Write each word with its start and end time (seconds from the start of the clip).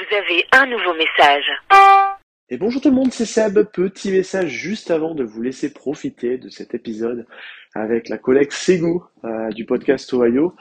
Vous 0.00 0.16
avez 0.16 0.46
un 0.52 0.66
nouveau 0.66 0.94
message. 0.94 1.44
Et 2.48 2.56
bonjour 2.56 2.80
tout 2.80 2.88
le 2.88 2.94
monde, 2.94 3.12
c'est 3.12 3.26
Seb. 3.26 3.60
Petit 3.70 4.10
message 4.10 4.48
juste 4.48 4.90
avant 4.90 5.14
de 5.14 5.24
vous 5.24 5.42
laisser 5.42 5.74
profiter 5.74 6.38
de 6.38 6.48
cet 6.48 6.72
épisode 6.72 7.26
avec 7.74 8.08
la 8.08 8.16
collègue 8.16 8.50
Sego 8.50 9.04
euh, 9.24 9.50
du 9.50 9.66
podcast 9.66 10.10
Ohio. 10.14 10.54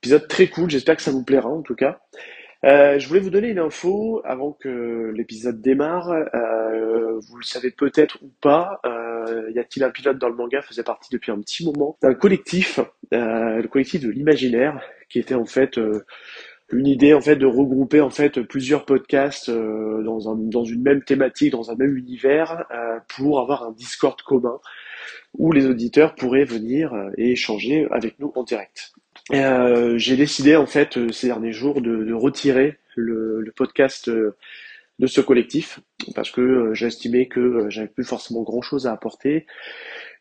Épisode 0.00 0.26
très 0.28 0.46
cool, 0.46 0.70
j'espère 0.70 0.96
que 0.96 1.02
ça 1.02 1.10
vous 1.10 1.24
plaira 1.24 1.50
en 1.50 1.60
tout 1.60 1.74
cas. 1.74 2.00
Euh, 2.64 2.98
je 2.98 3.06
voulais 3.06 3.20
vous 3.20 3.28
donner 3.28 3.50
une 3.50 3.58
info 3.58 4.22
avant 4.24 4.52
que 4.52 5.12
l'épisode 5.14 5.60
démarre. 5.60 6.10
Euh, 6.10 7.20
vous 7.20 7.36
le 7.36 7.44
savez 7.44 7.72
peut-être 7.72 8.22
ou 8.22 8.32
pas, 8.40 8.80
euh, 8.86 9.50
y 9.54 9.58
a-t-il 9.58 9.84
un 9.84 9.90
pilote 9.90 10.16
dans 10.16 10.30
le 10.30 10.36
manga 10.36 10.62
faisait 10.62 10.84
partie 10.84 11.10
depuis 11.12 11.32
un 11.32 11.40
petit 11.40 11.66
moment 11.66 11.98
d'un 12.00 12.14
collectif, 12.14 12.80
le 13.12 13.66
collectif 13.66 14.00
de 14.00 14.08
l'imaginaire, 14.08 14.80
qui 15.10 15.18
était 15.18 15.34
en 15.34 15.44
fait 15.44 15.78
une 16.72 16.86
idée 16.86 17.14
en 17.14 17.20
fait 17.20 17.36
de 17.36 17.46
regrouper 17.46 18.00
en 18.00 18.10
fait 18.10 18.40
plusieurs 18.40 18.84
podcasts 18.84 19.48
euh, 19.48 20.02
dans, 20.02 20.30
un, 20.30 20.36
dans 20.36 20.64
une 20.64 20.82
même 20.82 21.02
thématique, 21.02 21.52
dans 21.52 21.70
un 21.70 21.76
même 21.76 21.96
univers, 21.96 22.64
euh, 22.72 22.98
pour 23.08 23.40
avoir 23.40 23.64
un 23.64 23.72
Discord 23.72 24.20
commun 24.22 24.58
où 25.38 25.52
les 25.52 25.66
auditeurs 25.66 26.14
pourraient 26.14 26.44
venir 26.44 26.92
euh, 26.92 27.10
et 27.16 27.32
échanger 27.32 27.86
avec 27.90 28.18
nous 28.18 28.32
en 28.34 28.42
direct. 28.42 28.92
J'ai 29.30 30.16
décidé 30.16 30.56
en 30.56 30.66
fait 30.66 31.10
ces 31.12 31.28
derniers 31.28 31.52
jours 31.52 31.80
de, 31.80 32.12
retirer 32.12 32.78
le, 32.94 33.40
le 33.40 33.52
podcast 33.52 34.08
de 34.08 35.06
ce 35.06 35.20
collectif 35.20 35.80
parce 36.14 36.30
que 36.30 36.72
j'estimais 36.74 37.26
que 37.26 37.66
j'avais 37.68 37.88
plus 37.88 38.04
forcément 38.04 38.42
grand 38.42 38.62
chose 38.62 38.86
à 38.86 38.92
apporter 38.92 39.46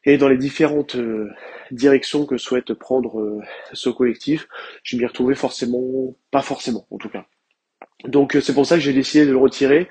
et 0.06 0.18
dans 0.18 0.28
les 0.28 0.38
différentes 0.38 0.96
euh, 0.96 1.30
directions 1.72 2.26
que 2.26 2.38
souhaite 2.38 2.74
prendre 2.74 3.20
euh, 3.20 3.42
ce 3.74 3.90
collectif, 3.90 4.48
je 4.84 4.98
m'y 4.98 5.06
retrouvais 5.06 5.36
forcément, 5.36 6.16
pas 6.32 6.42
forcément 6.42 6.86
en 6.92 6.98
tout 6.98 7.10
cas. 7.10 7.26
Donc 8.06 8.36
euh, 8.36 8.42
c'est 8.42 8.54
pour 8.54 8.66
ça 8.66 8.76
que 8.76 8.82
j'ai 8.82 8.94
décidé 8.94 9.26
de 9.26 9.32
le 9.32 9.38
retirer. 9.38 9.88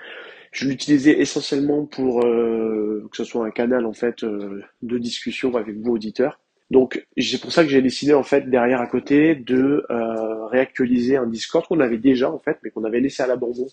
Je 0.53 0.69
l'utilisais 0.69 1.19
essentiellement 1.19 1.85
pour 1.85 2.21
que 2.21 3.17
ce 3.17 3.25
soit 3.25 3.45
un 3.45 3.51
canal 3.51 3.85
en 3.87 3.93
fait 3.93 4.25
de 4.25 4.99
discussion 4.99 5.57
avec 5.57 5.75
vous 5.77 5.91
auditeurs. 5.91 6.39
Donc 6.71 7.05
c'est 7.19 7.41
pour 7.41 7.51
ça 7.51 7.65
que 7.65 7.71
j'ai 7.71 7.83
décidé 7.83 8.15
en 8.15 8.23
fait 8.23 8.49
derrière 8.49 8.81
à 8.81 8.87
côté 8.87 9.35
de 9.35 9.85
réactualiser 10.53 11.17
un 11.17 11.27
Discord 11.27 11.67
qu'on 11.67 11.81
avait 11.81 11.99
déjà 11.99 12.31
en 12.31 12.39
fait, 12.39 12.59
mais 12.63 12.71
qu'on 12.71 12.85
avait 12.85 13.01
laissé 13.01 13.21
à 13.21 13.27
l'abandon 13.27 13.67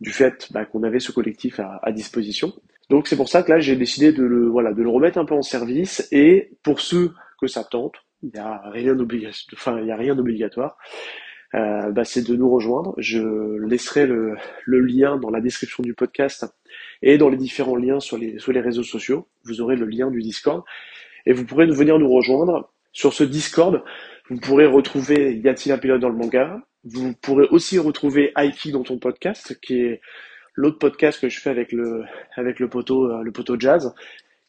du 0.00 0.10
fait 0.10 0.48
bah, 0.52 0.64
qu'on 0.64 0.82
avait 0.82 1.00
ce 1.00 1.12
collectif 1.12 1.60
à, 1.60 1.80
à 1.82 1.92
disposition. 1.92 2.52
Donc 2.90 3.06
c'est 3.06 3.16
pour 3.16 3.28
ça 3.28 3.42
que 3.42 3.52
là 3.52 3.60
j'ai 3.60 3.76
décidé 3.76 4.12
de 4.12 4.22
le 4.22 4.48
voilà 4.48 4.72
de 4.72 4.82
le 4.82 4.88
remettre 4.88 5.18
un 5.18 5.24
peu 5.24 5.34
en 5.34 5.42
service 5.42 6.08
et 6.10 6.52
pour 6.62 6.80
ceux 6.80 7.12
que 7.40 7.46
ça 7.46 7.64
tente, 7.64 7.96
il 8.22 8.30
n'y 8.34 8.40
a 8.40 8.62
rien 8.70 8.94
d'obligatoire, 8.94 9.44
enfin 9.52 9.78
il 9.80 9.86
y 9.86 9.92
a 9.92 9.96
rien 9.96 10.14
d'obligatoire. 10.14 10.76
Euh, 11.54 11.90
bah, 11.92 12.04
c'est 12.04 12.28
de 12.28 12.36
nous 12.36 12.50
rejoindre. 12.50 12.94
Je 12.98 13.22
laisserai 13.64 14.06
le, 14.06 14.36
le 14.66 14.80
lien 14.80 15.16
dans 15.16 15.30
la 15.30 15.40
description 15.40 15.82
du 15.82 15.94
podcast 15.94 16.46
et 17.00 17.16
dans 17.16 17.30
les 17.30 17.38
différents 17.38 17.76
liens 17.76 18.00
sur 18.00 18.18
les 18.18 18.38
sur 18.38 18.52
les 18.52 18.60
réseaux 18.60 18.82
sociaux. 18.82 19.28
Vous 19.44 19.60
aurez 19.62 19.76
le 19.76 19.86
lien 19.86 20.10
du 20.10 20.20
Discord 20.20 20.62
et 21.24 21.32
vous 21.32 21.46
pourrez 21.46 21.66
venir 21.66 21.98
nous 21.98 22.10
rejoindre 22.10 22.70
sur 22.92 23.14
ce 23.14 23.24
Discord. 23.24 23.82
Vous 24.28 24.38
pourrez 24.38 24.66
retrouver 24.66 25.36
Y 25.36 25.48
a-t-il 25.48 25.72
un 25.72 25.78
pilote 25.78 26.00
dans 26.00 26.10
le 26.10 26.16
manga 26.16 26.60
Vous 26.84 27.12
pourrez 27.14 27.46
aussi 27.50 27.78
retrouver 27.78 28.32
Aiki 28.36 28.72
dans 28.72 28.82
ton 28.82 28.98
podcast, 28.98 29.58
qui 29.60 29.80
est 29.80 30.00
l'autre 30.54 30.78
podcast 30.78 31.20
que 31.20 31.28
je 31.28 31.40
fais 31.40 31.50
avec 31.50 31.72
le 31.72 32.04
avec 32.36 32.60
le 32.60 32.68
poteau 32.68 33.10
euh, 33.10 33.22
le 33.22 33.32
poteau 33.32 33.58
jazz 33.58 33.94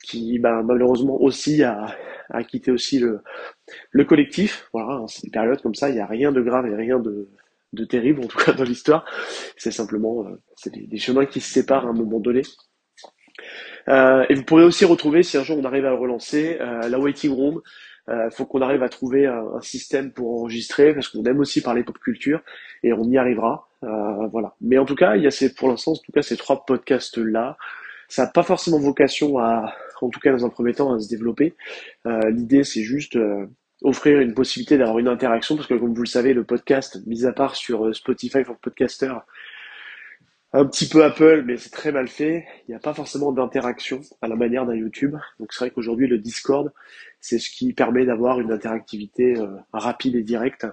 qui 0.04 0.40
bah, 0.40 0.64
malheureusement 0.64 1.22
aussi 1.22 1.62
a, 1.64 1.96
quitté 2.48 2.72
aussi 2.72 3.00
le, 3.00 3.20
le 3.92 4.06
collectif. 4.06 4.70
Voilà 4.74 4.94
hein, 4.94 5.08
c'est 5.08 5.24
une 5.26 5.32
période 5.32 5.62
comme 5.62 5.76
ça 5.76 5.90
il 5.90 5.96
n'y 5.96 6.02
a 6.02 6.06
rien 6.06 6.32
de 6.32 6.42
grave 6.42 6.68
et 6.68 6.76
rien 6.76 7.00
de, 7.00 7.30
de 7.74 7.86
terrible 7.86 8.24
en 8.24 8.28
tout 8.28 8.38
cas 8.38 8.54
dans 8.54 8.64
l'histoire. 8.64 9.06
C'est 9.58 9.72
simplement 9.72 10.26
euh, 10.26 10.42
c'est 10.56 10.74
des, 10.74 10.88
des 10.88 10.98
chemins 10.98 11.26
qui 11.26 11.42
se 11.42 11.52
séparent 11.52 11.86
à 11.86 11.90
un 11.90 11.94
moment 11.94 12.20
donné. 12.20 12.44
Euh, 13.88 14.26
et 14.30 14.36
vous 14.36 14.44
pourrez 14.44 14.64
aussi 14.64 14.86
retrouver 14.86 15.24
si 15.24 15.38
un 15.38 15.44
jour 15.44 15.58
on 15.58 15.66
arrive 15.66 15.86
à 15.86 15.94
relancer 15.94 16.58
la 16.60 17.00
waiting 17.00 17.32
room 17.32 17.62
il 18.10 18.32
faut 18.32 18.46
qu'on 18.46 18.62
arrive 18.62 18.84
à 18.84 18.90
trouver 18.90 19.28
un, 19.28 19.62
système 19.62 20.12
pour 20.12 20.40
enregistrer 20.40 20.94
parce 20.94 21.10
qu'on 21.10 21.24
aime 21.26 21.40
aussi 21.40 21.62
parler 21.62 21.84
pop 21.84 21.98
culture 22.00 22.42
et 22.84 22.92
on 22.94 23.04
y 23.04 23.18
arrivera 23.18 23.70
euh, 23.84 24.28
voilà. 24.28 24.56
Mais 24.62 24.78
en 24.78 24.86
tout 24.86 24.96
cas, 24.96 25.16
il 25.16 25.24
y 25.24 25.28
a 25.28 25.32
ces, 25.32 25.54
pour 25.54 25.70
l'instant, 25.70 25.92
en 25.92 25.96
tout 25.96 26.12
cas, 26.12 26.22
ces 26.22 26.38
trois 26.38 26.66
podcasts-là. 26.66 27.58
Ça 28.08 28.26
n'a 28.26 28.32
pas 28.32 28.44
forcément 28.44 28.80
vocation 28.80 29.38
à, 29.38 29.74
en 30.02 30.10
tout 30.10 30.20
cas 30.20 30.32
dans 30.32 30.46
un 30.46 30.50
premier 30.50 30.74
temps, 30.74 30.94
à 30.94 31.00
se 31.00 31.08
développer. 31.08 31.56
Euh, 32.06 32.30
L'idée, 32.30 32.64
c'est 32.64 32.82
juste 32.82 33.16
euh, 33.16 33.46
offrir 33.84 34.20
une 34.20 34.34
possibilité 34.34 34.78
d'avoir 34.78 35.00
une 35.00 35.08
interaction, 35.08 35.56
parce 35.56 35.68
que 35.68 35.76
comme 35.76 35.94
vous 35.94 36.02
le 36.02 36.08
savez, 36.08 36.34
le 36.34 36.44
podcast, 36.44 37.00
mis 37.06 37.26
à 37.26 37.32
part 37.32 37.56
sur 37.56 37.86
euh, 37.86 37.94
Spotify 37.94 38.44
pour 38.44 38.58
Podcaster, 38.58 39.14
un 40.52 40.66
petit 40.66 40.88
peu 40.88 41.04
Apple, 41.04 41.44
mais 41.46 41.58
c'est 41.58 41.70
très 41.70 41.92
mal 41.92 42.08
fait. 42.08 42.46
Il 42.68 42.72
n'y 42.72 42.76
a 42.76 42.80
pas 42.80 42.94
forcément 42.94 43.32
d'interaction 43.32 44.02
à 44.22 44.28
la 44.28 44.36
manière 44.36 44.66
d'un 44.66 44.76
YouTube. 44.76 45.16
Donc 45.40 45.54
c'est 45.54 45.66
vrai 45.66 45.72
qu'aujourd'hui, 45.72 46.08
le 46.08 46.18
Discord, 46.18 46.72
c'est 47.20 47.38
ce 47.40 47.50
qui 47.52 47.74
permet 47.74 48.06
d'avoir 48.06 48.40
une 48.40 48.52
interactivité 48.52 49.38
euh, 49.38 49.48
rapide 49.74 50.16
et 50.16 50.24
directe 50.24 50.66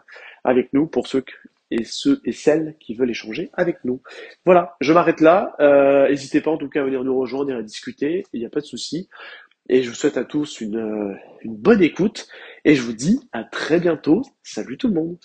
avec 0.45 0.73
nous 0.73 0.87
pour 0.87 1.07
ceux 1.07 1.25
et 1.71 1.85
ceux 1.85 2.21
et 2.25 2.33
celles 2.33 2.77
qui 2.79 2.95
veulent 2.95 3.11
échanger 3.11 3.51
avec 3.53 3.85
nous. 3.85 4.01
Voilà, 4.45 4.77
je 4.81 4.93
m'arrête 4.93 5.21
là. 5.21 5.55
Euh, 5.61 6.09
N'hésitez 6.09 6.41
pas 6.41 6.51
en 6.51 6.59
tout 6.59 6.69
cas 6.69 6.81
à 6.81 6.85
venir 6.85 7.05
nous 7.05 7.19
rejoindre 7.19 7.51
et 7.51 7.55
à 7.55 7.63
discuter, 7.63 8.25
il 8.33 8.41
n'y 8.41 8.47
a 8.47 8.51
pas 8.51 8.61
de 8.61 8.67
souci. 8.67 9.09
Et 9.69 9.83
je 9.83 9.89
vous 9.89 9.97
souhaite 9.97 10.17
à 10.17 10.25
tous 10.25 10.63
euh, 10.63 11.15
une 11.43 11.57
bonne 11.57 11.83
écoute 11.83 12.29
et 12.65 12.77
je 12.77 12.83
vous 12.83 12.93
dis 12.93 13.21
à 13.33 13.45
très 13.45 13.81
bientôt. 13.81 14.23
Salut 14.43 14.79
tout 14.79 14.89
le 14.89 14.95
monde. 14.95 15.19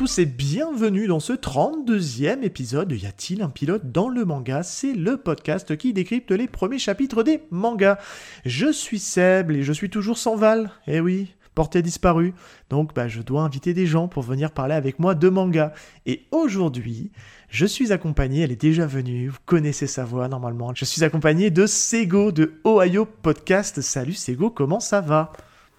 Tous 0.00 0.18
et 0.18 0.24
bienvenue 0.24 1.06
dans 1.06 1.20
ce 1.20 1.34
32e 1.34 2.42
épisode 2.42 2.88
de 2.88 2.96
Y 2.96 3.04
a-t-il 3.04 3.42
un 3.42 3.50
pilote 3.50 3.92
dans 3.92 4.08
le 4.08 4.24
manga? 4.24 4.62
C'est 4.62 4.94
le 4.94 5.18
podcast 5.18 5.76
qui 5.76 5.92
décrypte 5.92 6.30
les 6.30 6.48
premiers 6.48 6.78
chapitres 6.78 7.22
des 7.22 7.42
mangas. 7.50 7.98
Je 8.46 8.72
suis 8.72 8.98
Seb 8.98 9.50
et 9.50 9.62
je 9.62 9.74
suis 9.74 9.90
toujours 9.90 10.16
sans 10.16 10.36
Val. 10.36 10.70
Eh 10.86 11.00
oui, 11.00 11.34
portée 11.54 11.82
disparue. 11.82 12.32
Donc 12.70 12.94
bah, 12.94 13.08
je 13.08 13.20
dois 13.20 13.42
inviter 13.42 13.74
des 13.74 13.84
gens 13.84 14.08
pour 14.08 14.22
venir 14.22 14.52
parler 14.52 14.74
avec 14.74 15.00
moi 15.00 15.14
de 15.14 15.28
manga. 15.28 15.74
Et 16.06 16.22
aujourd'hui, 16.30 17.12
je 17.50 17.66
suis 17.66 17.92
accompagné, 17.92 18.40
elle 18.40 18.52
est 18.52 18.56
déjà 18.62 18.86
venue, 18.86 19.28
vous 19.28 19.36
connaissez 19.44 19.86
sa 19.86 20.06
voix 20.06 20.28
normalement. 20.28 20.72
Je 20.74 20.86
suis 20.86 21.04
accompagné 21.04 21.50
de 21.50 21.66
Sego 21.66 22.32
de 22.32 22.54
Ohio 22.64 23.04
Podcast. 23.04 23.82
Salut 23.82 24.14
Sego, 24.14 24.48
comment 24.48 24.80
ça 24.80 25.02
va? 25.02 25.30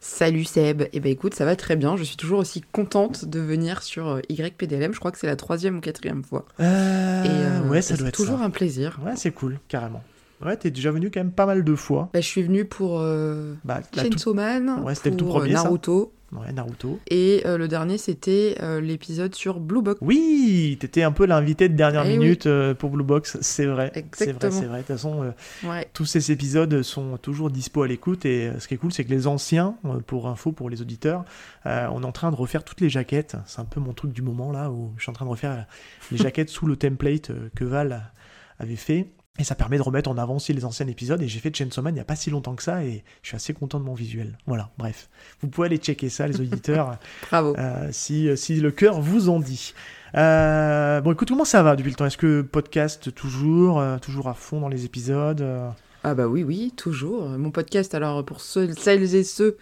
Salut 0.04 0.46
Seb, 0.46 0.84
eh 0.94 1.00
ben 1.00 1.12
écoute, 1.12 1.36
ça 1.36 1.46
va 1.46 1.56
très 1.56 1.76
bien, 1.76 1.96
je 1.96 2.04
suis 2.04 2.18
toujours 2.18 2.40
aussi 2.40 2.62
contente 2.72 3.26
de 3.26 3.40
venir 3.40 3.84
sur 3.84 4.08
euh, 4.08 4.22
YPDLM, 4.30 4.94
je 4.94 5.00
crois 5.00 5.12
que 5.12 5.20
c'est 5.20 5.28
la 5.28 5.36
troisième 5.36 5.78
ou 5.78 5.80
quatrième 5.80 6.24
fois. 6.24 6.46
euh, 6.60 7.24
Et 7.24 7.28
euh, 7.30 7.70
Ouais, 7.70 7.84
ça 7.84 7.94
c'est 7.94 8.00
doit 8.00 8.08
être 8.10 8.16
toujours 8.16 8.40
ça. 8.40 8.46
un 8.46 8.50
plaisir. 8.50 9.00
Ouais, 9.06 9.12
c'est 9.16 9.30
cool, 9.30 9.60
carrément. 9.68 10.04
Ouais, 10.44 10.58
t'es 10.58 10.72
déjà 10.72 10.90
venu 10.90 11.12
quand 11.12 11.20
même 11.20 11.32
pas 11.32 11.46
mal 11.46 11.64
de 11.64 11.76
fois. 11.76 12.10
Bah, 12.16 12.20
je 12.20 12.26
suis 12.26 12.42
venue 12.42 12.66
pour 12.66 13.00
euh, 13.00 13.54
Bah, 13.64 13.82
Chainsaw 13.96 14.34
Man, 14.34 14.82
Ouais, 14.84 14.96
c'était 14.96 15.12
le 15.12 15.18
tout 15.18 15.26
pour, 15.26 15.36
euh, 15.36 15.40
premier. 15.42 15.54
Naruto, 15.54 16.12
Ouais, 16.32 16.52
Naruto. 16.54 16.98
et 17.10 17.42
euh, 17.46 17.58
le 17.58 17.68
dernier 17.68 17.98
c'était 17.98 18.56
euh, 18.62 18.80
l'épisode 18.80 19.36
sur 19.36 19.60
Blue 19.60 19.82
Box. 19.82 20.00
Oui, 20.02 20.78
t'étais 20.80 21.04
un 21.04 21.12
peu 21.12 21.26
l'invité 21.26 21.68
de 21.68 21.76
dernière 21.76 22.04
Eh 22.06 22.14
oui. 22.14 22.18
minute 22.20 22.46
euh, 22.46 22.74
pour 22.74 22.90
Blue 22.90 23.04
Box, 23.04 23.38
c'est 23.42 23.66
vrai. 23.66 23.92
C'est 23.94 24.00
vrai, 24.00 24.00
Exactement. 24.00 24.52
c'est 24.52 24.66
vrai. 24.66 24.78
De 24.78 24.84
toute 24.84 24.96
façon, 24.96 25.34
Ouais, 25.66 25.88
tous 25.94 26.06
ces 26.06 26.32
épisodes 26.32 26.82
sont 26.84 27.18
toujours 27.18 27.50
dispo 27.50 27.84
à 27.84 27.88
l'écoute 27.88 28.26
et 28.26 28.50
ce 28.60 28.68
qui 28.70 28.76
est 28.76 28.78
cool, 28.78 28.94
c'est 28.94 29.04
que 29.04 29.10
les 29.10 29.28
anciens, 29.28 29.76
pour 30.08 30.28
info 30.30 30.52
pour 30.54 30.70
les 30.70 30.82
auditeurs, 30.82 31.26
on 31.66 32.02
est 32.02 32.06
en 32.06 32.12
train 32.14 32.32
de 32.32 32.36
refaire 32.38 32.64
toutes 32.64 32.80
les 32.82 32.90
jaquettes. 32.90 33.36
C'est 33.46 33.60
un 33.60 33.66
peu 33.66 33.80
mon 33.82 33.94
truc 33.94 34.14
du 34.14 34.22
moment 34.22 34.52
là 34.52 34.72
où 34.72 34.94
je 34.98 35.04
suis 35.04 35.10
en 35.10 35.14
train 35.14 35.26
de 35.26 35.32
refaire 35.32 35.66
les 36.12 36.18
jaquettes 36.18 36.50
sous 36.50 36.66
le 36.66 36.76
template 36.78 37.32
que 37.56 37.66
Val 37.66 38.12
avait 38.60 38.76
fait. 38.78 39.08
Et 39.40 39.44
ça 39.44 39.56
permet 39.56 39.78
de 39.78 39.82
remettre 39.82 40.10
en 40.10 40.18
avant 40.18 40.36
aussi 40.36 40.54
les 40.54 40.66
anciens 40.66 40.88
épisodes. 40.88 41.22
Et 41.22 41.28
j'ai 41.28 41.40
fait 41.40 41.56
Chainsaw 41.56 41.82
Man 41.82 41.94
il 41.94 41.96
n'y 41.96 42.02
a 42.02 42.06
pas 42.06 42.18
si 42.18 42.30
longtemps 42.30 42.56
que 42.56 42.64
ça 42.64 42.84
et 42.84 43.04
je 43.22 43.30
suis 43.30 43.36
assez 43.36 43.54
content 43.54 43.80
de 43.80 43.86
mon 43.86 43.94
visuel. 43.94 44.38
Voilà, 44.46 44.70
bref. 44.78 45.10
Vous 45.42 45.48
pouvez 45.48 45.68
aller 45.68 45.78
checker 45.78 46.10
ça, 46.10 46.28
les 46.28 46.40
auditeurs. 46.42 46.98
bravo. 47.30 47.56
Euh, 47.58 47.88
si, 47.92 48.36
si 48.38 48.60
le 48.60 48.72
cœur 48.72 49.00
vous 49.00 49.30
en 49.30 49.40
dit. 49.40 49.74
Euh, 50.16 51.00
bon, 51.00 51.14
écoute, 51.14 51.30
comment 51.30 51.46
ça 51.46 51.64
va 51.64 51.76
depuis 51.76 51.90
le 51.90 51.96
temps? 51.96 52.06
Est-ce 52.06 52.18
que 52.18 52.42
podcast 52.42 53.14
toujours, 53.16 53.80
euh, 53.80 53.98
toujours 54.00 54.28
à 54.28 54.34
fond 54.34 54.60
dans 54.60 54.70
les 54.70 54.86
épisodes 54.86 55.42
euh? 55.42 55.70
Ah 56.04 56.14
bah 56.14 56.28
oui, 56.28 56.44
oui, 56.44 56.74
toujours. 56.76 57.30
Mon 57.30 57.52
podcast, 57.52 57.96
alors 57.96 58.26
pour 58.26 58.42
ceux, 58.42 58.74
celles 58.74 59.16
et 59.16 59.24
ceux 59.24 59.58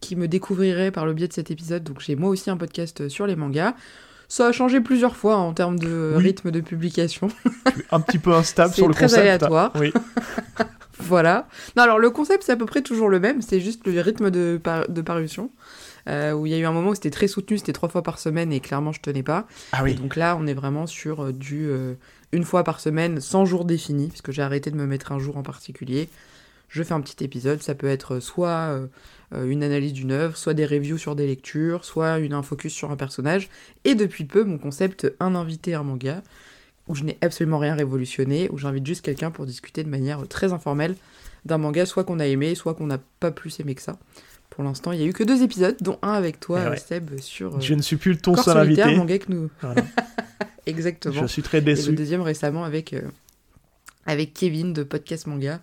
qui 0.00 0.16
me 0.16 0.28
découvriraient 0.28 0.92
par 0.92 1.04
le 1.04 1.12
biais 1.12 1.28
de 1.28 1.32
cet 1.32 1.50
épisode, 1.50 1.82
donc 1.82 2.00
j'ai 2.00 2.14
moi 2.16 2.30
aussi 2.30 2.48
un 2.48 2.56
podcast 2.56 3.08
sur 3.08 3.26
les 3.26 3.36
mangas. 3.36 3.74
Ça 4.32 4.46
a 4.46 4.52
changé 4.52 4.80
plusieurs 4.80 5.16
fois 5.16 5.36
en 5.36 5.52
termes 5.52 5.76
de 5.78 6.14
Oui. 6.16 6.22
rythme 6.22 6.52
de 6.52 6.60
publication. 6.60 7.28
Un 7.90 8.00
petit 8.00 8.18
peu 8.20 8.32
instable 8.32 8.72
sur 8.72 8.86
le 8.86 8.94
très 8.94 9.06
concept. 9.06 9.20
aléatoire. 9.20 9.72
Oui. 9.78 9.92
Voilà. 11.02 11.48
Non, 11.76 11.82
alors 11.84 11.98
le 11.98 12.10
concept, 12.10 12.42
c'est 12.44 12.52
à 12.52 12.56
peu 12.56 12.66
près 12.66 12.82
toujours 12.82 13.08
le 13.08 13.18
même, 13.20 13.40
c'est 13.40 13.58
juste 13.58 13.86
le 13.86 13.98
rythme 14.00 14.30
de, 14.30 14.60
par- 14.62 14.86
de 14.88 15.00
parution. 15.00 15.50
euh, 16.08 16.32
où 16.32 16.44
il 16.46 16.52
y 16.52 16.54
a 16.54 16.58
eu 16.58 16.64
un 16.66 16.72
moment 16.72 16.90
où 16.90 16.94
c'était 16.94 17.10
très 17.10 17.26
soutenu, 17.26 17.56
c'était 17.58 17.72
trois 17.72 17.88
fois 17.88 18.02
par 18.02 18.18
semaine 18.18 18.52
et 18.52 18.60
clairement 18.60 18.92
je 18.92 19.00
tenais 19.00 19.22
pas. 19.22 19.46
Ah 19.72 19.80
Et 19.80 19.84
oui. 19.84 19.94
donc 19.94 20.14
là, 20.16 20.36
on 20.38 20.46
est 20.46 20.52
vraiment 20.54 20.86
sur 20.86 21.24
euh, 21.24 21.32
du 21.32 21.66
euh, 21.68 21.94
une 22.32 22.44
fois 22.44 22.64
par 22.64 22.80
semaine, 22.80 23.18
sans 23.20 23.44
jour 23.46 23.64
défini, 23.64 24.08
puisque 24.08 24.30
j'ai 24.30 24.42
arrêté 24.42 24.70
de 24.70 24.76
me 24.76 24.86
mettre 24.86 25.10
un 25.12 25.18
jour 25.18 25.36
en 25.38 25.42
particulier. 25.42 26.08
Je 26.68 26.82
fais 26.82 26.92
un 26.94 27.00
petit 27.00 27.24
épisode, 27.24 27.62
ça 27.62 27.74
peut 27.74 27.88
être 27.88 28.20
soit 28.20 28.48
euh, 28.48 28.86
une 29.32 29.62
analyse 29.62 29.92
d'une 29.92 30.10
œuvre, 30.12 30.36
soit 30.36 30.54
des 30.54 30.66
reviews 30.66 30.98
sur 30.98 31.14
des 31.16 31.26
lectures, 31.26 31.84
soit 31.84 32.18
une 32.18 32.32
un 32.32 32.42
focus 32.42 32.72
sur 32.72 32.90
un 32.90 32.96
personnage. 32.96 33.48
Et 33.84 33.94
depuis 33.94 34.24
peu, 34.24 34.42
mon 34.44 34.58
concept 34.58 35.12
un 35.20 35.34
invité 35.34 35.74
un 35.74 35.82
manga, 35.84 36.22
où 36.88 36.94
je 36.96 37.04
n'ai 37.04 37.16
absolument 37.20 37.58
rien 37.58 37.74
révolutionné, 37.76 38.48
où 38.50 38.58
j'invite 38.58 38.84
juste 38.86 39.02
quelqu'un 39.04 39.30
pour 39.30 39.46
discuter 39.46 39.84
de 39.84 39.88
manière 39.88 40.26
très 40.26 40.52
informelle 40.52 40.96
d'un 41.44 41.58
manga, 41.58 41.86
soit 41.86 42.02
qu'on 42.04 42.18
a 42.18 42.26
aimé, 42.26 42.54
soit 42.54 42.74
qu'on 42.74 42.86
n'a 42.88 42.98
pas 43.20 43.30
plus 43.30 43.60
aimé 43.60 43.74
que 43.76 43.82
ça. 43.82 43.98
Pour 44.50 44.64
l'instant, 44.64 44.90
il 44.90 45.00
y 45.00 45.04
a 45.04 45.06
eu 45.06 45.12
que 45.12 45.22
deux 45.22 45.42
épisodes, 45.44 45.76
dont 45.80 45.98
un 46.02 46.12
avec 46.12 46.40
toi, 46.40 46.62
Eh 46.66 46.70
ouais. 46.70 46.76
Seb, 46.76 47.18
sur 47.20 47.54
euh, 47.56 47.60
Je 47.60 47.74
ne 47.74 47.82
suis 47.82 47.96
plus 47.96 48.16
ton 48.18 48.34
seul 48.36 48.58
invité. 48.58 48.96
manga 48.96 49.16
que 49.18 49.30
nous. 49.32 49.48
Voilà. 49.60 49.82
Exactement. 50.66 51.14
Je 51.22 51.26
suis 51.26 51.42
très 51.42 51.58
Et 51.58 51.60
le 51.60 51.66
déçu. 51.66 51.92
deuxième 51.92 52.20
récemment 52.22 52.64
avec, 52.64 52.92
euh, 52.92 53.02
avec 54.06 54.34
Kevin 54.34 54.72
de 54.72 54.82
Podcast 54.82 55.26
Manga 55.28 55.54
euh, 55.54 55.58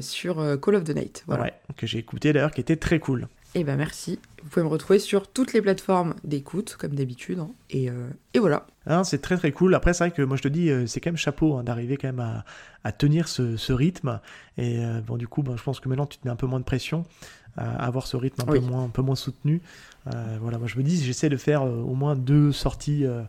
sur 0.00 0.40
euh, 0.40 0.56
Call 0.56 0.74
of 0.76 0.84
the 0.84 0.94
Night. 0.94 1.24
Voilà. 1.26 1.44
Ouais, 1.44 1.54
que 1.76 1.86
j'ai 1.86 1.98
écouté 1.98 2.32
d'ailleurs, 2.32 2.50
qui 2.52 2.60
était 2.60 2.76
très 2.76 2.98
cool. 2.98 3.28
Et 3.54 3.64
ben 3.64 3.76
merci. 3.76 4.20
Vous 4.44 4.48
pouvez 4.48 4.62
me 4.64 4.70
retrouver 4.70 5.00
sur 5.00 5.26
toutes 5.26 5.52
les 5.52 5.60
plateformes 5.60 6.14
d'écoute, 6.22 6.76
comme 6.78 6.94
d'habitude. 6.94 7.40
hein. 7.40 7.50
Et, 7.70 7.90
euh, 7.90 8.08
et 8.32 8.38
voilà. 8.38 8.66
Hein, 8.86 9.02
c'est 9.02 9.20
très 9.20 9.36
très 9.36 9.50
cool. 9.50 9.74
Après, 9.74 9.92
c'est 9.92 10.04
vrai 10.04 10.10
que 10.12 10.22
moi 10.22 10.36
je 10.36 10.42
te 10.42 10.48
dis, 10.48 10.70
euh, 10.70 10.86
c'est 10.86 11.00
quand 11.00 11.10
même 11.10 11.16
chapeau 11.16 11.56
hein, 11.56 11.64
d'arriver 11.64 11.96
quand 11.96 12.06
même 12.08 12.20
à, 12.20 12.44
à 12.84 12.92
tenir 12.92 13.26
ce, 13.26 13.56
ce 13.56 13.72
rythme. 13.72 14.20
Et 14.56 14.84
euh, 14.84 15.00
bon, 15.00 15.16
du 15.16 15.26
coup, 15.26 15.42
ben, 15.42 15.56
je 15.56 15.62
pense 15.64 15.80
que 15.80 15.88
maintenant 15.88 16.06
tu 16.06 16.18
te 16.18 16.26
mets 16.28 16.32
un 16.32 16.36
peu 16.36 16.46
moins 16.46 16.60
de 16.60 16.64
pression 16.64 17.04
à 17.56 17.84
avoir 17.84 18.06
ce 18.06 18.16
rythme 18.16 18.42
un, 18.48 18.52
Oui. 18.52 18.60
peu, 18.60 18.66
moins, 18.66 18.84
un 18.84 18.88
peu 18.88 19.02
moins 19.02 19.16
soutenu. 19.16 19.60
Euh, 20.14 20.38
voilà, 20.40 20.56
moi 20.58 20.68
je 20.68 20.78
me 20.78 20.84
dis, 20.84 21.02
j'essaie 21.02 21.28
de 21.28 21.36
faire 21.36 21.62
euh, 21.62 21.80
au 21.82 21.94
moins 21.94 22.14
deux 22.14 22.52
sorties 22.52 23.04
euh, 23.04 23.22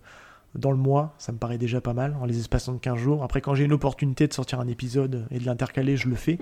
dans 0.56 0.71
le 0.71 0.77
mois. 0.77 1.13
Ça 1.18 1.31
me 1.31 1.38
paraît 1.38 1.57
déjà 1.57 1.81
pas 1.81 1.94
mal, 1.94 2.15
en 2.21 2.25
les 2.25 2.39
espaçant 2.39 2.74
de 2.74 2.80
15 2.80 2.98
jours. 2.98 3.24
Après, 3.24 3.42
quand 3.42 3.56
j'ai 3.56 3.65
une 3.65 3.74
opportunité 3.74 4.27
de 4.27 4.33
sortir 4.33 4.59
un 4.59 4.68
épisode 4.68 5.25
et 5.31 5.39
de 5.39 5.45
l'intercaler, 5.45 5.98
je 5.98 6.07
le 6.09 6.15
fais. 6.15 6.38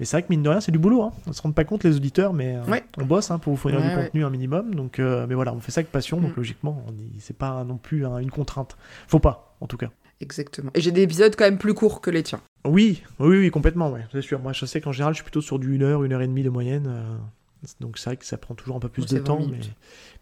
Mais 0.00 0.06
c'est 0.06 0.16
vrai 0.16 0.22
que 0.24 0.28
mine 0.30 0.42
de 0.42 0.48
rien, 0.48 0.60
c'est 0.60 0.72
du 0.72 0.78
boulot. 0.80 1.02
Hein. 1.02 1.12
On 1.28 1.32
se 1.32 1.40
rend 1.40 1.52
pas 1.52 1.62
compte, 1.64 1.84
les 1.84 1.94
auditeurs, 1.94 2.32
mais 2.32 2.56
euh, 2.56 2.64
Ouais. 2.64 2.82
on 2.98 3.04
bosse 3.04 3.30
hein, 3.30 3.38
pour 3.38 3.52
vous 3.52 3.56
fournir 3.56 3.78
Ouais, 3.80 3.90
du 3.90 3.96
ouais. 3.96 4.04
contenu 4.06 4.24
un 4.24 4.30
minimum. 4.30 4.74
Donc, 4.74 4.98
euh, 4.98 5.26
mais 5.28 5.34
voilà, 5.36 5.54
on 5.54 5.60
fait 5.60 5.70
ça 5.70 5.80
avec 5.80 5.92
passion. 5.92 6.20
Donc, 6.20 6.32
Mm. 6.32 6.36
logiquement, 6.36 6.84
c'est 7.20 7.36
pas 7.36 7.62
non 7.62 7.76
plus 7.76 8.04
hein, 8.04 8.18
une 8.18 8.30
contrainte. 8.30 8.76
Faut 9.06 9.20
pas, 9.20 9.56
en 9.60 9.66
tout 9.68 9.76
cas. 9.76 9.90
Exactement. 10.20 10.70
Et 10.74 10.80
j'ai 10.80 10.90
des 10.90 11.02
épisodes 11.02 11.34
quand 11.36 11.44
même 11.44 11.58
plus 11.58 11.74
courts 11.74 12.00
que 12.00 12.10
les 12.10 12.22
tiens. 12.24 12.40
Oui, 12.66 13.02
oui, 13.20 13.38
oui, 13.38 13.50
complètement, 13.50 13.90
ouais, 13.90 14.04
c'est 14.10 14.22
sûr. 14.22 14.40
Moi, 14.40 14.52
je 14.52 14.64
sais 14.66 14.80
qu'en 14.80 14.90
général, 14.92 15.12
je 15.12 15.18
suis 15.18 15.24
plutôt 15.24 15.40
sur 15.42 15.58
du 15.60 15.76
1 15.76 15.82
heure, 15.82 16.02
1 16.02 16.10
heure 16.12 16.22
et 16.22 16.26
demie 16.26 16.42
de 16.42 16.50
moyenne. 16.50 16.86
euh, 16.88 17.16
donc, 17.80 17.98
c'est 17.98 18.10
vrai 18.10 18.16
que 18.16 18.24
ça 18.24 18.36
prend 18.38 18.54
toujours 18.54 18.76
un 18.76 18.80
peu 18.80 18.88
plus 18.88 19.02
de 19.02 19.08
c'est 19.08 19.18
20 19.18 19.24
temps. 19.24 19.40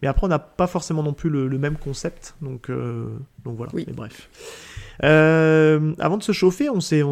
Mais... 0.03 0.09
après, 0.09 0.25
on 0.27 0.29
n'a 0.29 0.39
pas 0.39 0.67
forcément 0.67 1.03
non 1.03 1.12
plus 1.12 1.31
le, 1.31 1.49
le 1.49 1.59
même 1.59 1.77
concept. 1.77 2.35
Donc, 2.43 2.71
euh, 2.71 3.17
donc 3.44 3.56
voilà, 3.56 3.73
Oui. 3.75 3.85
mais 3.87 3.93
bref. 3.93 4.29
Euh, 5.05 5.94
avant 5.99 6.17
de 6.19 6.23
se 6.23 6.33
chauffer, 6.33 6.71
on 6.71 6.81
s'est 6.81 7.03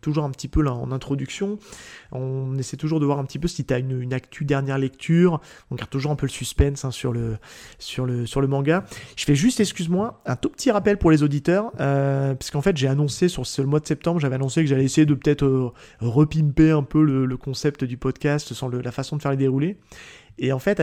toujours 0.00 0.24
un 0.24 0.30
petit 0.30 0.48
peu 0.48 0.62
là 0.62 0.72
en 0.72 0.90
introduction. 0.92 1.58
On 2.12 2.56
essaie 2.56 2.76
toujours 2.76 3.00
de 3.00 3.06
voir 3.06 3.18
un 3.18 3.24
petit 3.24 3.38
peu 3.38 3.48
si 3.48 3.64
tu 3.64 3.74
as 3.74 3.78
une, 3.78 4.00
une 4.00 4.12
actu 4.14 4.44
dernière 4.44 4.78
lecture. 4.78 5.40
On 5.70 5.74
garde 5.74 5.90
toujours 5.90 6.12
un 6.12 6.16
peu 6.16 6.26
le 6.26 6.30
suspense 6.30 6.84
hein, 6.84 6.90
sur, 6.90 7.12
le, 7.12 7.36
sur, 7.78 8.06
le, 8.06 8.26
sur 8.26 8.40
le 8.40 8.46
manga. 8.46 8.84
Je 9.16 9.24
fais 9.24 9.34
juste, 9.34 9.60
excuse-moi, 9.60 10.22
un 10.26 10.36
tout 10.36 10.48
petit 10.48 10.70
rappel 10.70 10.98
pour 10.98 11.10
les 11.10 11.22
auditeurs. 11.22 11.72
Euh, 11.80 12.34
parce 12.34 12.50
qu'en 12.50 12.62
fait, 12.62 12.76
j'ai 12.76 12.88
annoncé 12.88 13.28
sur 13.28 13.46
ce- 13.46 13.62
le 13.62 13.68
mois 13.68 13.80
de 13.80 13.86
septembre, 13.86 14.20
j'avais 14.20 14.36
annoncé 14.36 14.62
que 14.62 14.68
j'allais 14.68 14.84
essayer 14.84 15.06
de 15.06 15.14
peut-être 15.14 15.44
euh, 15.44 15.70
repimper 16.00 16.70
un 16.70 16.82
peu 16.82 17.02
le, 17.02 17.36
concept 17.36 17.84
du 17.84 17.98
podcast 17.98 18.54
sans 18.54 18.68
la 18.68 18.90
façon 18.92 19.16
de 19.16 19.22
faire 19.22 19.30
les 19.30 19.36
déroulés. 19.36 19.78
Et 20.38 20.52
en 20.52 20.58
fait, 20.58 20.80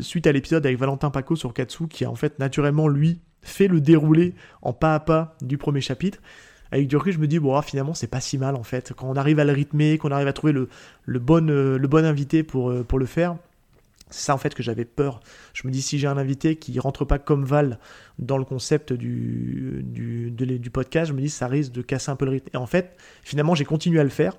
suite 0.00 0.26
à 0.26 0.32
l'épisode 0.32 0.64
avec 0.66 0.78
Valentin 0.78 1.10
Paco 1.10 1.34
sur 1.34 1.52
Katsu, 1.54 1.88
qui 1.88 2.04
a 2.04 2.10
en 2.10 2.14
fait 2.14 2.38
naturellement, 2.38 2.88
lui, 2.88 3.20
fait 3.44 3.68
le 3.68 3.80
déroulé 3.80 4.34
en 4.62 4.72
pas 4.72 4.94
à 4.94 5.00
pas 5.00 5.36
du 5.40 5.58
premier 5.58 5.80
chapitre, 5.80 6.18
avec 6.74 6.88
du 6.88 6.96
je 7.06 7.18
me 7.18 7.28
dis, 7.28 7.38
bon, 7.38 7.54
ah, 7.54 7.62
finalement, 7.62 7.94
c'est 7.94 8.08
pas 8.08 8.20
si 8.20 8.36
mal 8.36 8.56
en 8.56 8.64
fait. 8.64 8.92
Quand 8.96 9.08
on 9.08 9.14
arrive 9.14 9.38
à 9.38 9.44
le 9.44 9.52
rythmer, 9.52 9.96
qu'on 9.96 10.10
arrive 10.10 10.26
à 10.26 10.32
trouver 10.32 10.52
le, 10.52 10.68
le, 11.04 11.18
bon, 11.20 11.48
euh, 11.48 11.78
le 11.78 11.86
bon 11.86 12.04
invité 12.04 12.42
pour, 12.42 12.70
euh, 12.70 12.82
pour 12.82 12.98
le 12.98 13.06
faire, 13.06 13.36
c'est 14.10 14.24
ça 14.24 14.34
en 14.34 14.38
fait 14.38 14.54
que 14.54 14.62
j'avais 14.62 14.84
peur. 14.84 15.20
Je 15.52 15.66
me 15.68 15.72
dis, 15.72 15.82
si 15.82 16.00
j'ai 16.00 16.08
un 16.08 16.16
invité 16.18 16.56
qui 16.56 16.78
rentre 16.80 17.04
pas 17.04 17.20
comme 17.20 17.44
Val 17.44 17.78
dans 18.18 18.38
le 18.38 18.44
concept 18.44 18.92
du, 18.92 19.82
du, 19.84 20.32
du 20.32 20.70
podcast, 20.70 21.08
je 21.10 21.12
me 21.12 21.20
dis, 21.20 21.30
ça 21.30 21.46
risque 21.46 21.72
de 21.72 21.82
casser 21.82 22.10
un 22.10 22.16
peu 22.16 22.24
le 22.24 22.32
rythme. 22.32 22.48
Et 22.54 22.56
en 22.56 22.66
fait, 22.66 22.96
finalement, 23.22 23.54
j'ai 23.54 23.64
continué 23.64 24.00
à 24.00 24.04
le 24.04 24.10
faire. 24.10 24.36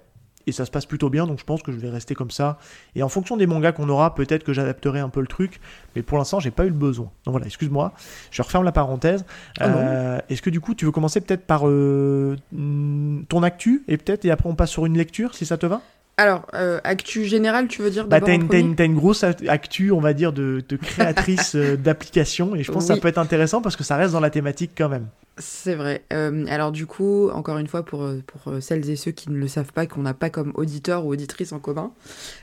Et 0.47 0.51
ça 0.51 0.65
se 0.65 0.71
passe 0.71 0.85
plutôt 0.85 1.09
bien, 1.09 1.25
donc 1.25 1.39
je 1.39 1.43
pense 1.43 1.63
que 1.63 1.71
je 1.71 1.77
vais 1.77 1.89
rester 1.89 2.13
comme 2.13 2.29
ça. 2.31 2.59
Et 2.95 3.01
en 3.01 3.09
fonction 3.09 3.35
des 3.35 3.47
mangas 3.47 3.71
qu'on 3.71 3.89
aura, 3.89 4.13
peut-être 4.13 4.43
que 4.43 4.53
j'adapterai 4.53 4.99
un 4.99 5.09
peu 5.09 5.19
le 5.21 5.27
truc. 5.27 5.59
Mais 5.95 6.03
pour 6.03 6.17
l'instant, 6.19 6.39
j'ai 6.39 6.51
pas 6.51 6.65
eu 6.65 6.69
le 6.69 6.73
besoin. 6.75 7.09
Donc 7.25 7.31
voilà, 7.31 7.47
excuse-moi. 7.47 7.93
Je 8.31 8.41
referme 8.41 8.63
la 8.63 8.71
parenthèse. 8.71 9.25
Ah. 9.59 9.65
Euh, 9.67 10.19
Est-ce 10.29 10.41
que 10.41 10.49
du 10.51 10.59
coup, 10.59 10.75
tu 10.75 10.85
veux 10.85 10.91
commencer 10.91 11.19
peut-être 11.21 11.45
par 11.45 11.67
euh, 11.67 12.35
mm, 12.51 13.23
ton 13.27 13.41
actu 13.43 13.83
et 13.87 13.97
peut-être 13.97 14.25
et 14.25 14.31
après 14.31 14.47
on 14.49 14.55
passe 14.55 14.69
sur 14.69 14.85
une 14.85 14.97
lecture, 14.97 15.33
si 15.33 15.45
ça 15.45 15.57
te 15.57 15.65
va? 15.65 15.81
Alors, 16.17 16.45
euh, 16.53 16.79
actu 16.85 17.25
générale, 17.25 17.67
tu 17.67 17.81
veux 17.81 17.89
dire 17.89 18.07
Bah 18.07 18.21
t'as 18.21 18.35
une, 18.35 18.95
grosse 18.95 19.23
act- 19.23 19.49
actu, 19.49 19.91
on 19.91 19.99
va 19.99 20.13
dire, 20.13 20.31
de, 20.31 20.63
de 20.69 20.75
créatrice 20.77 21.55
d'applications 21.83 22.55
et 22.55 22.63
je 22.63 22.71
pense 22.71 22.87
que 22.87 22.93
ça 22.93 22.99
peut 23.01 23.09
être 23.09 23.17
intéressant 23.17 23.61
parce 23.61 23.75
que 23.75 23.83
ça 23.83 23.97
reste 23.97 24.13
dans 24.13 24.21
la 24.21 24.29
thématique 24.29 24.71
quand 24.77 24.87
même. 24.89 25.07
C'est 25.37 25.75
vrai. 25.75 26.05
Euh, 26.13 26.45
alors 26.47 26.71
du 26.71 26.85
coup, 26.85 27.29
encore 27.29 27.57
une 27.57 27.67
fois, 27.67 27.83
pour, 27.83 28.03
euh, 28.03 28.21
euh, 28.47 28.61
celles 28.61 28.89
et 28.89 28.95
ceux 28.95 29.11
qui 29.11 29.29
ne 29.29 29.35
le 29.35 29.49
savent 29.49 29.73
pas, 29.73 29.85
qu'on 29.85 30.01
n'a 30.01 30.13
pas 30.13 30.29
comme 30.29 30.53
auditeur 30.55 31.05
ou 31.05 31.11
auditrice 31.11 31.51
en 31.51 31.59
commun, 31.59 31.91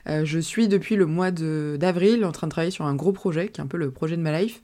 je 0.06 0.38
suis 0.38 0.68
depuis 0.68 0.96
le 0.96 1.06
mois 1.06 1.30
d'avril 1.30 2.24
en 2.24 2.32
train 2.32 2.48
de 2.48 2.50
travailler 2.50 2.70
sur 2.70 2.84
un 2.84 2.94
gros 2.94 3.12
projet, 3.12 3.48
qui 3.48 3.60
est 3.60 3.64
un 3.64 3.66
peu 3.66 3.78
le 3.78 3.90
projet 3.90 4.16
de 4.16 4.22
ma 4.22 4.38
life, 4.38 4.62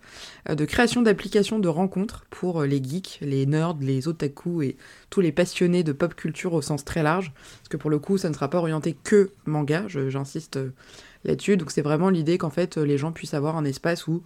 de 0.48 0.64
création 0.66 1.00
d'applications 1.00 1.58
de 1.58 1.69
rencontres 1.69 2.26
pour 2.28 2.62
les 2.64 2.82
geeks, 2.82 3.19
les 3.22 3.46
nerds, 3.46 3.76
les 3.80 4.08
otaku 4.08 4.62
et 4.62 4.76
tous 5.08 5.20
les 5.20 5.32
passionnés 5.32 5.82
de 5.82 5.92
pop 5.92 6.14
culture 6.14 6.52
au 6.52 6.60
sens 6.60 6.84
très 6.84 7.02
large. 7.02 7.32
Parce 7.34 7.69
que 7.70 7.76
pour 7.76 7.90
le 7.90 7.98
coup, 7.98 8.19
ça 8.19 8.28
ne 8.28 8.34
sera 8.34 8.50
pas 8.50 8.58
orienté 8.58 8.96
que 9.04 9.31
manga, 9.46 9.84
j'insiste 9.88 10.58
là-dessus. 11.24 11.56
Donc 11.56 11.70
c'est 11.70 11.82
vraiment 11.82 12.10
l'idée 12.10 12.36
qu'en 12.36 12.50
fait, 12.50 12.76
les 12.76 12.98
gens 12.98 13.12
puissent 13.12 13.34
avoir 13.34 13.56
un 13.56 13.64
espace 13.64 14.06
où 14.06 14.22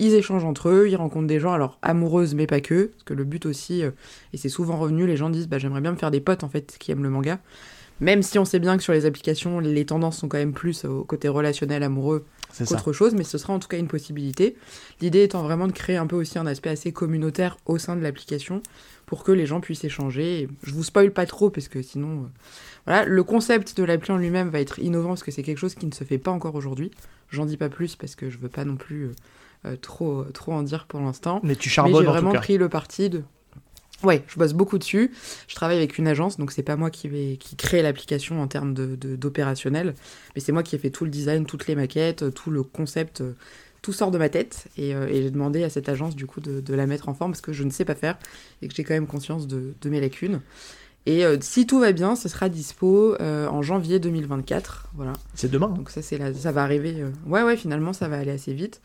ils 0.00 0.14
échangent 0.14 0.44
entre 0.44 0.70
eux, 0.70 0.88
ils 0.88 0.96
rencontrent 0.96 1.28
des 1.28 1.38
gens, 1.38 1.52
alors 1.52 1.78
amoureuses 1.82 2.34
mais 2.34 2.46
pas 2.46 2.60
que, 2.60 2.86
parce 2.86 3.04
que 3.04 3.14
le 3.14 3.24
but 3.24 3.46
aussi, 3.46 3.84
euh, 3.84 3.90
et 4.32 4.38
c'est 4.38 4.48
souvent 4.48 4.76
revenu, 4.76 5.06
les 5.06 5.16
gens 5.16 5.30
disent 5.30 5.46
bah, 5.46 5.58
j'aimerais 5.58 5.82
bien 5.82 5.92
me 5.92 5.96
faire 5.96 6.10
des 6.10 6.20
potes 6.20 6.42
en 6.42 6.48
fait 6.48 6.76
qui 6.78 6.90
aiment 6.90 7.02
le 7.04 7.10
manga. 7.10 7.38
Même 8.00 8.22
si 8.22 8.38
on 8.38 8.46
sait 8.46 8.58
bien 8.58 8.78
que 8.78 8.82
sur 8.82 8.94
les 8.94 9.04
applications, 9.04 9.60
les 9.60 9.84
tendances 9.84 10.16
sont 10.16 10.28
quand 10.28 10.38
même 10.38 10.54
plus 10.54 10.86
au 10.86 11.04
côté 11.04 11.28
relationnel, 11.28 11.82
amoureux 11.82 12.24
qu'autre 12.66 12.92
chose, 12.94 13.14
mais 13.14 13.24
ce 13.24 13.36
sera 13.36 13.52
en 13.52 13.58
tout 13.58 13.68
cas 13.68 13.78
une 13.78 13.88
possibilité. 13.88 14.56
L'idée 15.02 15.22
étant 15.22 15.42
vraiment 15.42 15.66
de 15.66 15.72
créer 15.72 15.96
un 15.96 16.06
peu 16.06 16.16
aussi 16.16 16.38
un 16.38 16.46
aspect 16.46 16.70
assez 16.70 16.92
communautaire 16.92 17.58
au 17.66 17.76
sein 17.76 17.96
de 17.96 18.02
l'application 18.02 18.62
pour 19.04 19.22
que 19.22 19.32
les 19.32 19.44
gens 19.44 19.60
puissent 19.60 19.84
échanger. 19.84 20.48
Je 20.62 20.72
vous 20.72 20.82
spoil 20.82 21.10
pas 21.10 21.26
trop 21.26 21.50
parce 21.50 21.68
que 21.68 21.82
sinon, 21.82 22.22
euh, 22.22 22.26
voilà, 22.86 23.04
le 23.04 23.22
concept 23.22 23.76
de 23.76 23.84
l'appli 23.84 24.12
en 24.12 24.16
lui-même 24.16 24.48
va 24.48 24.60
être 24.60 24.78
innovant 24.78 25.10
parce 25.10 25.22
que 25.22 25.30
c'est 25.30 25.42
quelque 25.42 25.58
chose 25.58 25.74
qui 25.74 25.84
ne 25.84 25.92
se 25.92 26.04
fait 26.04 26.18
pas 26.18 26.30
encore 26.30 26.54
aujourd'hui. 26.54 26.90
J'en 27.28 27.44
dis 27.44 27.58
pas 27.58 27.68
plus 27.68 27.96
parce 27.96 28.14
que 28.14 28.30
je 28.30 28.38
veux 28.38 28.48
pas 28.48 28.64
non 28.64 28.76
plus 28.76 29.04
euh, 29.04 29.12
trop 29.80 30.24
trop 30.24 30.52
en 30.52 30.62
dire 30.62 30.86
pour 30.86 31.00
l'instant. 31.00 31.40
Mais 31.42 31.56
tu 31.56 31.68
Mais 31.68 31.72
charbonnes 31.72 32.02
j'ai 32.02 32.08
en 32.08 32.12
vraiment 32.12 32.30
tout 32.30 32.36
cas. 32.36 32.40
pris 32.42 32.58
le 32.58 32.68
parti 32.68 33.10
de. 33.10 33.22
Ouais, 34.02 34.24
je 34.28 34.38
bosse 34.38 34.54
beaucoup 34.54 34.78
dessus. 34.78 35.12
Je 35.46 35.54
travaille 35.54 35.76
avec 35.76 35.98
une 35.98 36.08
agence, 36.08 36.38
donc 36.38 36.52
c'est 36.52 36.62
pas 36.62 36.76
moi 36.76 36.88
qui 36.90 37.06
vais 37.08 37.36
qui 37.38 37.54
crée 37.56 37.82
l'application 37.82 38.40
en 38.40 38.46
termes 38.46 38.72
de 38.72 38.96
de- 38.96 39.14
d'opérationnel, 39.16 39.94
mais 40.34 40.40
c'est 40.40 40.52
moi 40.52 40.62
qui 40.62 40.74
ai 40.74 40.78
fait 40.78 40.88
tout 40.90 41.04
le 41.04 41.10
design, 41.10 41.44
toutes 41.44 41.66
les 41.66 41.74
maquettes, 41.74 42.32
tout 42.34 42.50
le 42.50 42.62
concept, 42.62 43.20
euh, 43.20 43.32
tout 43.82 43.92
sort 43.92 44.10
de 44.10 44.16
ma 44.16 44.30
tête. 44.30 44.68
Et, 44.78 44.94
euh, 44.94 45.06
et 45.08 45.20
j'ai 45.22 45.30
demandé 45.30 45.64
à 45.64 45.68
cette 45.70 45.90
agence 45.90 46.16
du 46.16 46.24
coup 46.26 46.40
de, 46.40 46.60
de 46.60 46.74
la 46.74 46.86
mettre 46.86 47.10
en 47.10 47.14
forme 47.14 47.32
parce 47.32 47.42
que 47.42 47.52
je 47.52 47.62
ne 47.62 47.70
sais 47.70 47.84
pas 47.84 47.94
faire 47.94 48.18
et 48.62 48.68
que 48.68 48.74
j'ai 48.74 48.84
quand 48.84 48.94
même 48.94 49.06
conscience 49.06 49.46
de, 49.46 49.74
de 49.80 49.90
mes 49.90 50.00
lacunes. 50.00 50.40
Et 51.06 51.24
euh, 51.26 51.36
si 51.40 51.66
tout 51.66 51.78
va 51.80 51.92
bien, 51.92 52.14
ce 52.16 52.28
sera 52.30 52.48
dispo 52.50 53.16
euh, 53.20 53.48
en 53.48 53.60
janvier 53.62 53.98
2024. 53.98 54.88
Voilà. 54.94 55.12
C'est 55.34 55.50
demain. 55.50 55.68
hein. 55.72 55.76
Donc 55.76 55.90
ça, 55.90 56.00
c'est 56.02 56.18
ça 56.34 56.52
va 56.52 56.62
arriver. 56.62 56.94
euh, 56.98 57.10
Ouais, 57.26 57.42
ouais, 57.42 57.56
finalement, 57.56 57.92
ça 57.92 58.08
va 58.08 58.18
aller 58.18 58.30
assez 58.32 58.52
vite. 58.54 58.80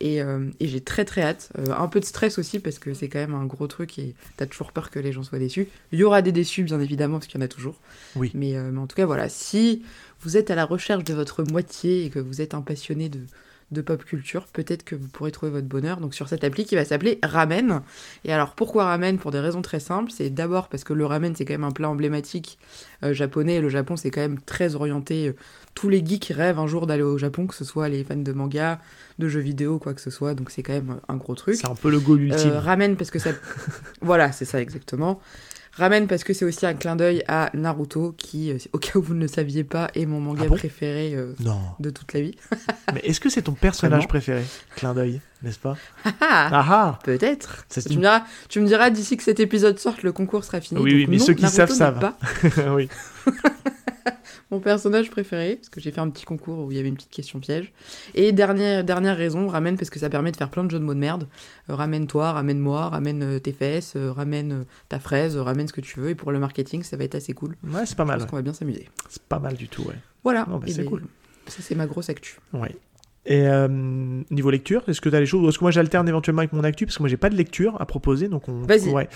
Et, 0.00 0.22
euh, 0.22 0.48
et 0.60 0.68
j'ai 0.68 0.80
très 0.80 1.04
très 1.04 1.22
hâte. 1.22 1.50
Euh, 1.58 1.74
un 1.76 1.88
peu 1.88 1.98
de 1.98 2.04
stress 2.04 2.38
aussi 2.38 2.60
parce 2.60 2.78
que 2.78 2.94
c'est 2.94 3.08
quand 3.08 3.18
même 3.18 3.34
un 3.34 3.46
gros 3.46 3.66
truc 3.66 3.98
et 3.98 4.14
t'as 4.36 4.46
toujours 4.46 4.70
peur 4.70 4.90
que 4.90 5.00
les 5.00 5.10
gens 5.10 5.24
soient 5.24 5.40
déçus. 5.40 5.66
Il 5.90 5.98
y 5.98 6.04
aura 6.04 6.22
des 6.22 6.30
déçus, 6.30 6.62
bien 6.62 6.80
évidemment, 6.80 7.18
parce 7.18 7.26
qu'il 7.26 7.40
y 7.40 7.42
en 7.42 7.44
a 7.44 7.48
toujours. 7.48 7.74
Oui. 8.14 8.30
Mais, 8.32 8.56
euh, 8.56 8.70
mais 8.72 8.78
en 8.78 8.86
tout 8.86 8.94
cas, 8.94 9.06
voilà, 9.06 9.28
si 9.28 9.82
vous 10.20 10.36
êtes 10.36 10.52
à 10.52 10.54
la 10.54 10.64
recherche 10.64 11.02
de 11.02 11.14
votre 11.14 11.42
moitié 11.42 12.04
et 12.04 12.10
que 12.10 12.20
vous 12.20 12.40
êtes 12.40 12.54
un 12.54 12.62
passionné 12.62 13.08
de, 13.08 13.18
de 13.72 13.80
pop 13.80 14.04
culture, 14.04 14.46
peut-être 14.52 14.84
que 14.84 14.94
vous 14.94 15.08
pourrez 15.08 15.32
trouver 15.32 15.50
votre 15.50 15.66
bonheur. 15.66 16.00
Donc 16.00 16.14
sur 16.14 16.28
cette 16.28 16.44
appli 16.44 16.64
qui 16.64 16.76
va 16.76 16.84
s'appeler 16.84 17.18
Ramen. 17.24 17.82
Et 18.24 18.32
alors 18.32 18.54
pourquoi 18.54 18.84
Ramen? 18.84 19.18
Pour 19.18 19.32
des 19.32 19.40
raisons 19.40 19.62
très 19.62 19.80
simples. 19.80 20.12
C'est 20.12 20.30
d'abord 20.30 20.68
parce 20.68 20.84
que 20.84 20.92
le 20.92 21.06
ramen 21.06 21.34
c'est 21.34 21.44
quand 21.44 21.54
même 21.54 21.64
un 21.64 21.72
plat 21.72 21.90
emblématique 21.90 22.58
japonais. 23.02 23.56
Et 23.56 23.60
le 23.60 23.68
Japon 23.68 23.96
c'est 23.96 24.10
quand 24.10 24.20
même 24.20 24.40
très 24.40 24.74
orienté. 24.74 25.34
Tous 25.78 25.88
les 25.88 26.04
geeks 26.04 26.32
rêvent 26.34 26.58
un 26.58 26.66
jour 26.66 26.86
d'aller 26.88 27.04
au 27.04 27.18
Japon, 27.18 27.46
que 27.46 27.54
ce 27.54 27.64
soit 27.64 27.88
les 27.88 28.02
fans 28.02 28.16
de 28.16 28.32
manga, 28.32 28.80
de 29.20 29.28
jeux 29.28 29.38
vidéo, 29.40 29.78
quoi 29.78 29.94
que 29.94 30.00
ce 30.00 30.10
soit. 30.10 30.34
Donc 30.34 30.50
c'est 30.50 30.62
quand 30.64 30.72
même 30.72 30.98
un 31.08 31.16
gros 31.16 31.36
truc. 31.36 31.54
C'est 31.54 31.68
un 31.68 31.74
peu 31.76 31.88
le 31.90 32.00
goal 32.00 32.20
ultime. 32.22 32.50
Euh, 32.50 32.58
ramen 32.60 32.96
parce 32.96 33.10
que 33.12 33.20
ça. 33.20 33.30
voilà, 34.02 34.32
c'est 34.32 34.44
ça 34.44 34.60
exactement. 34.60 35.20
Ramen 35.74 36.08
parce 36.08 36.24
que 36.24 36.32
c'est 36.32 36.44
aussi 36.44 36.66
un 36.66 36.74
clin 36.74 36.96
d'œil 36.96 37.22
à 37.28 37.50
Naruto, 37.54 38.12
qui, 38.18 38.50
euh, 38.50 38.58
au 38.72 38.78
cas 38.78 38.98
où 38.98 39.02
vous 39.02 39.14
ne 39.14 39.20
le 39.20 39.28
saviez 39.28 39.62
pas, 39.62 39.88
est 39.94 40.06
mon 40.06 40.18
manga 40.20 40.42
Ah 40.46 40.48
bon? 40.48 40.56
préféré 40.56 41.14
euh, 41.14 41.34
Non. 41.38 41.60
de 41.78 41.90
toute 41.90 42.12
la 42.14 42.22
vie. 42.22 42.34
Mais 42.94 43.00
est-ce 43.04 43.20
que 43.20 43.30
c'est 43.30 43.42
ton 43.42 43.52
personnage 43.52 43.98
Vraiment 43.98 44.08
préféré? 44.08 44.42
Clin 44.74 44.92
d'œil, 44.94 45.20
n'est-ce 45.44 45.60
pas? 45.60 45.76
Ah, 46.04 46.48
Ah 46.50 46.66
ah 46.68 46.98
Peut-être. 47.04 47.64
Tu 47.70 47.78
une- 47.90 47.96
me 47.98 48.00
diras, 48.00 48.24
tu 48.48 48.58
me 48.60 48.66
diras 48.66 48.90
d'ici 48.90 49.16
que 49.16 49.22
cet 49.22 49.38
épisode 49.38 49.78
sorte, 49.78 50.02
le 50.02 50.10
concours 50.10 50.42
sera 50.42 50.60
fini. 50.60 50.80
Oui, 50.80 50.92
oui, 50.94 51.06
mais 51.08 51.18
non, 51.18 51.24
ceux 51.24 51.34
qui 51.34 51.42
Naruto 51.42 51.56
savent, 51.72 51.72
savent. 51.72 52.00
Pas 52.00 52.18
Oui. 52.74 52.88
mon 54.50 54.60
personnage 54.60 55.10
préféré, 55.10 55.56
parce 55.56 55.68
que 55.68 55.80
j'ai 55.80 55.90
fait 55.90 56.00
un 56.00 56.10
petit 56.10 56.24
concours 56.24 56.64
où 56.66 56.70
il 56.70 56.76
y 56.76 56.80
avait 56.80 56.88
une 56.88 56.96
petite 56.96 57.10
question 57.10 57.40
piège. 57.40 57.72
Et 58.14 58.32
dernière, 58.32 58.84
dernière 58.84 59.16
raison, 59.16 59.48
ramène 59.48 59.76
parce 59.76 59.90
que 59.90 59.98
ça 59.98 60.08
permet 60.10 60.32
de 60.32 60.36
faire 60.36 60.50
plein 60.50 60.64
de 60.64 60.70
jeux 60.70 60.78
de 60.78 60.84
mots 60.84 60.94
de 60.94 60.98
merde. 60.98 61.28
Euh, 61.70 61.74
ramène-toi, 61.74 62.32
ramène-moi, 62.32 62.88
ramène 62.88 63.22
euh, 63.22 63.38
tes 63.38 63.52
fesses, 63.52 63.94
euh, 63.96 64.12
ramène 64.12 64.64
ta 64.88 64.98
fraise, 64.98 65.36
ramène 65.36 65.68
ce 65.68 65.72
que 65.72 65.80
tu 65.80 66.00
veux. 66.00 66.10
Et 66.10 66.14
pour 66.14 66.32
le 66.32 66.38
marketing, 66.38 66.82
ça 66.82 66.96
va 66.96 67.04
être 67.04 67.14
assez 67.14 67.32
cool. 67.32 67.56
Ouais, 67.64 67.86
c'est 67.86 67.96
pas 67.96 68.04
mal. 68.04 68.20
ouais. 68.20 68.26
qu'on 68.26 68.36
va 68.36 68.42
bien 68.42 68.52
s'amuser. 68.54 68.88
C'est 69.08 69.22
pas 69.22 69.38
mal 69.38 69.54
du 69.54 69.68
tout, 69.68 69.82
ouais. 69.82 69.96
Voilà. 70.24 70.44
Bah, 70.44 70.60
Et 70.66 70.72
c'est 70.72 70.82
ben, 70.82 70.88
cool. 70.88 71.04
Ça, 71.46 71.62
c'est 71.62 71.74
ma 71.74 71.86
grosse 71.86 72.10
actu. 72.10 72.38
Ouais. 72.52 72.76
Et 73.28 73.46
euh, 73.46 73.68
niveau 73.68 74.50
lecture, 74.50 74.82
est-ce 74.88 75.02
que 75.02 75.10
tu 75.10 75.14
as 75.14 75.20
les 75.20 75.26
choses 75.26 75.46
Est-ce 75.46 75.58
que 75.58 75.64
moi 75.64 75.70
j'alterne 75.70 76.08
éventuellement 76.08 76.40
avec 76.40 76.54
mon 76.54 76.64
actu 76.64 76.86
Parce 76.86 76.96
que 76.96 77.02
moi 77.02 77.10
j'ai 77.10 77.18
pas 77.18 77.28
de 77.28 77.36
lecture 77.36 77.78
à 77.78 77.84
proposer. 77.84 78.28
Donc 78.28 78.48
on... 78.48 78.62
Vas-y. 78.62 78.88
Ouais. 78.88 79.06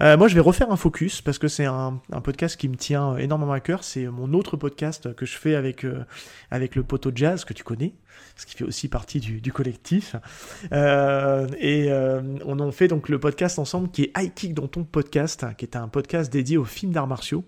Euh, 0.00 0.16
moi 0.16 0.26
je 0.26 0.34
vais 0.34 0.40
refaire 0.40 0.72
un 0.72 0.76
focus 0.76 1.22
parce 1.22 1.38
que 1.38 1.46
c'est 1.46 1.66
un, 1.66 2.00
un 2.10 2.20
podcast 2.20 2.56
qui 2.56 2.68
me 2.68 2.74
tient 2.74 3.16
énormément 3.16 3.52
à 3.52 3.60
cœur. 3.60 3.84
C'est 3.84 4.06
mon 4.06 4.32
autre 4.32 4.56
podcast 4.56 5.14
que 5.14 5.24
je 5.24 5.36
fais 5.36 5.54
avec, 5.54 5.84
euh, 5.84 6.04
avec 6.50 6.74
le 6.74 6.82
poteau 6.82 7.12
jazz 7.14 7.44
que 7.44 7.54
tu 7.54 7.62
connais. 7.62 7.94
Ce 8.36 8.46
qui 8.46 8.56
fait 8.56 8.64
aussi 8.64 8.88
partie 8.88 9.20
du, 9.20 9.40
du 9.40 9.52
collectif. 9.52 10.16
Euh, 10.72 11.46
et 11.58 11.86
euh, 11.90 12.20
on 12.44 12.58
en 12.58 12.72
fait 12.72 12.88
donc 12.88 13.08
le 13.08 13.20
podcast 13.20 13.58
ensemble 13.58 13.90
qui 13.90 14.04
est 14.04 14.12
High 14.18 14.32
Kick 14.34 14.54
dans 14.54 14.66
ton 14.66 14.84
podcast, 14.84 15.46
qui 15.56 15.64
est 15.64 15.76
un 15.76 15.88
podcast 15.88 16.32
dédié 16.32 16.56
aux 16.56 16.64
films 16.64 16.92
d'arts 16.92 17.06
martiaux. 17.06 17.44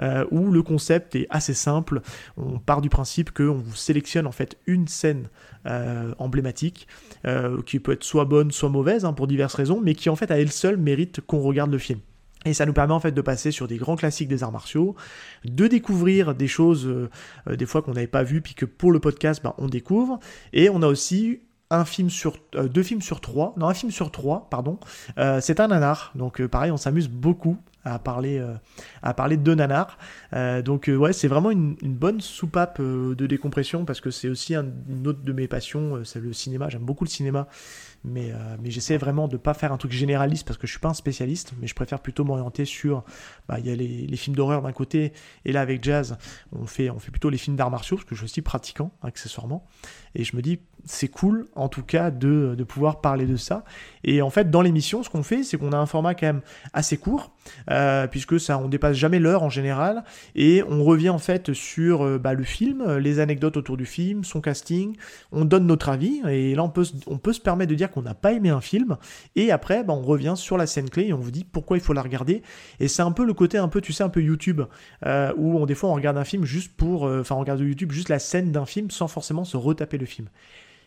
Euh, 0.00 0.24
où 0.30 0.50
le 0.50 0.62
concept 0.62 1.14
est 1.14 1.26
assez 1.30 1.54
simple. 1.54 2.00
On 2.36 2.58
part 2.58 2.80
du 2.80 2.88
principe 2.88 3.30
qu'on 3.30 3.54
vous 3.54 3.74
sélectionne 3.74 4.26
en 4.26 4.32
fait 4.32 4.58
une 4.66 4.88
scène 4.88 5.28
euh, 5.66 6.14
emblématique 6.18 6.86
euh, 7.26 7.62
qui 7.62 7.80
peut 7.80 7.92
être 7.92 8.04
soit 8.04 8.24
bonne, 8.24 8.50
soit 8.50 8.68
mauvaise 8.68 9.04
hein, 9.04 9.12
pour 9.12 9.26
diverses 9.26 9.54
raisons, 9.54 9.80
mais 9.82 9.94
qui 9.94 10.08
en 10.08 10.16
fait 10.16 10.30
à 10.30 10.38
elle 10.38 10.52
seule 10.52 10.76
mérite 10.76 11.20
qu'on 11.20 11.40
regarde 11.40 11.70
le 11.70 11.78
film. 11.78 12.00
Et 12.44 12.54
ça 12.54 12.64
nous 12.64 12.72
permet 12.72 12.92
en 12.92 13.00
fait 13.00 13.12
de 13.12 13.20
passer 13.20 13.50
sur 13.50 13.66
des 13.66 13.76
grands 13.76 13.96
classiques 13.96 14.28
des 14.28 14.44
arts 14.44 14.52
martiaux, 14.52 14.94
de 15.44 15.66
découvrir 15.66 16.32
des 16.32 16.46
choses 16.46 17.08
des 17.50 17.66
fois 17.66 17.82
qu'on 17.82 17.92
n'avait 17.92 18.06
pas 18.06 18.22
vues, 18.22 18.40
puis 18.40 18.54
que 18.54 18.64
pour 18.64 18.92
le 18.92 19.00
podcast 19.00 19.40
bah, 19.42 19.56
on 19.58 19.66
découvre. 19.66 20.20
Et 20.52 20.70
on 20.70 20.80
a 20.82 20.86
aussi 20.86 21.40
un 21.70 21.84
film 21.84 22.08
sur 22.08 22.36
deux 22.54 22.84
films 22.84 23.02
sur 23.02 23.20
trois, 23.20 23.52
non 23.56 23.66
un 23.66 23.74
film 23.74 23.90
sur 23.90 24.12
trois, 24.12 24.46
pardon. 24.48 24.78
C'est 25.40 25.58
un 25.58 25.66
nanar, 25.66 26.12
donc 26.14 26.46
pareil 26.46 26.70
on 26.70 26.76
s'amuse 26.76 27.08
beaucoup 27.08 27.56
à 27.86 27.98
parler 27.98 28.38
euh, 28.38 28.54
à 29.02 29.14
parler 29.14 29.36
de 29.36 29.54
nanar. 29.54 29.98
Euh, 30.32 30.60
donc 30.62 30.88
euh, 30.88 30.96
ouais 30.96 31.12
c'est 31.12 31.28
vraiment 31.28 31.50
une, 31.50 31.76
bonne 31.82 32.20
soupape 32.20 32.78
euh, 32.80 33.14
de 33.14 33.26
décompression 33.26 33.84
parce 33.84 34.00
que 34.00 34.10
c'est 34.10 34.28
aussi 34.28 34.54
un- 34.54 34.66
une 34.88 35.06
autre 35.06 35.22
de 35.22 35.32
mes 35.32 35.48
passions, 35.48 36.04
c'est 36.04 36.20
le 36.20 36.32
cinéma. 36.32 36.68
J'aime 36.68 36.82
beaucoup 36.84 37.04
le 37.04 37.10
cinéma 37.10 37.46
mais, 38.04 38.32
mais 38.62 38.70
j'essaie 38.70 38.98
vraiment 38.98 39.26
de 39.26 39.36
pas 39.36 39.52
faire 39.52 39.72
un 39.72 39.78
truc 39.78 39.90
généraliste 39.90 40.46
parce 40.46 40.58
que 40.58 40.66
je 40.68 40.72
suis 40.72 40.78
pas 40.80 40.90
un 40.90 40.94
spécialiste, 40.94 41.54
mais 41.60 41.66
je 41.66 41.74
préfère 41.74 41.98
plutôt 41.98 42.22
m'orienter 42.24 42.64
sur, 42.64 43.04
bah, 43.48 43.58
il 43.58 43.66
y 43.66 43.70
a 43.70 43.74
les, 43.74 44.06
les 44.06 44.16
films 44.16 44.36
d'horreur 44.36 44.62
d'un 44.62 44.70
côté, 44.70 45.12
et 45.44 45.50
là 45.50 45.60
avec 45.60 45.82
Jazz, 45.82 46.16
on 46.52 46.66
fait, 46.66 46.88
on 46.88 47.00
fait 47.00 47.10
plutôt 47.10 47.30
les 47.30 47.38
films 47.38 47.56
d'arts 47.56 47.70
martiaux, 47.70 47.96
parce 47.96 48.08
que 48.08 48.14
je 48.14 48.20
suis 48.20 48.24
aussi 48.26 48.42
pratiquant, 48.42 48.92
accessoirement, 49.02 49.66
et 50.14 50.22
je 50.22 50.36
me 50.36 50.42
dis, 50.42 50.60
c'est 50.86 51.08
cool, 51.08 51.46
en 51.54 51.68
tout 51.68 51.82
cas, 51.82 52.10
de, 52.10 52.54
de 52.56 52.64
pouvoir 52.64 53.00
parler 53.00 53.26
de 53.26 53.36
ça, 53.36 53.64
et 54.04 54.22
en 54.22 54.30
fait, 54.30 54.50
dans 54.50 54.62
l'émission, 54.62 55.02
ce 55.02 55.10
qu'on 55.10 55.24
fait, 55.24 55.42
c'est 55.42 55.58
qu'on 55.58 55.72
a 55.72 55.76
un 55.76 55.86
format 55.86 56.14
quand 56.14 56.26
même 56.26 56.40
assez 56.72 56.96
court, 56.96 57.32
euh, 57.70 58.06
puisque 58.06 58.38
ça, 58.40 58.58
on 58.58 58.68
dépasse 58.68 58.96
jamais 58.96 59.18
l'heure 59.18 59.42
en 59.42 59.50
général, 59.50 60.04
et 60.34 60.62
on 60.68 60.84
revient 60.84 61.08
en 61.10 61.18
fait 61.18 61.52
sur 61.52 62.04
euh, 62.04 62.18
bah, 62.18 62.34
le 62.34 62.44
film, 62.44 62.80
euh, 62.80 63.00
les 63.00 63.18
anecdotes 63.18 63.56
autour 63.56 63.76
du 63.76 63.86
film, 63.86 64.24
son 64.24 64.40
casting, 64.40 64.96
on 65.32 65.44
donne 65.44 65.66
notre 65.66 65.88
avis, 65.88 66.22
et 66.28 66.54
là 66.54 66.62
on 66.62 66.70
peut, 66.70 66.86
on 67.06 67.18
peut 67.18 67.32
se 67.32 67.40
permettre 67.40 67.70
de 67.70 67.76
dire 67.76 67.90
qu'on 67.90 68.02
n'a 68.02 68.14
pas 68.14 68.32
aimé 68.32 68.50
un 68.50 68.60
film, 68.60 68.96
et 69.34 69.50
après 69.50 69.82
bah, 69.84 69.92
on 69.92 70.02
revient 70.02 70.34
sur 70.36 70.56
la 70.56 70.66
scène 70.66 70.88
clé 70.88 71.06
et 71.08 71.12
on 71.12 71.18
vous 71.18 71.30
dit 71.32 71.44
pourquoi 71.44 71.76
il 71.76 71.80
faut 71.82 71.92
la 71.92 72.02
regarder, 72.02 72.42
et 72.78 72.88
c'est 72.88 73.02
un 73.02 73.12
peu 73.12 73.24
le 73.24 73.34
côté 73.34 73.58
un 73.58 73.68
peu, 73.68 73.80
tu 73.80 73.92
sais, 73.92 74.04
un 74.04 74.08
peu 74.08 74.22
YouTube, 74.22 74.62
où 75.04 75.58
on, 75.58 75.66
des 75.66 75.74
fois 75.74 75.90
on 75.90 75.94
regarde 75.94 76.16
un 76.16 76.24
film 76.24 76.44
juste 76.44 76.72
pour, 76.76 77.02
enfin 77.04 77.34
on 77.34 77.40
regarde 77.40 77.60
YouTube 77.60 77.92
juste 77.92 78.08
la 78.08 78.18
scène 78.18 78.52
d'un 78.52 78.66
film 78.66 78.90
sans 78.90 79.08
forcément 79.08 79.44
se 79.44 79.56
retaper 79.56 79.98
le 79.98 80.06
film. 80.06 80.28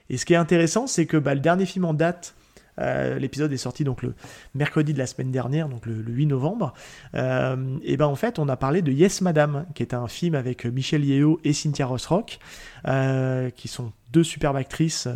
Et 0.09 0.17
ce 0.17 0.25
qui 0.25 0.33
est 0.33 0.37
intéressant, 0.37 0.87
c'est 0.87 1.05
que 1.05 1.17
bah, 1.17 1.33
le 1.33 1.39
dernier 1.39 1.65
film 1.65 1.85
en 1.85 1.93
date, 1.93 2.35
euh, 2.79 3.19
l'épisode 3.19 3.51
est 3.51 3.57
sorti 3.57 3.83
donc 3.83 4.01
le 4.01 4.13
mercredi 4.55 4.93
de 4.93 4.99
la 4.99 5.07
semaine 5.07 5.31
dernière, 5.31 5.69
donc 5.69 5.85
le, 5.85 6.01
le 6.01 6.11
8 6.11 6.27
novembre. 6.27 6.73
Euh, 7.15 7.77
et 7.83 7.97
ben 7.97 8.05
en 8.05 8.15
fait, 8.15 8.39
on 8.39 8.47
a 8.47 8.55
parlé 8.55 8.81
de 8.81 8.91
Yes 8.91 9.21
Madame, 9.21 9.65
qui 9.75 9.83
est 9.83 9.93
un 9.93 10.07
film 10.07 10.35
avec 10.35 10.65
Michel 10.65 11.03
Yeo 11.05 11.39
et 11.43 11.53
Cynthia 11.53 11.85
Rothrock, 11.85 12.39
euh, 12.87 13.49
qui 13.49 13.67
sont 13.67 13.91
deux 14.11 14.23
superbes 14.23 14.55
actrices 14.55 15.07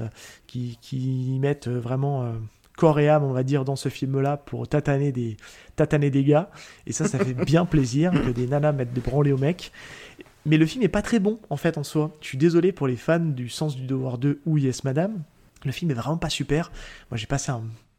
qui, 0.48 1.38
mettent 1.42 1.68
vraiment 1.68 2.32
corps 2.78 3.00
et 3.00 3.10
âme, 3.10 3.24
on 3.24 3.34
va 3.34 3.44
dire, 3.44 3.66
dans 3.66 3.76
ce 3.76 3.90
film-là 3.90 4.38
pour 4.38 4.68
tataner 4.68 5.12
des, 5.12 5.38
tataner 5.76 6.10
des 6.10 6.24
gars. 6.24 6.50
Et 6.86 6.94
ça, 6.94 7.08
ça 7.08 7.18
fait 7.18 7.34
bien 7.46 7.66
plaisir 7.66 8.12
que 8.12 8.30
des 8.30 8.48
nanas 8.48 8.72
mettent 8.72 8.94
des 8.94 9.02
branlées 9.02 9.32
aux 9.32 9.38
mecs. 9.38 9.72
Mais 10.46 10.58
le 10.58 10.66
film 10.66 10.84
est 10.84 10.90
pas 10.90 11.02
très 11.02 11.20
bon, 11.20 11.40
en 11.50 11.58
fait, 11.58 11.78
en 11.78 11.84
soi. 11.84 12.16
Je 12.22 12.28
suis 12.28 12.38
désolé 12.38 12.72
pour 12.72 12.88
les 12.88 12.98
fans 12.98 13.20
du 13.20 13.50
Sens 13.50 13.76
du 13.76 13.86
Devoir 13.86 14.18
2 14.18 14.42
ou 14.46 14.58
Yes 14.58 14.84
Madame. 14.84 15.24
Le 15.64 15.72
film 15.72 15.92
est 15.92 15.96
vraiment 15.96 16.18
pas 16.18 16.30
super. 16.30 16.72
Moi, 17.10 17.18
j'ai 17.18 17.28
passé 17.28 17.52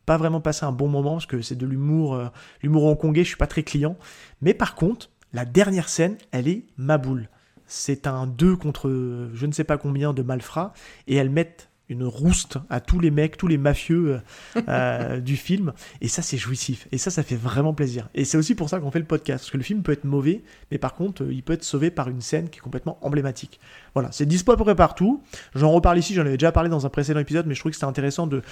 pas 0.06 0.16
vraiment 0.16 0.40
passé 0.40 0.64
un 0.64 0.72
bon 0.72 0.88
moment 0.88 1.12
parce 1.12 1.26
que 1.26 1.40
c'est 1.40 1.56
de 1.56 1.66
l'humour 1.66 2.14
euh, 2.14 2.26
l'humour 2.62 2.84
hongkongais, 2.84 3.22
je 3.22 3.28
suis 3.28 3.36
pas 3.36 3.46
très 3.46 3.62
client. 3.62 3.96
Mais 4.42 4.54
par 4.54 4.74
contre, 4.74 5.10
la 5.32 5.44
dernière 5.44 5.88
scène, 5.88 6.18
elle 6.30 6.48
est 6.48 6.64
ma 6.76 6.98
boule. 6.98 7.28
C'est 7.66 8.06
un 8.06 8.26
2 8.26 8.56
contre 8.56 8.90
je 9.32 9.46
ne 9.46 9.52
sais 9.52 9.64
pas 9.64 9.78
combien 9.78 10.12
de 10.12 10.22
malfrats 10.22 10.74
et 11.06 11.16
elles 11.16 11.30
mettent 11.30 11.70
une 11.90 12.04
rouste 12.04 12.58
à 12.70 12.80
tous 12.80 12.98
les 12.98 13.10
mecs, 13.10 13.36
tous 13.36 13.46
les 13.46 13.58
mafieux 13.58 14.20
euh, 14.56 14.62
euh, 14.68 15.20
du 15.20 15.36
film. 15.36 15.72
Et 16.00 16.08
ça, 16.08 16.22
c'est 16.22 16.38
jouissif. 16.38 16.88
Et 16.92 16.98
ça, 16.98 17.10
ça 17.10 17.22
fait 17.22 17.36
vraiment 17.36 17.74
plaisir. 17.74 18.08
Et 18.14 18.24
c'est 18.24 18.38
aussi 18.38 18.54
pour 18.54 18.70
ça 18.70 18.80
qu'on 18.80 18.90
fait 18.90 18.98
le 18.98 19.04
podcast. 19.04 19.44
Parce 19.44 19.50
que 19.50 19.58
le 19.58 19.62
film 19.62 19.82
peut 19.82 19.92
être 19.92 20.04
mauvais, 20.04 20.42
mais 20.70 20.78
par 20.78 20.94
contre, 20.94 21.24
euh, 21.24 21.32
il 21.32 21.42
peut 21.42 21.52
être 21.52 21.64
sauvé 21.64 21.90
par 21.90 22.08
une 22.08 22.22
scène 22.22 22.48
qui 22.48 22.58
est 22.58 22.62
complètement 22.62 22.98
emblématique. 23.02 23.60
Voilà, 23.92 24.10
c'est 24.12 24.24
dispo 24.24 24.52
à 24.52 24.56
peu 24.56 24.64
près 24.64 24.74
partout. 24.74 25.22
J'en 25.54 25.70
reparle 25.70 25.98
ici, 25.98 26.14
j'en 26.14 26.22
avais 26.22 26.38
déjà 26.38 26.52
parlé 26.52 26.70
dans 26.70 26.86
un 26.86 26.88
précédent 26.88 27.20
épisode, 27.20 27.46
mais 27.46 27.54
je 27.54 27.60
trouvais 27.60 27.70
que 27.70 27.76
c'était 27.76 27.86
intéressant 27.86 28.26
de, 28.26 28.42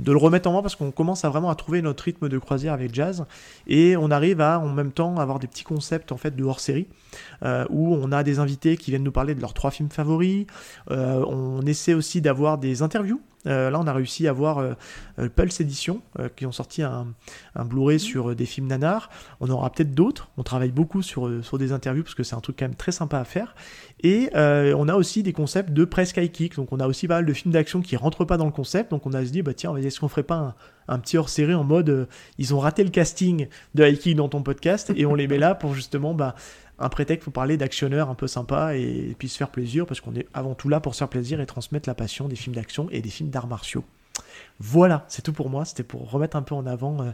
de 0.00 0.12
le 0.12 0.18
remettre 0.18 0.48
en 0.48 0.52
main 0.52 0.62
parce 0.62 0.74
qu'on 0.74 0.90
commence 0.90 1.24
à 1.24 1.28
vraiment 1.28 1.50
à 1.50 1.54
trouver 1.54 1.82
notre 1.82 2.02
rythme 2.04 2.28
de 2.28 2.38
croisière 2.38 2.72
avec 2.72 2.92
Jazz. 2.92 3.24
Et 3.68 3.96
on 3.96 4.10
arrive 4.10 4.40
à, 4.40 4.58
en 4.58 4.68
même 4.68 4.90
temps, 4.90 5.16
avoir 5.18 5.38
des 5.38 5.46
petits 5.46 5.64
concepts 5.64 6.10
en 6.10 6.16
fait 6.16 6.34
de 6.34 6.42
hors-série 6.42 6.88
euh, 7.42 7.64
où 7.70 7.94
on 7.94 8.12
a 8.12 8.22
des 8.22 8.38
invités 8.38 8.76
qui 8.76 8.90
viennent 8.90 9.02
nous 9.02 9.12
parler 9.12 9.34
de 9.34 9.40
leurs 9.40 9.54
trois 9.54 9.70
films 9.70 9.90
favoris. 9.90 10.46
Euh, 10.90 11.24
on 11.26 11.62
essaie 11.62 11.94
aussi 11.94 12.20
d'avoir 12.20 12.58
des 12.58 12.82
interviews. 12.82 13.20
Euh, 13.46 13.70
là, 13.70 13.80
on 13.80 13.86
a 13.86 13.92
réussi 13.94 14.26
à 14.26 14.30
avoir 14.30 14.62
Pulse 15.34 15.62
Edition 15.62 16.02
qui 16.36 16.44
ont 16.44 16.52
sorti 16.52 16.82
un, 16.82 17.06
un 17.54 17.64
Blu-ray 17.64 17.98
sur 17.98 18.30
euh, 18.30 18.34
des 18.34 18.44
films 18.44 18.66
nanars. 18.66 19.08
On 19.40 19.46
en 19.46 19.54
aura 19.54 19.70
peut-être 19.70 19.94
d'autres. 19.94 20.30
On 20.36 20.42
travaille 20.42 20.72
beaucoup 20.72 21.00
sur, 21.00 21.30
sur 21.42 21.56
des 21.56 21.72
interviews 21.72 22.02
parce 22.02 22.14
que 22.14 22.22
c'est 22.22 22.36
un 22.36 22.40
truc 22.40 22.56
quand 22.58 22.66
même 22.66 22.74
très 22.74 22.92
sympa 22.92 23.18
à 23.18 23.24
faire. 23.24 23.54
Et 24.02 24.30
on 24.34 24.88
a 24.88 24.94
aussi 24.94 25.22
des 25.22 25.32
concepts 25.32 25.70
de 25.70 25.84
presque 25.84 26.18
high 26.18 26.30
kick. 26.30 26.56
Donc 26.56 26.72
on 26.72 26.80
a 26.80 26.86
aussi 26.86 27.08
pas 27.08 27.16
mal 27.16 27.26
de 27.26 27.32
films 27.32 27.52
d'action 27.52 27.80
qui 27.80 27.96
rentrent 27.96 28.26
pas 28.26 28.36
dans 28.36 28.46
le 28.46 28.52
concept. 28.52 28.90
Donc 28.90 29.06
on 29.06 29.14
a 29.14 29.24
se 29.24 29.30
dit, 29.30 29.42
bah 29.42 29.54
tiens, 29.54 29.74
est-ce 29.76 30.00
qu'on 30.00 30.08
ferait 30.08 30.22
pas 30.22 30.36
un, 30.36 30.54
un 30.90 30.98
petit 30.98 31.16
hors-série 31.16 31.54
en 31.54 31.64
mode 31.64 32.08
ils 32.38 32.54
ont 32.54 32.58
raté 32.58 32.84
le 32.84 32.90
casting 32.90 33.48
de 33.74 33.86
high 33.86 33.98
kick 33.98 34.16
dans 34.16 34.28
ton 34.28 34.42
podcast 34.42 34.92
et 34.94 35.06
on 35.06 35.14
les 35.14 35.28
met 35.28 35.38
là 35.38 35.54
pour 35.54 35.72
justement 35.74 36.14
bah, 36.14 36.34
un 36.80 36.88
prétexte 36.88 37.24
pour 37.24 37.32
parler 37.32 37.56
d'actionneurs 37.56 38.08
un 38.08 38.14
peu 38.14 38.26
sympa 38.26 38.74
et, 38.74 39.14
puis 39.18 39.28
se 39.28 39.36
faire 39.36 39.50
plaisir 39.50 39.86
parce 39.86 40.00
qu'on 40.00 40.14
est 40.14 40.26
avant 40.32 40.54
tout 40.54 40.68
là 40.68 40.80
pour 40.80 40.94
se 40.94 40.98
faire 40.98 41.08
plaisir 41.08 41.40
et 41.40 41.46
transmettre 41.46 41.88
la 41.88 41.94
passion 41.94 42.26
des 42.26 42.36
films 42.36 42.56
d'action 42.56 42.88
et 42.90 43.02
des 43.02 43.10
films 43.10 43.30
d'arts 43.30 43.46
martiaux. 43.46 43.84
Voilà, 44.58 45.04
c'est 45.08 45.22
tout 45.22 45.32
pour 45.32 45.50
moi. 45.50 45.64
C'était 45.64 45.82
pour 45.82 46.10
remettre 46.10 46.36
un 46.36 46.42
peu 46.42 46.54
en 46.54 46.66
avant 46.66 47.02
euh, 47.02 47.10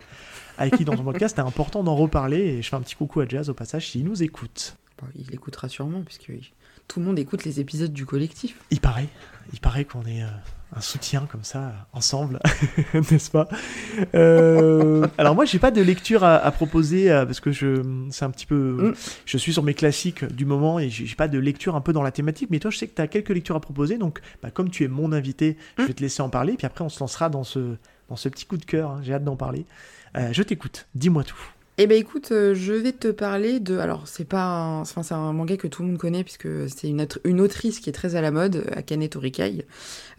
Aiki 0.59 0.85
dans 0.85 0.97
ton 0.97 1.05
podcast. 1.05 1.37
C'était 1.37 1.47
important 1.47 1.83
d'en 1.83 1.97
reparler 1.97 2.39
et 2.39 2.63
je 2.63 2.69
fais 2.69 2.77
un 2.77 2.81
petit 2.81 2.95
coucou 2.95 3.21
à 3.21 3.29
Jazz 3.29 3.51
au 3.51 3.55
passage 3.55 3.91
s'il 3.91 4.05
nous 4.05 4.23
écoute. 4.23 4.77
Il 5.15 5.35
écoutera 5.35 5.69
sûrement, 5.69 6.03
puisque 6.03 6.33
tout 6.89 7.01
le 7.01 7.07
monde 7.07 7.19
écoute 7.19 7.45
les 7.45 7.61
épisodes 7.61 7.93
du 7.93 8.07
collectif. 8.07 8.57
Il 8.71 8.81
paraît, 8.81 9.09
il 9.53 9.61
paraît 9.61 9.85
qu'on 9.85 10.03
est 10.07 10.23
euh, 10.23 10.27
un 10.77 10.81
soutien 10.81 11.27
comme 11.31 11.45
ça, 11.45 11.73
ensemble, 11.93 12.41
n'est-ce 12.95 13.31
pas? 13.31 13.49
Euh, 14.15 15.07
Alors 15.19 15.35
moi, 15.35 15.45
j'ai 15.45 15.59
pas 15.59 15.71
de 15.71 15.81
lecture 15.83 16.25
à, 16.25 16.37
à 16.37 16.51
proposer 16.51 17.11
euh, 17.11 17.25
parce 17.27 17.41
que 17.41 17.51
je, 17.53 17.83
c'est 18.11 18.25
un 18.25 18.31
petit 18.31 18.47
peu, 18.47 18.57
Mm. 18.91 18.95
je 19.25 19.39
suis 19.39 19.53
sur 19.53 19.63
mes 19.63 19.75
classiques 19.75 20.25
du 20.25 20.45
moment 20.45 20.79
et 20.79 20.91
j'ai 20.91 21.15
pas 21.15 21.29
de 21.29 21.39
lecture 21.39 21.77
un 21.77 21.81
peu 21.81 21.93
dans 21.93 22.03
la 22.03 22.11
thématique. 22.13 22.49
Mais 22.51 22.59
toi, 22.59 22.71
je 22.71 22.79
sais 22.79 22.87
que 22.89 22.95
tu 22.95 23.03
as 23.03 23.07
quelques 23.09 23.31
lectures 23.31 23.57
à 23.57 23.61
proposer, 23.61 23.99
donc 23.99 24.21
bah, 24.43 24.51
comme 24.51 24.71
tu 24.71 24.85
es 24.85 24.89
mon 24.89 25.13
invité, 25.13 25.57
je 25.79 25.83
Mm. 25.83 25.87
vais 25.87 25.95
te 25.95 26.03
laisser 26.03 26.23
en 26.23 26.29
parler. 26.31 26.55
Puis 26.57 26.67
après, 26.67 26.85
on 26.85 26.89
se 26.89 27.01
lancera 27.01 27.29
dans 27.29 27.45
ce, 27.45 27.77
dans 28.09 28.17
ce 28.17 28.29
petit 28.29 28.47
coup 28.47 28.57
de 28.57 28.65
cœur. 28.65 28.91
hein. 28.91 29.01
J'ai 29.03 29.13
hâte 29.15 29.25
d'en 29.25 29.37
parler. 29.37 29.67
Je 30.33 30.43
t'écoute. 30.43 30.87
Dis-moi 30.95 31.25
tout. 31.25 31.37
Eh 31.79 31.87
ben 31.87 31.99
écoute, 31.99 32.33
euh, 32.33 32.55
je 32.55 32.73
vais 32.73 32.93
te 32.93 33.09
parler 33.09 33.61
de. 33.61 33.77
Alors, 33.77 34.09
c'est 34.09 34.25
pas. 34.25 34.45
Un... 34.47 34.81
Enfin, 34.81 35.03
c'est 35.03 35.13
un 35.13 35.33
manga 35.35 35.59
que 35.59 35.67
tout 35.67 35.83
le 35.83 35.89
monde 35.89 35.99
connaît, 35.99 36.25
puisque 36.25 36.49
c'est 36.71 36.89
une, 36.89 37.41
autrice 37.43 37.81
qui 37.81 37.91
est 37.91 37.93
très 37.93 38.17
à 38.17 38.23
la 38.23 38.31
mode, 38.31 38.65
Akane 38.75 39.07
Torikai. 39.07 39.67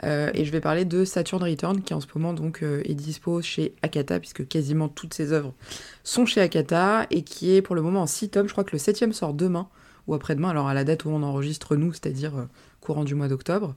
Euh, 0.03 0.29
et 0.35 0.45
je 0.45 0.51
vais 0.51 0.61
parler 0.61 0.85
de 0.85 1.03
Saturn 1.03 1.41
Return, 1.41 1.81
qui 1.81 1.95
en 1.95 1.99
ce 1.99 2.05
moment 2.13 2.33
donc 2.33 2.61
euh, 2.61 2.83
est 2.85 2.93
dispo 2.93 3.41
chez 3.41 3.73
Akata, 3.81 4.19
puisque 4.19 4.47
quasiment 4.47 4.87
toutes 4.87 5.15
ses 5.15 5.33
œuvres 5.33 5.55
sont 6.03 6.27
chez 6.27 6.41
Akata, 6.41 7.07
et 7.09 7.23
qui 7.23 7.55
est 7.55 7.63
pour 7.63 7.73
le 7.73 7.81
moment 7.81 8.03
en 8.03 8.07
6 8.07 8.29
tomes. 8.29 8.47
Je 8.47 8.51
crois 8.51 8.63
que 8.63 8.73
le 8.73 8.77
7 8.77 9.11
sort 9.11 9.33
demain, 9.33 9.67
ou 10.07 10.13
après-demain, 10.13 10.49
alors 10.49 10.67
à 10.67 10.73
la 10.73 10.83
date 10.83 11.05
où 11.05 11.09
on 11.09 11.23
enregistre 11.23 11.75
nous, 11.75 11.91
c'est-à-dire 11.91 12.35
euh, 12.37 12.45
courant 12.81 13.03
du 13.03 13.15
mois 13.15 13.27
d'octobre. 13.27 13.75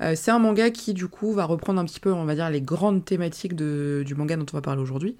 Euh, 0.00 0.14
c'est 0.14 0.30
un 0.30 0.38
manga 0.38 0.70
qui, 0.70 0.94
du 0.94 1.08
coup, 1.08 1.32
va 1.32 1.44
reprendre 1.44 1.80
un 1.80 1.84
petit 1.84 2.00
peu, 2.00 2.12
on 2.12 2.24
va 2.24 2.34
dire, 2.34 2.50
les 2.50 2.60
grandes 2.60 3.04
thématiques 3.04 3.54
du 3.54 4.14
manga 4.16 4.36
dont 4.36 4.46
on 4.52 4.56
va 4.56 4.62
parler 4.62 4.82
aujourd'hui 4.82 5.16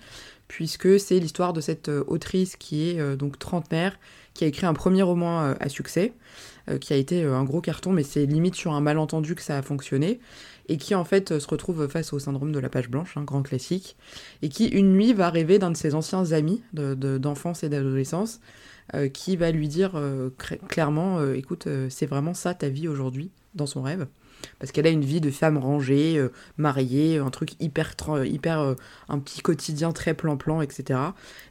puisque 0.50 0.98
c'est 0.98 1.20
l'histoire 1.20 1.52
de 1.52 1.60
cette 1.60 1.88
euh, 1.88 2.02
autrice 2.08 2.56
qui 2.56 2.90
est 2.90 2.98
euh, 2.98 3.14
donc 3.14 3.38
trentenaire, 3.38 3.96
qui 4.34 4.42
a 4.42 4.48
écrit 4.48 4.66
un 4.66 4.74
premier 4.74 5.02
roman 5.02 5.42
euh, 5.42 5.54
à 5.60 5.68
succès, 5.68 6.12
qui 6.80 6.92
a 6.92 6.96
été 6.96 7.24
un 7.24 7.42
gros 7.42 7.60
carton, 7.60 7.90
mais 7.90 8.04
c'est 8.04 8.26
limite 8.26 8.54
sur 8.54 8.72
un 8.72 8.80
malentendu 8.80 9.34
que 9.34 9.42
ça 9.42 9.58
a 9.58 9.62
fonctionné, 9.62 10.20
et 10.68 10.76
qui 10.76 10.94
en 10.94 11.04
fait 11.04 11.40
se 11.40 11.48
retrouve 11.48 11.88
face 11.88 12.12
au 12.12 12.20
syndrome 12.20 12.52
de 12.52 12.60
la 12.60 12.68
page 12.68 12.88
blanche, 12.88 13.16
un 13.16 13.24
grand 13.24 13.42
classique, 13.42 13.96
et 14.42 14.48
qui 14.48 14.66
une 14.66 14.92
nuit 14.92 15.12
va 15.12 15.30
rêver 15.30 15.58
d'un 15.58 15.72
de 15.72 15.76
ses 15.76 15.96
anciens 15.96 16.30
amis 16.30 16.62
de- 16.72 16.94
de- 16.94 17.18
d'enfance 17.18 17.64
et 17.64 17.68
d'adolescence, 17.68 18.40
qui 19.12 19.36
va 19.36 19.50
lui 19.50 19.66
dire 19.66 20.00
clairement, 20.68 21.32
écoute, 21.32 21.66
c'est 21.88 22.06
vraiment 22.06 22.34
ça 22.34 22.54
ta 22.54 22.68
vie 22.68 22.86
aujourd'hui, 22.86 23.30
dans 23.54 23.66
son 23.66 23.82
rêve. 23.82 24.06
Parce 24.58 24.72
qu'elle 24.72 24.86
a 24.86 24.90
une 24.90 25.04
vie 25.04 25.20
de 25.20 25.30
femme 25.30 25.58
rangée, 25.58 26.18
euh, 26.18 26.30
mariée, 26.56 27.18
un 27.18 27.30
truc 27.30 27.52
hyper, 27.60 27.94
hyper 28.24 28.60
euh, 28.60 28.74
un 29.08 29.18
petit 29.18 29.40
quotidien 29.40 29.92
très 29.92 30.14
plan-plan, 30.14 30.62
etc. 30.62 31.00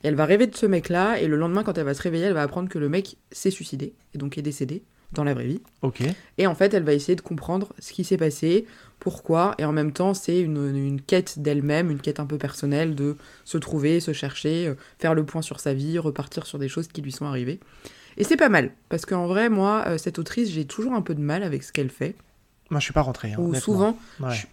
Et 0.04 0.08
elle 0.08 0.16
va 0.16 0.26
rêver 0.26 0.48
de 0.48 0.56
ce 0.56 0.66
mec-là, 0.66 1.20
et 1.20 1.28
le 1.28 1.38
lendemain, 1.38 1.64
quand 1.64 1.78
elle 1.78 1.86
va 1.86 1.94
se 1.94 2.02
réveiller, 2.02 2.26
elle 2.26 2.34
va 2.34 2.44
apprendre 2.44 2.70
que 2.70 2.80
le 2.80 2.90
mec 2.90 3.18
s'est 3.32 3.52
suicidé, 3.52 3.94
et 4.14 4.18
donc 4.18 4.38
est 4.38 4.42
décédé 4.42 4.84
dans 5.12 5.24
la 5.24 5.34
vraie 5.34 5.46
vie. 5.46 5.62
Ok. 5.82 6.04
Et 6.38 6.48
en 6.48 6.56
fait, 6.56 6.74
elle 6.74 6.84
va 6.84 6.94
essayer 6.94 7.16
de 7.16 7.22
comprendre 7.22 7.74
ce 7.80 7.94
qui 7.94 8.04
s'est 8.04 8.18
passé, 8.18 8.66
pourquoi, 9.00 9.56
et 9.58 9.66
en 9.66 9.72
même 9.72 9.92
temps, 9.92 10.14
c'est 10.14 10.40
une, 10.40 10.76
une 10.76 11.02
quête 11.02 11.40
d'elle-même, 11.40 11.90
une 11.90 12.02
quête 12.02 12.20
un 12.20 12.26
peu 12.26 12.38
personnelle 12.38 12.96
de 12.96 13.16
se 13.46 13.58
trouver, 13.58 14.00
se 14.00 14.14
chercher, 14.14 14.68
euh, 14.68 14.76
faire 15.00 15.16
le 15.16 15.26
point 15.26 15.42
sur 15.42 15.60
sa 15.60 15.74
vie, 15.74 15.98
repartir 15.98 16.46
sur 16.46 16.60
des 16.60 16.68
choses 16.68 16.88
qui 16.88 17.02
lui 17.02 17.12
sont 17.12 17.26
arrivées. 17.26 17.60
Et 18.18 18.24
c'est 18.24 18.38
pas 18.38 18.50
mal, 18.50 18.72
parce 18.90 19.06
qu'en 19.06 19.28
vrai, 19.28 19.50
moi, 19.50 19.86
euh, 19.88 19.98
cette 19.98 20.20
autrice, 20.20 20.52
j'ai 20.52 20.66
toujours 20.66 20.94
un 20.94 21.02
peu 21.02 21.16
de 21.16 21.22
mal 21.22 21.44
avec 21.44 21.64
ce 21.64 21.72
qu'elle 21.72 21.90
fait, 21.90 22.16
Moi, 22.70 22.80
je 22.80 22.86
suis 22.86 22.94
pas 22.94 23.02
rentré. 23.02 23.34
hein, 23.34 23.38
ou 23.40 23.54
souvent, 23.56 23.98
Ouais. 24.20 24.34
je, 24.34 24.46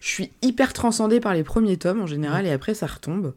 je 0.00 0.06
suis 0.08 0.30
hyper 0.42 0.72
transcendée 0.72 1.20
par 1.20 1.34
les 1.34 1.42
premiers 1.44 1.76
tomes 1.76 2.00
en 2.02 2.06
général, 2.06 2.46
et 2.46 2.50
après 2.52 2.74
ça 2.74 2.86
retombe. 2.86 3.34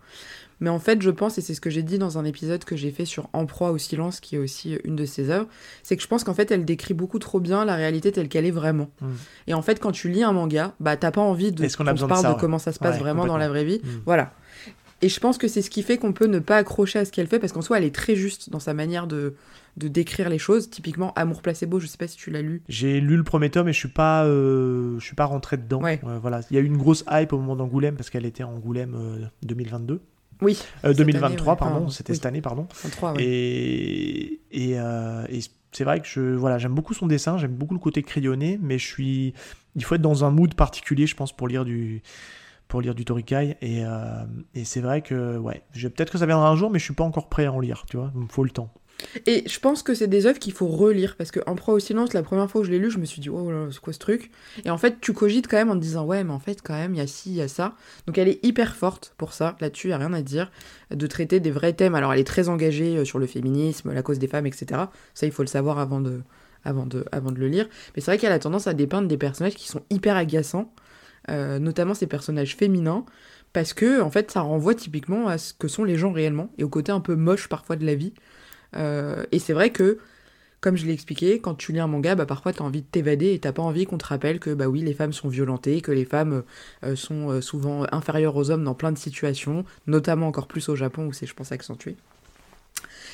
Mais 0.61 0.69
en 0.69 0.79
fait, 0.79 1.01
je 1.01 1.09
pense, 1.09 1.37
et 1.37 1.41
c'est 1.41 1.53
ce 1.53 1.59
que 1.59 1.69
j'ai 1.69 1.83
dit 1.83 1.97
dans 1.99 2.17
un 2.17 2.23
épisode 2.23 2.63
que 2.63 2.77
j'ai 2.77 2.89
fait 2.89 3.03
sur 3.03 3.27
En 3.33 3.45
proie 3.45 3.71
au 3.71 3.77
silence, 3.77 4.21
qui 4.21 4.35
est 4.35 4.39
aussi 4.39 4.77
une 4.85 4.95
de 4.95 5.03
ses 5.03 5.29
œuvres, 5.29 5.47
c'est 5.83 5.97
que 5.97 6.01
je 6.01 6.07
pense 6.07 6.23
qu'en 6.23 6.33
fait, 6.33 6.49
elle 6.49 6.63
décrit 6.63 6.93
beaucoup 6.93 7.19
trop 7.19 7.41
bien 7.41 7.65
la 7.65 7.75
réalité 7.75 8.13
telle 8.13 8.29
qu'elle 8.29 8.45
est 8.45 8.51
vraiment. 8.51 8.89
Mm. 9.01 9.07
Et 9.47 9.53
en 9.53 9.61
fait, 9.61 9.81
quand 9.81 9.91
tu 9.91 10.07
lis 10.07 10.23
un 10.23 10.31
manga, 10.31 10.73
bah 10.79 10.95
t'as 10.95 11.11
pas 11.11 11.19
envie 11.19 11.51
de 11.51 11.61
Est-ce 11.65 11.75
qu'on 11.75 11.85
se 11.85 11.91
besoin 11.91 12.07
de 12.07 12.09
parle 12.13 12.21
ça, 12.23 12.29
de, 12.29 12.33
ouais. 12.35 12.39
comment 12.39 12.57
ça 12.59 12.71
se 12.71 12.79
passe 12.79 12.93
Ouais, 12.95 13.01
vraiment 13.01 13.25
dans 13.25 13.37
la 13.37 13.49
vraie 13.49 13.65
vie. 13.65 13.81
Mm. 13.83 13.87
Voilà. 14.05 14.31
Et 15.01 15.09
je 15.09 15.19
pense 15.19 15.37
que 15.37 15.47
c'est 15.47 15.61
ce 15.61 15.69
qui 15.69 15.83
fait 15.83 15.97
qu'on 15.97 16.13
peut 16.13 16.27
ne 16.27 16.39
pas 16.39 16.57
accrocher 16.57 16.99
à 16.99 17.05
ce 17.05 17.11
qu'elle 17.11 17.27
fait, 17.27 17.39
parce 17.39 17.51
qu'en 17.51 17.61
soi, 17.61 17.77
elle 17.77 17.83
est 17.83 17.93
très 17.93 18.15
juste 18.15 18.49
dans 18.49 18.59
sa 18.59 18.73
manière 18.73 19.07
de, 19.07 19.35
de 19.77 19.87
décrire 19.87 20.29
les 20.29 20.39
choses. 20.39 20.69
Typiquement, 20.69 21.13
Amour 21.15 21.41
placebo, 21.41 21.79
je 21.79 21.87
sais 21.87 21.97
pas 21.97 22.07
si 22.07 22.17
tu 22.17 22.31
l'as 22.31 22.41
lu. 22.41 22.63
J'ai 22.69 23.01
lu 23.01 23.17
le 23.17 23.23
premier 23.23 23.49
tome 23.49 23.67
et 23.67 23.73
je 23.73 23.77
suis 23.77 23.89
pas, 23.89 24.25
euh, 24.25 24.97
je 24.99 25.05
suis 25.05 25.15
pas 25.15 25.25
rentré 25.25 25.57
dedans. 25.57 25.81
Ouais. 25.81 25.99
voilà. 26.21 26.41
Il 26.49 26.55
y 26.55 26.57
a 26.57 26.61
eu 26.61 26.65
une 26.65 26.77
grosse 26.77 27.03
hype 27.09 27.33
au 27.33 27.37
moment 27.37 27.55
d'Angoulême 27.55 27.95
parce 27.95 28.09
qu'elle 28.09 28.25
était 28.25 28.43
à 28.43 28.47
Angoulême 28.47 28.95
euh, 28.95 29.25
2022. 29.43 30.01
Oui. 30.41 30.57
Euh, 30.83 30.89
Cette 30.89 30.97
2023, 30.97 31.27
année, 31.27 31.41
ouais. 31.49 31.55
pardon. 31.57 31.89
C'était 31.89 32.11
oui. 32.11 32.15
cette 32.17 32.25
année, 32.25 32.41
pardon. 32.41 32.67
33, 32.69 33.13
ouais. 33.13 33.23
Et, 33.23 34.41
et, 34.51 34.79
euh, 34.79 35.25
et 35.29 35.39
c'est 35.71 35.83
vrai 35.83 35.99
que 35.99 36.07
je, 36.07 36.21
voilà, 36.35 36.57
j'aime 36.57 36.73
beaucoup 36.73 36.93
son 36.93 37.07
dessin, 37.07 37.37
j'aime 37.37 37.53
beaucoup 37.53 37.73
le 37.73 37.79
côté 37.79 38.01
crayonné, 38.01 38.59
mais 38.61 38.77
je 38.77 38.85
suis, 38.85 39.33
il 39.75 39.83
faut 39.83 39.95
être 39.95 40.01
dans 40.01 40.23
un 40.23 40.31
mood 40.31 40.53
particulier, 40.55 41.07
je 41.07 41.15
pense, 41.15 41.35
pour 41.35 41.47
lire 41.47 41.65
du, 41.65 42.01
pour 42.67 42.81
lire 42.81 42.95
du 42.95 43.05
Torikai. 43.05 43.57
Et, 43.61 43.85
euh, 43.85 44.23
et 44.53 44.65
c'est 44.65 44.81
vrai 44.81 45.01
que, 45.01 45.37
ouais, 45.37 45.63
peut-être 45.73 46.11
que 46.11 46.17
ça 46.17 46.25
viendra 46.25 46.49
un 46.49 46.55
jour, 46.55 46.69
mais 46.69 46.79
je 46.79 46.83
suis 46.83 46.93
pas 46.93 47.03
encore 47.03 47.29
prêt 47.29 47.45
à 47.45 47.51
en 47.51 47.59
lire, 47.59 47.85
tu 47.89 47.97
vois. 47.97 48.11
Il 48.15 48.21
me 48.21 48.27
faut 48.27 48.43
le 48.43 48.49
temps. 48.49 48.71
Et 49.25 49.43
je 49.47 49.59
pense 49.59 49.83
que 49.83 49.93
c'est 49.93 50.07
des 50.07 50.25
œuvres 50.25 50.39
qu'il 50.39 50.53
faut 50.53 50.67
relire 50.67 51.15
parce 51.17 51.31
que 51.31 51.39
En 51.47 51.55
proie 51.55 51.73
au 51.73 51.79
silence, 51.79 52.13
la 52.13 52.23
première 52.23 52.49
fois 52.49 52.61
où 52.61 52.63
je 52.63 52.71
l'ai 52.71 52.79
lu, 52.79 52.89
je 52.89 52.97
me 52.97 53.05
suis 53.05 53.21
dit 53.21 53.29
oh 53.29 53.51
là, 53.51 53.67
c'est 53.71 53.79
quoi 53.79 53.93
ce 53.93 53.99
truc? 53.99 54.31
Et 54.63 54.69
en 54.69 54.77
fait, 54.77 54.99
tu 55.01 55.13
cogites 55.13 55.47
quand 55.47 55.57
même 55.57 55.69
en 55.69 55.75
te 55.75 55.81
disant 55.81 56.05
ouais, 56.05 56.23
mais 56.23 56.31
en 56.31 56.39
fait 56.39 56.61
quand 56.61 56.73
même 56.73 56.93
il 56.93 56.97
y 56.97 57.01
a 57.01 57.07
ci, 57.07 57.31
il 57.31 57.35
y 57.35 57.41
a 57.41 57.47
ça. 57.47 57.75
Donc 58.07 58.17
elle 58.17 58.27
est 58.27 58.43
hyper 58.43 58.75
forte 58.75 59.13
pour 59.17 59.33
ça. 59.33 59.55
Là-dessus, 59.59 59.87
il 59.87 59.91
y 59.91 59.93
a 59.93 59.97
rien 59.97 60.13
à 60.13 60.21
dire 60.21 60.51
de 60.91 61.07
traiter 61.07 61.39
des 61.39 61.51
vrais 61.51 61.73
thèmes. 61.73 61.95
Alors 61.95 62.13
elle 62.13 62.19
est 62.19 62.23
très 62.23 62.49
engagée 62.49 62.97
euh, 62.97 63.05
sur 63.05 63.19
le 63.19 63.27
féminisme, 63.27 63.91
la 63.91 64.01
cause 64.01 64.19
des 64.19 64.27
femmes, 64.27 64.45
etc. 64.45 64.83
Ça, 65.13 65.25
il 65.25 65.31
faut 65.31 65.43
le 65.43 65.47
savoir 65.47 65.79
avant 65.79 66.01
de 66.01 66.21
avant 66.63 66.85
de 66.85 67.05
avant 67.11 67.31
de 67.31 67.39
le 67.39 67.47
lire. 67.47 67.67
Mais 67.95 68.01
c'est 68.01 68.11
vrai 68.11 68.17
qu'elle 68.17 68.31
a 68.31 68.39
tendance 68.39 68.67
à 68.67 68.73
dépeindre 68.73 69.07
des 69.07 69.17
personnages 69.17 69.55
qui 69.55 69.67
sont 69.67 69.81
hyper 69.89 70.15
agaçants, 70.15 70.73
euh, 71.29 71.59
notamment 71.59 71.93
ces 71.93 72.07
personnages 72.07 72.55
féminins. 72.55 73.05
Parce 73.53 73.73
que, 73.73 74.01
en 74.01 74.11
fait, 74.11 74.31
ça 74.31 74.41
renvoie 74.41 74.75
typiquement 74.75 75.27
à 75.27 75.37
ce 75.37 75.53
que 75.53 75.67
sont 75.67 75.83
les 75.85 75.97
gens 75.97 76.11
réellement 76.11 76.51
et 76.57 76.63
au 76.63 76.69
côté 76.69 76.91
un 76.91 76.99
peu 76.99 77.15
moche 77.15 77.47
parfois 77.47 77.77
de 77.77 77.85
la 77.85 77.95
vie. 77.95 78.13
Euh, 78.75 79.23
et 79.31 79.39
c'est 79.39 79.53
vrai 79.53 79.71
que, 79.71 79.99
comme 80.61 80.75
je 80.77 80.85
l'ai 80.85 80.93
expliqué, 80.93 81.39
quand 81.39 81.55
tu 81.55 81.71
lis 81.71 81.79
un 81.79 81.87
manga, 81.87 82.15
bah, 82.15 82.25
parfois 82.25 82.51
tu 82.53 82.61
as 82.61 82.65
envie 82.65 82.81
de 82.81 82.87
t'évader 82.87 83.33
et 83.33 83.39
t'as 83.39 83.53
pas 83.53 83.61
envie 83.61 83.85
qu'on 83.85 83.97
te 83.97 84.05
rappelle 84.05 84.39
que 84.39 84.53
bah 84.53 84.67
oui, 84.67 84.81
les 84.81 84.93
femmes 84.93 85.13
sont 85.13 85.29
violentées, 85.29 85.81
que 85.81 85.91
les 85.91 86.05
femmes 86.05 86.43
euh, 86.83 86.95
sont 86.95 87.41
souvent 87.41 87.85
inférieures 87.91 88.35
aux 88.35 88.51
hommes 88.51 88.63
dans 88.63 88.75
plein 88.75 88.91
de 88.91 88.97
situations, 88.97 89.63
notamment 89.87 90.27
encore 90.27 90.47
plus 90.47 90.67
au 90.69 90.75
Japon 90.75 91.05
où 91.07 91.13
c'est, 91.13 91.27
je 91.27 91.33
pense, 91.33 91.51
accentué. 91.51 91.97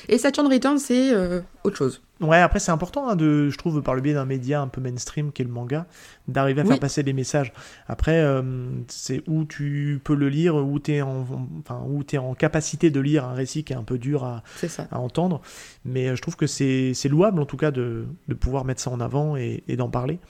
Et 0.08 0.18
Saturn 0.18 0.46
Return, 0.52 0.78
c'est 0.78 1.12
euh, 1.14 1.40
autre 1.64 1.76
chose. 1.76 2.02
Ouais, 2.20 2.38
après 2.38 2.60
c'est 2.60 2.70
important, 2.70 3.08
hein, 3.08 3.16
de, 3.16 3.48
je 3.50 3.58
trouve, 3.58 3.82
par 3.82 3.94
le 3.96 4.00
biais 4.00 4.14
d'un 4.14 4.24
média 4.24 4.60
un 4.60 4.68
peu 4.68 4.80
mainstream 4.80 5.32
qui 5.32 5.42
est 5.42 5.44
le 5.44 5.50
manga, 5.50 5.86
d'arriver 6.28 6.60
à 6.60 6.64
Oui. 6.64 6.70
faire 6.70 6.78
passer 6.78 7.02
des 7.02 7.12
messages. 7.12 7.52
Après, 7.88 8.20
euh, 8.20 8.42
c'est 8.86 9.22
où 9.26 9.44
tu 9.44 10.00
peux 10.04 10.14
le 10.14 10.28
lire, 10.28 10.54
où 10.54 10.78
tu 10.78 10.92
es, 10.92 11.02
en, 11.02 11.26
enfin, 11.60 11.82
où 11.88 12.04
t'es 12.04 12.18
en 12.18 12.34
capacité 12.34 12.90
de 12.90 13.00
lire 13.00 13.24
un 13.24 13.32
récit 13.34 13.64
qui 13.64 13.72
est 13.72 13.76
un 13.76 13.82
peu 13.82 13.98
dur 13.98 14.22
à, 14.24 14.44
à 14.92 14.98
entendre. 15.00 15.40
Mais 15.84 16.08
euh, 16.08 16.16
je 16.16 16.22
trouve 16.22 16.36
que 16.36 16.46
c'est 16.46 16.94
louable, 17.08 17.40
en 17.40 17.46
tout 17.46 17.56
cas, 17.56 17.72
de, 17.72 18.04
de 18.28 18.34
pouvoir 18.34 18.64
mettre 18.64 18.80
ça 18.80 18.90
en 18.90 19.00
avant 19.00 19.36
et, 19.36 19.64
et 19.66 19.76
d'en 19.76 19.88
parler. 19.90 20.20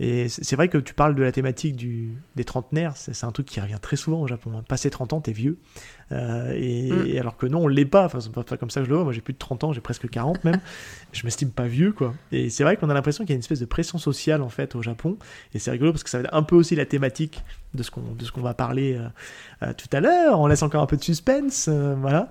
Et 0.00 0.28
c'est 0.28 0.56
vrai 0.56 0.68
que 0.68 0.78
tu 0.78 0.94
parles 0.94 1.14
de 1.14 1.22
la 1.22 1.30
thématique 1.32 1.76
du, 1.76 2.12
des 2.34 2.44
trentenaires, 2.44 2.96
c'est 2.96 3.24
un 3.24 3.30
truc 3.30 3.46
qui 3.46 3.60
revient 3.60 3.78
très 3.80 3.96
souvent 3.96 4.20
au 4.22 4.26
Japon. 4.26 4.50
hein. 4.56 4.64
Passé 4.66 4.90
30 4.90 5.12
ans, 5.12 5.20
t'es 5.20 5.32
vieux. 5.32 5.58
Euh, 6.12 6.52
et, 6.54 6.90
Mm. 6.92 7.06
et 7.06 7.18
alors 7.18 7.36
que 7.36 7.46
non, 7.46 7.60
on 7.64 7.68
l'est 7.68 7.84
pas. 7.84 8.04
Enfin, 8.04 8.20
c'est 8.20 8.30
pas, 8.32 8.56
comme 8.56 8.70
ça 8.70 8.80
que 8.80 8.84
je 8.86 8.90
le 8.90 8.96
vois. 8.96 9.04
Moi, 9.04 9.12
j'ai 9.12 9.20
plus 9.20 9.32
de 9.34 9.38
30 9.38 9.64
ans, 9.64 9.72
j'ai 9.72 9.80
presque 9.80 10.08
40 10.08 10.44
même. 10.44 10.60
je 11.12 11.24
m'estime 11.24 11.50
pas 11.50 11.66
vieux, 11.66 11.92
quoi. 11.92 12.14
Et 12.32 12.50
c'est 12.50 12.64
vrai 12.64 12.76
qu'on 12.76 12.90
a 12.90 12.94
l'impression 12.94 13.24
qu'il 13.24 13.30
y 13.30 13.34
a 13.34 13.36
une 13.36 13.40
espèce 13.40 13.60
de 13.60 13.64
pression 13.66 13.98
sociale, 13.98 14.42
en 14.42 14.48
fait, 14.48 14.74
au 14.76 14.82
Japon. 14.82 15.16
Et 15.54 15.58
c'est 15.58 15.70
rigolo 15.70 15.92
parce 15.92 16.04
que 16.04 16.10
ça 16.10 16.18
va 16.18 16.24
être 16.24 16.34
un 16.34 16.42
peu 16.42 16.54
aussi 16.56 16.76
la 16.76 16.84
thématique 16.86 17.42
de 17.74 17.82
ce 17.82 17.90
qu'on 17.90 18.02
de 18.18 18.22
ce 18.22 18.30
qu'on 18.30 18.42
va 18.42 18.52
parler 18.52 18.98
euh, 18.98 19.08
euh, 19.66 19.72
tout 19.72 19.88
à 19.96 20.00
l'heure. 20.00 20.38
On 20.38 20.46
laisse 20.46 20.62
encore 20.62 20.82
un 20.82 20.86
peu 20.86 20.98
de 20.98 21.02
suspense, 21.02 21.70
voilà. 22.00 22.30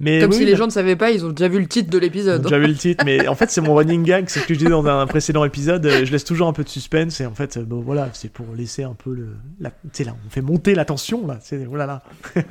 Mais 0.00 0.20
Comme 0.20 0.30
oui, 0.30 0.36
si 0.38 0.44
les 0.46 0.56
gens 0.56 0.64
ne 0.66 0.70
savaient 0.70 0.96
pas, 0.96 1.10
ils 1.10 1.26
ont 1.26 1.30
déjà 1.30 1.48
vu 1.48 1.58
le 1.58 1.66
titre 1.66 1.90
de 1.90 1.98
l'épisode. 1.98 2.46
hein. 2.46 2.48
j'avais 2.48 2.68
le 2.68 2.74
titre, 2.74 3.04
mais 3.04 3.26
en 3.28 3.34
fait 3.34 3.50
c'est 3.50 3.60
mon 3.60 3.74
running 3.74 4.02
gag, 4.04 4.28
c'est 4.28 4.40
ce 4.40 4.46
que 4.46 4.54
je 4.54 4.58
disais 4.60 4.70
dans 4.70 4.86
un 4.86 5.06
précédent 5.08 5.44
épisode. 5.44 5.86
Je 5.86 6.10
laisse 6.10 6.24
toujours 6.24 6.48
un 6.48 6.52
peu 6.54 6.64
de 6.64 6.68
suspense 6.70 7.20
et 7.20 7.26
en 7.26 7.34
fait, 7.34 7.58
bon 7.58 7.80
voilà, 7.80 8.08
c'est 8.14 8.30
pour 8.32 8.46
laisser 8.56 8.84
un 8.84 8.94
peu 8.94 9.12
le, 9.12 9.28
la, 9.60 9.70
tu 9.70 9.76
sais 9.92 10.04
là, 10.04 10.14
on 10.26 10.30
fait 10.30 10.40
monter 10.40 10.74
la 10.74 10.84
tension 10.86 11.26
là. 11.26 11.38
C'est 11.42 11.66
oh 11.70 11.76
là 11.76 11.84
là. 11.84 12.02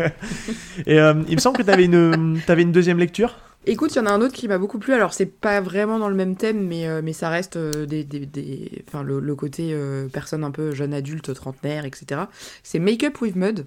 et 0.86 1.00
euh, 1.00 1.14
il 1.28 1.36
me 1.36 1.40
semble 1.42 1.58
que 1.58 1.64
t'avais 1.64 1.86
une, 1.86 2.40
t'avais 2.46 2.62
une 2.64 2.72
deuxième 2.72 2.98
lecture. 3.00 3.36
Écoute, 3.66 3.94
il 3.96 3.98
y 3.98 4.02
en 4.02 4.06
a 4.06 4.12
un 4.12 4.22
autre 4.22 4.34
qui 4.34 4.48
m'a 4.48 4.58
beaucoup 4.58 4.80
plu. 4.80 4.94
Alors, 4.94 5.14
c'est 5.14 5.26
pas 5.26 5.60
vraiment 5.60 6.00
dans 6.00 6.08
le 6.08 6.16
même 6.16 6.38
thème, 6.38 6.66
mais, 6.68 6.88
euh, 6.88 7.02
mais 7.04 7.12
ça 7.12 7.28
reste 7.30 7.58
euh, 7.58 7.86
des, 7.86 8.06
des, 8.06 8.26
des- 8.26 8.84
Enfin, 8.88 9.04
le, 9.04 9.20
le 9.20 9.36
côté 9.36 9.72
euh, 9.74 10.08
personne 10.08 10.46
un 10.46 10.52
peu 10.52 10.72
jeune 10.74 10.94
adulte, 10.94 11.34
trentenaire, 11.34 11.84
etc. 11.84 12.22
C'est 12.64 12.80
Make 12.80 13.04
Up 13.04 13.20
with 13.20 13.36
Mud, 13.36 13.66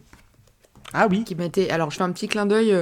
Ah 0.94 1.06
oui. 1.10 1.22
qui 1.24 1.34
m'était. 1.34 1.68
Alors, 1.68 1.90
je 1.90 1.96
fais 1.98 2.02
un 2.02 2.12
petit 2.12 2.28
clin 2.28 2.46
d'œil 2.46 2.74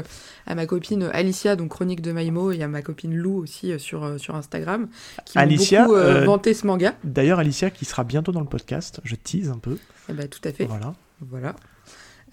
à 0.47 0.55
ma 0.55 0.67
copine 0.67 1.11
Alicia, 1.13 1.57
donc 1.57 1.71
Chronique 1.71 2.03
de 2.03 2.13
Maïmo, 2.13 2.53
et 2.53 2.63
à 2.63 2.69
ma 2.69 2.83
copine 2.83 3.17
Lou 3.17 3.43
aussi 3.43 3.77
sur, 3.81 4.21
sur 4.21 4.37
Instagram, 4.37 4.87
qui 5.25 5.39
Alicia, 5.39 5.85
ont 5.85 5.87
beaucoup 5.89 6.25
vanté 6.25 6.55
ce 6.55 6.69
manga. 6.69 6.95
D'ailleurs 7.03 7.41
Alicia 7.41 7.71
qui 7.71 7.85
sera 7.85 8.05
bientôt 8.05 8.31
dans 8.31 8.41
le 8.41 8.47
podcast, 8.47 9.01
je 9.03 9.17
tease 9.17 9.51
un 9.51 9.59
peu. 9.59 9.77
Eh 10.09 10.13
ben, 10.13 10.29
tout 10.29 10.41
à 10.45 10.53
fait. 10.53 10.67
Voilà. 10.67 10.95
Voilà. 11.21 11.57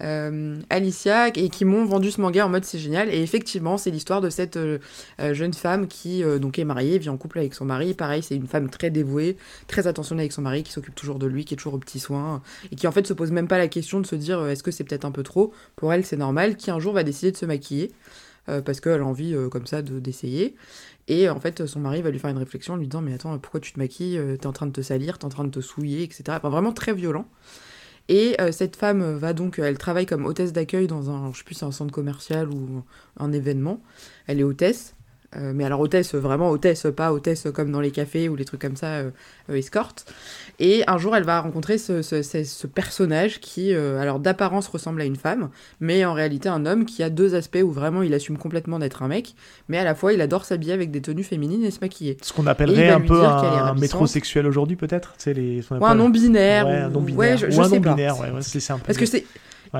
Euh, 0.02 0.60
Alicia 0.70 1.28
et 1.28 1.48
qui 1.48 1.64
m'ont 1.64 1.84
vendu 1.84 2.10
ce 2.10 2.20
manga 2.20 2.44
en 2.44 2.48
mode 2.48 2.64
c'est 2.64 2.78
génial. 2.78 3.12
Et 3.12 3.22
effectivement, 3.22 3.78
c'est 3.78 3.90
l'histoire 3.90 4.20
de 4.20 4.30
cette 4.30 4.56
euh, 4.56 4.78
euh, 5.20 5.34
jeune 5.34 5.54
femme 5.54 5.86
qui 5.86 6.22
donc 6.40 6.58
est 6.58 6.64
mariée, 6.64 6.98
vit 6.98 7.08
en 7.08 7.16
couple 7.16 7.38
avec 7.38 7.54
son 7.54 7.64
mari. 7.64 7.94
Pareil, 7.94 8.22
c'est 8.22 8.36
une 8.36 8.46
femme 8.46 8.68
très 8.68 8.90
dévouée, 8.90 9.36
très 9.68 9.86
attentionnée 9.86 10.22
avec 10.22 10.32
son 10.32 10.42
mari, 10.42 10.62
qui 10.62 10.72
s'occupe 10.72 10.94
toujours 10.94 11.18
de 11.18 11.26
lui, 11.26 11.44
qui 11.44 11.54
est 11.54 11.56
toujours 11.56 11.74
aux 11.74 11.78
petits 11.78 12.00
soins 12.00 12.42
et 12.70 12.76
qui 12.76 12.86
en 12.86 12.92
fait 12.92 13.06
se 13.06 13.12
pose 13.12 13.30
même 13.30 13.48
pas 13.48 13.58
la 13.58 13.68
question 13.68 14.00
de 14.00 14.06
se 14.06 14.16
dire 14.16 14.44
est-ce 14.46 14.62
que 14.62 14.70
c'est 14.70 14.84
peut-être 14.84 15.04
un 15.04 15.10
peu 15.12 15.22
trop? 15.22 15.52
Pour 15.76 15.92
elle, 15.92 16.04
c'est 16.04 16.16
normal. 16.16 16.56
Qui 16.56 16.70
un 16.70 16.78
jour 16.78 16.92
va 16.92 17.02
décider 17.02 17.32
de 17.32 17.36
se 17.36 17.46
maquiller 17.46 17.92
parce 18.46 18.80
qu'elle 18.80 19.00
a 19.00 19.04
envie 19.04 19.34
comme 19.50 19.66
ça 19.66 19.82
d'essayer. 19.82 20.54
Et 21.08 21.28
en 21.28 21.40
fait, 21.40 21.66
son 21.66 21.80
mari 21.80 22.02
va 22.02 22.10
lui 22.10 22.18
faire 22.18 22.30
une 22.30 22.38
réflexion 22.38 22.74
en 22.74 22.76
lui 22.76 22.86
disant 22.86 23.02
Mais 23.02 23.14
attends, 23.14 23.36
pourquoi 23.38 23.60
tu 23.60 23.72
te 23.72 23.78
maquilles? 23.78 24.20
T'es 24.40 24.46
en 24.46 24.52
train 24.52 24.66
de 24.66 24.72
te 24.72 24.82
salir, 24.82 25.18
t'es 25.18 25.24
en 25.24 25.30
train 25.30 25.44
de 25.44 25.50
te 25.50 25.60
souiller, 25.60 26.02
etc. 26.02 26.24
Enfin, 26.28 26.48
vraiment 26.48 26.72
très 26.72 26.92
violent. 26.92 27.26
Et 28.08 28.40
euh, 28.40 28.52
cette 28.52 28.76
femme 28.76 29.16
va 29.16 29.32
donc, 29.32 29.58
elle 29.58 29.78
travaille 29.78 30.06
comme 30.06 30.26
hôtesse 30.26 30.52
d'accueil 30.52 30.86
dans 30.86 31.10
un, 31.10 31.32
je 31.32 31.42
sais 31.54 31.64
un 31.64 31.72
centre 31.72 31.92
commercial 31.92 32.48
ou 32.48 32.82
un 33.18 33.32
événement. 33.32 33.80
Elle 34.26 34.40
est 34.40 34.44
hôtesse. 34.44 34.95
Euh, 35.34 35.52
mais 35.54 35.64
alors 35.64 35.80
hôtesse, 35.80 36.14
vraiment 36.14 36.50
hôtesse, 36.50 36.86
pas 36.94 37.12
hôtesse 37.12 37.48
comme 37.52 37.72
dans 37.72 37.80
les 37.80 37.90
cafés 37.90 38.28
ou 38.28 38.36
les 38.36 38.44
trucs 38.44 38.60
comme 38.60 38.76
ça, 38.76 38.86
euh, 38.86 39.10
euh, 39.50 39.56
escorte. 39.56 40.06
Et 40.60 40.84
un 40.86 40.98
jour, 40.98 41.16
elle 41.16 41.24
va 41.24 41.40
rencontrer 41.40 41.78
ce, 41.78 42.02
ce, 42.02 42.22
ce 42.22 42.66
personnage 42.66 43.40
qui, 43.40 43.74
alors 43.74 44.18
d'apparence, 44.18 44.68
ressemble 44.68 45.00
à 45.00 45.04
une 45.04 45.16
femme, 45.16 45.50
mais 45.80 46.04
en 46.04 46.14
réalité 46.14 46.48
un 46.48 46.64
homme 46.64 46.86
qui 46.86 47.02
a 47.02 47.10
deux 47.10 47.34
aspects 47.34 47.58
où 47.62 47.70
vraiment 47.70 48.02
il 48.02 48.14
assume 48.14 48.38
complètement 48.38 48.78
d'être 48.78 49.02
un 49.02 49.08
mec, 49.08 49.34
mais 49.68 49.78
à 49.78 49.84
la 49.84 49.94
fois 49.94 50.12
il 50.12 50.20
adore 50.20 50.44
s'habiller 50.44 50.72
avec 50.72 50.90
des 50.90 51.02
tenues 51.02 51.24
féminines 51.24 51.64
et 51.64 51.70
se 51.70 51.80
maquiller. 51.80 52.16
Ce 52.22 52.32
qu'on 52.32 52.46
appellerait 52.46 52.88
un 52.88 53.00
peu 53.00 53.24
un, 53.24 53.74
métrosexuel 53.74 54.46
aujourd'hui 54.46 54.76
peut-être 54.76 55.14
les... 55.26 55.62
Ou 55.70 55.84
un 55.84 55.94
non-binaire. 55.94 56.66
Ouais, 56.66 56.76
un 56.76 56.88
non-binaire. 56.88 57.36
je, 57.36 57.46
ou 57.46 57.60
un 57.60 57.68
non-binaire, 57.68 58.18
ouais, 58.18 58.30
c'est 58.40 58.70
un 58.70 58.78
peu... 58.78 58.86
Parce 58.86 58.98
que 58.98 59.06
c'est 59.06 59.24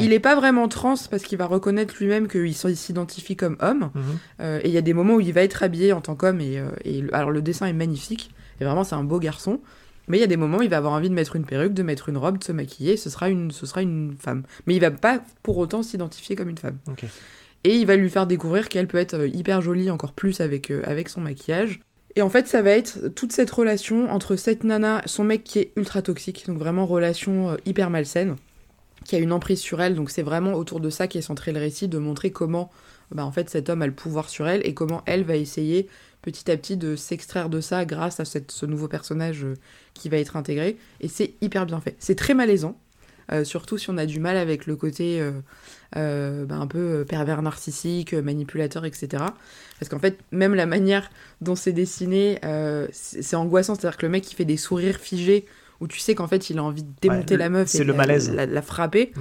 il 0.00 0.10
n'est 0.10 0.20
pas 0.20 0.34
vraiment 0.34 0.68
trans 0.68 0.94
parce 1.10 1.22
qu'il 1.22 1.38
va 1.38 1.46
reconnaître 1.46 1.94
lui-même 2.00 2.28
qu'il 2.28 2.54
s'identifie 2.54 3.36
comme 3.36 3.56
homme. 3.60 3.90
Mhm. 3.94 4.02
Euh, 4.40 4.60
et 4.62 4.68
il 4.68 4.74
y 4.74 4.78
a 4.78 4.82
des 4.82 4.94
moments 4.94 5.14
où 5.14 5.20
il 5.20 5.32
va 5.32 5.42
être 5.42 5.62
habillé 5.62 5.92
en 5.92 6.00
tant 6.00 6.14
qu'homme. 6.14 6.40
Et, 6.40 6.58
euh, 6.58 7.08
alors 7.12 7.30
le 7.30 7.42
dessin 7.42 7.66
est 7.66 7.72
magnifique. 7.72 8.30
Et 8.60 8.64
vraiment, 8.64 8.84
c'est 8.84 8.94
un 8.94 9.04
beau 9.04 9.18
garçon. 9.18 9.60
Mais 10.08 10.18
il 10.18 10.20
y 10.20 10.24
a 10.24 10.28
des 10.28 10.36
moments 10.36 10.58
où 10.58 10.62
il 10.62 10.70
va 10.70 10.76
avoir 10.76 10.92
envie 10.92 11.08
de 11.08 11.14
mettre 11.14 11.36
une 11.36 11.44
perruque, 11.44 11.74
de 11.74 11.82
mettre 11.82 12.08
une 12.08 12.16
robe, 12.16 12.38
de 12.38 12.44
se 12.44 12.52
maquiller. 12.52 12.96
Ce 12.96 13.10
sera 13.10 13.28
une, 13.28 13.50
ce 13.50 13.66
sera 13.66 13.82
une 13.82 14.16
femme. 14.18 14.44
Mais 14.66 14.74
il 14.74 14.80
va 14.80 14.90
pas 14.90 15.20
pour 15.42 15.58
autant 15.58 15.82
s'identifier 15.82 16.36
comme 16.36 16.48
une 16.48 16.58
femme. 16.58 16.78
Et 17.64 17.74
il 17.74 17.86
va 17.86 17.96
lui 17.96 18.08
faire 18.08 18.26
découvrir 18.26 18.68
qu'elle 18.68 18.86
peut 18.86 18.98
être 18.98 19.14
euh, 19.14 19.28
hyper 19.28 19.60
jolie 19.60 19.90
encore 19.90 20.12
plus 20.12 20.40
avec, 20.40 20.70
avec 20.70 21.08
son 21.08 21.20
maquillage. 21.20 21.80
Et 22.14 22.22
en 22.22 22.30
fait, 22.30 22.46
ça 22.46 22.62
va 22.62 22.70
être 22.70 23.08
toute 23.08 23.32
cette 23.32 23.50
relation 23.50 24.10
entre 24.10 24.36
cette 24.36 24.64
nana, 24.64 25.02
son 25.04 25.24
mec 25.24 25.44
qui 25.44 25.58
est 25.58 25.72
ultra 25.76 26.00
toxique, 26.00 26.44
donc 26.46 26.56
vraiment 26.56 26.86
relation 26.86 27.58
hyper 27.66 27.90
malsaine 27.90 28.36
qui 29.06 29.16
a 29.16 29.18
une 29.18 29.32
emprise 29.32 29.60
sur 29.60 29.80
elle. 29.80 29.94
Donc 29.94 30.10
c'est 30.10 30.22
vraiment 30.22 30.54
autour 30.54 30.80
de 30.80 30.90
ça 30.90 31.08
qu'est 31.08 31.22
centré 31.22 31.52
le 31.52 31.60
récit, 31.60 31.88
de 31.88 31.98
montrer 31.98 32.30
comment 32.30 32.70
bah, 33.12 33.24
en 33.24 33.32
fait 33.32 33.48
cet 33.48 33.70
homme 33.70 33.82
a 33.82 33.86
le 33.86 33.92
pouvoir 33.92 34.28
sur 34.28 34.48
elle 34.48 34.66
et 34.66 34.74
comment 34.74 35.02
elle 35.06 35.22
va 35.22 35.36
essayer 35.36 35.88
petit 36.22 36.50
à 36.50 36.56
petit 36.56 36.76
de 36.76 36.96
s'extraire 36.96 37.48
de 37.48 37.60
ça 37.60 37.84
grâce 37.84 38.18
à 38.18 38.24
ce 38.24 38.66
nouveau 38.66 38.88
personnage 38.88 39.44
euh, 39.44 39.54
qui 39.94 40.08
va 40.08 40.16
être 40.18 40.36
intégré. 40.36 40.76
Et 41.00 41.08
c'est 41.08 41.34
hyper 41.40 41.66
bien 41.66 41.80
fait. 41.80 41.94
C'est 42.00 42.16
très 42.16 42.34
malaisant, 42.34 42.76
euh, 43.30 43.44
surtout 43.44 43.78
si 43.78 43.90
on 43.90 43.96
a 43.96 44.06
du 44.06 44.18
mal 44.18 44.36
avec 44.36 44.66
le 44.66 44.74
côté 44.74 45.20
euh, 45.94 46.44
bah, 46.44 46.56
un 46.56 46.66
peu 46.66 47.04
pervers 47.08 47.42
narcissique, 47.42 48.12
manipulateur, 48.12 48.84
etc. 48.84 49.22
Parce 49.78 49.88
qu'en 49.88 50.00
fait, 50.00 50.18
même 50.32 50.54
la 50.54 50.66
manière 50.66 51.10
dont 51.40 51.54
c'est 51.54 51.72
dessiné, 51.72 52.40
c'est 52.90 53.36
angoissant. 53.36 53.76
C'est-à-dire 53.76 53.98
que 53.98 54.06
le 54.06 54.10
mec, 54.10 54.30
il 54.30 54.34
fait 54.34 54.44
des 54.44 54.56
sourires 54.56 54.98
figés 54.98 55.46
où 55.80 55.88
tu 55.88 55.98
sais 55.98 56.14
qu'en 56.14 56.28
fait 56.28 56.50
il 56.50 56.58
a 56.58 56.62
envie 56.62 56.82
de 56.82 56.92
démonter 57.00 57.36
la 57.36 57.48
meuf 57.48 57.74
et 57.74 57.84
le 57.84 57.92
la, 57.92 57.98
malaise. 57.98 58.30
La, 58.32 58.62
frapper. 58.62 59.12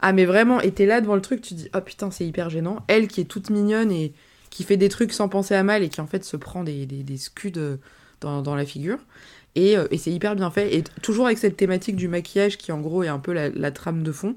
Ah 0.00 0.12
mais 0.12 0.24
vraiment, 0.24 0.60
et 0.60 0.70
t'es 0.70 0.86
là 0.86 1.00
devant 1.00 1.16
le 1.16 1.20
truc, 1.20 1.42
tu 1.42 1.54
dis 1.54 1.68
oh 1.74 1.80
putain 1.80 2.10
c'est 2.10 2.26
hyper 2.26 2.50
gênant. 2.50 2.84
Elle 2.86 3.08
qui 3.08 3.20
est 3.20 3.24
toute 3.24 3.50
mignonne 3.50 3.90
et 3.90 4.12
qui 4.50 4.64
fait 4.64 4.76
des 4.76 4.88
trucs 4.88 5.12
sans 5.12 5.28
penser 5.28 5.54
à 5.54 5.62
mal 5.62 5.82
et 5.82 5.88
qui 5.88 6.00
en 6.00 6.06
fait 6.06 6.24
se 6.24 6.36
prend 6.36 6.64
des, 6.64 6.86
des, 6.86 7.02
des 7.02 7.16
scuds 7.16 7.52
euh, 7.56 7.76
dans, 8.20 8.42
dans, 8.42 8.54
la 8.54 8.64
figure. 8.64 8.98
Et, 9.54 9.76
euh, 9.76 9.88
et 9.90 9.98
c'est 9.98 10.12
hyper 10.12 10.36
bien 10.36 10.50
fait. 10.50 10.74
Et 10.76 10.84
toujours 11.02 11.26
avec 11.26 11.38
cette 11.38 11.56
thématique 11.56 11.96
du 11.96 12.08
maquillage 12.08 12.58
qui 12.58 12.72
en 12.72 12.80
gros 12.80 13.02
est 13.02 13.08
un 13.08 13.18
peu 13.18 13.32
la, 13.32 13.70
trame 13.70 14.02
de 14.02 14.12
fond. 14.12 14.36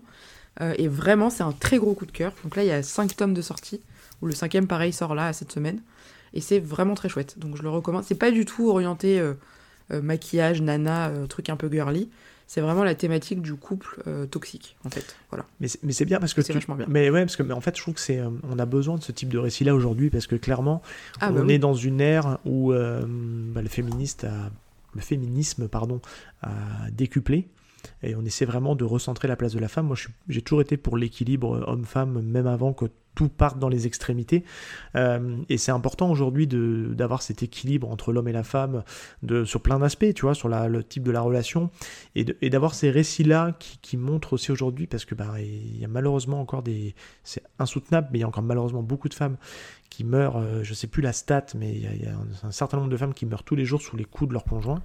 Euh, 0.60 0.74
et 0.78 0.88
vraiment 0.88 1.30
c'est 1.30 1.44
un 1.44 1.54
très 1.54 1.78
gros 1.78 1.94
coup 1.94 2.06
de 2.06 2.12
cœur. 2.12 2.34
Donc 2.44 2.56
là 2.56 2.64
il 2.64 2.68
y 2.68 2.72
a 2.72 2.84
5 2.84 3.16
tomes 3.16 3.34
de 3.34 3.42
sortie, 3.42 3.82
où 4.22 4.26
le 4.26 4.34
cinquième 4.34 4.68
pareil 4.68 4.94
sort 4.94 5.16
là 5.16 5.32
cette 5.34 5.52
semaine. 5.52 5.82
Et 6.34 6.42
c'est 6.42 6.60
vraiment 6.60 6.96
très 6.96 7.10
chouette. 7.10 7.38
Donc 7.38 7.58
je 7.58 7.64
le 7.64 7.70
recommande. 7.70 8.04
C'est 8.04 8.16
pas 8.16 8.32
du 8.32 8.46
tout 8.46 8.70
orienté 8.70 9.20
euh, 9.20 9.34
maquillage, 10.00 10.62
nana, 10.62 11.10
euh, 11.10 11.26
truc 11.26 11.50
un 11.50 11.56
peu 11.56 11.70
girly. 11.70 12.10
C'est 12.48 12.62
vraiment 12.62 12.84
la 12.84 12.96
thématique 12.96 13.42
du 13.42 13.56
couple 13.56 14.04
euh, 14.08 14.26
toxique, 14.26 14.76
en 14.86 14.90
fait. 14.90 15.16
Voilà. 15.30 15.46
Mais 15.60 15.94
c'est 15.94 16.06
bien 16.06 16.20
parce 16.20 16.34
que 16.34 16.42
c'est 16.42 16.54
vachement 16.54 16.76
bien. 16.76 16.86
Mais 16.90 17.10
ouais, 17.10 17.22
parce 17.22 17.38
que 17.38 17.44
mais 17.44 17.54
en 17.54 17.62
fait, 17.62 17.76
je 17.78 17.82
trouve 17.82 17.94
que 17.94 18.02
c'est 18.02 18.22
on 18.22 18.60
a 18.60 18.66
besoin 18.66 18.98
de 18.98 19.04
ce 19.04 19.14
type 19.14 19.30
de 19.30 19.38
récit-là 19.38 19.74
aujourd'hui 19.74 20.10
parce 20.10 20.28
que 20.28 20.36
clairement, 20.36 20.82
ah, 21.22 21.32
on 21.32 21.46
bah 21.46 21.54
est 21.54 21.60
dans 21.60 21.74
une 21.74 22.02
ère 22.02 22.40
où 22.46 22.74
bah, 22.74 23.62
le 23.62 23.70
féministe 23.70 24.26
a, 24.26 24.52
le 24.94 25.02
féminisme 25.02 25.70
pardon 25.70 26.02
a 26.42 26.50
décuplé 26.92 27.48
et 28.04 28.16
on 28.16 28.26
essaie 28.26 28.46
vraiment 28.46 28.76
de 28.76 28.84
recentrer 28.84 29.28
la 29.28 29.36
place 29.36 29.54
de 29.54 29.60
la 29.60 29.68
femme. 29.68 29.88
Moi, 29.88 29.96
j'ai 30.28 30.42
toujours 30.42 30.62
été 30.62 30.78
pour 30.78 30.98
l'équilibre 30.98 31.64
homme-femme, 31.68 32.22
même 32.22 32.48
avant 32.48 32.74
que 32.74 32.86
tout 33.16 33.30
parte 33.30 33.60
dans 33.60 33.70
les 33.70 33.88
extrémités. 33.88 34.44
Euh, 34.96 35.38
et 35.50 35.58
c'est 35.58 35.72
important 35.72 36.10
aujourd'hui 36.10 36.48
d'avoir 36.48 37.22
cet 37.22 37.44
équilibre 37.44 37.90
entre 37.90 38.12
l'homme 38.12 38.28
et 38.28 38.34
la 38.34 38.44
femme 38.44 38.84
de, 39.24 39.46
sur 39.46 39.62
plein 39.62 39.80
d'aspects, 39.80 40.14
tu 40.14 40.24
vois, 40.24 40.34
sur 40.34 40.50
la, 40.50 40.68
le 40.68 40.84
type 40.84 41.04
de 41.04 41.12
la 41.12 41.22
relation, 41.22 41.70
et 42.16 42.50
d'avoir 42.50 42.74
ces 42.74 42.90
récits-là 42.90 43.56
qui, 43.60 43.80
qui, 43.82 43.98
montrent 43.98 44.34
aussi 44.34 44.52
aujourd'hui, 44.52 44.88
parce 44.88 45.06
que 45.06 45.16
bah, 45.16 45.34
il 45.40 45.80
y 45.80 45.86
a 45.86 45.88
malheureusement 45.88 46.42
encore 46.42 46.64
des... 46.64 46.96
C'est 47.24 47.44
insoutenable, 47.60 48.10
mais 48.12 48.20
il 48.20 48.22
y 48.22 48.24
a 48.24 48.28
encore 48.28 48.44
malheureusement 48.44 48.84
beaucoup 48.84 49.10
de 49.10 49.14
femmes 49.14 49.38
qui 49.90 50.06
meurent, 50.06 50.38
euh, 50.38 50.64
je 50.64 50.74
sais 50.74 50.88
plus 50.88 51.02
la 51.02 51.12
stat, 51.12 51.48
mais 51.54 51.74
il 51.74 51.82
y, 51.82 52.08
a, 52.08 52.16
un, 52.44 52.52
certain 52.52 52.78
nombre 52.78 52.90
de 52.90 52.96
femmes 52.96 53.14
qui 53.14 53.26
meurent 53.26 53.44
tous 53.44 53.56
les 53.56 53.66
jours 53.66 53.82
sous 53.82 53.98
les 53.98 54.06
coups 54.06 54.30
de 54.30 54.34
leur 54.34 54.46
conjoint. 54.46 54.82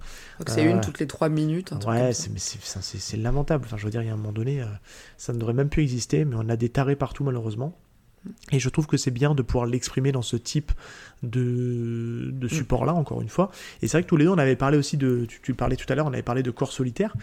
C'est 0.48 0.64
une 0.64 0.78
euh, 0.78 0.80
toutes 0.80 0.98
les 0.98 1.06
trois 1.06 1.28
minutes. 1.28 1.72
Un 1.72 1.78
ouais, 1.88 2.12
c'est 2.12 3.16
lamentable. 3.16 3.64
Enfin, 3.66 3.76
je 3.76 3.84
veux 3.84 3.90
dire, 3.90 4.02
il 4.02 4.06
y 4.06 4.10
a 4.10 4.14
un 4.14 4.16
moment 4.16 4.32
donné, 4.32 4.64
ça 5.16 5.32
ne 5.32 5.38
devrait 5.38 5.54
même 5.54 5.68
plus 5.68 5.82
exister, 5.82 6.24
mais 6.24 6.34
on 6.36 6.48
a 6.48 6.56
des 6.56 6.68
tarés 6.68 6.96
partout 6.96 7.22
malheureusement. 7.22 7.78
Et 8.52 8.58
je 8.58 8.68
trouve 8.68 8.86
que 8.86 8.96
c'est 8.96 9.10
bien 9.10 9.34
de 9.34 9.42
pouvoir 9.42 9.66
l'exprimer 9.66 10.12
dans 10.12 10.22
ce 10.22 10.36
type 10.36 10.72
de, 11.22 12.30
de 12.32 12.46
mm. 12.46 12.48
support-là, 12.48 12.94
encore 12.94 13.22
une 13.22 13.28
fois. 13.28 13.50
Et 13.82 13.88
c'est 13.88 13.96
vrai 13.96 14.02
que 14.02 14.08
tous 14.08 14.16
les 14.16 14.24
deux, 14.24 14.30
on 14.30 14.38
avait 14.38 14.56
parlé 14.56 14.78
aussi 14.78 14.96
de, 14.96 15.26
tu, 15.42 15.54
parlais 15.54 15.76
tout 15.76 15.90
à 15.90 15.94
l'heure, 15.94 16.06
on 16.06 16.12
avait 16.12 16.22
parlé 16.22 16.42
de 16.42 16.50
corps 16.50 16.72
solitaire. 16.72 17.14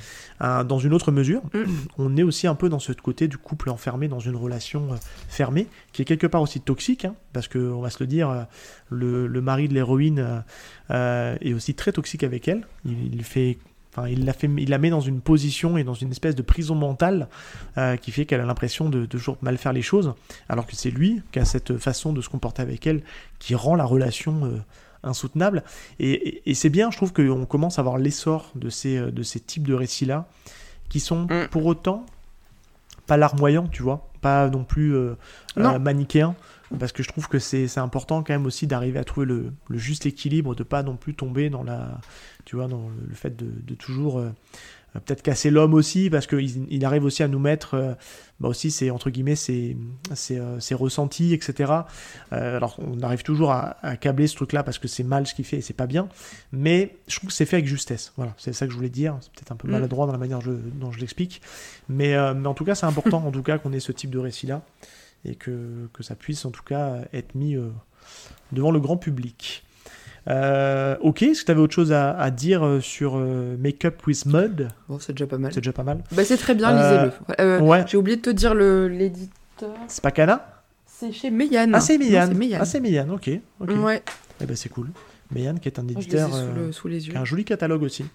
Euh, 0.42 0.64
dans 0.64 0.80
une 0.80 0.94
autre 0.94 1.12
mesure, 1.12 1.42
mm. 1.54 1.64
on 1.98 2.18
est 2.18 2.24
aussi 2.24 2.48
un 2.48 2.56
peu 2.56 2.70
dans 2.70 2.80
ce 2.80 2.92
côté 2.92 3.28
du 3.28 3.38
couple 3.38 3.70
enfermé 3.70 4.08
dans 4.08 4.20
une 4.20 4.36
relation 4.36 4.94
euh, 4.94 4.98
fermée, 5.28 5.68
qui 5.92 6.02
est 6.02 6.06
quelque 6.06 6.28
part 6.28 6.42
aussi 6.42 6.62
toxique, 6.62 7.06
hein, 7.06 7.16
parce 7.34 7.48
qu'on 7.48 7.82
va 7.82 7.90
se 7.90 8.02
le 8.02 8.08
dire, 8.08 8.30
euh, 8.30 8.44
le, 8.90 9.28
le, 9.28 9.42
mari 9.42 9.68
de 9.68 9.74
l'héroïne 9.74 10.44
est 10.90 11.54
aussi 11.54 11.74
très 11.74 11.92
toxique 11.92 12.24
avec 12.24 12.48
elle. 12.48 12.66
Il, 12.86 13.16
il 13.16 13.24
fait 13.24 13.58
il 14.08 14.26
la, 14.26 14.34
fait, 14.34 14.50
il 14.58 14.70
la 14.70 14.78
met 14.78 14.90
dans 14.90 15.02
une 15.02 15.22
position 15.22 15.78
et 15.78 15.84
dans 15.84 15.94
une 15.94 16.12
espèce 16.12 16.36
de 16.36 16.42
prison 16.42 16.76
mentale 16.76 17.28
euh, 17.78 17.96
qui 17.96 18.12
fait 18.12 18.26
qu'elle 18.26 18.42
a 18.42 18.46
l'impression 18.46 18.90
de, 18.90 19.06
toujours 19.06 19.38
mal 19.42 19.58
faire 19.58 19.74
les 19.74 19.82
choses, 19.82 20.14
alors 20.50 20.66
que 20.66 20.76
c'est 20.76 20.90
lui 20.90 21.22
qui 21.32 21.40
a 21.40 21.46
cette 21.46 21.78
façon 21.78 22.14
de 22.14 22.22
se 22.22 22.30
comporter 22.30 22.62
avec 22.62 22.88
elle 22.88 23.02
qui 23.40 23.56
rend 23.56 23.76
la 23.76 23.86
relation 23.86 24.46
euh, 24.46 24.58
insoutenable. 25.04 25.64
Et, 26.00 26.42
c'est 26.54 26.70
bien, 26.70 26.92
je 26.92 26.98
trouve 26.98 27.14
qu'on 27.14 27.46
commence 27.46 27.78
à 27.78 27.82
avoir 27.82 27.98
l'essor 27.98 28.52
de 28.56 28.70
ces, 28.70 28.98
euh, 28.98 29.12
de 29.12 29.24
ces 29.24 29.40
types 29.40 29.68
de 29.68 29.74
récits-là, 29.74 30.28
qui 30.90 31.00
sont 31.00 31.26
mm. 31.26 31.48
pour 31.52 31.66
autant 31.66 32.06
pas 33.06 33.18
larmoyants, 33.18 33.68
tu 33.68 33.84
vois, 33.84 34.08
pas 34.22 34.48
non 34.50 34.64
plus 34.64 34.96
manichéens 35.58 36.36
parce 36.80 36.92
que 36.92 37.04
je 37.04 37.08
trouve 37.10 37.28
que 37.28 37.40
c'est 37.40 37.78
important 37.78 38.24
quand 38.24 38.34
même 38.34 38.46
aussi 38.46 38.68
d'arriver 38.68 39.00
à 39.00 39.04
trouver 39.04 39.26
le, 39.26 39.54
juste 39.72 40.06
équilibre, 40.06 40.56
de 40.56 40.64
pas 40.64 40.84
non 40.84 40.96
plus 40.96 41.14
tomber 41.14 41.50
dans 41.50 41.64
la, 41.64 42.00
tu 42.46 42.56
vois, 42.56 42.68
dans 42.68 42.90
le 43.08 43.14
fait 43.14 43.36
de, 43.36 43.76
toujours 43.76 44.20
euh, 44.20 44.30
peut-être 44.94 45.22
casser 45.22 45.50
l'homme 45.50 45.74
aussi, 45.74 46.10
parce 46.10 46.28
qu'il 46.28 46.72
il 46.72 46.86
arrive 46.86 47.04
aussi 47.04 47.24
à 47.24 47.28
nous 47.28 47.40
mettre, 47.40 47.74
euh, 47.76 47.94
bah 48.40 48.48
aussi 48.48 48.72
c'est 48.72 48.90
entre 48.90 49.10
guillemets 49.10 49.36
ses, 49.36 49.78
euh, 50.32 50.60
ressentis, 50.72 51.34
etc. 51.34 51.72
alors 52.32 52.78
on 52.80 53.02
arrive 53.02 53.24
toujours 53.24 53.52
à, 53.52 53.76
câbler 54.00 54.28
ce 54.28 54.36
truc-là 54.36 54.64
parce 54.64 54.80
que 54.80 54.88
c'est 54.88 55.04
mal 55.04 55.28
ce 55.28 55.34
qu'il 55.34 55.46
fait 55.46 55.58
et 55.58 55.62
c'est 55.62 55.74
pas 55.74 55.88
bien, 55.88 56.10
mais 56.52 56.96
je 57.08 57.18
trouve 57.18 57.30
que 57.30 57.36
c'est 57.36 57.46
fait 57.46 57.58
avec 57.58 57.68
justesse. 57.68 58.14
Voilà, 58.18 58.34
c'est 58.38 58.54
ça 58.54 58.66
que 58.66 58.72
je 58.72 58.78
voulais 58.78 58.90
dire. 58.90 59.18
C'est 59.22 59.32
peut-être 59.32 59.52
un 59.52 59.56
peu 59.56 59.68
mm. 59.68 59.72
maladroit 59.72 60.06
dans 60.06 60.14
la 60.14 60.18
manière 60.18 60.40
dont 60.42 60.92
je 60.92 61.00
l'explique, 61.00 61.42
mais, 61.90 62.16
mais 62.34 62.48
en 62.48 62.54
tout 62.54 62.66
cas 62.66 62.76
c'est 62.76 62.86
important 62.86 63.26
en 63.26 63.32
tout 63.32 63.44
cas 63.44 63.58
qu'on 63.58 63.74
ait 63.74 63.80
ce 63.80 63.92
type 63.92 64.12
de 64.12 64.20
récit-là 64.20 64.64
et 65.26 65.36
que, 65.36 65.88
que, 65.94 66.04
ça 66.04 66.16
puisse 66.16 66.46
en 66.46 66.52
tout 66.52 66.64
cas 66.64 67.00
être 67.14 67.36
mis 67.36 67.56
euh, 67.56 67.70
devant 68.52 68.72
le 68.72 68.80
grand 68.80 68.98
public. 68.98 69.64
Euh, 70.30 70.96
ok, 71.02 71.24
est-ce 71.24 71.42
que 71.42 71.46
tu 71.48 71.52
avais 71.52 71.60
autre 71.60 71.74
chose 71.74 71.92
à, 71.92 72.18
à 72.18 72.32
dire 72.32 72.66
euh, 72.66 72.80
sur 72.80 73.18
Make 73.18 73.86
Up 73.86 74.06
with 74.08 74.26
Mud? 74.26 74.70
Bon, 74.88 75.00
c'est 75.00 75.14
déjà 75.14 75.28
pas 75.28 75.38
mal. 75.38 75.52
C'est 75.54 75.60
déjà 75.60 75.74
pas 75.74 75.84
mal. 75.84 76.04
Bah, 76.12 76.24
c'est 76.24 76.38
très 76.38 76.56
bien, 76.56 76.72
lisez-le. 76.72 77.62
ouais. 77.62 77.84
J'ai 77.88 77.98
oublié 77.98 78.18
de 78.18 78.22
te 78.22 78.30
dire 78.30 78.54
l'éditeur. 78.56 79.74
C'est 79.88 80.02
pas 80.02 80.12
Cana 80.12 80.64
C'est 80.86 81.12
chez 81.12 81.30
Meyane. 81.30 81.76
Ah, 81.76 81.82
c'est 81.82 81.98
Meyane. 81.98 82.40
Ah, 82.60 82.66
c'est 82.66 82.80
Meyane, 82.80 83.12
ok. 83.12 83.30
Ouais. 83.60 84.04
Eh 84.42 84.46
ben, 84.46 84.56
c'est 84.56 84.70
cool. 84.70 84.90
Meyane 85.32 85.60
qui 85.60 85.68
est 85.68 85.80
un 85.80 85.88
éditeur. 85.88 86.34
sous, 86.34 86.54
le, 86.56 86.72
sous, 86.72 86.88
les 86.88 87.06
yeux. 87.06 87.12
Qui 87.12 87.18
a 87.18 87.22
un 87.22 87.26
joli 87.26 87.44
catalogue 87.44 87.84
aussi. 87.84 88.06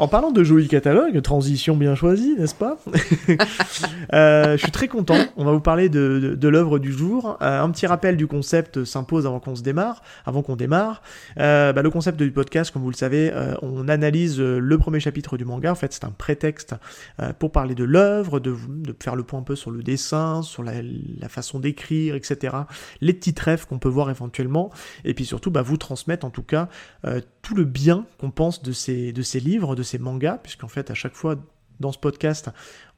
En 0.00 0.08
parlant 0.08 0.32
de 0.32 0.42
joli 0.42 0.66
catalogue, 0.66 1.20
transition 1.20 1.76
bien 1.76 1.94
choisie, 1.94 2.34
n'est-ce 2.38 2.54
pas 2.54 2.78
euh, 4.14 4.56
Je 4.56 4.62
suis 4.62 4.72
très 4.72 4.88
content. 4.88 5.18
On 5.36 5.44
va 5.44 5.52
vous 5.52 5.60
parler 5.60 5.90
de, 5.90 6.18
de, 6.18 6.34
de 6.34 6.48
l'œuvre 6.48 6.78
du 6.78 6.90
jour. 6.90 7.36
Euh, 7.42 7.60
un 7.60 7.70
petit 7.70 7.86
rappel 7.86 8.16
du 8.16 8.26
concept 8.26 8.84
s'impose 8.84 9.26
avant 9.26 9.40
qu'on 9.40 9.54
se 9.54 9.60
démarre, 9.60 10.00
avant 10.24 10.40
qu'on 10.40 10.56
démarre. 10.56 11.02
Euh, 11.38 11.74
bah, 11.74 11.82
le 11.82 11.90
concept 11.90 12.18
du 12.18 12.32
podcast, 12.32 12.70
comme 12.70 12.80
vous 12.80 12.90
le 12.90 12.96
savez, 12.96 13.30
on 13.60 13.88
analyse 13.88 14.40
le 14.40 14.78
premier 14.78 15.00
chapitre 15.00 15.36
du 15.36 15.44
manga. 15.44 15.70
En 15.70 15.74
fait, 15.74 15.92
c'est 15.92 16.04
un 16.04 16.14
prétexte 16.16 16.76
pour 17.38 17.52
parler 17.52 17.74
de 17.74 17.84
l'œuvre, 17.84 18.40
de, 18.40 18.56
de 18.68 18.96
faire 18.98 19.16
le 19.16 19.22
point 19.22 19.40
un 19.40 19.42
peu 19.42 19.54
sur 19.54 19.70
le 19.70 19.82
dessin, 19.82 20.40
sur 20.40 20.62
la, 20.62 20.80
la 20.80 21.28
façon 21.28 21.60
d'écrire, 21.60 22.14
etc. 22.14 22.56
Les 23.02 23.12
petites 23.12 23.38
rêves 23.38 23.66
qu'on 23.66 23.78
peut 23.78 23.90
voir 23.90 24.08
éventuellement, 24.08 24.70
et 25.04 25.12
puis 25.12 25.26
surtout 25.26 25.50
bah, 25.50 25.60
vous 25.60 25.76
transmettre 25.76 26.24
en 26.24 26.30
tout 26.30 26.42
cas 26.42 26.70
tout 27.42 27.54
le 27.54 27.64
bien 27.64 28.06
qu'on 28.18 28.30
pense 28.30 28.62
de 28.62 28.72
ces, 28.72 29.12
de 29.12 29.22
ces 29.22 29.40
livres, 29.40 29.74
de 29.74 29.82
ces 29.90 29.98
mangas, 29.98 30.38
puisqu'en 30.42 30.68
fait 30.68 30.90
à 30.90 30.94
chaque 30.94 31.14
fois 31.14 31.36
dans 31.80 31.92
ce 31.92 31.98
podcast, 31.98 32.50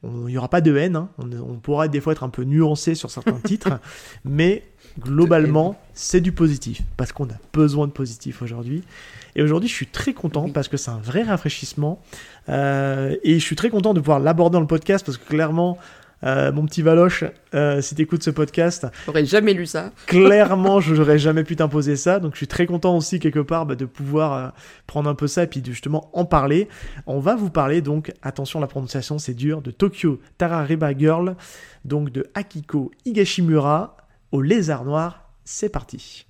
on- 0.03 0.27
il 0.29 0.33
n'y 0.33 0.39
aura 0.39 0.49
pas 0.49 0.61
de 0.61 0.77
haine, 0.77 0.97
hein. 0.97 1.09
on, 1.19 1.31
on 1.33 1.57
pourra 1.59 1.87
des 1.89 2.01
fois 2.01 2.13
être 2.13 2.25
un 2.25 2.29
peu 2.31 2.43
nuancé 2.45 2.95
sur 2.95 3.11
certains 3.11 3.39
titres, 3.45 3.79
mais 4.25 4.65
globalement 4.99 5.81
c'est 5.95 6.21
du 6.21 6.33
positif, 6.33 6.83
parce 6.97 7.13
qu'on 7.13 7.27
a 7.27 7.39
besoin 7.53 7.87
de 7.87 7.93
positif 7.93 8.43
aujourd'hui. 8.43 8.83
Et 9.37 9.43
aujourd'hui 9.43 9.69
je 9.69 9.75
suis 9.75 9.87
très 9.87 10.13
content 10.15 10.49
parce 10.51 10.69
que 10.69 10.77
c'est 10.77 10.91
un 10.91 10.99
vrai 11.01 11.23
rafraîchissement, 11.23 12.01
euh, 12.49 13.17
et 13.23 13.39
je 13.39 13.45
suis 13.45 13.57
très 13.57 13.71
content 13.71 13.95
de 13.95 14.01
pouvoir 14.01 14.21
l'aborder 14.21 14.55
dans 14.55 14.61
le 14.61 14.67
podcast, 14.67 15.05
parce 15.07 15.19
que 15.19 15.29
clairement... 15.29 15.79
euh, 16.25 16.53
mon 16.53 16.67
petit 16.67 16.83
Valoche, 16.83 17.25
euh, 17.55 17.81
si 17.81 17.95
t'écoutes 17.95 18.23
ce 18.23 18.31
podcast, 18.31 18.87
J'aurais 19.07 19.25
jamais 19.25 19.55
lu 19.55 19.67
ça. 19.67 19.93
clairement, 20.07 20.81
je 20.81 20.95
n'aurais 20.95 21.19
jamais 21.19 21.45
pu 21.45 21.57
t'imposer 21.57 21.97
ça. 21.97 22.19
Donc, 22.21 22.33
je 22.33 22.39
suis 22.39 22.47
très 22.47 22.67
content 22.67 22.97
aussi, 22.97 23.19
quelque 23.19 23.41
part, 23.41 23.67
bah, 23.67 23.75
de 23.75 23.85
pouvoir 23.85 24.33
euh, 24.33 24.49
prendre 24.87 25.09
un 25.09 25.15
peu 25.15 25.27
ça 25.27 25.45
et 25.45 25.47
puis 25.47 25.61
de 25.61 25.67
justement 25.67 26.11
en 26.13 26.25
parler. 26.25 26.69
On 27.07 27.19
va 27.19 27.35
vous 27.35 27.51
parler, 27.51 27.81
donc, 27.81 28.13
attention, 28.23 28.61
la 28.61 28.67
prononciation, 28.67 29.19
c'est 29.19 29.35
dur, 29.35 29.63
de 29.63 29.71
Tokyo 29.71 30.21
Tarareba 30.39 30.97
Girl, 30.97 31.37
donc 31.85 32.11
de 32.11 32.27
Akiko 32.35 32.91
Higashimura 33.05 33.97
au 34.31 34.41
lézard 34.41 34.85
noir. 34.85 35.29
C'est 35.45 35.71
parti. 35.71 36.27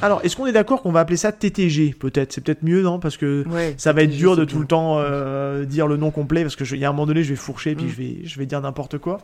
Alors, 0.00 0.20
est-ce 0.24 0.36
qu'on 0.36 0.46
est 0.46 0.52
d'accord 0.52 0.82
qu'on 0.82 0.92
va 0.92 1.00
appeler 1.00 1.16
ça 1.16 1.32
TTG 1.32 1.92
Peut-être, 1.98 2.32
c'est 2.32 2.40
peut-être 2.40 2.62
mieux, 2.62 2.82
non? 2.82 3.00
Parce 3.00 3.16
que 3.16 3.44
Ouais. 3.48 3.74
ça 3.78 3.92
va 3.92 4.02
être 4.04 4.10
dur 4.16 4.36
de 4.36 4.44
tout 4.44 4.56
bien. 4.56 4.60
le 4.60 4.66
temps 4.68 4.98
euh, 4.98 5.64
dire 5.64 5.88
le 5.88 5.96
nom 5.96 6.12
complet 6.12 6.42
parce 6.42 6.54
que 6.54 6.64
je- 6.64 6.76
il 6.76 6.80
y 6.80 6.84
a 6.84 6.88
un 6.88 6.92
moment 6.92 7.06
donné 7.06 7.24
je 7.24 7.30
vais 7.30 7.36
fourcher 7.36 7.74
puis 7.74 7.86
Mm. 7.86 7.88
je 7.88 7.96
vais 7.96 8.16
je 8.24 8.38
vais 8.38 8.46
dire 8.46 8.60
n'importe 8.60 8.98
quoi. 8.98 9.18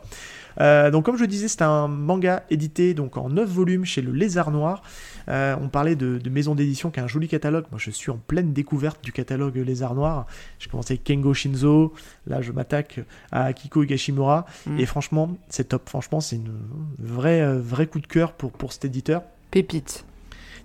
Euh, 0.59 0.91
donc 0.91 1.05
comme 1.05 1.17
je 1.17 1.23
disais 1.25 1.47
c'est 1.47 1.61
un 1.61 1.87
manga 1.87 2.43
édité 2.49 2.93
donc 2.93 3.15
en 3.17 3.29
9 3.29 3.47
volumes 3.49 3.85
chez 3.85 4.01
le 4.01 4.11
Lézard 4.11 4.51
Noir. 4.51 4.81
Euh, 5.29 5.55
on 5.61 5.69
parlait 5.69 5.95
de, 5.95 6.17
de 6.17 6.29
maison 6.29 6.55
d'édition 6.55 6.91
qui 6.91 6.99
a 6.99 7.03
un 7.03 7.07
joli 7.07 7.29
catalogue. 7.29 7.65
Moi 7.71 7.79
je 7.81 7.89
suis 7.91 8.11
en 8.11 8.17
pleine 8.17 8.51
découverte 8.51 9.01
du 9.01 9.13
catalogue 9.13 9.55
Lézard 9.55 9.95
Noir. 9.95 10.25
J'ai 10.59 10.69
commencé 10.69 10.93
avec 10.95 11.05
Kengo 11.05 11.33
Shinzo. 11.33 11.93
Là 12.27 12.41
je 12.41 12.51
m'attaque 12.51 12.99
à 13.31 13.45
Akiko 13.45 13.83
Higashimura 13.83 14.45
Mm. 14.65 14.79
et 14.79 14.85
franchement 14.85 15.37
c'est 15.47 15.69
top. 15.69 15.87
Franchement 15.87 16.19
c'est 16.19 16.35
une 16.35 16.51
vraie 16.99 17.41
euh, 17.41 17.61
vrai 17.61 17.87
coup 17.87 18.01
de 18.01 18.07
cœur 18.07 18.33
pour 18.33 18.51
pour 18.51 18.73
cet 18.73 18.83
éditeur. 18.85 19.21
Pépite. 19.51 20.03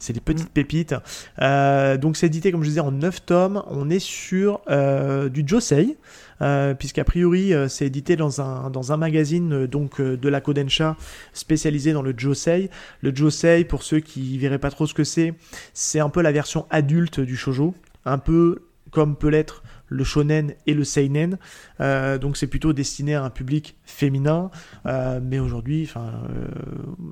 C'est 0.00 0.14
des 0.14 0.20
petites 0.20 0.48
pépites. 0.48 0.94
Euh, 1.40 1.96
donc 1.96 2.16
c'est 2.16 2.26
édité, 2.26 2.50
comme 2.50 2.62
je 2.62 2.68
disais, 2.68 2.80
en 2.80 2.90
9 2.90 3.24
tomes. 3.24 3.62
On 3.68 3.90
est 3.90 4.00
sur 4.00 4.60
euh, 4.70 5.28
du 5.28 5.44
Josei, 5.46 5.98
euh, 6.40 6.74
puisqu'a 6.74 7.04
priori 7.04 7.52
euh, 7.52 7.68
c'est 7.68 7.86
édité 7.86 8.16
dans 8.16 8.40
un, 8.40 8.70
dans 8.70 8.92
un 8.92 8.96
magazine 8.96 9.66
donc 9.66 10.00
de 10.00 10.28
la 10.28 10.40
Kodensha 10.40 10.96
spécialisé 11.34 11.92
dans 11.92 12.02
le 12.02 12.14
Josei. 12.16 12.70
Le 13.02 13.14
Josei, 13.14 13.64
pour 13.64 13.82
ceux 13.82 14.00
qui 14.00 14.38
verraient 14.38 14.58
pas 14.58 14.70
trop 14.70 14.86
ce 14.86 14.94
que 14.94 15.04
c'est, 15.04 15.34
c'est 15.74 16.00
un 16.00 16.08
peu 16.08 16.22
la 16.22 16.32
version 16.32 16.66
adulte 16.70 17.20
du 17.20 17.36
shoujo, 17.36 17.74
un 18.06 18.18
peu 18.18 18.62
comme 18.90 19.16
peut 19.16 19.28
l'être 19.28 19.62
le 19.90 20.04
shonen 20.04 20.54
et 20.66 20.72
le 20.72 20.84
seinen. 20.84 21.36
Euh, 21.80 22.16
donc 22.16 22.38
c'est 22.38 22.46
plutôt 22.46 22.72
destiné 22.72 23.14
à 23.14 23.24
un 23.24 23.30
public 23.30 23.76
féminin. 23.84 24.50
Euh, 24.86 25.20
mais 25.22 25.38
aujourd'hui, 25.38 25.86
enfin, 25.86 26.12
euh, 26.30 26.48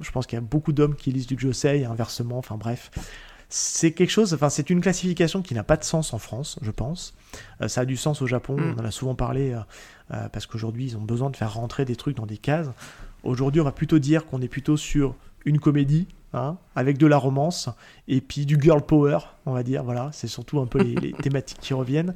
je 0.01 0.11
pense 0.11 0.27
qu'il 0.27 0.37
y 0.37 0.39
a 0.39 0.43
beaucoup 0.43 0.73
d'hommes 0.73 0.95
qui 0.95 1.13
lisent 1.13 1.27
du 1.27 1.39
josei 1.39 1.81
et 1.81 1.85
inversement. 1.85 2.39
Enfin 2.39 2.57
bref, 2.57 2.91
c'est 3.51 3.93
quelque 3.93 4.11
chose. 4.11 4.33
Enfin, 4.33 4.49
c'est 4.49 4.71
une 4.71 4.81
classification 4.81 5.43
qui 5.43 5.53
n'a 5.53 5.65
pas 5.65 5.77
de 5.77 5.85
sens 5.85 6.15
en 6.15 6.19
France, 6.19 6.59
je 6.63 6.71
pense. 6.71 7.15
Ça 7.67 7.83
a 7.83 7.85
du 7.85 7.97
sens 7.97 8.23
au 8.23 8.27
Japon. 8.27 8.57
Mm. 8.57 8.75
On 8.77 8.81
en 8.81 8.85
a 8.85 8.91
souvent 8.91 9.15
parlé 9.15 9.55
parce 10.09 10.47
qu'aujourd'hui, 10.47 10.87
ils 10.87 10.97
ont 10.97 11.03
besoin 11.03 11.29
de 11.31 11.37
faire 11.37 11.53
rentrer 11.53 11.85
des 11.85 11.97
trucs 11.97 12.17
dans 12.17 12.27
des 12.27 12.39
cases. 12.39 12.69
Aujourd'hui, 13.25 13.61
on 13.61 13.65
va 13.65 13.73
plutôt 13.73 13.99
dire 13.99 14.27
qu'on 14.27 14.41
est 14.41 14.49
plutôt 14.49 14.77
sur 14.77 15.15
une 15.45 15.59
comédie. 15.59 16.07
Hein, 16.33 16.57
avec 16.77 16.99
de 16.99 17.07
la 17.07 17.17
romance 17.17 17.69
et 18.09 18.21
puis 18.21 18.47
du 18.47 18.59
girl 18.61 18.81
power, 18.83 19.19
on 19.47 19.53
va 19.53 19.63
dire. 19.63 19.83
Voilà, 19.85 20.11
c'est 20.13 20.27
surtout 20.29 20.61
un 20.61 20.67
peu 20.67 20.79
les, 20.83 20.95
les 20.95 21.13
thématiques 21.23 21.59
qui 21.61 21.75
reviennent. 21.75 22.15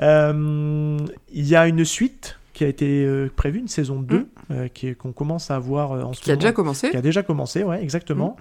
Euh, 0.00 0.98
Il 1.32 1.46
y 1.46 1.56
a 1.56 1.66
une 1.66 1.84
suite 1.84 2.38
qui 2.52 2.64
a 2.64 2.68
été 2.68 3.04
euh, 3.04 3.30
prévue, 3.34 3.60
une 3.60 3.68
saison 3.68 4.00
2, 4.00 4.28
euh, 4.50 4.68
qui 4.68 4.88
est- 4.88 4.94
qu'on 4.94 5.12
commence 5.12 5.50
à 5.50 5.56
avoir 5.56 5.92
euh, 5.92 6.02
en 6.02 6.12
ce 6.12 6.20
Qui 6.20 6.30
a 6.30 6.34
moment 6.34 6.40
déjà 6.40 6.52
commencé 6.52 6.90
qui 6.90 6.96
a 6.96 7.00
déjà 7.00 7.22
commencé, 7.22 7.62
ouais, 7.64 7.82
exactement. 7.82 8.36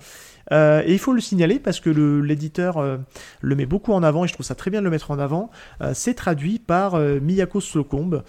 Euh, 0.52 0.84
et 0.86 0.94
il 0.94 1.00
faut 1.00 1.14
le 1.14 1.22
signaler 1.22 1.60
parce 1.60 1.80
que 1.80 1.90
l'éditeur 1.90 2.78
euh, 2.78 2.98
le 3.42 3.56
met 3.56 3.66
beaucoup 3.66 3.94
en 3.94 4.04
avant 4.04 4.26
et 4.26 4.28
je 4.28 4.34
trouve 4.34 4.46
ça 4.46 4.56
très 4.56 4.72
bien 4.72 4.80
de 4.80 4.86
le 4.86 4.92
mettre 4.92 5.12
en 5.12 5.20
avant. 5.20 5.52
Euh, 5.82 5.92
c'est 5.94 6.14
traduit 6.14 6.60
par 6.60 6.98
Miyako 6.98 7.62
Slocombe 7.62 8.24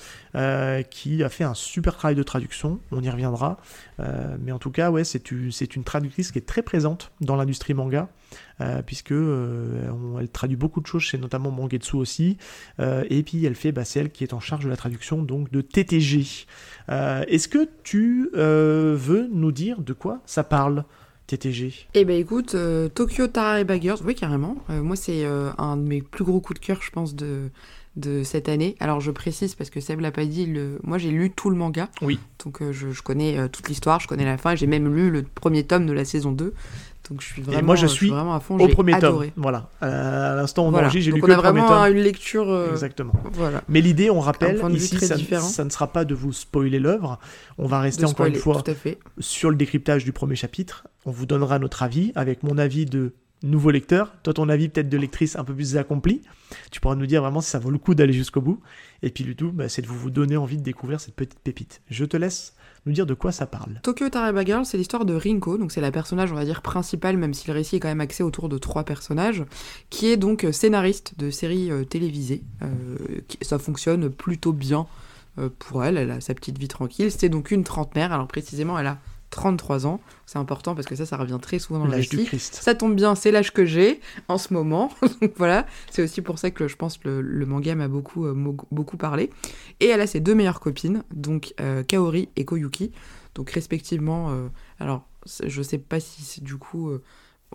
qui 0.90 1.22
a 1.22 1.28
fait 1.28 1.44
un 1.44 1.54
super 1.54 1.96
travail 1.96 2.14
de 2.14 2.22
traduction. 2.22 2.80
On 2.90 3.02
y 3.02 3.10
reviendra. 3.10 3.58
Mais 4.40 4.52
en 4.52 4.58
tout 4.58 4.70
cas, 4.70 4.90
ouais, 4.90 5.04
c'est 5.04 5.30
une, 5.30 5.84
traductrice 5.84 6.32
qui 6.32 6.38
est 6.38 6.46
très 6.46 6.62
présente 6.62 7.12
dans 7.20 7.36
l'industrie 7.36 7.74
manga. 7.74 8.08
puisque 8.86 9.12
elle 9.12 10.28
traduit 10.32 10.56
beaucoup 10.56 10.80
de 10.80 10.86
choses 10.86 11.02
chez 11.02 11.18
notamment 11.18 11.50
Mangetsu 11.50 11.96
aussi, 11.96 12.38
et 12.78 13.22
puis 13.22 13.44
elle 13.44 13.54
fait, 13.54 13.72
bah, 13.72 13.84
c'est 13.84 14.00
elle 14.00 14.10
qui 14.10 14.24
est 14.24 14.32
en 14.32 14.40
charge 14.40 14.64
de 14.64 14.70
la 14.70 14.76
traduction 14.76 15.22
donc 15.22 15.50
de 15.50 15.60
TTG. 15.60 16.46
Est-ce 16.88 17.48
que 17.48 17.68
tu 17.82 18.30
veux 18.32 19.28
nous 19.32 19.52
dire 19.52 19.82
de 19.82 19.92
quoi 19.92 20.20
ça 20.24 20.44
parle? 20.44 20.84
TTG 21.26 21.88
Eh 21.94 22.04
ben 22.04 22.18
écoute, 22.18 22.54
euh, 22.54 22.88
Tokyo 22.88 23.26
Tarareba 23.26 23.78
Girls, 23.78 24.00
oui 24.04 24.14
carrément. 24.14 24.56
Euh, 24.70 24.82
moi 24.82 24.96
c'est 24.96 25.24
euh, 25.24 25.50
un 25.58 25.76
de 25.76 25.82
mes 25.82 26.02
plus 26.02 26.24
gros 26.24 26.40
coups 26.40 26.60
de 26.60 26.64
cœur, 26.64 26.80
je 26.82 26.90
pense, 26.90 27.14
de, 27.14 27.50
de 27.96 28.22
cette 28.22 28.48
année. 28.48 28.76
Alors 28.80 29.00
je 29.00 29.10
précise 29.10 29.54
parce 29.54 29.70
que 29.70 29.80
Seb 29.80 30.00
l'a 30.00 30.10
pas 30.12 30.24
dit, 30.24 30.46
le... 30.46 30.78
moi 30.82 30.98
j'ai 30.98 31.10
lu 31.10 31.30
tout 31.30 31.50
le 31.50 31.56
manga. 31.56 31.88
Oui. 32.02 32.18
Donc 32.44 32.60
euh, 32.60 32.72
je, 32.72 32.90
je 32.90 33.02
connais 33.02 33.48
toute 33.48 33.68
l'histoire, 33.68 34.00
je 34.00 34.08
connais 34.08 34.24
la 34.24 34.38
fin, 34.38 34.54
j'ai 34.54 34.66
même 34.66 34.94
lu 34.94 35.10
le 35.10 35.22
premier 35.22 35.64
tome 35.64 35.86
de 35.86 35.92
la 35.92 36.04
saison 36.04 36.32
2. 36.32 36.52
Donc 37.10 37.20
je 37.20 37.26
suis 37.26 37.42
vraiment, 37.42 37.62
moi, 37.66 37.76
je 37.76 37.86
euh, 37.86 37.88
suis 37.88 38.08
vraiment 38.10 38.34
à 38.34 38.40
fond, 38.40 38.58
Au 38.58 38.68
premier 38.68 38.94
adoré. 38.94 39.30
tome, 39.32 39.42
voilà. 39.42 39.68
À 39.80 40.34
l'instant, 40.36 40.66
on 40.66 40.70
Voilà. 40.70 40.86
enregistre, 40.86 41.06
j'ai 41.06 41.12
lu 41.12 41.20
que 41.20 41.26
on 41.26 41.30
a 41.30 41.36
le 41.36 41.42
premier 41.42 41.60
vraiment 41.60 41.82
tome. 41.84 41.96
une 41.96 42.02
lecture. 42.02 42.48
euh, 42.48 42.70
Exactement. 42.70 43.12
Voilà. 43.32 43.62
Mais 43.68 43.80
l'idée, 43.80 44.08
on 44.10 44.20
rappelle, 44.20 44.60
ici, 44.72 44.98
ça, 44.98 45.64
ne 45.64 45.70
sera 45.70 45.86
pas 45.92 46.04
de 46.04 46.14
vous 46.14 46.32
spoiler 46.32 46.78
l'œuvre. 46.78 47.18
On 47.58 47.66
va 47.66 47.80
rester 47.80 48.02
De 48.02 48.08
encore 48.08 48.26
une 48.26 48.36
fois 48.36 48.62
sur 49.18 49.50
le 49.50 49.56
décryptage 49.56 50.04
du 50.04 50.12
premier 50.12 50.36
chapitre. 50.36 50.86
On 51.04 51.10
vous 51.10 51.26
donnera 51.26 51.58
notre 51.58 51.82
avis 51.82 52.12
avec 52.14 52.44
mon 52.44 52.56
avis 52.56 52.86
de 52.86 53.12
nouveau 53.42 53.72
lecteur. 53.72 54.12
Toi, 54.22 54.32
ton 54.34 54.48
avis 54.48 54.68
peut-être 54.68 54.88
de 54.88 54.96
lectrice 54.96 55.34
un 55.34 55.42
peu 55.42 55.52
plus 55.54 55.76
accomplie. 55.76 56.22
Tu 56.70 56.80
pourras 56.80 56.94
nous 56.94 57.06
dire 57.06 57.20
vraiment 57.22 57.40
si 57.40 57.50
ça 57.50 57.58
vaut 57.58 57.70
le 57.70 57.78
coup 57.78 57.96
d'aller 57.96 58.12
jusqu'au 58.12 58.40
bout. 58.40 58.60
Et 59.02 59.10
puis, 59.10 59.24
le 59.24 59.34
tout, 59.34 59.50
bah, 59.50 59.68
c'est 59.68 59.82
de 59.82 59.88
vous 59.88 60.10
donner 60.10 60.36
envie 60.36 60.56
de 60.56 60.62
découvrir 60.62 61.00
cette 61.00 61.16
petite 61.16 61.40
pépite. 61.40 61.82
Je 61.90 62.04
te 62.04 62.16
laisse 62.16 62.54
nous 62.86 62.92
dire 62.92 63.06
de 63.06 63.14
quoi 63.14 63.32
ça 63.32 63.46
parle. 63.46 63.80
Tokyo 63.82 64.08
Tarareba 64.08 64.44
Girl, 64.44 64.66
c'est 64.66 64.76
l'histoire 64.76 65.04
de 65.04 65.14
Rinko, 65.14 65.58
donc 65.58 65.72
c'est 65.72 65.80
la 65.80 65.92
personnage, 65.92 66.32
on 66.32 66.34
va 66.34 66.44
dire, 66.44 66.62
principale, 66.62 67.16
même 67.16 67.34
si 67.34 67.46
le 67.46 67.54
récit 67.54 67.76
est 67.76 67.80
quand 67.80 67.88
même 67.88 68.00
axé 68.00 68.22
autour 68.22 68.48
de 68.48 68.58
trois 68.58 68.84
personnages, 68.84 69.44
qui 69.90 70.08
est 70.08 70.16
donc 70.16 70.46
scénariste 70.52 71.14
de 71.18 71.30
séries 71.30 71.70
euh, 71.70 71.84
télévisées. 71.84 72.42
Euh, 72.62 72.96
ça 73.40 73.58
fonctionne 73.58 74.10
plutôt 74.10 74.52
bien 74.52 74.86
euh, 75.38 75.48
pour 75.58 75.84
elle, 75.84 75.96
elle 75.96 76.10
a 76.10 76.20
sa 76.20 76.34
petite 76.34 76.58
vie 76.58 76.68
tranquille. 76.68 77.10
C'est 77.10 77.28
donc 77.28 77.50
une 77.50 77.64
trentenaire, 77.64 78.12
alors 78.12 78.26
précisément, 78.26 78.78
elle 78.78 78.88
a 78.88 78.98
33 79.32 79.86
ans. 79.86 80.00
C'est 80.26 80.38
important 80.38 80.74
parce 80.76 80.86
que 80.86 80.94
ça, 80.94 81.04
ça 81.06 81.16
revient 81.16 81.38
très 81.42 81.58
souvent 81.58 81.80
dans 81.80 81.86
L'âge 81.86 82.08
du. 82.08 82.24
Christ. 82.24 82.54
Ça 82.62 82.74
tombe 82.76 82.94
bien, 82.94 83.14
c'est 83.16 83.32
l'âge 83.32 83.52
que 83.52 83.64
j'ai 83.64 84.00
en 84.28 84.38
ce 84.38 84.52
moment. 84.54 84.92
Donc 85.20 85.32
voilà, 85.36 85.66
c'est 85.90 86.02
aussi 86.04 86.20
pour 86.22 86.38
ça 86.38 86.50
que 86.52 86.68
je 86.68 86.76
pense 86.76 86.98
que 86.98 87.08
le, 87.08 87.20
le 87.22 87.46
manga 87.46 87.74
m'a 87.74 87.88
beaucoup, 87.88 88.26
euh, 88.26 88.34
beaucoup 88.70 88.96
parlé. 88.96 89.30
Et 89.80 89.86
elle 89.86 90.00
a 90.00 90.06
ses 90.06 90.20
deux 90.20 90.34
meilleures 90.34 90.60
copines, 90.60 91.02
donc 91.12 91.54
euh, 91.60 91.82
Kaori 91.82 92.28
et 92.36 92.44
Koyuki. 92.44 92.92
Donc 93.34 93.50
respectivement, 93.50 94.30
euh, 94.30 94.46
alors 94.78 95.06
je 95.44 95.62
sais 95.62 95.78
pas 95.78 95.98
si 96.00 96.22
c'est 96.22 96.42
du 96.44 96.56
coup. 96.56 96.90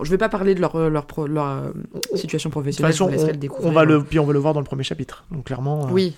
je 0.02 0.10
vais 0.10 0.18
pas 0.18 0.30
parler 0.30 0.56
de 0.56 0.62
leur, 0.62 0.90
leur, 0.90 1.06
pro- 1.06 1.28
leur, 1.28 1.72
situation 2.16 2.50
De 2.50 2.54
toute 2.54 2.62
professionnelle, 2.62 2.92
façon, 2.94 3.06
vous 3.06 3.12
laisserai 3.12 3.30
on, 3.30 3.34
le 3.34 3.38
découvrir. 3.38 3.68
on 3.70 3.74
va 3.74 3.86
le, 3.86 4.04
puis 4.04 4.20
on 4.20 4.26
va 4.26 4.34
le 4.34 4.40
voir 4.40 4.54
dans 4.54 4.60
le 4.62 4.66
premier 4.66 4.84
chapitre. 4.84 5.26
Donc 5.32 5.46
clairement, 5.46 5.88
Oui, 5.92 6.16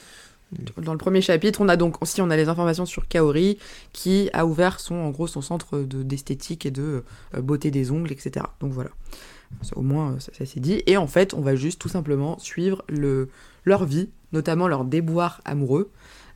Dans 0.78 0.94
le 0.94 0.98
premier 0.98 1.22
chapitre, 1.22 1.62
on 1.62 1.70
a 1.70 1.78
donc 1.78 2.02
aussi 2.02 2.22
on 2.22 2.30
a 2.30 2.36
les 2.36 2.50
informations 2.50 2.86
sur 2.86 3.08
Kaori 3.08 3.60
qui 3.94 4.30
a 4.34 4.46
ouvert 4.46 4.80
son 4.80 4.96
en 4.96 5.12
gros 5.12 5.28
son 5.28 5.42
centre 5.42 5.80
de 5.80 6.02
d'esthétique 6.02 6.66
et 6.66 6.72
de 6.72 7.04
euh, 7.36 7.42
beauté 7.42 7.70
des 7.70 7.92
ongles, 7.92 8.12
etc. 8.12 8.46
Donc 8.60 8.72
voilà. 8.72 8.90
Au 9.76 9.82
moins 9.82 10.20
ça, 10.20 10.32
ça 10.34 10.46
s'est 10.46 10.60
dit. 10.60 10.82
Et 10.88 10.98
en 10.98 11.08
fait, 11.08 11.34
on 11.34 11.42
va 11.42 11.56
juste 11.56 11.80
tout 11.80 11.90
simplement 11.90 12.40
suivre 12.40 12.84
le 12.88 13.30
leur 13.64 13.86
vie, 13.86 14.10
notamment 14.32 14.68
leur 14.68 14.86
déboire 14.86 15.42
amoureux. 15.46 15.92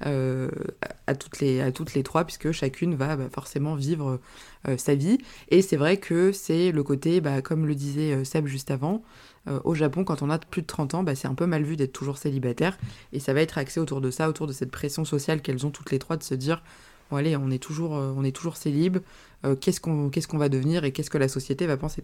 euh, 0.05 0.49
à, 1.07 1.15
toutes 1.15 1.39
les, 1.39 1.61
à 1.61 1.71
toutes 1.71 1.93
les 1.93 2.03
trois, 2.03 2.25
puisque 2.25 2.51
chacune 2.51 2.95
va 2.95 3.15
bah, 3.15 3.29
forcément 3.31 3.75
vivre 3.75 4.19
euh, 4.67 4.77
sa 4.77 4.95
vie. 4.95 5.17
Et 5.49 5.61
c'est 5.61 5.77
vrai 5.77 5.97
que 5.97 6.31
c'est 6.31 6.71
le 6.71 6.83
côté, 6.83 7.21
bah, 7.21 7.41
comme 7.41 7.65
le 7.65 7.75
disait 7.75 8.25
Seb 8.25 8.47
juste 8.47 8.71
avant, 8.71 9.01
euh, 9.47 9.59
au 9.63 9.75
Japon, 9.75 10.03
quand 10.03 10.21
on 10.21 10.29
a 10.29 10.39
plus 10.39 10.61
de 10.61 10.67
30 10.67 10.95
ans, 10.95 11.03
bah, 11.03 11.15
c'est 11.15 11.27
un 11.27 11.35
peu 11.35 11.45
mal 11.45 11.63
vu 11.63 11.75
d'être 11.75 11.93
toujours 11.93 12.17
célibataire. 12.17 12.77
Et 13.11 13.19
ça 13.19 13.33
va 13.33 13.41
être 13.41 13.57
axé 13.57 13.79
autour 13.79 14.01
de 14.01 14.11
ça, 14.11 14.29
autour 14.29 14.47
de 14.47 14.53
cette 14.53 14.71
pression 14.71 15.05
sociale 15.05 15.41
qu'elles 15.41 15.65
ont 15.65 15.71
toutes 15.71 15.91
les 15.91 15.99
trois 15.99 16.17
de 16.17 16.23
se 16.23 16.35
dire 16.35 16.63
bon, 17.09 17.17
allez, 17.17 17.35
on 17.35 17.51
est 17.51 17.61
toujours, 17.61 17.95
euh, 17.95 18.13
on 18.15 18.23
est 18.23 18.31
toujours 18.31 18.57
célib, 18.57 18.97
euh, 19.45 19.55
qu'est-ce 19.55 19.81
qu'on 19.81 20.09
qu'est-ce 20.09 20.27
qu'on 20.27 20.37
va 20.37 20.49
devenir 20.49 20.83
et 20.83 20.91
qu'est-ce 20.91 21.09
que 21.09 21.17
la 21.17 21.27
société 21.27 21.67
va 21.67 21.77
penser? 21.77 22.03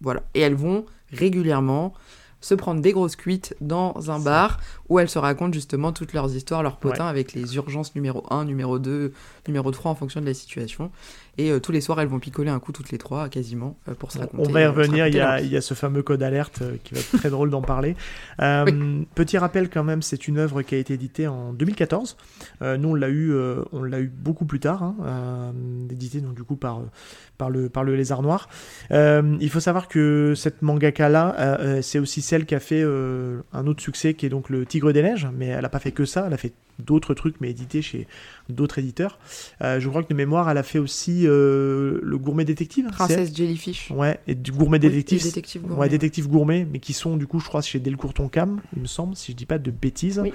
Voilà. 0.00 0.22
Et 0.34 0.40
elles 0.40 0.54
vont 0.54 0.86
régulièrement 1.12 1.94
se 2.40 2.54
prendre 2.54 2.80
des 2.80 2.92
grosses 2.92 3.16
cuites 3.16 3.56
dans 3.60 4.10
un 4.10 4.20
bar 4.20 4.60
où 4.88 4.98
elles 4.98 5.08
se 5.08 5.18
racontent 5.18 5.52
justement 5.52 5.92
toutes 5.92 6.12
leurs 6.12 6.34
histoires, 6.34 6.62
leurs 6.62 6.76
potins 6.76 7.06
avec 7.06 7.32
les 7.32 7.56
urgences 7.56 7.96
numéro 7.96 8.24
1, 8.30 8.44
numéro 8.44 8.78
2, 8.78 9.12
numéro 9.48 9.70
3 9.70 9.90
en 9.90 9.94
fonction 9.96 10.20
de 10.20 10.26
la 10.26 10.34
situation. 10.34 10.92
Et 11.38 11.52
euh, 11.52 11.60
tous 11.60 11.70
les 11.70 11.80
soirs, 11.80 12.00
elles 12.00 12.08
vont 12.08 12.18
picoler 12.18 12.50
un 12.50 12.58
coup 12.58 12.72
toutes 12.72 12.90
les 12.90 12.98
trois, 12.98 13.28
quasiment, 13.28 13.76
euh, 13.88 13.94
pour 13.94 14.10
se 14.10 14.18
raconter. 14.18 14.44
On 14.48 14.52
va 14.52 14.60
y 14.60 14.64
euh, 14.64 14.70
revenir, 14.72 15.06
il 15.06 15.14
y, 15.14 15.20
a, 15.20 15.36
leur 15.36 15.44
il 15.44 15.52
y 15.52 15.56
a 15.56 15.60
ce 15.60 15.72
fameux 15.74 16.02
code 16.02 16.20
alerte 16.22 16.62
euh, 16.62 16.76
qui 16.82 16.94
va 16.94 17.00
être 17.00 17.16
très 17.16 17.30
drôle 17.30 17.50
d'en 17.50 17.62
parler. 17.62 17.94
Petit 19.14 19.38
rappel 19.38 19.70
quand 19.70 19.84
même, 19.84 20.02
c'est 20.02 20.26
une 20.26 20.38
œuvre 20.38 20.62
qui 20.62 20.74
a 20.74 20.78
été 20.78 20.94
éditée 20.94 21.28
en 21.28 21.52
2014. 21.52 22.16
Euh, 22.62 22.76
nous, 22.76 22.90
on 22.90 22.94
l'a 22.94 23.08
eu, 23.08 23.32
on 23.72 23.84
l'a 23.84 24.00
eu 24.00 24.08
beaucoup 24.08 24.46
plus 24.46 24.58
tard, 24.58 24.82
hein, 24.82 24.96
euh, 25.04 25.52
édité 25.92 26.20
donc 26.20 26.34
du 26.34 26.42
coup 26.42 26.56
par, 26.56 26.80
par, 27.36 27.50
le, 27.50 27.68
par 27.68 27.84
le 27.84 27.94
Lézard 27.94 28.22
Noir. 28.22 28.48
Il 28.90 29.50
faut 29.50 29.60
savoir 29.60 29.86
que 29.86 30.34
cette 30.36 30.62
mangaka-là, 30.62 31.80
c'est 31.82 32.00
aussi 32.00 32.20
celle 32.20 32.46
qui 32.46 32.56
a 32.56 32.60
fait 32.60 32.82
un 32.82 33.66
autre 33.66 33.82
succès 33.82 34.14
qui 34.14 34.26
est 34.26 34.30
donc 34.30 34.50
le 34.50 34.66
Tigre 34.66 34.92
des 34.92 35.02
Neiges, 35.02 35.28
mais 35.36 35.46
elle 35.46 35.62
n'a 35.62 35.68
pas 35.68 35.78
fait 35.78 35.92
que 35.92 36.04
ça, 36.04 36.24
elle 36.26 36.34
a 36.34 36.38
fait 36.38 36.52
d'autres 36.78 37.14
trucs, 37.14 37.40
mais 37.40 37.50
édités 37.50 37.82
chez 37.82 38.06
d'autres 38.48 38.78
éditeurs. 38.78 39.18
Euh, 39.62 39.80
je 39.80 39.88
crois 39.88 40.02
que 40.02 40.08
de 40.08 40.14
mémoire, 40.14 40.48
elle 40.50 40.58
a 40.58 40.62
fait 40.62 40.78
aussi 40.78 41.26
euh, 41.26 41.98
le 42.02 42.18
Gourmet 42.18 42.44
Détective. 42.44 42.86
Princesse 42.90 43.34
Jellyfish. 43.34 43.90
Ouais, 43.90 44.20
et 44.26 44.34
du 44.34 44.52
Gourmet 44.52 44.76
Oui, 44.78 44.88
Détective. 44.88 45.22
Détective 45.22 45.62
Ouais, 45.64 45.68
Gourmet. 45.68 45.88
détective 45.88 46.28
gourmet, 46.28 46.66
mais 46.70 46.78
qui 46.78 46.92
sont 46.92 47.16
du 47.16 47.26
coup, 47.26 47.40
je 47.40 47.46
crois, 47.46 47.60
chez 47.62 47.78
Delcourt 47.78 48.14
Toncam, 48.14 48.60
il 48.76 48.82
me 48.82 48.86
semble, 48.86 49.16
si 49.16 49.32
je 49.32 49.36
dis 49.36 49.46
pas 49.46 49.58
de 49.58 49.70
bêtises. 49.70 50.20
Oui. 50.22 50.32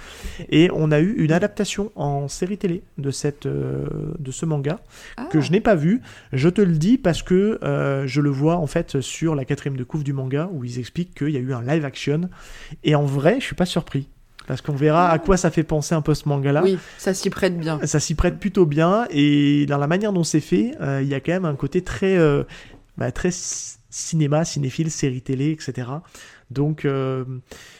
Et 0.50 0.70
on 0.74 0.92
a 0.92 1.00
eu 1.00 1.14
une 1.18 1.32
adaptation 1.32 1.92
en 1.96 2.28
série 2.28 2.58
télé 2.58 2.84
de 2.98 3.12
cette, 3.12 3.46
euh, 3.46 3.86
de 4.20 4.32
ce 4.32 4.46
manga 4.46 4.80
Ah, 5.18 5.28
que 5.32 5.42
je 5.42 5.52
n'ai 5.52 5.62
pas 5.62 5.76
vu. 5.76 6.02
Je 6.32 6.50
te 6.50 6.62
le 6.62 6.74
dis 6.78 6.98
parce 6.98 7.24
que 7.24 7.60
je 8.06 8.22
le 8.22 8.30
vois 8.30 8.58
en 8.58 8.68
fait 8.68 9.02
sur 9.02 9.36
la 9.36 9.46
quatrième 9.46 9.78
de 9.78 9.84
couve 9.84 10.04
du 10.04 10.14
manga 10.14 10.50
où 10.52 10.64
ils 10.64 10.80
expliquent 10.80 11.16
qu'il 11.16 11.30
y 11.30 11.38
a 11.38 11.40
eu 11.40 11.54
un 11.54 11.62
live 11.64 11.86
action. 11.86 12.30
Et 12.84 12.96
en 12.96 13.06
vrai, 13.06 13.38
je 13.40 13.46
suis 13.46 13.56
pas 13.56 13.66
surpris 13.66 14.08
parce 14.48 14.62
qu'on 14.62 14.74
verra 14.74 15.10
à 15.10 15.20
quoi 15.20 15.38
ça 15.38 15.52
fait 15.52 15.64
penser 15.64 15.96
un 15.96 16.02
peu 16.02 16.14
ce 16.14 16.28
manga-là. 16.28 16.62
Oui, 16.64 16.78
ça 16.98 17.14
s'y 17.14 17.30
prête 17.30 17.58
bien. 17.58 17.80
Ça 17.86 18.00
s'y 18.00 18.16
prête 18.16 18.40
plutôt 18.40 18.66
bien 18.66 19.06
et 19.10 19.66
dans 19.68 19.78
la 19.78 19.88
manière 19.88 20.14
dont 20.14 20.24
c'est 20.24 20.42
fait, 20.42 20.76
euh, 20.82 21.02
il 21.02 21.08
y 21.08 21.14
a 21.14 21.20
quand 21.20 21.32
même 21.32 21.46
un 21.46 21.56
côté 21.56 21.82
très, 21.82 22.18
euh, 22.18 22.44
bah, 22.98 23.12
très 23.12 23.30
cinéma, 23.90 24.46
cinéphile, 24.46 24.92
série 24.92 25.22
télé, 25.22 25.52
etc. 25.52 25.88
Donc, 26.52 26.86
euh, 26.86 27.24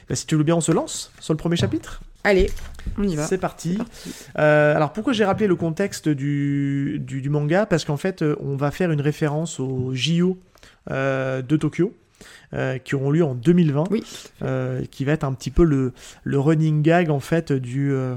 bah, 0.10 0.16
si 0.16 0.26
tu 0.26 0.36
veux 0.36 0.44
bien, 0.44 0.56
on 0.56 0.62
se 0.62 0.72
lance 0.72 1.12
sur 1.20 1.34
le 1.34 1.38
premier 1.38 1.56
chapitre. 1.56 2.02
Allez, 2.24 2.50
on 2.98 3.04
y 3.04 3.16
va. 3.16 3.26
C'est 3.26 3.38
parti. 3.38 3.78
Euh, 4.40 4.76
alors 4.76 4.94
pourquoi 4.94 5.12
j'ai 5.12 5.26
rappelé 5.26 5.46
le 5.46 5.58
contexte 5.58 6.08
du, 6.08 7.00
du, 7.02 7.22
du 7.22 7.30
manga? 7.30 7.66
Parce 7.66 7.84
qu'en 7.84 7.98
fait, 7.98 8.24
on 8.40 8.56
va 8.56 8.72
faire 8.72 8.92
une 8.92 9.02
référence 9.02 9.60
aux 9.60 9.92
JO 9.94 10.38
euh, 10.90 11.42
de 11.42 11.58
Tokyo. 11.58 11.94
Euh, 12.54 12.78
qui 12.78 12.96
auront 12.96 13.10
lieu 13.12 13.24
en 13.24 13.34
2020, 13.36 13.86
Oui. 13.92 14.04
euh, 14.44 14.84
qui 14.92 15.06
va 15.06 15.14
être 15.14 15.24
un 15.24 15.34
petit 15.34 15.52
peu 15.52 15.64
le, 15.64 15.94
le 16.24 16.40
running 16.40 16.82
gag 16.82 17.10
en 17.10 17.20
fait 17.20 17.52
du, 17.52 17.92
euh, 17.92 18.16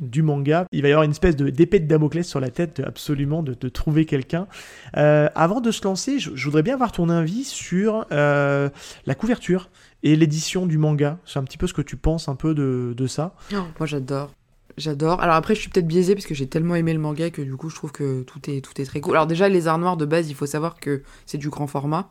du 0.00 0.22
manga. 0.22 0.66
Il 0.72 0.82
va 0.82 0.88
y 0.88 0.92
avoir 0.92 1.04
une 1.04 1.10
espèce 1.12 1.36
de 1.36 1.48
d'épée 1.50 1.80
de 1.80 1.86
Damoclès 1.86 2.26
sur 2.26 2.40
la 2.40 2.50
tête 2.50 2.80
de- 2.80 2.86
absolument 2.86 3.42
de, 3.42 3.54
de 3.58 3.68
trouver 3.68 4.04
quelqu'un. 4.04 4.46
Avant 4.94 5.60
de 5.60 5.70
se 5.70 5.82
lancer, 5.84 6.18
je, 6.18 6.30
je 6.34 6.44
voudrais 6.44 6.62
bien 6.62 6.74
avoir 6.74 6.92
ton 6.92 7.08
avis 7.08 7.44
sur 7.44 8.06
la 8.10 9.14
couverture 9.16 9.70
et 10.02 10.16
l'édition 10.16 10.66
du 10.66 10.78
manga. 10.78 11.18
C'est 11.24 11.38
un 11.38 11.44
petit 11.44 11.58
peu 11.58 11.66
ce 11.66 11.74
que 11.74 11.82
tu 11.82 11.96
penses 11.96 12.28
un 12.28 12.34
peu 12.34 12.54
de, 12.54 12.92
de 12.96 13.06
ça. 13.06 13.34
Oh, 13.52 13.56
moi 13.78 13.86
j'adore. 13.86 14.30
J'adore. 14.78 15.20
Alors 15.20 15.34
après, 15.36 15.54
je 15.54 15.60
suis 15.60 15.68
peut-être 15.68 15.86
biaisée 15.86 16.14
parce 16.14 16.26
que 16.26 16.34
j'ai 16.34 16.46
tellement 16.46 16.74
aimé 16.74 16.92
le 16.94 16.98
manga 16.98 17.30
que 17.30 17.42
du 17.42 17.54
coup, 17.56 17.68
je 17.68 17.74
trouve 17.76 17.92
que 17.92 18.22
tout 18.22 18.40
est, 18.50 18.62
tout 18.62 18.80
est 18.80 18.84
très 18.86 19.00
cool. 19.00 19.12
Alors 19.14 19.26
déjà, 19.26 19.48
les 19.48 19.68
arts 19.68 19.78
noirs 19.78 19.96
de 19.98 20.06
base, 20.06 20.30
il 20.30 20.34
faut 20.34 20.46
savoir 20.46 20.80
que 20.80 21.02
c'est 21.26 21.36
du 21.38 21.50
grand 21.50 21.66
format. 21.66 22.10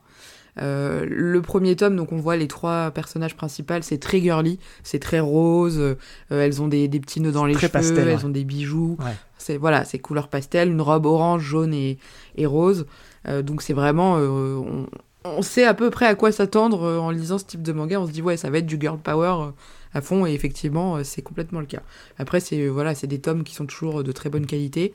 Euh, 0.59 1.05
le 1.09 1.41
premier 1.41 1.75
tome, 1.75 1.95
donc 1.95 2.11
on 2.11 2.17
voit 2.17 2.35
les 2.35 2.47
trois 2.47 2.91
personnages 2.91 3.35
principaux, 3.35 3.75
c'est 3.81 3.99
très 3.99 4.19
girly, 4.19 4.59
c'est 4.83 4.99
très 4.99 5.21
rose, 5.21 5.77
euh, 5.79 5.95
elles 6.29 6.61
ont 6.61 6.67
des, 6.67 6.89
des 6.89 6.99
petits 6.99 7.21
nœuds 7.21 7.31
dans 7.31 7.45
les 7.45 7.53
cheveux, 7.53 7.69
pastel, 7.69 8.07
elles 8.09 8.25
ont 8.25 8.29
des 8.29 8.43
bijoux. 8.43 8.97
Ouais. 8.99 9.13
C'est 9.37 9.57
voilà, 9.57 9.85
c'est 9.85 9.99
couleur 9.99 10.27
pastel, 10.27 10.69
une 10.69 10.81
robe 10.81 11.05
orange, 11.05 11.43
jaune 11.43 11.73
et, 11.73 11.97
et 12.35 12.45
rose. 12.45 12.85
Euh, 13.27 13.41
donc 13.41 13.61
c'est 13.61 13.73
vraiment, 13.73 14.15
on, 14.17 14.87
on 15.23 15.41
sait 15.41 15.65
à 15.65 15.73
peu 15.73 15.89
près 15.89 16.07
à 16.07 16.15
quoi 16.15 16.31
s'attendre 16.31 16.99
en 16.99 17.11
lisant 17.11 17.37
ce 17.37 17.45
type 17.45 17.61
de 17.61 17.71
manga. 17.71 18.01
On 18.01 18.07
se 18.07 18.11
dit 18.11 18.21
ouais, 18.21 18.35
ça 18.35 18.49
va 18.49 18.57
être 18.57 18.65
du 18.65 18.77
girl 18.79 18.97
power 18.97 19.51
à 19.93 20.01
fond 20.01 20.25
et 20.25 20.33
effectivement, 20.33 21.03
c'est 21.03 21.21
complètement 21.21 21.59
le 21.59 21.65
cas. 21.65 21.81
Après, 22.17 22.39
c'est 22.39 22.67
voilà, 22.67 22.93
c'est 22.93 23.07
des 23.07 23.19
tomes 23.19 23.43
qui 23.43 23.55
sont 23.55 23.65
toujours 23.65 24.03
de 24.03 24.11
très 24.11 24.29
bonne 24.29 24.45
qualité. 24.45 24.93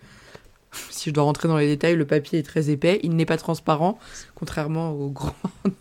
Si 0.90 1.11
je 1.11 1.14
dois 1.14 1.24
rentrer 1.24 1.48
dans 1.48 1.57
les 1.57 1.66
détails, 1.68 1.96
le 1.96 2.05
papier 2.07 2.38
est 2.40 2.42
très 2.42 2.68
épais, 2.70 3.00
il 3.02 3.16
n'est 3.16 3.24
pas 3.26 3.37
transparent, 3.38 3.98
contrairement 4.35 4.90
au 4.92 5.11
grand 5.11 5.35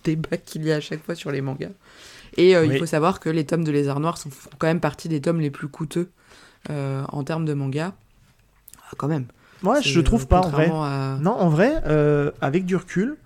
débat 0.04 0.38
qu'il 0.38 0.64
y 0.66 0.72
a 0.72 0.76
à 0.76 0.80
chaque 0.80 1.04
fois 1.04 1.16
sur 1.16 1.32
les 1.32 1.42
mangas. 1.42 1.70
Et 2.38 2.56
euh, 2.56 2.62
Oui. 2.66 2.74
il 2.76 2.80
faut 2.80 2.86
savoir 2.86 3.20
que 3.20 3.30
les 3.30 3.46
tomes 3.46 3.64
de 3.64 3.72
Lézard 3.72 4.00
Noir 4.00 4.18
sont, 4.18 4.30
font 4.30 4.50
quand 4.58 4.68
même 4.68 4.80
partie 4.80 5.10
des 5.10 5.22
tomes 5.22 5.40
les 5.42 5.52
plus 5.52 5.68
coûteux 5.68 6.10
euh, 6.70 7.04
en 7.10 7.24
termes 7.24 7.46
de 7.46 7.54
manga. 7.54 7.94
Ah, 8.88 8.94
quand 8.98 9.08
même. 9.08 9.26
Moi, 9.64 9.82
C'est, 9.82 9.90
je 9.90 10.00
euh, 10.00 10.04
trouve 10.04 10.28
pas 10.28 10.42
en 10.42 10.50
vrai. 10.50 10.70
à- 10.72 11.18
Non, 11.22 11.32
en 11.32 11.50
vrai, 11.50 11.82
euh, 11.88 12.32
avec 12.42 12.66
du 12.66 12.76
recul, 12.76 13.18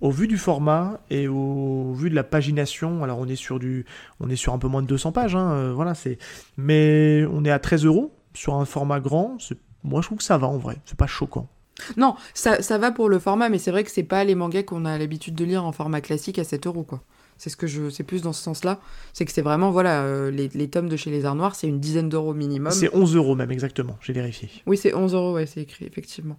au 0.00 0.10
vu 0.10 0.26
du 0.26 0.38
format 0.38 1.00
et 1.10 1.28
au 1.28 1.92
vu 1.94 2.08
de 2.10 2.14
la 2.14 2.24
pagination, 2.24 3.04
alors 3.04 3.18
on 3.18 3.26
est 3.28 3.36
sur 3.36 3.58
du, 3.58 3.84
on 4.20 4.28
est 4.30 4.36
sur 4.36 4.52
un 4.52 4.58
peu 4.58 4.68
moins 4.68 4.82
de 4.82 4.86
200 4.88 5.12
pages, 5.12 5.36
hein, 5.36 5.72
voilà, 5.72 5.94
c'est, 5.94 6.18
mais 6.56 7.24
on 7.32 7.44
est 7.44 7.50
à 7.50 7.58
13 7.58 7.84
euros 7.84 8.12
sur 8.34 8.54
un 8.54 8.64
format 8.64 8.98
grand. 9.00 9.36
c'est- 9.40 9.58
Moi, 9.84 10.00
je 10.00 10.06
trouve 10.08 10.18
que 10.18 10.24
ça 10.24 10.38
va 10.38 10.46
en 10.46 10.58
vrai. 10.58 10.78
C'est 10.86 10.96
pas 10.96 11.06
choquant. 11.06 11.48
Non, 11.96 12.14
ça, 12.34 12.62
ça 12.62 12.78
va 12.78 12.92
pour 12.92 13.08
le 13.08 13.18
format, 13.18 13.48
mais 13.48 13.58
c'est 13.58 13.70
vrai 13.70 13.82
que 13.82 13.90
c'est 13.90 14.02
pas 14.02 14.24
les 14.24 14.34
mangas 14.34 14.62
qu'on 14.62 14.84
a 14.84 14.98
l'habitude 14.98 15.34
de 15.34 15.44
lire 15.44 15.64
en 15.64 15.72
format 15.72 16.00
classique 16.00 16.38
à 16.38 16.44
7 16.44 16.66
euros, 16.66 16.82
quoi. 16.84 17.02
C'est 17.38 17.50
ce 17.50 17.56
que 17.56 17.66
je, 17.66 17.90
c'est 17.90 18.04
plus 18.04 18.22
dans 18.22 18.32
ce 18.32 18.40
sens-là. 18.42 18.78
C'est 19.14 19.24
que 19.24 19.32
c'est 19.32 19.42
vraiment, 19.42 19.72
voilà, 19.72 20.02
euh, 20.02 20.30
les, 20.30 20.48
les 20.54 20.68
tomes 20.68 20.88
de 20.88 20.96
chez 20.96 21.10
Les 21.10 21.24
Arts 21.24 21.34
Noirs, 21.34 21.56
c'est 21.56 21.66
une 21.66 21.80
dizaine 21.80 22.08
d'euros 22.08 22.34
minimum. 22.34 22.70
C'est 22.70 22.94
11 22.94 23.16
euros 23.16 23.34
même 23.34 23.50
exactement. 23.50 23.98
J'ai 24.00 24.12
vérifié. 24.12 24.48
Oui, 24.66 24.76
c'est 24.76 24.94
11 24.94 25.14
euros, 25.14 25.32
ouais, 25.34 25.46
c'est 25.46 25.62
écrit, 25.62 25.86
effectivement. 25.86 26.38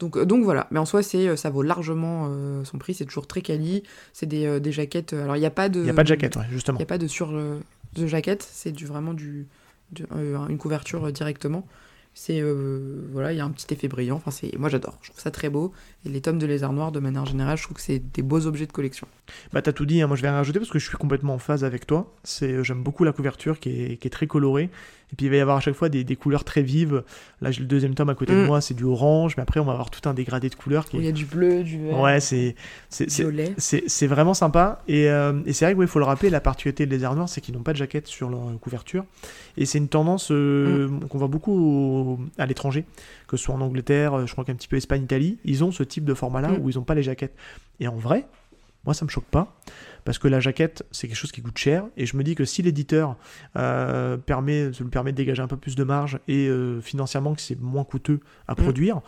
Donc, 0.00 0.16
euh, 0.16 0.24
donc 0.24 0.42
voilà. 0.42 0.66
Mais 0.72 0.80
en 0.80 0.86
soi, 0.86 1.04
c'est, 1.04 1.28
euh, 1.28 1.36
ça 1.36 1.50
vaut 1.50 1.62
largement 1.62 2.28
euh, 2.30 2.64
son 2.64 2.78
prix. 2.78 2.94
C'est 2.94 3.04
toujours 3.04 3.28
très 3.28 3.42
quali. 3.42 3.84
C'est 4.12 4.26
des, 4.26 4.58
des 4.58 4.72
jaquettes. 4.72 5.12
Alors, 5.12 5.36
il 5.36 5.40
n'y 5.40 5.46
a 5.46 5.50
pas 5.50 5.68
de. 5.68 5.80
Il 5.80 5.86
y 5.86 5.90
a 5.90 5.94
pas 5.94 6.02
de 6.02 6.08
jaquette, 6.08 6.34
ouais, 6.34 6.44
Il 6.48 6.54
justement. 6.54 6.78
n'y 6.78 6.82
a 6.82 6.86
pas 6.86 6.98
de 6.98 7.06
sur 7.06 7.30
de 7.30 8.06
jaquette. 8.06 8.42
C'est 8.50 8.72
du, 8.72 8.86
vraiment 8.86 9.14
du, 9.14 9.46
une 10.10 10.58
couverture 10.58 11.12
directement. 11.12 11.64
C'est 12.12 12.40
euh, 12.40 13.08
voilà, 13.12 13.32
il 13.32 13.38
y 13.38 13.40
a 13.40 13.44
un 13.44 13.50
petit 13.50 13.72
effet 13.72 13.88
brillant. 13.88 14.16
Enfin, 14.16 14.30
c'est 14.30 14.56
moi 14.58 14.68
j'adore. 14.68 14.98
Je 15.02 15.10
trouve 15.10 15.22
ça 15.22 15.30
très 15.30 15.48
beau. 15.48 15.72
Et 16.04 16.08
les 16.08 16.20
tomes 16.20 16.38
de 16.38 16.46
lézard 16.46 16.72
noir, 16.72 16.92
de 16.92 17.00
manière 17.00 17.24
générale, 17.24 17.56
je 17.56 17.62
trouve 17.62 17.76
que 17.76 17.82
c'est 17.82 17.98
des 17.98 18.22
beaux 18.22 18.46
objets 18.46 18.66
de 18.66 18.72
collection. 18.72 19.06
Bah 19.52 19.62
t'as 19.62 19.72
tout 19.72 19.86
dit, 19.86 20.02
hein. 20.02 20.06
moi 20.06 20.16
je 20.16 20.22
vais 20.22 20.30
rajouter 20.30 20.58
parce 20.58 20.70
que 20.70 20.78
je 20.78 20.88
suis 20.88 20.96
complètement 20.96 21.34
en 21.34 21.38
phase 21.38 21.64
avec 21.64 21.86
toi. 21.86 22.12
C'est, 22.24 22.52
euh, 22.52 22.62
j'aime 22.64 22.82
beaucoup 22.82 23.04
la 23.04 23.12
couverture 23.12 23.60
qui 23.60 23.70
est, 23.70 23.96
qui 23.96 24.08
est 24.08 24.10
très 24.10 24.26
colorée. 24.26 24.70
Et 25.12 25.16
puis 25.16 25.26
il 25.26 25.28
va 25.30 25.36
y 25.36 25.40
avoir 25.40 25.56
à 25.56 25.60
chaque 25.60 25.74
fois 25.74 25.88
des, 25.88 26.04
des 26.04 26.16
couleurs 26.16 26.44
très 26.44 26.62
vives. 26.62 27.02
Là 27.40 27.50
j'ai 27.50 27.60
le 27.60 27.66
deuxième 27.66 27.94
tome 27.94 28.08
à 28.10 28.14
côté 28.14 28.32
de 28.32 28.38
Mm. 28.42 28.46
moi, 28.46 28.60
c'est 28.60 28.74
du 28.74 28.84
orange, 28.84 29.36
mais 29.36 29.42
après 29.42 29.58
on 29.60 29.64
va 29.64 29.72
avoir 29.72 29.90
tout 29.90 30.08
un 30.08 30.14
dégradé 30.14 30.48
de 30.48 30.54
couleurs 30.54 30.84
qui 30.86 30.96
il 30.98 31.04
y 31.04 31.08
a 31.08 31.12
du 31.12 31.24
bleu, 31.24 31.62
du 31.64 31.78
vert, 31.82 31.98
Ouais, 32.00 32.20
c'est, 32.20 32.54
c'est, 32.88 33.08
violet. 33.10 33.54
c'est, 33.58 34.06
vraiment 34.06 34.34
sympa. 34.34 34.82
Et, 34.88 35.08
euh, 35.08 35.40
et 35.46 35.52
c'est 35.52 35.64
vrai 35.64 35.74
qu'il 35.74 35.86
faut 35.88 35.98
le 35.98 36.04
rappeler, 36.04 36.30
la 36.30 36.40
particularité 36.40 36.86
des 36.86 37.02
Arts 37.04 37.16
Noirs, 37.16 37.28
c'est 37.28 37.40
qu'ils 37.40 37.54
n'ont 37.54 37.62
pas 37.62 37.72
de 37.72 37.78
jaquette 37.78 38.06
sur 38.06 38.28
leur 38.30 38.40
couverture. 38.60 39.04
Et 39.56 39.66
c'est 39.66 39.78
une 39.78 39.88
tendance 39.88 40.30
euh, 40.30 40.88
qu'on 41.08 41.18
voit 41.18 41.28
beaucoup 41.28 41.52
au- 41.52 42.18
à 42.38 42.46
l'étranger, 42.46 42.84
que 43.26 43.36
ce 43.36 43.44
soit 43.44 43.54
en 43.54 43.60
Angleterre, 43.60 44.14
euh, 44.14 44.26
je 44.26 44.32
crois 44.32 44.44
qu'un 44.44 44.54
petit 44.54 44.68
peu 44.68 44.76
Espagne, 44.76 45.02
Italie. 45.02 45.38
Ils 45.44 45.64
ont 45.64 45.72
ce 45.72 45.82
type 45.82 46.04
de 46.04 46.14
format-là 46.14 46.48
Mm. 46.50 46.58
où 46.62 46.70
ils 46.70 46.76
n'ont 46.76 46.84
pas 46.84 46.94
les 46.94 47.02
jaquettes. 47.02 47.34
Et 47.80 47.88
en 47.88 47.96
vrai, 47.96 48.26
moi 48.84 48.94
ça 48.94 49.04
me 49.04 49.10
choque 49.10 49.24
pas. 49.24 49.56
Parce 50.10 50.18
que 50.18 50.26
la 50.26 50.40
jaquette, 50.40 50.84
c'est 50.90 51.06
quelque 51.06 51.16
chose 51.16 51.30
qui 51.30 51.40
coûte 51.40 51.56
cher. 51.56 51.84
Et 51.96 52.04
je 52.04 52.16
me 52.16 52.24
dis 52.24 52.34
que 52.34 52.44
si 52.44 52.62
l'éditeur 52.62 53.16
euh, 53.54 54.16
permet, 54.16 54.72
se 54.72 54.82
lui 54.82 54.90
permet 54.90 55.12
de 55.12 55.16
dégager 55.16 55.40
un 55.40 55.46
peu 55.46 55.56
plus 55.56 55.76
de 55.76 55.84
marge 55.84 56.18
et 56.26 56.48
euh, 56.48 56.80
financièrement 56.80 57.32
que 57.32 57.40
c'est 57.40 57.56
moins 57.60 57.84
coûteux 57.84 58.18
à 58.48 58.56
produire, 58.56 59.02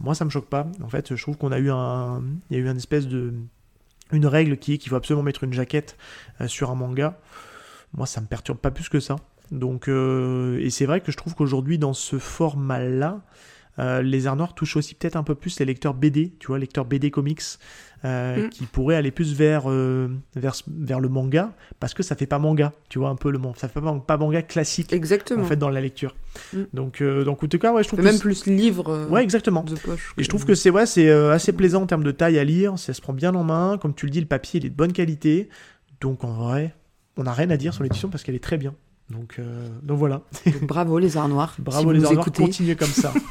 moi 0.00 0.16
ça 0.16 0.24
me 0.24 0.30
choque 0.30 0.48
pas. 0.48 0.66
En 0.82 0.88
fait, 0.88 1.14
je 1.14 1.22
trouve 1.22 1.36
qu'on 1.36 1.52
a 1.52 1.60
eu 1.60 1.70
un, 1.70 2.24
il 2.50 2.56
y 2.56 2.60
a 2.60 2.64
eu 2.64 2.68
une 2.68 2.78
espèce 2.78 3.06
de, 3.06 3.32
une 4.10 4.26
règle 4.26 4.56
qui 4.56 4.72
est 4.72 4.78
qu'il 4.78 4.90
faut 4.90 4.96
absolument 4.96 5.22
mettre 5.22 5.44
une 5.44 5.52
jaquette 5.52 5.96
euh, 6.40 6.48
sur 6.48 6.72
un 6.72 6.74
manga. 6.74 7.20
Moi, 7.94 8.06
ça 8.06 8.20
me 8.20 8.26
perturbe 8.26 8.58
pas 8.58 8.72
plus 8.72 8.88
que 8.88 8.98
ça. 8.98 9.14
Donc, 9.52 9.86
et 9.86 10.70
c'est 10.70 10.86
vrai 10.86 11.00
que 11.00 11.12
je 11.12 11.16
trouve 11.16 11.36
qu'aujourd'hui, 11.36 11.78
dans 11.78 11.92
ce 11.92 12.18
format-là, 12.18 13.20
euh, 13.80 14.02
les 14.02 14.26
Arts 14.26 14.36
Noirs 14.36 14.54
touchent 14.54 14.76
aussi 14.76 14.94
peut-être 14.94 15.16
un 15.16 15.22
peu 15.24 15.34
plus 15.34 15.58
les 15.58 15.64
lecteurs 15.66 15.94
BD, 15.94 16.34
tu 16.38 16.48
vois, 16.48 16.58
lecteurs 16.58 16.84
BD 16.84 17.10
comics, 17.10 17.40
euh, 18.04 18.46
Mm. 18.46 18.48
qui 18.50 18.66
pourraient 18.66 18.94
aller 18.96 19.10
plus 19.10 19.34
vers, 19.34 19.70
euh, 19.70 20.08
vers, 20.36 20.54
vers 20.68 21.00
le 21.00 21.08
manga, 21.08 21.52
parce 21.80 21.92
que 21.94 22.02
ça 22.02 22.14
fait 22.16 22.26
pas 22.26 22.38
manga, 22.38 22.72
tu 22.88 22.98
vois, 22.98 23.08
un 23.08 23.14
peu 23.16 23.30
le 23.30 23.38
manga. 23.38 23.56
Ça 23.58 23.68
fait 23.68 23.80
pas, 23.80 23.92
pas 24.06 24.16
manga 24.16 24.42
classique, 24.42 24.92
Exactement. 24.92 25.42
en 25.42 25.46
fait, 25.46 25.56
dans 25.56 25.68
la 25.70 25.80
lecture. 25.80 26.14
Mm. 26.52 26.58
Donc, 26.74 27.02
donc, 27.02 27.42
en 27.42 27.46
tout 27.48 27.58
cas, 27.58 27.72
ouais, 27.72 27.82
je 27.82 27.88
trouve 27.88 28.00
C'est 28.00 28.06
que 28.06 28.10
même 28.12 28.20
plus 28.20 28.46
livre 28.46 29.06
Ouais, 29.10 29.22
exactement. 29.22 29.62
de 29.64 29.74
poche. 29.76 30.14
Et 30.18 30.22
je 30.22 30.28
trouve 30.28 30.44
que 30.44 30.54
c'est 30.54 30.70
ouais, 30.70 30.86
c'est 30.86 31.10
assez 31.10 31.52
plaisant 31.52 31.82
en 31.82 31.86
termes 31.86 32.04
de 32.04 32.12
taille 32.12 32.38
à 32.38 32.44
lire, 32.44 32.78
ça 32.78 32.92
se 32.94 33.00
prend 33.00 33.12
bien 33.12 33.34
en 33.34 33.44
main, 33.44 33.78
comme 33.80 33.94
tu 33.94 34.06
le 34.06 34.10
dis, 34.12 34.20
le 34.20 34.26
papier 34.26 34.60
il 34.60 34.66
est 34.66 34.70
de 34.70 34.74
bonne 34.76 34.92
qualité, 34.92 35.48
donc 36.00 36.24
en 36.24 36.32
vrai, 36.32 36.74
on 37.16 37.24
n'a 37.24 37.32
rien 37.32 37.50
à 37.50 37.56
dire 37.56 37.74
sur 37.74 37.82
l'édition 37.82 38.08
parce 38.08 38.22
qu'elle 38.22 38.34
est 38.34 38.42
très 38.44 38.56
bien. 38.56 38.74
Donc, 39.10 39.36
euh, 39.38 39.68
donc 39.82 39.98
voilà, 39.98 40.22
Donc, 40.46 40.66
bravo 40.66 40.98
les 40.98 41.16
arts 41.16 41.28
noirs. 41.28 41.54
bravo 41.58 41.92
si 41.92 41.98
les 41.98 42.04
Arts 42.04 42.12
Noirs, 42.14 42.26
continuez 42.32 42.76
comme 42.76 42.88
ça. 42.88 43.12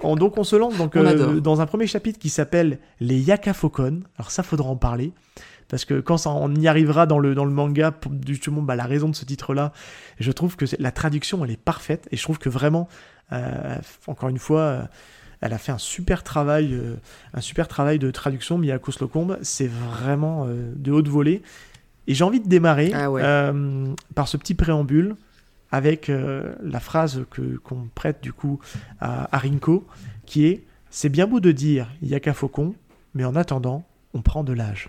En- 0.00 0.14
donc 0.14 0.36
on 0.38 0.44
se 0.44 0.54
lance 0.56 0.76
donc, 0.76 0.94
euh, 0.96 1.40
dans 1.40 1.60
un 1.60 1.66
premier 1.66 1.86
chapitre 1.86 2.18
qui 2.18 2.28
s'appelle 2.28 2.78
les 3.00 3.18
Yakafokon. 3.18 4.00
Alors 4.18 4.30
ça 4.30 4.42
faudra 4.42 4.68
en 4.68 4.76
parler. 4.76 5.12
Parce 5.68 5.84
que 5.84 6.00
quand 6.00 6.16
ça- 6.16 6.30
on 6.30 6.54
y 6.54 6.68
arrivera 6.68 7.06
dans 7.06 7.18
le, 7.18 7.34
dans 7.34 7.44
le 7.44 7.50
manga, 7.50 7.90
pour 7.90 8.12
justement 8.26 8.62
bah, 8.62 8.76
la 8.76 8.84
raison 8.84 9.08
de 9.08 9.16
ce 9.16 9.24
titre-là, 9.24 9.72
je 10.20 10.30
trouve 10.32 10.54
que 10.56 10.64
la 10.78 10.92
traduction 10.92 11.44
elle 11.44 11.50
est 11.50 11.60
parfaite 11.60 12.08
et 12.12 12.16
je 12.16 12.22
trouve 12.22 12.38
que 12.38 12.48
vraiment, 12.48 12.88
euh, 13.32 13.76
encore 14.06 14.28
une 14.28 14.38
fois, 14.38 14.88
elle 15.40 15.52
a 15.52 15.58
fait 15.58 15.72
un 15.72 15.78
super 15.78 16.22
travail, 16.22 16.72
euh, 16.72 16.94
un 17.34 17.40
super 17.40 17.66
travail 17.66 17.98
de 17.98 18.10
traduction. 18.10 18.58
Miyako 18.58 18.92
Slocombe, 18.92 19.38
c'est 19.42 19.68
vraiment 19.68 20.44
euh, 20.46 20.72
de 20.76 20.92
haute 20.92 21.08
volée. 21.08 21.42
Et 22.08 22.14
j'ai 22.14 22.24
envie 22.24 22.40
de 22.40 22.48
démarrer 22.48 22.92
Ah 22.94 23.10
ouais. 23.10 23.22
euh, 23.24 23.86
par 24.14 24.28
ce 24.28 24.36
petit 24.36 24.54
préambule 24.54 25.16
avec 25.72 26.08
euh, 26.08 26.54
la 26.62 26.78
phrase 26.80 27.24
que 27.30 27.56
qu'on 27.58 27.88
prête 27.94 28.22
du 28.22 28.32
coup 28.32 28.60
à, 29.00 29.34
à 29.34 29.38
Rinko, 29.38 29.86
qui 30.24 30.46
est 30.46 30.64
c'est 30.90 31.08
bien 31.08 31.26
beau 31.26 31.40
de 31.40 31.52
dire 31.52 31.88
Yaka 32.02 32.32
Faucon, 32.32 32.74
mais 33.14 33.24
en 33.24 33.34
attendant, 33.36 33.84
on 34.14 34.22
prend 34.22 34.44
de 34.44 34.52
l'âge. 34.52 34.88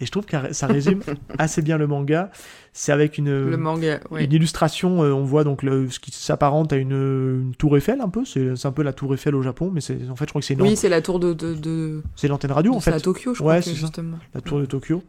Et 0.00 0.06
je 0.06 0.12
trouve 0.12 0.26
que 0.26 0.52
ça 0.52 0.66
résume 0.68 1.00
assez 1.38 1.60
bien 1.62 1.76
le 1.76 1.86
manga. 1.88 2.30
C'est 2.72 2.92
avec 2.92 3.18
une, 3.18 3.56
manga, 3.56 3.98
illustration, 4.20 5.02
euh, 5.02 5.12
on 5.12 5.24
voit 5.24 5.42
donc 5.42 5.62
le, 5.64 5.90
ce 5.90 5.98
qui 5.98 6.12
s'apparente 6.12 6.72
à 6.72 6.76
une, 6.76 6.92
une 6.92 7.54
tour 7.56 7.76
Eiffel 7.76 8.00
un 8.00 8.08
peu. 8.08 8.24
C'est 8.24 8.54
c'est 8.54 8.68
un 8.68 8.72
peu 8.72 8.82
la 8.84 8.92
tour 8.92 9.12
Eiffel 9.14 9.34
au 9.34 9.42
Japon, 9.42 9.70
mais 9.72 9.80
c'est 9.80 10.08
en 10.08 10.14
fait 10.16 10.26
je 10.26 10.30
crois 10.30 10.40
que 10.40 10.46
c'est 10.46 10.54
une, 10.54 10.62
Oui, 10.62 10.76
c'est 10.76 10.88
la 10.88 11.00
tour 11.02 11.18
de. 11.20 11.32
de, 11.32 11.54
de... 11.54 12.02
c'est 12.14 12.28
l'antenne 12.28 12.52
radio 12.52 12.74
en 12.74 12.80
c'est 12.80 12.90
fait 12.90 12.96
à 12.96 13.00
Tokyo, 13.00 13.34
je 13.34 13.42
Ouais, 13.42 13.60
crois, 13.60 13.62
c'est 13.62 13.70
que, 13.72 13.76
justement. 13.76 14.18
la 14.34 14.40
tour 14.40 14.60
de 14.60 14.66
Tokyo. 14.66 15.02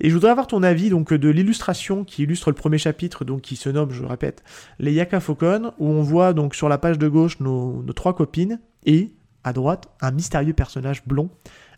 Et 0.00 0.08
je 0.08 0.14
voudrais 0.14 0.30
avoir 0.30 0.46
ton 0.46 0.62
avis 0.62 0.90
donc 0.90 1.12
de 1.12 1.28
l'illustration 1.28 2.04
qui 2.04 2.22
illustre 2.22 2.50
le 2.50 2.54
premier 2.54 2.78
chapitre, 2.78 3.24
donc 3.24 3.42
qui 3.42 3.56
se 3.56 3.68
nomme, 3.68 3.90
je 3.90 4.04
répète, 4.04 4.42
les 4.78 4.92
Yaka 4.92 5.20
Faucon, 5.20 5.72
où 5.78 5.88
on 5.88 6.02
voit 6.02 6.32
donc 6.32 6.54
sur 6.54 6.68
la 6.68 6.78
page 6.78 6.98
de 6.98 7.08
gauche 7.08 7.40
nos, 7.40 7.82
nos 7.82 7.92
trois 7.92 8.14
copines 8.14 8.60
et 8.84 9.12
à 9.44 9.52
droite 9.52 9.88
un 10.00 10.10
mystérieux 10.10 10.52
personnage 10.52 11.04
blond 11.06 11.30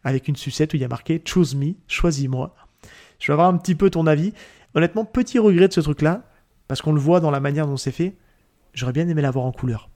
avec 0.05 0.29
une 0.29 0.37
sucette 0.37 0.73
où 0.73 0.77
il 0.77 0.81
y 0.81 0.85
a 0.85 0.89
marqué 0.89 1.21
Choose 1.25 1.55
me, 1.55 1.75
choisis-moi. 1.87 2.55
Je 3.19 3.27
vais 3.27 3.33
avoir 3.33 3.49
un 3.49 3.57
petit 3.57 3.75
peu 3.75 3.91
ton 3.91 4.07
avis. 4.07 4.33
Honnêtement, 4.75 5.05
petit 5.05 5.39
regret 5.39 5.69
de 5.69 5.73
ce 5.73 5.81
truc-là, 5.81 6.25
parce 6.69 6.83
qu'on 6.83 6.93
le 6.93 7.01
voit 7.01 7.21
dans 7.21 7.31
la 7.31 7.41
manière 7.41 7.67
dont 7.67 7.77
c'est 7.77 7.91
fait. 7.91 8.17
J'aurais 8.75 8.93
bien 8.93 9.09
aimé 9.09 9.23
l'avoir 9.23 9.45
en 9.45 9.53
couleur. 9.53 9.91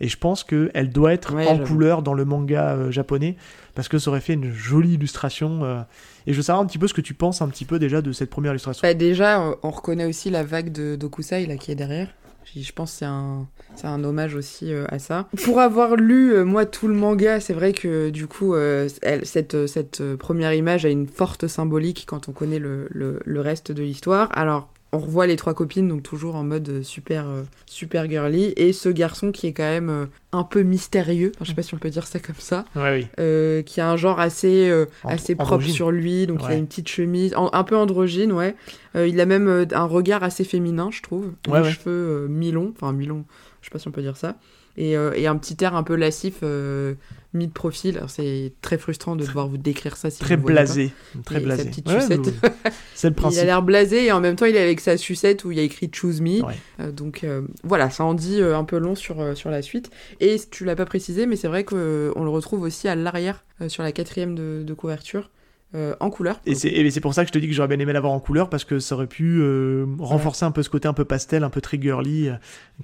Et 0.00 0.08
je 0.08 0.16
pense 0.18 0.42
qu'elle 0.44 0.90
doit 0.90 1.12
être 1.12 1.34
Ouais, 1.34 1.46
en 1.46 1.58
couleur 1.58 2.02
dans 2.02 2.14
le 2.14 2.24
manga 2.24 2.70
euh, 2.74 2.90
japonais, 2.90 3.36
parce 3.74 3.88
que 3.88 3.98
ça 3.98 4.10
aurait 4.10 4.20
fait 4.20 4.32
une 4.34 4.52
jolie 4.52 4.94
illustration. 4.94 5.60
euh, 5.64 5.80
et 6.26 6.32
je 6.32 6.36
veux 6.36 6.42
savoir 6.42 6.62
un 6.62 6.66
petit 6.66 6.78
peu 6.78 6.88
ce 6.88 6.94
que 6.94 7.00
tu 7.00 7.14
penses 7.14 7.42
un 7.42 7.48
petit 7.48 7.64
peu 7.64 7.78
déjà 7.78 8.02
de 8.02 8.10
cette 8.12 8.30
première 8.30 8.52
illustration. 8.52 8.80
Bah, 8.82 8.94
déjà, 8.94 9.40
on- 9.40 9.56
on 9.62 9.70
reconnaît 9.70 10.06
aussi 10.06 10.30
la 10.30 10.42
vague 10.42 10.72
de 10.72 10.96
d'Okusai 10.96 11.46
là, 11.46 11.56
qui 11.56 11.70
est 11.70 11.76
derrière. 11.76 12.08
Je 12.56 12.72
pense 12.72 12.92
que 12.92 12.98
c'est 12.98 13.04
un, 13.06 13.46
un 13.84 14.04
hommage 14.04 14.34
aussi 14.34 14.72
euh, 14.72 14.84
à 14.88 14.98
ça. 14.98 15.28
Pour 15.44 15.60
avoir 15.60 15.96
lu, 15.96 16.34
moi, 16.44 16.66
tout 16.66 16.88
le 16.88 16.94
manga, 16.94 17.40
c'est 17.40 17.54
vrai 17.54 17.72
que 17.72 18.10
du 18.10 18.26
coup, 18.26 18.54
elle- 18.56 19.24
cette, 19.24 19.66
cette 19.66 20.02
première 20.16 20.52
image 20.54 20.84
a 20.84 20.88
une 20.90 21.06
forte 21.08 21.46
symbolique 21.46 22.04
quand 22.06 22.28
on 22.28 22.32
connaît 22.32 22.58
le, 22.58 22.86
le- 22.90 23.20
le 23.24 23.40
reste 23.40 23.72
de 23.72 23.82
l'histoire. 23.82 24.28
Alors, 24.32 24.68
on 24.94 24.98
revoit 24.98 25.26
les 25.26 25.36
trois 25.36 25.54
copines, 25.54 25.88
donc 25.88 26.02
toujours 26.02 26.36
en 26.36 26.44
mode 26.44 26.68
euh, 26.68 26.82
super, 26.82 27.26
euh, 27.28 27.42
super 27.66 28.08
girly, 28.08 28.52
et 28.56 28.72
ce 28.72 28.88
garçon 28.88 29.32
qui 29.32 29.46
est 29.46 29.52
quand 29.52 29.62
même 29.64 29.90
euh, 29.90 30.06
un 30.32 30.44
peu 30.44 30.62
mystérieux, 30.62 31.32
Enfin, 31.34 31.44
je 31.44 31.50
sais 31.50 31.54
pas 31.54 31.62
si 31.62 31.74
on 31.74 31.78
peut 31.78 31.90
dire 31.90 32.06
ça 32.06 32.18
comme 32.20 32.34
ça, 32.38 32.64
Ouais, 32.76 33.00
oui. 33.00 33.06
euh, 33.20 33.62
qui 33.62 33.80
a 33.80 33.90
un 33.90 33.96
genre 33.96 34.20
assez, 34.20 34.68
euh, 34.70 34.86
Andro- 35.04 35.12
assez 35.14 35.34
propre 35.34 35.52
androgyne. 35.54 35.74
sur 35.74 35.90
lui, 35.90 36.26
donc 36.26 36.40
il 36.44 36.52
a 36.52 36.54
une 36.56 36.66
petite 36.66 36.88
chemise, 36.88 37.34
en- 37.36 37.50
un 37.52 37.64
peu 37.64 37.76
androgyne, 37.76 38.32
ouais. 38.32 38.54
Euh, 38.96 39.06
il 39.06 39.20
a 39.20 39.26
même 39.26 39.66
un 39.72 39.84
regard 39.84 40.22
assez 40.22 40.44
féminin, 40.44 40.88
je 40.92 41.02
trouve. 41.02 41.32
Ouais, 41.48 41.58
les 41.60 41.66
ouais. 41.66 41.70
cheveux 41.72 41.90
euh, 42.24 42.28
mi-longs, 42.28 42.72
enfin 42.76 42.92
mi-longs, 42.92 43.24
je 43.60 43.66
sais 43.66 43.70
pas 43.72 43.78
si 43.78 43.88
on 43.88 43.92
peut 43.92 44.02
dire 44.02 44.16
ça. 44.16 44.36
Et, 44.76 44.96
euh, 44.96 45.12
et 45.14 45.26
un 45.28 45.36
petit 45.36 45.56
air 45.62 45.76
un 45.76 45.84
peu 45.84 45.94
lascif, 45.94 46.38
euh, 46.42 46.94
mis 47.34 47.46
de 47.46 47.52
profil. 47.52 48.00
C'est 48.08 48.52
très 48.62 48.78
frustrant 48.78 49.16
de 49.16 49.24
devoir 49.24 49.48
vous 49.48 49.56
décrire 49.58 49.96
ça 49.96 50.10
si 50.10 50.18
Très 50.20 50.36
vous 50.36 50.44
blasé. 50.46 50.92
Très 51.24 51.36
Et 51.36 51.38
sa 51.40 51.44
blasé. 51.44 51.64
petite 51.64 51.88
Ouais, 51.88 52.00
sucette. 52.00 52.34
c'est 52.94 53.08
le 53.08 53.14
pas. 53.14 53.20
Il 53.20 53.22
principe. 53.22 53.42
a 53.42 53.44
l'air 53.44 53.62
blasé 53.62 54.04
et 54.06 54.12
en 54.12 54.20
même 54.20 54.36
temps 54.36 54.46
il 54.46 54.56
est 54.56 54.62
avec 54.62 54.80
sa 54.80 54.96
sucette 54.96 55.44
où 55.44 55.50
il 55.50 55.58
y 55.58 55.60
a 55.60 55.64
écrit 55.64 55.90
Choose 55.92 56.20
Me. 56.20 56.42
Ouais. 56.42 56.54
Euh, 56.80 56.92
donc 56.92 57.24
euh, 57.24 57.42
voilà, 57.62 57.90
ça 57.90 58.04
en 58.04 58.14
dit 58.14 58.40
euh, 58.40 58.56
un 58.56 58.64
peu 58.64 58.78
long 58.78 58.94
sur, 58.94 59.36
sur 59.36 59.50
la 59.50 59.62
suite. 59.62 59.90
Et 60.20 60.36
tu 60.50 60.64
l'as 60.64 60.76
pas 60.76 60.86
précisé, 60.86 61.26
mais 61.26 61.36
c'est 61.36 61.48
vrai 61.48 61.64
qu'on 61.64 61.76
le 61.76 62.28
retrouve 62.28 62.62
aussi 62.62 62.88
à 62.88 62.94
l'arrière, 62.94 63.44
sur 63.68 63.82
la 63.82 63.92
quatrième 63.92 64.34
de, 64.34 64.62
de 64.64 64.74
couverture, 64.74 65.30
euh, 65.74 65.94
en 65.98 66.08
couleur. 66.08 66.40
Et 66.46 66.54
c'est 66.54 67.00
pour 67.00 67.14
ça 67.14 67.24
que 67.24 67.28
je 67.28 67.32
te 67.32 67.38
dis 67.38 67.48
que 67.48 67.52
j'aurais 67.52 67.66
bien 67.68 67.80
aimé 67.80 67.92
l'avoir 67.92 68.12
en 68.12 68.20
couleur 68.20 68.48
parce 68.48 68.64
que 68.64 68.78
ça 68.78 68.94
aurait 68.94 69.08
pu 69.08 69.40
euh, 69.40 69.86
renforcer 69.98 70.44
un 70.44 70.52
peu 70.52 70.62
ce 70.62 70.70
côté 70.70 70.86
un 70.86 70.92
peu 70.92 71.04
pastel, 71.04 71.42
un 71.42 71.50
peu 71.50 71.60
très 71.60 71.80
girly 71.82 72.28
euh, 72.28 72.34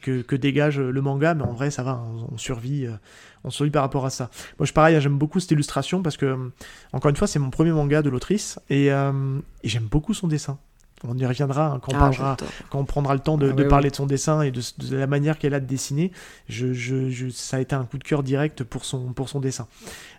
que, 0.03 0.23
que 0.23 0.35
dégage 0.35 0.81
le 0.81 1.01
manga. 1.01 1.35
Mais 1.35 1.45
en 1.45 1.53
vrai, 1.53 1.71
ça 1.71 1.85
va, 1.85 2.03
on, 2.05 2.35
on 2.35 2.37
survit, 2.39 2.89
on 3.45 3.51
survit 3.51 3.71
par 3.71 3.83
rapport 3.83 4.05
à 4.07 4.11
ça. 4.11 4.31
Moi, 4.59 4.67
je 4.67 4.73
pareil, 4.73 5.01
j'aime 5.01 5.17
beaucoup 5.19 5.41
cette 5.41 5.51
illustration 5.51 6.03
parce 6.03 6.17
que 6.17 6.27
euh, 6.27 6.37
encore 6.93 7.09
une 7.11 7.17
fois, 7.17 7.27
c'est 7.27 7.39
mon 7.39 7.51
premier 7.51 7.73
manga 7.73 8.03
de 8.03 8.11
l'autrice 8.11 8.59
et, 8.69 8.93
euh, 8.93 9.13
et 9.63 9.69
j'aime 9.69 9.85
beaucoup 9.91 10.15
son 10.15 10.29
dessin. 10.29 10.59
On 11.09 11.17
y 11.17 11.25
reviendra 11.25 11.69
hein, 11.69 11.81
quand 11.81 11.93
on 11.93 11.97
Ah, 11.97 11.99
parlera 12.01 12.37
quand 12.69 12.79
on 12.79 12.85
prendra 12.85 13.15
le 13.15 13.21
temps 13.21 13.39
de, 13.39 13.49
Ah 13.49 13.53
de 13.55 13.65
parler 13.65 13.89
de 13.89 13.97
son 13.97 14.05
dessin 14.05 14.43
et 14.43 14.51
de, 14.51 14.61
de 14.87 14.97
la 14.99 15.07
manière 15.07 15.39
qu'elle 15.39 15.55
a 15.55 15.61
de 15.61 15.65
dessiner, 15.65 16.13
je, 16.51 16.75
je- 16.75 17.09
je- 17.09 17.31
ça 17.31 17.57
a 17.57 17.61
été 17.61 17.75
un 17.75 17.85
coup 17.87 17.97
de 17.97 18.05
cœur 18.05 18.23
direct 18.23 18.65
pour 18.65 18.85
son, 18.85 19.15
pour 19.15 19.31
son 19.31 19.41
dessin. 19.41 19.67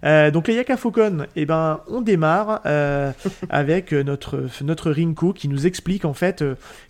Euh, 0.04 0.32
donc 0.32 0.48
les 0.48 0.56
Yaka 0.56 0.78
Faucon, 0.78 1.28
eh 1.36 1.46
ben, 1.46 1.82
on 1.88 2.02
démarre 2.02 2.62
euh, 2.66 3.12
avec 3.52 3.92
notre, 3.94 4.46
notre 4.64 4.90
Rinko 4.90 5.34
qui 5.34 5.48
nous 5.50 5.68
explique 5.68 6.04
en 6.04 6.16
fait 6.16 6.44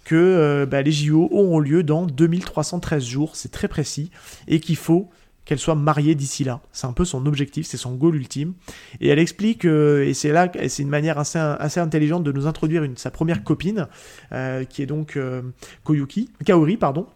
que 0.05 0.15
euh, 0.15 0.65
bah, 0.65 0.81
les 0.83 0.93
JO 0.93 1.27
auront 1.29 1.59
lieu 1.59 1.83
dans 1.83 2.05
2313 2.05 3.03
jours, 3.03 3.35
c'est 3.35 3.51
très 3.51 3.67
précis, 3.67 4.09
et 4.47 4.61
qu'il 4.61 4.77
faut 4.77 5.09
qu'elle 5.45 5.59
soit 5.59 5.75
mariée 5.75 6.15
d'ici 6.15 6.43
là. 6.43 6.61
C'est 6.71 6.87
un 6.87 6.93
peu 6.93 7.05
son 7.05 7.25
objectif, 7.25 7.65
c'est 7.65 7.77
son 7.77 7.95
goal 7.95 8.15
ultime. 8.15 8.53
Et 8.99 9.09
elle 9.09 9.19
explique, 9.19 9.65
euh, 9.65 10.05
et 10.05 10.13
c'est 10.13 10.31
là, 10.31 10.51
c'est 10.67 10.83
une 10.83 10.89
manière 10.89 11.17
assez, 11.17 11.39
assez 11.39 11.79
intelligente 11.79 12.23
de 12.23 12.31
nous 12.31 12.47
introduire 12.47 12.83
une, 12.83 12.95
sa 12.95 13.11
première 13.11 13.43
copine, 13.43 13.87
euh, 14.31 14.63
qui 14.63 14.83
est 14.83 14.85
donc 14.85 15.17
euh, 15.17 15.41
Koyuki, 15.83 16.29
Kaori, 16.45 16.77
pardon, 16.77 17.07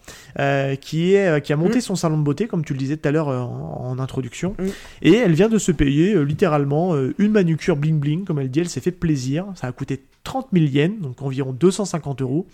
qui, 0.82 1.14
est, 1.14 1.44
qui 1.44 1.54
a 1.54 1.58
monté 1.58 1.82
son 1.82 1.96
salon 1.96 2.18
de 2.18 2.24
beauté, 2.24 2.48
comme 2.48 2.66
tu 2.66 2.74
le 2.74 2.80
disais 2.80 2.98
tout 2.98 3.08
à 3.08 3.12
l'heure 3.12 3.28
en, 3.28 3.92
en 3.92 4.00
introduction. 4.00 4.56
Mm. 4.58 4.66
Et 5.04 5.14
elle 5.14 5.34
vient 5.34 5.50
de 5.50 5.58
se 5.60 5.72
payer 5.72 6.24
littéralement 6.26 6.96
une 7.18 7.32
manucure 7.32 7.76
bling 7.76 8.00
bling, 8.00 8.26
comme 8.26 8.40
elle 8.40 8.50
dit, 8.50 8.62
elle 8.62 8.70
s'est 8.70 8.82
fait 8.82 8.92
plaisir. 8.92 9.46
Ça 9.56 9.68
a 9.68 9.72
coûté 9.72 10.02
30 10.24 10.48
000 10.52 10.66
yens, 10.66 11.00
donc 11.00 11.22
environ 11.22 11.54
250 11.54 12.22
euros. 12.22 12.48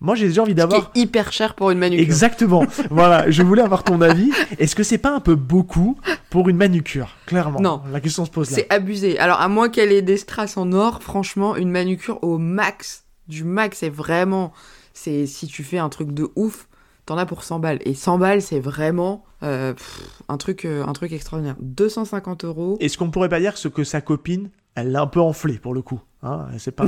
Moi, 0.00 0.14
j'ai 0.14 0.26
déjà 0.28 0.42
envie 0.42 0.54
d'avoir. 0.54 0.90
hyper 0.94 1.32
cher 1.32 1.54
pour 1.54 1.70
une 1.70 1.78
manucure. 1.78 2.04
Exactement. 2.04 2.64
voilà, 2.90 3.30
je 3.30 3.42
voulais 3.42 3.62
avoir 3.62 3.84
ton 3.84 4.00
avis. 4.00 4.30
Est-ce 4.58 4.76
que 4.76 4.82
c'est 4.82 4.98
pas 4.98 5.14
un 5.14 5.20
peu 5.20 5.34
beaucoup 5.34 5.96
pour 6.30 6.48
une 6.48 6.56
manucure 6.56 7.16
Clairement. 7.26 7.60
Non. 7.60 7.82
La 7.92 8.00
question 8.00 8.24
se 8.24 8.30
pose 8.30 8.50
là. 8.50 8.56
C'est 8.56 8.72
abusé. 8.72 9.18
Alors, 9.18 9.40
à 9.40 9.48
moins 9.48 9.68
qu'elle 9.68 9.92
ait 9.92 10.02
des 10.02 10.16
strass 10.16 10.56
en 10.56 10.72
or, 10.72 11.02
franchement, 11.02 11.56
une 11.56 11.70
manucure 11.70 12.18
au 12.22 12.38
max, 12.38 13.04
du 13.28 13.44
max, 13.44 13.78
c'est 13.78 13.88
vraiment. 13.88 14.52
C'est 14.92 15.26
si 15.26 15.46
tu 15.46 15.64
fais 15.64 15.78
un 15.78 15.88
truc 15.88 16.12
de 16.12 16.30
ouf, 16.36 16.68
t'en 17.06 17.16
as 17.16 17.26
pour 17.26 17.42
100 17.42 17.58
balles. 17.58 17.78
Et 17.84 17.94
100 17.94 18.18
balles, 18.18 18.42
c'est 18.42 18.60
vraiment 18.60 19.24
euh, 19.42 19.74
pff, 19.74 20.00
un, 20.28 20.36
truc, 20.36 20.64
euh, 20.64 20.84
un 20.86 20.92
truc 20.92 21.12
extraordinaire. 21.12 21.56
250 21.60 22.44
euros. 22.44 22.76
Est-ce 22.80 22.98
qu'on 22.98 23.10
pourrait 23.10 23.28
pas 23.28 23.40
dire 23.40 23.56
ce 23.56 23.68
que 23.68 23.84
sa 23.84 24.00
copine, 24.00 24.50
elle 24.74 24.92
l'a 24.92 25.02
un 25.02 25.06
peu 25.06 25.20
enflé 25.20 25.58
pour 25.58 25.74
le 25.74 25.82
coup 25.82 26.00
hein 26.24 26.46
C'est 26.58 26.70
pas. 26.72 26.86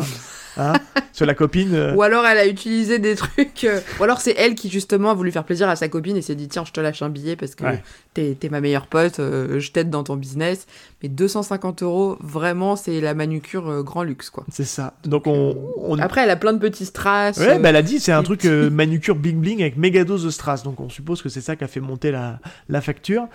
hein 0.57 0.73
Sur 1.13 1.25
la 1.27 1.35
copine. 1.35 1.75
euh, 1.75 1.95
Ou 1.95 2.03
alors 2.03 2.27
elle 2.27 2.37
a 2.39 2.47
utilisé 2.47 2.99
des 2.99 3.15
trucs. 3.15 3.65
euh, 3.65 3.81
Ou 4.01 4.05
alors 4.05 4.21
c'est 4.21 4.35
elle 4.37 4.55
qui 4.55 4.69
justement 4.69 5.11
a 5.11 5.15
voulu 5.15 5.31
faire 5.33 5.45
plaisir 5.45 5.69
à 5.69 5.77
sa 5.77 5.89
copine 5.89 6.17
et 6.17 6.23
s'est 6.23 6.35
dit 6.35 6.49
tiens 6.49 6.65
je 6.67 6.73
te 6.73 6.81
lâche 6.81 7.01
un 7.03 7.09
billet 7.09 7.37
parce 7.37 7.55
que 7.55 7.65
Ouais. 7.65 7.83
t'es 8.15 8.37
ma 8.51 8.61
meilleure 8.61 8.87
pote, 8.87 9.19
euh, 9.21 9.59
je 9.61 9.71
t'aide 9.73 9.91
dans 9.91 10.03
ton 10.05 10.17
business. 10.17 10.67
Mais 11.03 11.09
250 11.09 11.83
euros, 11.83 12.17
vraiment 12.21 12.75
c'est 12.77 13.01
la 13.01 13.15
manucure 13.15 13.83
grand 13.85 14.03
luxe 14.03 14.31
quoi. 14.31 14.45
C'est 14.51 14.65
ça. 14.65 14.95
Donc 15.05 15.27
on. 15.27 15.57
on... 15.79 15.99
Après 15.99 16.23
elle 16.23 16.31
a 16.31 16.37
plein 16.37 16.53
de 16.53 16.59
petits 16.59 16.87
strass. 16.87 17.39
Ouais, 17.39 17.59
bah 17.59 17.69
elle 17.71 17.77
a 17.77 17.83
dit, 17.83 18.01
c'est 18.01 18.13
un 18.13 18.23
truc 18.23 18.45
manucure 18.45 19.15
bling 19.17 19.41
bling 19.41 19.61
avec 19.61 19.77
méga 19.77 20.05
dose 20.05 20.25
de 20.25 20.31
strass. 20.31 20.63
Donc 20.63 20.81
on 20.81 20.89
suppose 20.89 21.23
que 21.23 21.29
c'est 21.29 21.41
ça 21.41 21.57
qui 21.57 21.65
a 21.65 21.69
fait 21.69 21.81
monter 21.81 22.11
la, 22.11 22.39
la 22.69 22.81
facture. 22.81 23.27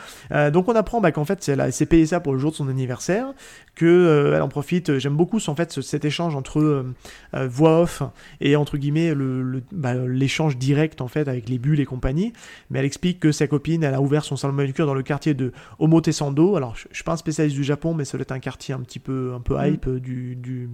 Donc 0.51 0.67
on 0.69 0.75
apprend 0.75 1.01
bah, 1.01 1.11
qu'en 1.11 1.25
fait, 1.25 1.43
c'est- 1.43 1.51
elle, 1.53 1.59
elle 1.61 1.73
s'est 1.73 1.85
payé 1.85 2.05
ça 2.05 2.19
pour 2.19 2.33
le 2.33 2.39
jour 2.39 2.51
de 2.51 2.55
son 2.55 2.67
anniversaire, 2.69 3.27
que 3.75 4.33
elle 4.35 4.41
en 4.41 4.49
profite. 4.49 4.97
J'aime 4.99 5.15
beaucoup 5.15 5.39
en 5.47 5.55
fait 5.55 5.71
ce- 5.71 5.81
cet 5.91 6.05
échange 6.05 6.35
entre 6.35 6.59
euh, 6.59 6.93
euh, 7.35 7.47
voix 7.47 7.81
off 7.81 8.03
et 8.39 8.55
entre 8.55 8.77
guillemets 8.77 9.13
le, 9.13 9.63
bah, 9.71 9.93
l'échange 9.93 10.57
direct 10.57 11.01
en 11.01 11.07
fait 11.07 11.27
avec 11.27 11.47
les 11.47 11.59
bulles 11.59 11.79
et 11.79 11.85
compagnie. 11.85 12.33
Mais 12.69 12.79
elle 12.79 12.85
explique 12.85 13.19
que 13.19 13.31
sa 13.31 13.47
copine, 13.47 13.83
elle 13.83 13.93
a 13.93 14.01
ouvert 14.01 14.23
son 14.23 14.35
salon 14.35 14.53
de 14.53 14.57
manucure 14.57 14.85
dans 14.85 14.93
le 14.93 15.03
quartier 15.03 15.33
de 15.33 15.51
Omotesando. 15.79 16.55
Alors 16.55 16.75
je, 16.75 16.87
suis 16.91 17.03
pas 17.03 17.13
un 17.13 17.17
spécialiste 17.17 17.55
du 17.55 17.63
Japon, 17.63 17.93
mais 17.93 18.05
ça 18.05 18.17
doit 18.17 18.23
être 18.23 18.31
un 18.31 18.39
quartier 18.39 18.73
un 18.73 18.79
petit 18.79 18.99
peu 18.99 19.33
un 19.35 19.39
peu 19.39 19.55
Mm. 19.55 19.65
hype 19.65 19.87
euh, 19.87 19.99
du, 19.99 20.35
du, 20.35 20.69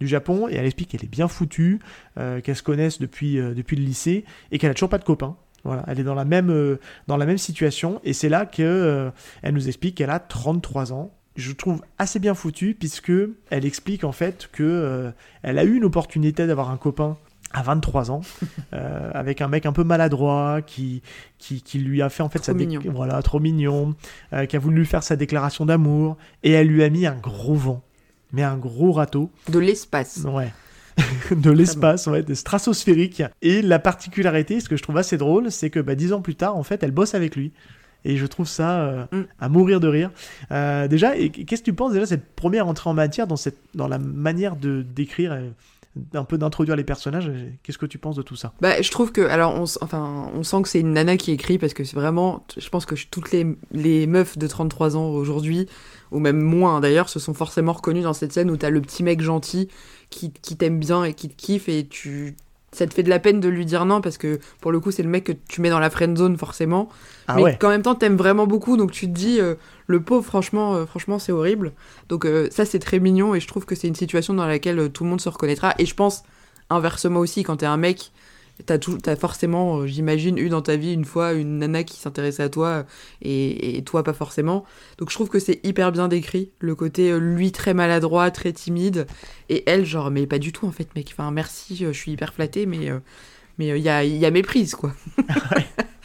du 0.00 0.06
Japon. 0.06 0.48
Et 0.48 0.54
elle 0.54 0.66
explique 0.66 0.90
qu'elle 0.90 1.04
est 1.04 1.08
bien 1.08 1.28
foutue, 1.28 1.80
euh, 2.18 2.40
qu'elles 2.40 2.56
se 2.56 2.62
connaissent 2.62 2.98
depuis 2.98 3.38
euh, 3.38 3.54
depuis 3.54 3.76
le 3.76 3.84
lycée 3.84 4.24
et 4.50 4.58
qu'elle 4.58 4.70
a 4.70 4.74
toujours 4.74 4.90
pas 4.90 4.98
de 4.98 5.04
copain. 5.04 5.36
Voilà, 5.64 5.84
elle 5.88 5.98
est 5.98 6.04
dans 6.04 6.14
la 6.14 6.24
même, 6.24 6.50
euh, 6.50 6.78
dans 7.08 7.16
la 7.16 7.26
même 7.26 7.38
situation 7.38 8.00
et 8.04 8.12
c'est 8.12 8.28
là 8.28 8.46
que 8.46 8.62
euh, 8.62 9.10
elle 9.42 9.54
nous 9.54 9.66
explique 9.66 9.96
qu'elle 9.96 10.10
a 10.10 10.20
33 10.20 10.92
ans. 10.92 11.12
Je 11.36 11.52
trouve 11.52 11.82
assez 11.98 12.18
bien 12.18 12.34
foutu 12.34 12.76
puisque 12.78 13.12
elle 13.50 13.64
explique 13.64 14.04
en 14.04 14.12
fait 14.12 14.48
que 14.52 14.62
euh, 14.62 15.10
elle 15.42 15.58
a 15.58 15.64
eu 15.64 15.76
une 15.76 15.84
opportunité 15.84 16.46
d'avoir 16.46 16.70
un 16.70 16.76
copain 16.76 17.16
à 17.52 17.62
23 17.62 18.10
ans 18.10 18.22
euh, 18.72 19.10
avec 19.14 19.40
un 19.40 19.48
mec 19.48 19.66
un 19.66 19.72
peu 19.72 19.84
maladroit 19.84 20.60
qui, 20.62 21.02
qui, 21.38 21.62
qui 21.62 21.78
lui 21.78 22.02
a 22.02 22.08
fait 22.08 22.22
en 22.22 22.28
fait 22.28 22.38
Trop 22.38 22.46
sa 22.46 22.54
mignon. 22.54 22.80
voilà 22.86 23.22
trop 23.22 23.38
mignon 23.38 23.94
euh, 24.32 24.46
qui 24.46 24.56
a 24.56 24.58
voulu 24.58 24.78
lui 24.78 24.86
faire 24.86 25.02
sa 25.02 25.16
déclaration 25.16 25.66
d'amour 25.66 26.16
et 26.42 26.52
elle 26.52 26.68
lui 26.68 26.82
a 26.82 26.90
mis 26.90 27.06
un 27.06 27.16
gros 27.16 27.54
vent 27.54 27.82
mais 28.32 28.42
un 28.42 28.56
gros 28.56 28.92
râteau 28.92 29.30
De 29.48 29.58
l'espace. 29.58 30.24
Ouais. 30.24 30.52
de 31.30 31.50
l'espace, 31.50 32.06
ouais, 32.06 32.22
de 32.22 32.34
stratosphérique. 32.34 33.22
Et 33.42 33.62
la 33.62 33.78
particularité, 33.78 34.60
ce 34.60 34.68
que 34.68 34.76
je 34.76 34.82
trouve 34.82 34.96
assez 34.96 35.16
drôle, 35.16 35.50
c'est 35.50 35.70
que 35.70 35.80
bah, 35.80 35.94
dix 35.94 36.12
ans 36.12 36.20
plus 36.20 36.34
tard, 36.34 36.56
en 36.56 36.62
fait, 36.62 36.82
elle 36.82 36.90
bosse 36.90 37.14
avec 37.14 37.36
lui. 37.36 37.52
Et 38.04 38.16
je 38.16 38.26
trouve 38.26 38.46
ça 38.46 38.80
euh, 38.80 39.04
Mm. 39.12 39.22
à 39.40 39.48
mourir 39.48 39.80
de 39.80 39.88
rire. 39.88 40.10
Euh, 40.52 40.86
déjà, 40.88 41.16
qu'est-ce 41.16 41.62
que 41.62 41.64
tu 41.66 41.72
penses 41.72 41.92
déjà 41.92 42.04
de 42.04 42.08
cette 42.08 42.34
première 42.34 42.68
entrée 42.68 42.88
en 42.90 42.94
matière 42.94 43.26
dans, 43.26 43.36
cette, 43.36 43.58
dans 43.74 43.88
la 43.88 43.98
manière 43.98 44.56
de 44.56 44.82
d'écrire, 44.82 45.32
euh, 45.32 45.50
un 46.14 46.24
peu 46.24 46.38
d'introduire 46.38 46.76
les 46.76 46.84
personnages 46.84 47.30
Qu'est-ce 47.62 47.78
que 47.78 47.86
tu 47.86 47.98
penses 47.98 48.16
de 48.16 48.22
tout 48.22 48.36
ça? 48.36 48.52
Bah, 48.60 48.80
je 48.80 48.90
trouve 48.90 49.12
que, 49.12 49.22
alors, 49.22 49.54
on, 49.54 49.64
enfin, 49.80 50.30
on 50.34 50.42
sent 50.42 50.62
que 50.62 50.68
c'est 50.68 50.80
une 50.80 50.92
nana 50.92 51.16
qui 51.16 51.32
écrit 51.32 51.58
parce 51.58 51.74
que 51.74 51.84
c'est 51.84 51.96
vraiment, 51.96 52.44
je 52.56 52.68
pense 52.68 52.86
que 52.86 52.94
toutes 53.10 53.32
les, 53.32 53.46
les 53.72 54.06
meufs 54.06 54.38
de 54.38 54.46
33 54.46 54.96
ans 54.96 55.08
aujourd'hui, 55.08 55.66
ou 56.12 56.18
même 56.20 56.40
moins 56.40 56.80
d'ailleurs, 56.80 57.08
se 57.08 57.18
sont 57.18 57.34
forcément 57.34 57.72
reconnues 57.72 58.02
dans 58.02 58.12
cette 58.12 58.32
scène 58.32 58.50
où 58.50 58.56
t'as 58.56 58.70
le 58.70 58.80
petit 58.82 59.02
mec 59.02 59.20
gentil 59.20 59.68
qui, 60.10 60.30
qui 60.32 60.56
t'aime 60.56 60.78
bien 60.78 61.02
et 61.02 61.14
qui 61.14 61.28
te 61.28 61.34
kiffe 61.34 61.68
et 61.68 61.86
tu, 61.86 62.36
ça 62.76 62.86
te 62.86 62.94
fait 62.94 63.02
de 63.02 63.08
la 63.08 63.18
peine 63.18 63.40
de 63.40 63.48
lui 63.48 63.64
dire 63.64 63.84
non 63.86 64.00
parce 64.00 64.18
que 64.18 64.38
pour 64.60 64.70
le 64.70 64.80
coup, 64.80 64.90
c'est 64.90 65.02
le 65.02 65.08
mec 65.08 65.24
que 65.24 65.32
tu 65.32 65.60
mets 65.60 65.70
dans 65.70 65.78
la 65.78 65.90
friend 65.90 66.16
zone 66.16 66.36
forcément. 66.36 66.88
Ah 67.26 67.34
mais 67.36 67.42
ouais. 67.42 67.58
qu'en 67.58 67.70
même 67.70 67.82
temps 67.82 67.94
t'aimes 67.94 68.16
vraiment 68.16 68.46
beaucoup 68.46 68.76
donc 68.76 68.92
tu 68.92 69.06
te 69.06 69.12
dis 69.12 69.40
euh, 69.40 69.56
le 69.88 70.00
pauvre 70.00 70.24
franchement 70.24 70.74
euh, 70.74 70.86
franchement 70.86 71.18
c'est 71.18 71.32
horrible. 71.32 71.72
Donc 72.08 72.24
euh, 72.24 72.48
ça 72.50 72.64
c'est 72.64 72.78
très 72.78 73.00
mignon 73.00 73.34
et 73.34 73.40
je 73.40 73.48
trouve 73.48 73.64
que 73.64 73.74
c'est 73.74 73.88
une 73.88 73.94
situation 73.94 74.34
dans 74.34 74.46
laquelle 74.46 74.90
tout 74.92 75.04
le 75.04 75.10
monde 75.10 75.20
se 75.20 75.28
reconnaîtra. 75.28 75.74
Et 75.78 75.86
je 75.86 75.94
pense 75.94 76.22
inversement 76.70 77.20
aussi 77.20 77.42
quand 77.42 77.56
t'es 77.58 77.66
un 77.66 77.76
mec 77.76 78.12
t'as 78.64 78.78
tout 78.78 78.98
t'as 78.98 79.16
forcément 79.16 79.78
euh, 79.78 79.86
j'imagine 79.86 80.38
eu 80.38 80.48
dans 80.48 80.62
ta 80.62 80.76
vie 80.76 80.92
une 80.92 81.04
fois 81.04 81.34
une 81.34 81.58
nana 81.58 81.84
qui 81.84 81.98
s'intéressait 81.98 82.42
à 82.42 82.48
toi 82.48 82.86
et, 83.22 83.76
et 83.76 83.84
toi 83.84 84.02
pas 84.02 84.14
forcément. 84.14 84.64
Donc 84.98 85.10
je 85.10 85.14
trouve 85.14 85.28
que 85.28 85.38
c'est 85.38 85.60
hyper 85.64 85.92
bien 85.92 86.08
décrit 86.08 86.50
le 86.60 86.74
côté 86.74 87.10
euh, 87.10 87.18
lui 87.18 87.52
très 87.52 87.74
maladroit 87.74 88.30
très 88.30 88.52
timide 88.52 89.06
et 89.48 89.68
elle 89.68 89.84
genre 89.84 90.10
mais 90.10 90.26
pas 90.26 90.38
du 90.38 90.52
tout 90.52 90.66
en 90.66 90.72
fait 90.72 90.94
mec. 90.96 91.08
Enfin 91.12 91.30
merci 91.30 91.84
euh, 91.84 91.92
je 91.92 91.98
suis 91.98 92.12
hyper 92.12 92.32
flattée 92.32 92.66
mais 92.66 92.90
mais 93.58 93.68
il 93.68 93.82
y 93.82 93.88
a 93.88 94.04
y 94.04 94.24
a 94.24 94.30
méprise 94.30 94.74
quoi 94.74 94.92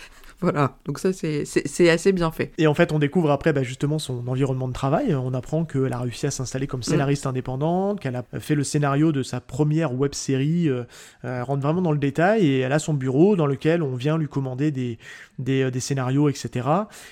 voilà 0.42 0.78
donc 0.86 1.00
ça 1.00 1.12
c'est 1.14 1.90
assez 1.90 2.12
bien 2.12 2.32
fait 2.32 2.52
Et 2.58 2.68
en 2.68 2.74
fait, 2.74 2.92
on 2.92 3.00
découvre 3.00 3.32
après 3.32 3.54
bah, 3.54 3.64
justement 3.64 4.00
son 4.00 4.28
environnement 4.28 4.68
de 4.68 4.74
travail. 4.74 5.14
On 5.16 5.34
apprend 5.34 5.66
qu'elle 5.66 5.94
a 5.94 6.00
réussi 6.00 6.26
à 6.26 6.32
s'installer 6.32 6.68
comme 6.68 6.84
scénariste 6.84 7.26
indépendante, 7.28 8.00
qu'elle 8.00 8.16
a 8.16 8.24
fait 8.40 8.56
le 8.56 8.64
scénario 8.64 9.12
de 9.12 9.24
sa 9.24 9.40
première 9.42 9.94
web 9.94 10.14
série. 10.14 10.68
euh, 10.70 10.84
elle 11.24 11.42
rentre 11.44 11.62
vraiment 11.62 11.82
dans 11.82 11.92
le 11.92 11.98
détail 12.00 12.46
et 12.46 12.60
elle 12.60 12.74
a 12.74 12.80
son 12.80 12.94
bureau 12.94 13.36
dans 13.36 13.46
lequel 13.46 13.84
on 13.84 13.96
vient 13.96 14.18
lui 14.18 14.28
commander 14.28 14.72
des, 14.72 14.98
des, 15.40 15.64
euh, 15.64 15.72
des 15.72 15.80
scénarios, 15.80 16.30
etc. 16.30 16.68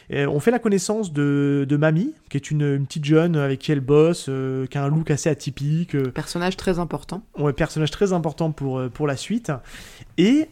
Et 0.10 0.26
on 0.26 0.40
fait 0.40 0.52
la 0.52 0.60
connaissance 0.60 1.14
de, 1.14 1.66
de 1.68 1.78
Mamie, 1.78 2.14
qui 2.30 2.38
est 2.38 2.52
une, 2.52 2.62
une 2.62 2.86
petite 2.86 3.06
jeune 3.06 3.36
avec 3.36 3.60
qui 3.60 3.72
elle 3.72 3.80
bosse, 3.82 4.26
euh, 4.30 4.66
qui 4.68 4.78
a 4.78 4.84
un 4.84 4.90
look 4.90 5.12
assez 5.12 5.30
atypique. 5.30 5.96
euh, 5.96 6.12
personnage 6.12 6.58
très 6.58 6.80
important 6.80 7.24
Ouais, 7.38 7.54
personnage 7.54 7.92
très 7.92 8.14
important 8.14 8.52
pour, 8.52 8.80
euh, 8.80 8.90
pour 8.90 9.08
la 9.08 9.16
suite. 9.16 9.52
Et, 10.18 10.48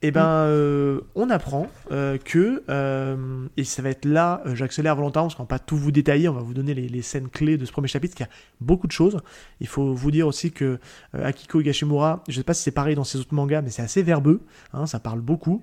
eh 0.00 0.12
ben, 0.12 0.26
euh, 0.26 1.00
on 1.16 1.28
apprend 1.28 1.66
euh, 1.90 2.18
que, 2.18 2.62
euh, 2.68 3.46
et 3.56 3.64
ça 3.64 3.82
va 3.82 3.90
être 3.90 4.04
là, 4.04 4.42
j'accélère 4.54 4.94
volontairement 4.94 5.26
parce 5.26 5.34
qu'on 5.34 5.42
va 5.42 5.48
pas 5.48 5.58
tout 5.58 5.76
vous 5.76 5.90
détailler, 5.90 6.28
on 6.28 6.34
va 6.34 6.40
vous 6.40 6.54
donner 6.54 6.72
les, 6.72 6.88
les 6.88 7.02
scènes 7.02 7.28
clés 7.28 7.56
de 7.56 7.64
ce 7.64 7.72
premier 7.72 7.88
chapitre, 7.88 8.14
qui 8.14 8.22
a 8.22 8.28
beaucoup 8.60 8.86
de 8.86 8.92
choses. 8.92 9.18
Il 9.60 9.66
faut 9.66 9.92
vous 9.92 10.10
dire 10.12 10.28
aussi 10.28 10.52
que 10.52 10.78
Akiko 11.12 11.60
Higashimura, 11.60 12.22
je 12.28 12.36
sais 12.36 12.44
pas 12.44 12.54
si 12.54 12.62
c'est 12.62 12.70
pareil 12.70 12.94
dans 12.94 13.02
ses 13.02 13.18
autres 13.18 13.34
mangas, 13.34 13.60
mais 13.60 13.70
c'est 13.70 13.82
assez 13.82 14.04
verbeux, 14.04 14.40
hein, 14.72 14.86
ça 14.86 15.00
parle 15.00 15.20
beaucoup. 15.20 15.62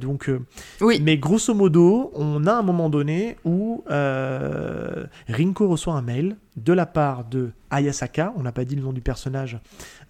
Donc, 0.00 0.30
oui 0.80 1.00
mais 1.02 1.18
grosso 1.18 1.52
modo, 1.52 2.12
on 2.14 2.46
a 2.46 2.52
un 2.52 2.62
moment 2.62 2.90
donné 2.90 3.36
où 3.44 3.82
Rinko 3.88 5.68
reçoit 5.68 5.94
un 5.94 6.02
mail 6.02 6.36
de 6.56 6.72
la 6.72 6.86
part 6.86 7.24
de 7.24 7.50
Ayasaka, 7.70 8.32
on 8.36 8.42
n'a 8.42 8.52
pas 8.52 8.64
dit 8.64 8.76
le 8.76 8.82
nom 8.82 8.92
du 8.92 9.00
personnage, 9.00 9.58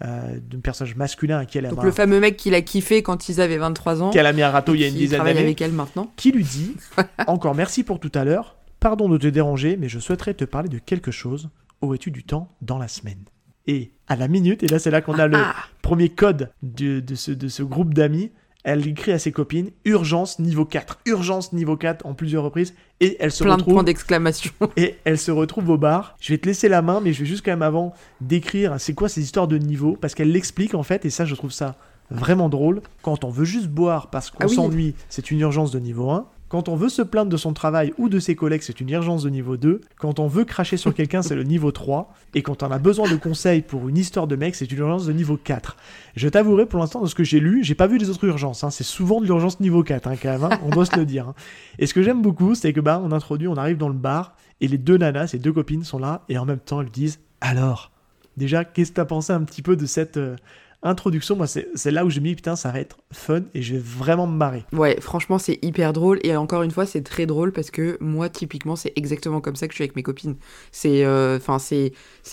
euh, 0.04 0.38
d'un 0.40 0.58
personnage 0.60 0.96
masculin 0.96 1.38
à 1.38 1.46
qui 1.46 1.58
elle 1.58 1.66
a, 1.66 1.70
donc 1.70 1.84
le 1.84 1.92
fameux 1.92 2.18
mec 2.18 2.36
qu'il 2.36 2.54
a 2.54 2.62
kiffé 2.62 3.02
quand 3.02 3.28
ils 3.28 3.40
avaient 3.40 3.58
23 3.58 4.02
ans 4.02 4.10
qu'elle 4.10 4.26
a 4.26 4.32
mis 4.32 4.42
un 4.42 4.50
râteau 4.50 4.74
il 4.74 4.80
y 4.80 4.84
a 4.84 4.88
une 4.88 4.94
qui 4.94 5.00
dizaine 5.00 5.22
d'années, 5.22 5.40
avec 5.40 5.60
elle 5.60 5.72
maintenant. 5.72 6.12
qui 6.16 6.32
lui 6.32 6.44
dit 6.44 6.76
Encore 7.28 7.54
merci 7.54 7.84
pour 7.84 8.00
tout 8.00 8.10
à 8.14 8.24
l'heure, 8.24 8.56
pardon 8.80 9.08
de 9.08 9.18
te 9.18 9.28
déranger, 9.28 9.76
mais 9.78 9.88
je 9.88 9.98
souhaiterais 10.00 10.34
te 10.34 10.44
parler 10.44 10.68
de 10.68 10.78
quelque 10.78 11.10
chose. 11.10 11.48
Aurais-tu 11.80 12.10
du 12.10 12.24
temps 12.24 12.48
dans 12.60 12.78
la 12.78 12.88
semaine? 12.88 13.24
Et 13.68 13.92
à 14.08 14.16
la 14.16 14.26
minute, 14.26 14.62
et 14.64 14.68
là 14.68 14.78
c'est 14.80 14.90
là 14.90 15.00
qu'on 15.00 15.14
a 15.18 15.28
le 15.28 15.36
Ah, 15.36 15.54
premier 15.82 16.08
code 16.08 16.50
de, 16.62 16.98
de 17.00 17.14
ce, 17.14 17.30
de 17.30 17.46
ce 17.48 17.62
groupe 17.62 17.94
d'amis, 17.94 18.32
elle 18.64 18.86
écrit 18.86 19.12
à 19.12 19.18
ses 19.18 19.32
copines 19.32 19.70
urgence 19.84 20.38
niveau 20.38 20.64
4, 20.64 21.00
urgence 21.06 21.52
niveau 21.52 21.76
4 21.76 22.06
en 22.06 22.14
plusieurs 22.14 22.44
reprises, 22.44 22.74
et 23.00 23.16
elle 23.20 23.32
se 23.32 23.42
plein 23.42 23.54
de 23.56 23.60
retrouve 23.62 23.74
points 23.74 23.82
d'exclamation 23.84 24.52
et 24.76 24.96
elle 25.04 25.18
se 25.18 25.30
retrouve 25.30 25.68
au 25.70 25.78
bar. 25.78 26.16
Je 26.20 26.32
vais 26.32 26.38
te 26.38 26.46
laisser 26.46 26.68
la 26.68 26.82
main, 26.82 27.00
mais 27.00 27.12
je 27.12 27.20
vais 27.20 27.26
juste 27.26 27.44
quand 27.44 27.50
même 27.50 27.62
avant 27.62 27.92
décrire 28.20 28.76
c'est 28.78 28.94
quoi 28.94 29.08
ces 29.08 29.22
histoires 29.22 29.48
de 29.48 29.58
niveau, 29.58 29.96
parce 30.00 30.14
qu'elle 30.14 30.30
l'explique 30.32 30.74
en 30.74 30.82
fait, 30.82 31.04
et 31.04 31.10
ça 31.10 31.24
je 31.24 31.34
trouve 31.34 31.52
ça 31.52 31.76
vraiment 32.10 32.48
drôle. 32.48 32.82
Quand 33.02 33.24
on 33.24 33.30
veut 33.30 33.44
juste 33.44 33.68
boire 33.68 34.10
parce 34.10 34.30
qu'on 34.30 34.44
Ah 34.44 34.46
oui. 34.48 34.54
s'ennuie, 34.54 34.94
c'est 35.08 35.30
une 35.30 35.40
urgence 35.40 35.70
de 35.70 35.78
niveau 35.78 36.10
1. 36.10 36.26
Quand 36.52 36.68
on 36.68 36.76
veut 36.76 36.90
se 36.90 37.00
plaindre 37.00 37.30
de 37.30 37.38
son 37.38 37.54
travail 37.54 37.94
ou 37.96 38.10
de 38.10 38.18
ses 38.18 38.36
collègues, 38.36 38.60
c'est 38.60 38.78
une 38.82 38.90
urgence 38.90 39.22
de 39.22 39.30
niveau 39.30 39.56
2. 39.56 39.80
Quand 39.96 40.18
on 40.18 40.26
veut 40.26 40.44
cracher 40.44 40.76
sur 40.76 40.92
quelqu'un, 40.92 41.22
c'est 41.22 41.34
le 41.34 41.44
niveau 41.44 41.72
3. 41.72 42.12
Et 42.34 42.42
quand 42.42 42.62
on 42.62 42.70
a 42.70 42.78
besoin 42.78 43.10
de 43.10 43.16
conseils 43.16 43.62
pour 43.62 43.88
une 43.88 43.96
histoire 43.96 44.26
de 44.26 44.36
mec, 44.36 44.54
c'est 44.54 44.70
une 44.70 44.76
urgence 44.80 45.06
de 45.06 45.14
niveau 45.14 45.38
4. 45.42 45.78
Je 46.14 46.28
t'avouerai, 46.28 46.66
pour 46.66 46.78
l'instant, 46.78 47.00
de 47.00 47.06
ce 47.06 47.14
que 47.14 47.24
j'ai 47.24 47.40
lu, 47.40 47.64
j'ai 47.64 47.74
pas 47.74 47.86
vu 47.86 47.96
les 47.96 48.10
autres 48.10 48.24
urgences. 48.24 48.64
hein. 48.64 48.70
C'est 48.70 48.84
souvent 48.84 49.22
de 49.22 49.24
l'urgence 49.24 49.60
niveau 49.60 49.82
4, 49.82 50.06
hein, 50.08 50.14
quand 50.22 50.28
même. 50.28 50.44
hein. 50.44 50.58
On 50.62 50.68
doit 50.68 50.84
se 50.84 50.94
le 50.94 51.06
dire. 51.06 51.32
Et 51.78 51.86
ce 51.86 51.94
que 51.94 52.02
j'aime 52.02 52.20
beaucoup, 52.20 52.54
c'est 52.54 52.74
que 52.74 52.80
bah, 52.80 53.00
on 53.02 53.12
introduit, 53.12 53.48
on 53.48 53.56
arrive 53.56 53.78
dans 53.78 53.88
le 53.88 53.94
bar, 53.94 54.36
et 54.60 54.68
les 54.68 54.76
deux 54.76 54.98
nanas, 54.98 55.28
ces 55.28 55.38
deux 55.38 55.54
copines 55.54 55.84
sont 55.84 55.98
là, 55.98 56.20
et 56.28 56.36
en 56.36 56.44
même 56.44 56.58
temps, 56.58 56.82
elles 56.82 56.90
disent 56.90 57.18
Alors, 57.40 57.92
déjà, 58.36 58.66
qu'est-ce 58.66 58.90
que 58.90 58.96
t'as 58.96 59.06
pensé 59.06 59.32
un 59.32 59.40
petit 59.44 59.62
peu 59.62 59.74
de 59.74 59.86
cette 59.86 60.18
euh, 60.18 60.36
introduction 60.82 61.36
Moi, 61.36 61.46
c'est 61.46 61.90
là 61.90 62.04
où 62.04 62.10
je 62.10 62.20
me 62.20 62.26
dis 62.26 62.34
Putain, 62.34 62.56
ça 62.56 62.70
va 62.70 62.80
être 62.80 62.98
fun, 63.12 63.42
et 63.54 63.62
je 63.62 63.74
vais 63.74 63.80
vraiment 63.80 64.26
me 64.26 64.36
marrer. 64.36 64.64
ouais 64.72 64.98
franchement 65.00 65.38
c'est 65.38 65.58
hyper 65.62 65.92
drôle 65.92 66.18
et 66.24 66.36
encore 66.36 66.62
une 66.62 66.70
fois 66.70 66.86
c'est 66.86 67.02
très 67.02 67.26
drôle 67.26 67.52
parce 67.52 67.70
que 67.70 67.96
moi 68.00 68.28
typiquement 68.28 68.76
c'est 68.76 68.92
exactement 68.96 69.40
comme 69.40 69.56
ça 69.56 69.66
que 69.68 69.72
je 69.72 69.76
suis 69.76 69.84
avec 69.84 69.96
mes 69.96 70.02
copines 70.02 70.36
c'est 70.70 71.04
euh, 71.04 71.38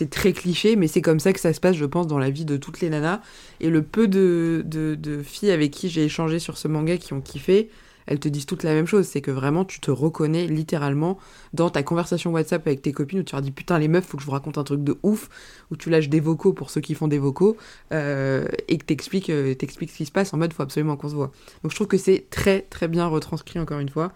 très 0.10 0.34
cliché 0.34 0.76
mais 0.76 0.88
c'est 0.88 1.02
comme 1.02 1.20
ça 1.20 1.34
que 1.34 1.39
ça 1.39 1.54
se 1.54 1.60
passe 1.60 1.76
je 1.76 1.86
pense 1.86 2.08
dans 2.08 2.20
la 2.20 2.30
vie 2.30 2.45
de 2.45 2.58
toutes 2.58 2.82
les 2.82 2.89
nanas 2.89 3.22
et 3.60 3.70
le 3.70 3.82
peu 3.82 4.08
de 4.08 5.22
filles 5.24 5.52
avec 5.52 5.72
qui 5.72 5.89
j'ai 5.89 6.06
échangé 6.06 6.39
sur 6.39 6.58
ce 6.58 6.68
manga 6.68 6.97
qui 6.97 7.14
ont 7.14 7.22
kiffé 7.22 7.70
elles 8.10 8.20
te 8.20 8.28
disent 8.28 8.45
toutes 8.45 8.64
la 8.64 8.74
même 8.74 8.86
chose, 8.88 9.05
c'est 9.05 9.22
que 9.22 9.32
vraiment 9.32 9.64
tu 9.66 9.80
te 9.80 9.91
reconnais 9.91 10.47
littéralement 10.47 11.18
dans 11.53 11.70
ta 11.70 11.84
conversation 11.84 12.32
WhatsApp 12.32 12.66
avec 12.68 12.82
tes 12.82 12.91
copines 12.91 13.20
où 13.20 13.24
tu 13.24 13.34
leur 13.36 13.41
dis 13.41 13.51
putain 13.51 13.80
les 13.80 13.88
meufs 13.88 14.05
faut 14.05 14.18
que 14.18 14.22
je 14.24 14.26
vous 14.26 14.34
raconte 14.34 14.57
un 14.57 14.64
truc 14.64 14.84
de 14.84 14.97
ouf, 15.03 15.30
où 15.72 15.78
tu 15.78 15.89
lâches 15.89 16.10
des 16.10 16.20
vocaux 16.20 16.51
pour 16.51 16.72
ceux 16.72 16.82
qui 16.82 16.95
font 16.95 17.07
des 17.07 17.20
vocaux 17.20 17.55
euh, 17.93 18.45
et 18.68 18.78
que 18.78 18.84
t'expliques 18.86 19.30
euh, 19.30 19.53
t'expliques 19.53 19.91
ce 19.91 19.97
qui 19.97 20.05
se 20.05 20.12
passe 20.12 20.34
en 20.34 20.38
mode 20.38 20.51
faut 20.53 20.64
absolument 20.64 20.97
qu'on 20.97 21.10
se 21.10 21.16
voit. 21.16 21.32
Donc 21.64 21.72
je 21.72 21.76
trouve 21.76 21.88
que 21.88 21.97
c'est 21.97 22.26
très 22.30 22.62
très 22.62 22.88
bien 22.88 23.05
retranscrit 23.07 23.60
encore 23.60 23.80
une 23.80 23.89
fois. 23.89 24.12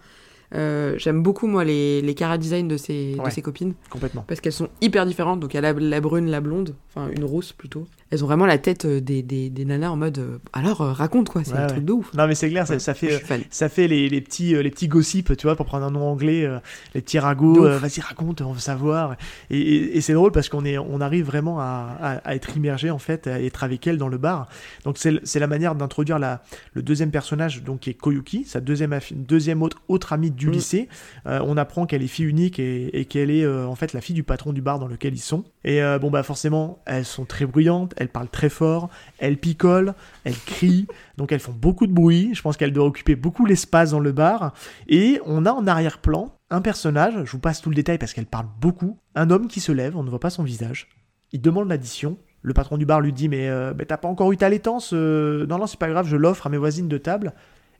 Euh, 0.54 0.94
J'aime 0.98 1.22
beaucoup 1.22 1.46
moi 1.48 1.64
les, 1.64 2.00
les 2.02 2.14
cara 2.14 2.38
design 2.38 2.68
de 2.68 2.76
ces, 2.76 3.16
Ouais. 3.18 3.24
de 3.28 3.30
ces 3.30 3.42
copines 3.42 3.74
Complètement. 3.90 4.24
parce 4.28 4.40
qu'elles 4.40 4.52
sont 4.52 4.68
hyper 4.80 5.04
différentes. 5.06 5.40
Donc 5.40 5.52
il 5.54 5.56
y 5.56 5.58
a 5.58 5.62
la, 5.62 5.72
la 5.72 6.00
brune, 6.00 6.30
la 6.30 6.40
blonde, 6.40 6.74
enfin 6.90 7.08
une 7.10 7.24
rousse 7.24 7.52
plutôt. 7.52 7.86
Elles 8.14 8.22
ont 8.22 8.28
vraiment 8.28 8.46
la 8.46 8.58
tête 8.58 8.84
euh, 8.84 9.00
des, 9.00 9.22
des, 9.22 9.50
des 9.50 9.64
nanas 9.64 9.90
en 9.90 9.96
mode 9.96 10.18
euh, 10.18 10.38
alors 10.52 10.82
euh, 10.82 10.92
raconte 10.92 11.28
quoi, 11.28 11.42
c'est 11.42 11.52
Ouais, 11.52 11.58
un 11.58 11.62
ouais. 11.62 11.66
truc 11.68 11.84
de 11.84 11.92
ouf. 11.92 12.14
Non, 12.14 12.28
mais 12.28 12.36
c'est 12.36 12.48
clair, 12.48 12.64
ça, 12.66 12.94
fait. 12.94 13.20
Ça 13.50 13.68
fait 13.68 13.88
les, 13.88 14.08
les 14.08 14.20
petits, 14.20 14.54
les 14.54 14.70
petits 14.70 14.86
gossips, 14.86 15.36
tu 15.36 15.46
vois, 15.48 15.56
pour 15.56 15.66
prendre 15.66 15.84
un 15.84 15.90
nom 15.90 16.06
anglais, 16.08 16.48
les 16.94 17.00
petits 17.00 17.18
ragots, 17.18 17.68
vas-y 17.78 18.00
raconte, 18.00 18.40
on 18.40 18.52
veut 18.52 18.60
savoir. 18.60 19.16
Et, 19.50 19.58
et- 19.58 19.96
et 19.96 20.00
c'est 20.00 20.12
drôle 20.12 20.30
parce 20.30 20.48
qu'on 20.48 20.64
est, 20.64 20.78
on 20.78 21.00
arrive 21.00 21.24
vraiment 21.26 21.58
à, 21.60 21.96
à- 22.00 22.16
à 22.28 22.34
être 22.36 22.56
immergé 22.56 22.90
en 22.90 22.98
fait, 22.98 23.26
à 23.26 23.40
être 23.42 23.64
avec 23.64 23.84
elle 23.88 23.98
dans 23.98 24.08
le 24.08 24.18
bar. 24.18 24.48
Donc 24.84 24.96
c'est 24.98 25.40
la 25.40 25.46
manière 25.48 25.74
d'introduire 25.74 26.20
la, 26.20 26.42
le 26.74 26.82
deuxième 26.82 27.10
personnage, 27.10 27.64
donc 27.64 27.80
qui 27.80 27.90
est 27.90 27.94
Koyuki, 27.94 28.44
sa 28.44 28.60
deuxième, 28.60 28.96
deuxième 29.12 29.62
autre, 29.62 29.82
autre 29.88 30.12
amie 30.12 30.30
du 30.30 30.46
Mm. 30.48 30.52
lycée. 30.52 30.88
Euh, 31.26 31.40
on 31.44 31.56
apprend 31.56 31.86
qu'elle 31.86 32.02
est 32.02 32.06
fille 32.06 32.26
unique 32.26 32.58
et, 32.60 33.00
et 33.00 33.04
qu'elle 33.06 33.30
est 33.30 33.44
en 33.46 33.74
fait 33.74 33.92
la 33.92 34.00
fille 34.00 34.14
du 34.14 34.22
patron 34.22 34.52
du 34.52 34.62
bar 34.62 34.78
dans 34.78 34.86
lequel 34.86 35.14
ils 35.14 35.18
sont. 35.18 35.42
Et 35.64 35.80
bon 36.00 36.10
bah 36.10 36.22
forcément, 36.22 36.78
elles 36.84 37.06
sont 37.06 37.24
très 37.24 37.46
bruyantes, 37.46 37.94
elles 37.96 38.03
parlent 38.08 38.28
très 38.28 38.48
fort, 38.48 38.88
elles 39.18 39.36
picolent, 39.36 39.94
elles 40.24 40.36
crient, 40.36 40.86
donc 41.16 41.32
elles 41.32 41.40
font 41.40 41.52
beaucoup 41.52 41.86
de 41.86 41.92
bruit. 41.92 42.30
Je 42.34 42.42
pense 42.42 42.56
qu'elles 42.56 42.72
doivent 42.72 42.88
occuper 42.88 43.16
beaucoup 43.16 43.46
l'espace 43.46 43.90
dans 43.90 44.00
le 44.00 44.12
bar. 44.12 44.54
Et 44.88 45.20
on 45.26 45.46
a 45.46 45.52
en 45.52 45.66
arrière-plan 45.66 46.34
un 46.50 46.60
personnage, 46.60 47.14
je 47.24 47.30
vous 47.30 47.38
passe 47.38 47.60
tout 47.60 47.70
le 47.70 47.76
détail 47.76 47.98
parce 47.98 48.12
qu'elle 48.12 48.26
parle 48.26 48.46
beaucoup, 48.60 48.98
un 49.14 49.30
homme 49.30 49.48
qui 49.48 49.60
se 49.60 49.72
lève, 49.72 49.96
on 49.96 50.02
ne 50.02 50.10
voit 50.10 50.20
pas 50.20 50.30
son 50.30 50.42
visage. 50.42 50.88
Il 51.32 51.40
demande 51.40 51.68
l'addition. 51.68 52.16
Le 52.42 52.52
patron 52.52 52.76
du 52.76 52.84
bar 52.84 53.00
lui 53.00 53.12
dit 53.12 53.28
mais, 53.28 53.48
euh, 53.48 53.72
t'as 53.88 53.96
pas 53.96 54.08
encore 54.08 54.30
eu 54.30 54.36
ta 54.36 54.50
laitance 54.50 54.90
euh, 54.92 55.46
Non 55.46 55.58
non 55.58 55.66
c'est 55.66 55.78
pas 55.78 55.88
grave, 55.88 56.06
je 56.06 56.16
l'offre 56.16 56.46
à 56.46 56.50
mes 56.50 56.58
voisines 56.58 56.88
de 56.88 56.98
table. 56.98 57.32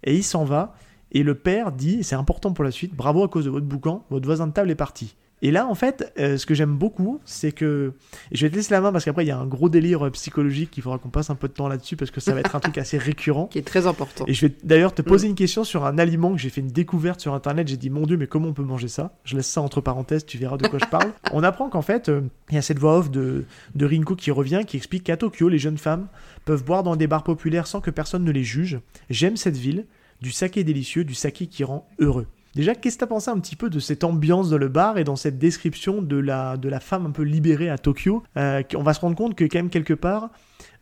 Et 0.02 0.14
il 0.16 0.24
s'en 0.24 0.44
va. 0.44 0.74
Et 1.12 1.22
le 1.22 1.34
père 1.34 1.70
dit, 1.70 2.02
c'est 2.02 2.16
important 2.16 2.52
pour 2.52 2.64
la 2.64 2.72
suite, 2.72 2.94
bravo 2.94 3.22
à 3.22 3.28
cause 3.28 3.44
de 3.44 3.50
votre 3.50 3.66
boucan, 3.66 4.04
votre 4.10 4.26
voisin 4.26 4.48
de 4.48 4.52
table 4.52 4.70
est 4.70 4.74
parti. 4.74 5.14
Et 5.44 5.50
là, 5.50 5.66
en 5.66 5.74
fait, 5.74 6.10
euh, 6.18 6.38
ce 6.38 6.46
que 6.46 6.54
j'aime 6.54 6.74
beaucoup, 6.74 7.20
c'est 7.26 7.52
que. 7.52 7.92
Et 8.32 8.36
je 8.36 8.46
vais 8.46 8.50
te 8.50 8.56
laisser 8.56 8.72
la 8.72 8.80
main 8.80 8.92
parce 8.92 9.04
qu'après, 9.04 9.26
il 9.26 9.28
y 9.28 9.30
a 9.30 9.36
un 9.36 9.44
gros 9.44 9.68
délire 9.68 10.06
euh, 10.06 10.10
psychologique 10.10 10.70
qu'il 10.70 10.82
faudra 10.82 10.96
qu'on 10.96 11.10
passe 11.10 11.28
un 11.28 11.34
peu 11.34 11.48
de 11.48 11.52
temps 11.52 11.68
là-dessus 11.68 11.96
parce 11.96 12.10
que 12.10 12.18
ça 12.18 12.32
va 12.32 12.40
être 12.40 12.56
un 12.56 12.60
truc 12.60 12.78
assez 12.78 12.96
récurrent. 12.96 13.46
Qui 13.52 13.58
est 13.58 13.62
très 13.62 13.86
important. 13.86 14.24
Et 14.26 14.32
je 14.32 14.46
vais 14.46 14.54
d'ailleurs 14.64 14.94
te 14.94 15.02
poser 15.02 15.28
une 15.28 15.34
question 15.34 15.62
sur 15.62 15.84
un 15.84 15.98
aliment 15.98 16.32
que 16.32 16.38
j'ai 16.38 16.48
fait 16.48 16.62
une 16.62 16.68
découverte 16.68 17.20
sur 17.20 17.34
internet. 17.34 17.68
J'ai 17.68 17.76
dit, 17.76 17.90
mon 17.90 18.06
Dieu, 18.06 18.16
mais 18.16 18.26
comment 18.26 18.48
on 18.48 18.52
peut 18.54 18.62
manger 18.62 18.88
ça? 18.88 19.18
Je 19.24 19.36
laisse 19.36 19.46
ça 19.46 19.60
entre 19.60 19.82
parenthèses, 19.82 20.24
tu 20.24 20.38
verras 20.38 20.56
de 20.56 20.66
quoi 20.66 20.78
je 20.78 20.86
parle. 20.86 21.12
On 21.32 21.42
apprend 21.42 21.68
qu'en 21.68 21.82
fait, 21.82 22.08
euh, 22.08 22.22
il 22.48 22.54
y 22.54 22.58
a 22.58 22.62
cette 22.62 22.78
voix 22.78 22.96
off 22.96 23.10
de, 23.10 23.44
de 23.74 23.84
Rinko 23.86 24.16
qui 24.16 24.30
revient, 24.30 24.62
qui 24.66 24.78
explique 24.78 25.04
qu'à 25.04 25.18
Tokyo, 25.18 25.50
les 25.50 25.58
jeunes 25.58 25.76
femmes 25.76 26.06
peuvent 26.46 26.64
boire 26.64 26.82
dans 26.82 26.96
des 26.96 27.06
bars 27.06 27.22
populaires 27.22 27.66
sans 27.66 27.82
que 27.82 27.90
personne 27.90 28.24
ne 28.24 28.32
les 28.32 28.44
juge. 28.44 28.80
J'aime 29.10 29.36
cette 29.36 29.58
ville, 29.58 29.84
du 30.22 30.32
saké 30.32 30.64
délicieux, 30.64 31.04
du 31.04 31.14
saké 31.14 31.48
qui 31.48 31.64
rend 31.64 31.86
heureux. 31.98 32.26
Déjà, 32.54 32.74
qu'est-ce 32.74 32.96
que 32.96 33.00
t'as 33.00 33.06
pensé 33.06 33.30
un 33.30 33.38
petit 33.40 33.56
peu 33.56 33.68
de 33.68 33.80
cette 33.80 34.04
ambiance 34.04 34.50
dans 34.50 34.58
le 34.58 34.68
bar 34.68 34.96
et 34.98 35.04
dans 35.04 35.16
cette 35.16 35.38
description 35.38 36.02
de 36.02 36.16
la, 36.16 36.56
de 36.56 36.68
la 36.68 36.78
femme 36.80 37.06
un 37.06 37.10
peu 37.10 37.22
libérée 37.22 37.68
à 37.68 37.78
Tokyo? 37.78 38.22
Euh, 38.36 38.62
On 38.76 38.82
va 38.82 38.94
se 38.94 39.00
rendre 39.00 39.16
compte 39.16 39.34
que 39.34 39.44
quand 39.44 39.58
même 39.58 39.70
quelque 39.70 39.94
part, 39.94 40.30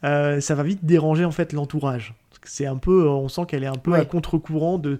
euh, 0.04 0.40
ça 0.40 0.54
va 0.54 0.62
vite 0.64 0.84
déranger 0.84 1.24
en 1.24 1.30
fait 1.30 1.52
l'entourage. 1.52 2.14
C'est 2.44 2.66
un 2.66 2.76
peu, 2.76 3.08
on 3.08 3.28
sent 3.28 3.42
qu'elle 3.46 3.62
est 3.62 3.68
un 3.68 3.76
peu 3.76 3.92
Ouais. 3.92 4.00
à 4.00 4.04
contre-courant 4.04 4.76
de 4.78 4.98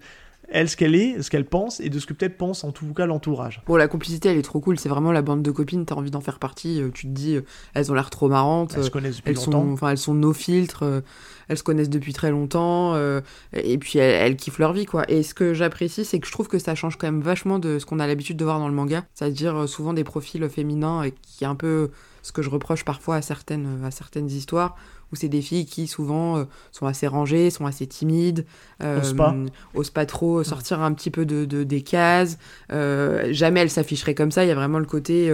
elle 0.53 0.68
ce 0.68 0.76
qu'elle 0.76 0.94
est, 0.94 1.20
ce 1.22 1.30
qu'elle 1.30 1.44
pense 1.46 1.80
et 1.80 1.88
de 1.88 1.98
ce 1.98 2.07
que 2.07 2.12
peut-être 2.12 2.36
pense 2.36 2.62
en 2.62 2.70
tout 2.72 2.92
cas 2.94 3.07
l'entourage. 3.07 3.62
Bon, 3.66 3.76
la 3.76 3.88
complicité, 3.88 4.28
elle 4.28 4.38
est 4.38 4.42
trop 4.42 4.61
cool. 4.61 4.78
C'est 4.78 4.88
vraiment 4.88 5.11
la 5.11 5.22
bande 5.22 5.42
de 5.42 5.50
copines. 5.50 5.84
T'as 5.84 5.94
envie 5.96 6.11
d'en 6.11 6.20
faire 6.20 6.38
partie. 6.38 6.80
euh, 6.80 6.90
Tu 6.92 7.07
te 7.07 7.12
dis, 7.12 7.36
euh, 7.36 7.42
elles 7.74 7.90
ont 7.90 7.94
l'air 7.94 8.11
trop 8.11 8.28
marrantes. 8.28 8.72
Elles 8.74 8.80
euh, 8.80 8.84
se 8.84 8.90
connaissent 8.90 9.16
depuis 9.16 9.30
Elles 9.30 9.36
longtemps. 9.36 9.50
sont, 9.64 9.72
enfin, 9.72 9.88
elles 9.90 9.98
sont 9.98 10.14
nos 10.14 10.32
filtres, 10.32 10.82
euh, 10.84 11.00
elles 11.48 11.59
se 11.59 11.62
connaissent 11.62 11.90
depuis 11.90 12.12
très 12.12 12.30
longtemps, 12.30 12.94
euh, 12.94 13.20
et 13.53 13.78
puis 13.78 13.98
elles, 13.98 14.14
elles 14.14 14.36
kiffent 14.36 14.59
leur 14.59 14.72
vie, 14.72 14.86
quoi. 14.86 15.05
Et 15.11 15.22
ce 15.22 15.34
que 15.34 15.55
j'apprécie, 15.55 16.05
c'est 16.05 16.20
que 16.20 16.26
je 16.26 16.32
trouve 16.32 16.48
que 16.48 16.59
ça 16.59 16.74
change 16.74 16.96
quand 16.96 17.07
même 17.07 17.22
vachement 17.22 17.59
de 17.59 17.78
ce 17.78 17.86
qu'on 17.86 17.98
a 17.98 18.07
l'habitude 18.07 18.36
de 18.36 18.44
voir 18.44 18.59
dans 18.59 18.68
le 18.68 18.74
manga, 18.74 19.05
c'est-à-dire 19.14 19.57
euh, 19.57 19.66
souvent 19.66 19.92
des 19.92 20.05
profils 20.05 20.48
féminins, 20.48 21.03
et 21.03 21.12
qui 21.22 21.44
est 21.44 21.46
un 21.48 21.55
peu 21.57 21.90
ce 22.22 22.30
que 22.30 22.42
je 22.42 22.50
reproche 22.50 22.84
parfois 22.84 23.16
à 23.16 23.22
certaines, 23.22 23.82
à 23.84 23.90
certaines 23.90 24.28
histoires, 24.28 24.76
où 25.13 25.17
c'est 25.17 25.29
des 25.29 25.43
filles 25.43 25.67
qui 25.67 25.87
souvent 25.87 26.39
euh, 26.39 26.45
sont 26.73 26.87
assez 26.87 27.07
rangées, 27.07 27.51
sont 27.51 27.67
assez 27.67 27.87
timides, 27.87 28.45
euh, 28.83 29.01
Osent 29.01 29.15
pas. 29.17 29.35
osent 29.75 29.91
pas 29.91 30.07
trop 30.07 30.43
sortir 30.43 30.81
un 30.81 30.93
petit 30.93 31.11
peu 31.11 31.25
de, 31.27 31.45
de- 31.45 31.65
des 31.65 31.83
cases, 31.83 32.39
euh, 32.73 33.29
jamais 33.33 33.61
elles 33.61 33.71
s'afficheraient 33.71 34.15
comme 34.15 34.31
ça, 34.31 34.45
il 34.45 34.49
y 34.49 34.53
a 34.53 34.55
vraiment 34.55 34.79
le 34.79 34.87
côté, 34.87 35.33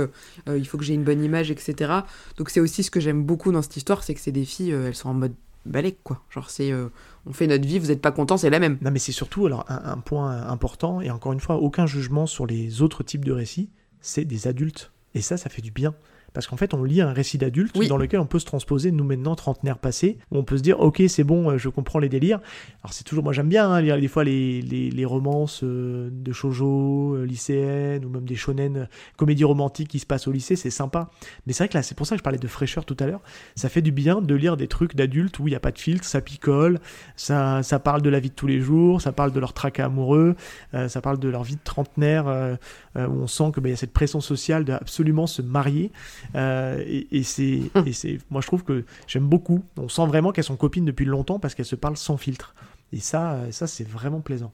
il 0.48 0.66
faut 0.66 0.78
que 0.78 0.84
j'ai 0.84 0.94
une 0.94 1.04
bonne 1.04 1.22
image, 1.22 1.50
etc. 1.50 1.92
Donc 2.36 2.50
c'est 2.50 2.60
aussi 2.60 2.82
ce 2.82 2.90
que 2.90 3.00
j'aime 3.00 3.22
beaucoup 3.24 3.52
dans 3.52 3.62
cette 3.62 3.76
histoire, 3.76 4.02
c'est 4.02 4.14
que 4.14 4.20
c'est 4.20 4.32
des 4.32 4.44
filles, 4.44 4.70
elles 4.70 4.94
sont 4.94 5.08
en 5.10 5.14
mode 5.14 5.34
balèque, 5.66 5.98
quoi. 6.02 6.22
Genre 6.30 6.48
c'est, 6.50 6.72
euh, 6.72 6.88
on 7.26 7.32
fait 7.32 7.46
notre 7.46 7.66
vie, 7.66 7.78
vous 7.78 7.90
êtes 7.90 8.00
pas 8.00 8.10
content, 8.12 8.36
c'est 8.38 8.48
la 8.50 8.58
même. 8.58 8.78
Non, 8.80 8.90
mais 8.90 8.98
c'est 8.98 9.12
surtout 9.12 9.46
alors 9.46 9.64
un, 9.68 9.82
un 9.92 9.98
point 9.98 10.30
important, 10.48 11.00
et 11.00 11.10
encore 11.10 11.32
une 11.32 11.40
fois, 11.40 11.56
aucun 11.56 11.86
jugement 11.86 12.26
sur 12.26 12.46
les 12.46 12.80
autres 12.82 13.02
types 13.02 13.24
de 13.24 13.32
récits, 13.32 13.68
c'est 14.00 14.24
des 14.24 14.46
adultes. 14.48 14.92
Et 15.14 15.20
ça, 15.20 15.36
ça 15.36 15.50
fait 15.50 15.62
du 15.62 15.70
bien. 15.70 15.94
Parce 16.34 16.46
qu'en 16.46 16.56
fait, 16.56 16.74
on 16.74 16.84
lit 16.84 17.00
un 17.00 17.12
récit 17.12 17.38
d'adulte 17.38 17.74
Oui. 17.76 17.88
dans 17.88 17.96
lequel 17.96 18.20
on 18.20 18.26
peut 18.26 18.38
se 18.38 18.44
transposer, 18.44 18.92
nous 18.92 19.04
maintenant, 19.04 19.34
trentenaires 19.34 19.78
passés, 19.78 20.18
où 20.30 20.38
on 20.38 20.44
peut 20.44 20.58
se 20.58 20.62
dire, 20.62 20.78
ok, 20.80 21.02
c'est 21.08 21.24
bon, 21.24 21.50
euh, 21.50 21.58
je 21.58 21.68
comprends 21.68 21.98
les 21.98 22.08
délires. 22.08 22.40
Alors 22.82 22.92
c'est 22.92 23.04
toujours, 23.04 23.24
moi 23.24 23.32
j'aime 23.32 23.48
bien 23.48 23.70
hein, 23.70 23.80
lire 23.80 23.98
des 23.98 24.08
fois 24.08 24.24
les, 24.24 24.60
les, 24.62 24.90
les 24.90 25.04
romances 25.04 25.62
euh, 25.64 26.10
de 26.12 26.32
shoujo 26.32 27.14
euh, 27.16 27.24
lycéennes, 27.24 28.04
ou 28.04 28.08
même 28.08 28.24
des 28.24 28.36
shonen, 28.36 28.76
euh, 28.76 28.84
comédies 29.16 29.44
romantiques 29.44 29.88
qui 29.88 29.98
se 29.98 30.06
passent 30.06 30.28
au 30.28 30.32
lycée, 30.32 30.54
c'est 30.56 30.70
sympa. 30.70 31.10
Mais 31.46 31.52
c'est 31.52 31.64
vrai 31.64 31.68
que 31.68 31.78
là, 31.78 31.82
c'est 31.82 31.96
pour 31.96 32.06
ça 32.06 32.14
que 32.14 32.18
je 32.18 32.24
parlais 32.24 32.38
de 32.38 32.46
fraîcheur 32.48 32.84
tout 32.84 32.96
à 33.00 33.06
l'heure. 33.06 33.22
Ça 33.54 33.68
fait 33.68 33.82
du 33.82 33.90
bien 33.92 34.20
de 34.20 34.34
lire 34.34 34.56
des 34.56 34.68
trucs 34.68 34.94
d'adultes 34.94 35.38
où 35.38 35.48
il 35.48 35.52
n'y 35.52 35.56
a 35.56 35.60
pas 35.60 35.72
de 35.72 35.78
filtre, 35.78 36.04
ça 36.04 36.20
picole, 36.20 36.78
ça, 37.16 37.62
ça 37.62 37.78
parle 37.78 38.02
de 38.02 38.10
la 38.10 38.20
vie 38.20 38.30
de 38.30 38.34
tous 38.34 38.46
les 38.46 38.60
jours, 38.60 39.00
ça 39.00 39.12
parle 39.12 39.32
de 39.32 39.40
leur 39.40 39.52
tracas 39.52 39.86
amoureux, 39.86 40.36
ça 40.72 41.00
parle 41.00 41.18
de 41.18 41.28
leur 41.28 41.42
vie 41.42 41.56
de 41.56 41.60
trentenaire, 41.62 42.56
où 42.96 43.00
on 43.00 43.26
sent 43.26 43.52
qu'il 43.54 43.66
y 43.68 43.72
a 43.72 43.76
cette 43.76 43.92
pression 43.92 44.20
sociale 44.20 44.64
de 44.64 44.72
absolument 44.72 45.26
se 45.26 45.42
marier. 45.42 45.92
Euh, 46.34 46.82
et 46.86 47.06
et 47.10 47.22
c'est, 47.22 47.60
et 47.86 47.92
c'est, 47.92 48.18
moi 48.30 48.40
je 48.40 48.46
trouve 48.46 48.64
que 48.64 48.84
j'aime 49.06 49.26
beaucoup. 49.26 49.64
On 49.76 49.88
sent 49.88 50.06
vraiment 50.06 50.32
qu'elles 50.32 50.44
sont 50.44 50.56
copines 50.56 50.84
depuis 50.84 51.04
longtemps 51.04 51.38
parce 51.38 51.54
qu'elles 51.54 51.66
se 51.66 51.76
parlent 51.76 51.96
sans 51.96 52.16
filtre. 52.16 52.54
Et 52.92 53.00
ça, 53.00 53.32
euh, 53.32 53.52
ça 53.52 53.66
c'est 53.66 53.86
vraiment 53.86 54.20
plaisant. 54.20 54.52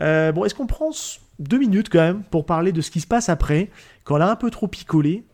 Euh, 0.00 0.32
bon, 0.32 0.44
est-ce 0.44 0.54
qu'on 0.54 0.66
prend 0.66 0.90
deux 1.38 1.58
minutes 1.58 1.88
quand 1.90 2.00
même 2.00 2.22
pour 2.30 2.46
parler 2.46 2.72
de 2.72 2.80
ce 2.80 2.90
qui 2.90 3.00
se 3.00 3.06
passe 3.06 3.28
après, 3.28 3.70
quand 4.04 4.16
elle 4.16 4.22
a 4.22 4.30
un 4.30 4.36
peu 4.36 4.50
trop 4.50 4.68
picolé? 4.68 5.24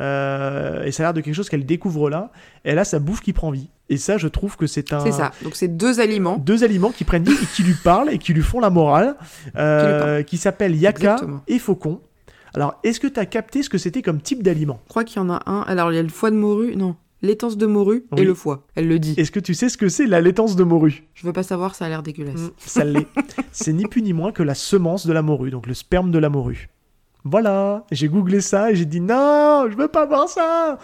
Euh, 0.00 0.84
et 0.84 0.92
ça 0.92 1.02
a 1.02 1.06
l'air 1.06 1.14
de 1.14 1.20
quelque 1.20 1.34
chose 1.34 1.48
qu'elle 1.48 1.66
découvre 1.66 2.08
là. 2.10 2.30
Elle 2.64 2.78
a 2.78 2.84
sa 2.84 2.98
bouffe 2.98 3.20
qui 3.20 3.32
prend 3.32 3.50
vie. 3.50 3.68
Et 3.88 3.96
ça, 3.98 4.16
je 4.16 4.28
trouve 4.28 4.56
que 4.56 4.66
c'est 4.66 4.92
un. 4.92 5.00
C'est 5.00 5.12
ça. 5.12 5.32
Donc 5.42 5.54
c'est 5.54 5.68
deux 5.68 6.00
aliments. 6.00 6.38
Deux 6.38 6.64
aliments 6.64 6.90
qui 6.90 7.04
prennent 7.04 7.24
vie 7.24 7.32
et 7.32 7.46
qui 7.54 7.62
lui 7.62 7.74
parlent 7.74 8.10
et 8.10 8.18
qui 8.18 8.32
lui 8.32 8.42
font 8.42 8.60
la 8.60 8.70
morale, 8.70 9.16
euh, 9.56 10.22
qui 10.22 10.38
s'appellent 10.38 10.76
Yaka 10.76 10.98
Exactement. 11.14 11.42
et 11.46 11.58
Faucon. 11.58 12.00
Alors, 12.54 12.78
est-ce 12.84 13.00
que 13.00 13.06
tu 13.06 13.18
as 13.18 13.26
capté 13.26 13.62
ce 13.62 13.70
que 13.70 13.78
c'était 13.78 14.02
comme 14.02 14.20
type 14.20 14.42
d'aliment? 14.42 14.80
Je 14.84 14.88
crois 14.90 15.04
qu'il 15.04 15.16
y 15.16 15.20
en 15.20 15.30
a 15.30 15.42
un. 15.46 15.62
Alors 15.62 15.92
il 15.92 15.96
y 15.96 15.98
a 15.98 16.02
le 16.02 16.08
foie 16.08 16.30
de 16.30 16.36
morue, 16.36 16.76
non, 16.76 16.96
l'étance 17.22 17.56
de 17.56 17.66
morue 17.66 18.04
Oui. 18.12 18.20
et 18.20 18.24
le 18.24 18.34
foie. 18.34 18.66
Elle 18.74 18.88
le 18.88 18.98
dit. 18.98 19.14
Est-ce 19.16 19.30
que 19.30 19.40
tu 19.40 19.54
sais 19.54 19.68
ce 19.70 19.78
que 19.78 19.88
c'est 19.88 20.06
la 20.06 20.20
laitance 20.20 20.54
de 20.56 20.64
morue? 20.64 21.04
Je 21.14 21.26
veux 21.26 21.32
pas 21.32 21.42
savoir, 21.42 21.74
ça 21.74 21.86
a 21.86 21.88
l'air 21.88 22.02
dégueulasse. 22.02 22.40
Mm, 22.40 22.50
Ça 22.58 22.84
l'est. 22.84 23.06
c'est 23.52 23.72
ni 23.72 23.84
plus 23.86 24.02
ni 24.02 24.12
moins 24.12 24.32
que 24.32 24.42
la 24.42 24.54
semence 24.54 25.06
de 25.06 25.12
la 25.14 25.22
morue, 25.22 25.50
donc 25.50 25.66
le 25.66 25.74
sperme 25.74 26.10
de 26.10 26.18
la 26.18 26.28
morue. 26.28 26.68
Voilà, 27.24 27.84
j'ai 27.92 28.08
googlé 28.08 28.40
ça 28.40 28.70
et 28.72 28.74
j'ai 28.76 28.84
dit 28.84 29.00
non, 29.00 29.66
je 29.70 29.76
veux 29.76 29.88
pas 29.88 30.06
voir 30.06 30.28
ça. 30.28 30.78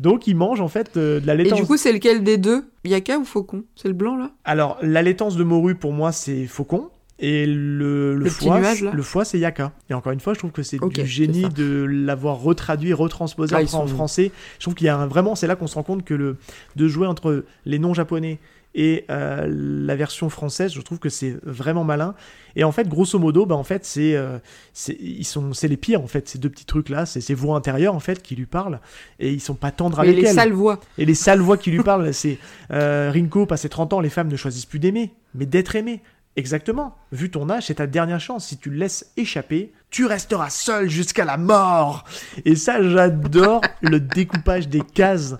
Donc 0.00 0.26
il 0.26 0.34
mange 0.36 0.60
en 0.60 0.68
fait 0.68 0.96
euh, 0.96 1.20
de 1.20 1.26
la 1.26 1.34
Et 1.34 1.38
laitance. 1.38 1.60
du 1.60 1.66
coup, 1.66 1.76
c'est 1.76 1.92
lequel 1.92 2.24
des 2.24 2.36
deux? 2.38 2.64
Yaka 2.84 3.18
ou 3.18 3.24
faucon? 3.24 3.64
C'est 3.76 3.88
le 3.88 3.94
blanc 3.94 4.16
là? 4.16 4.30
Alors 4.44 4.78
la 4.82 5.02
laitance 5.02 5.36
de 5.36 5.44
morue 5.44 5.74
pour 5.74 5.92
moi 5.92 6.10
c'est 6.10 6.46
faucon 6.46 6.88
et 7.20 7.46
le, 7.46 8.14
le 8.14 8.14
Le 8.16 8.24
petit 8.24 8.46
foie, 8.46 8.58
nuage, 8.58 8.82
le 8.92 9.02
foie 9.02 9.24
c'est 9.24 9.38
yaka. 9.38 9.70
Et 9.88 9.94
encore 9.94 10.10
une 10.12 10.18
fois, 10.18 10.34
je 10.34 10.40
trouve 10.40 10.50
que 10.50 10.64
c'est 10.64 10.78
du 10.80 11.06
génie 11.06 11.48
de 11.48 11.84
l'avoir 11.88 12.40
retraduit, 12.40 12.92
retransposé 12.92 13.54
Ah, 13.56 13.76
en 13.76 13.86
français. 13.86 14.32
Je 14.58 14.64
trouve 14.64 14.74
qu'il 14.74 14.86
y 14.86 14.90
a 14.90 14.96
un- 14.98 15.06
vraiment, 15.06 15.36
c'est 15.36 15.46
là 15.46 15.54
qu'on 15.54 15.68
se 15.68 15.76
rend 15.76 15.84
compte 15.84 16.04
que 16.04 16.12
le 16.14 16.38
de 16.74 16.88
jouer 16.88 17.06
entre 17.06 17.44
les 17.66 17.78
noms 17.78 17.94
japonais 17.94 18.40
et 18.74 19.04
euh, 19.08 19.46
la 19.48 19.94
version 19.94 20.28
française, 20.28 20.72
je 20.72 20.80
trouve 20.80 20.98
que 20.98 21.08
c'est 21.08 21.36
vraiment 21.44 21.84
malin. 21.84 22.14
Et 22.56 22.64
en 22.64 22.72
fait, 22.72 22.88
grosso 22.88 23.18
modo, 23.18 23.46
bah 23.46 23.54
en 23.54 23.64
fait, 23.64 23.84
c'est 23.84 24.16
euh, 24.16 24.38
c'est 24.72 24.96
ils 25.00 25.24
sont 25.24 25.52
c'est 25.52 25.68
les 25.68 25.76
pires 25.76 26.00
en 26.00 26.06
fait 26.06 26.28
ces 26.28 26.38
deux 26.38 26.48
petits 26.50 26.64
trucs 26.64 26.88
là, 26.88 27.06
c'est 27.06 27.20
ces 27.20 27.34
voix 27.34 27.56
intérieures 27.56 27.94
en 27.94 28.00
fait 28.00 28.22
qui 28.22 28.36
lui 28.36 28.46
parlent 28.46 28.80
et 29.18 29.32
ils 29.32 29.40
sont 29.40 29.54
pas 29.54 29.70
tendres 29.70 30.00
avec 30.00 30.16
les 30.16 30.26
elle. 30.26 30.34
sales 30.34 30.52
voix. 30.52 30.80
Et 30.98 31.04
les 31.04 31.14
sales 31.14 31.40
voix 31.40 31.56
qui 31.56 31.70
lui 31.70 31.82
parlent, 31.82 32.12
c'est 32.12 32.38
euh, 32.72 33.10
Rinko, 33.12 33.46
passé 33.46 33.68
30 33.68 33.92
ans, 33.92 34.00
les 34.00 34.10
femmes 34.10 34.28
ne 34.28 34.36
choisissent 34.36 34.66
plus 34.66 34.80
d'aimer, 34.80 35.12
mais 35.34 35.46
d'être 35.46 35.76
aimé. 35.76 36.00
Exactement. 36.36 36.96
Vu 37.12 37.30
ton 37.30 37.48
âge, 37.48 37.66
c'est 37.66 37.74
ta 37.74 37.86
dernière 37.86 38.18
chance. 38.18 38.46
Si 38.46 38.58
tu 38.58 38.68
le 38.68 38.76
laisses 38.76 39.12
échapper, 39.16 39.72
tu 39.90 40.04
resteras 40.04 40.50
seul 40.50 40.90
jusqu'à 40.90 41.24
la 41.24 41.36
mort. 41.36 42.04
Et 42.44 42.56
ça, 42.56 42.82
j'adore 42.82 43.60
le 43.82 44.00
découpage 44.00 44.68
des 44.68 44.80
cases, 44.80 45.36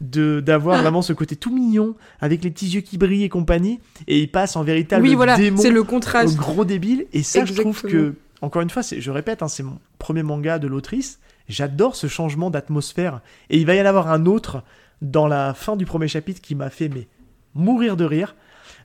de 0.00 0.40
d'avoir 0.40 0.80
vraiment 0.82 1.02
ce 1.02 1.12
côté 1.12 1.36
tout 1.36 1.54
mignon, 1.54 1.94
avec 2.20 2.42
les 2.44 2.50
petits 2.50 2.68
yeux 2.68 2.80
qui 2.80 2.98
brillent 2.98 3.24
et 3.24 3.28
compagnie. 3.28 3.80
Et 4.06 4.20
il 4.20 4.30
passe 4.30 4.56
en 4.56 4.62
véritable 4.62 5.02
oui, 5.02 5.14
voilà, 5.14 5.36
démon 5.36 5.56
c'est 5.60 5.70
le 5.70 5.80
au 5.80 5.84
contraste. 5.84 6.36
gros 6.36 6.64
débile. 6.64 7.06
Et 7.12 7.22
ça, 7.22 7.44
je 7.44 7.54
trouve 7.54 7.82
que, 7.82 8.14
encore 8.42 8.62
une 8.62 8.70
fois, 8.70 8.82
c'est- 8.82 9.00
je 9.00 9.10
répète, 9.10 9.42
hein, 9.42 9.48
c'est 9.48 9.62
mon 9.62 9.78
premier 9.98 10.22
manga 10.22 10.58
de 10.58 10.66
l'autrice. 10.66 11.18
J'adore 11.48 11.94
ce 11.96 12.06
changement 12.06 12.50
d'atmosphère. 12.50 13.20
Et 13.50 13.58
il 13.58 13.66
va 13.66 13.74
y 13.74 13.80
en 13.82 13.86
avoir 13.86 14.10
un 14.10 14.26
autre 14.26 14.62
dans 15.02 15.26
la 15.26 15.52
fin 15.54 15.76
du 15.76 15.84
premier 15.84 16.08
chapitre 16.08 16.40
qui 16.40 16.54
m'a 16.54 16.70
fait 16.70 16.88
mais, 16.88 17.06
mourir 17.54 17.96
de 17.96 18.04
rire 18.04 18.34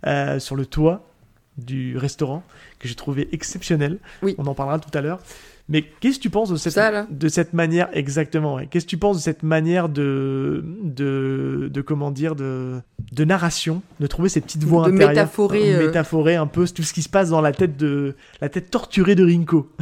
euh, 0.05 0.39
sur 0.39 0.55
le 0.55 0.66
toit 0.66 1.05
du 1.57 1.97
restaurant 1.97 2.43
que 2.80 2.88
j'ai 2.88 2.95
trouvé 2.95 3.28
exceptionnel. 3.32 3.97
Oui. 4.24 4.36
On 4.38 4.45
en 4.47 4.53
parlera 4.53 4.80
tout 4.80 4.95
à 4.97 5.01
l'heure. 5.01 5.20
Mais 5.70 5.84
qu'est-ce 6.00 6.18
que 6.18 6.24
tu 6.24 6.30
penses 6.30 6.50
de 6.50 6.56
cette, 6.58 6.74
Ça, 6.74 7.06
de 7.10 7.28
cette 7.28 7.54
manière 7.54 7.90
exactement 7.94 8.56
ouais. 8.56 8.68
Qu'est-ce 8.70 8.86
que 8.86 8.90
tu 8.90 8.98
penses 8.98 9.18
de 9.18 9.22
cette 9.22 9.44
manière 9.44 9.88
de 9.88 10.64
de, 10.84 11.70
de 11.72 11.82
comment 11.82 12.12
dire 12.12 12.36
de 12.36 12.82
de 13.12 13.24
narration, 13.24 13.82
de 14.00 14.08
trouver 14.08 14.30
ces 14.30 14.42
petites 14.42 14.64
voix 14.64 14.84
De 14.84 14.94
intérieures, 14.94 15.10
métaphorer, 15.10 15.74
euh, 15.74 15.80
euh. 15.80 15.86
métaphorer 15.88 16.36
un 16.36 16.48
peu 16.48 16.68
tout 16.68 16.84
ce 16.84 16.94
qui 16.94 17.02
se 17.02 17.10
passe 17.10 17.30
dans 17.30 17.42
la 17.42 17.52
tête 17.52 17.78
de 17.78 18.16
la 18.42 18.50
tête 18.50 18.70
torturée 18.70 19.16
de 19.16 19.26
Rinko. 19.26 19.70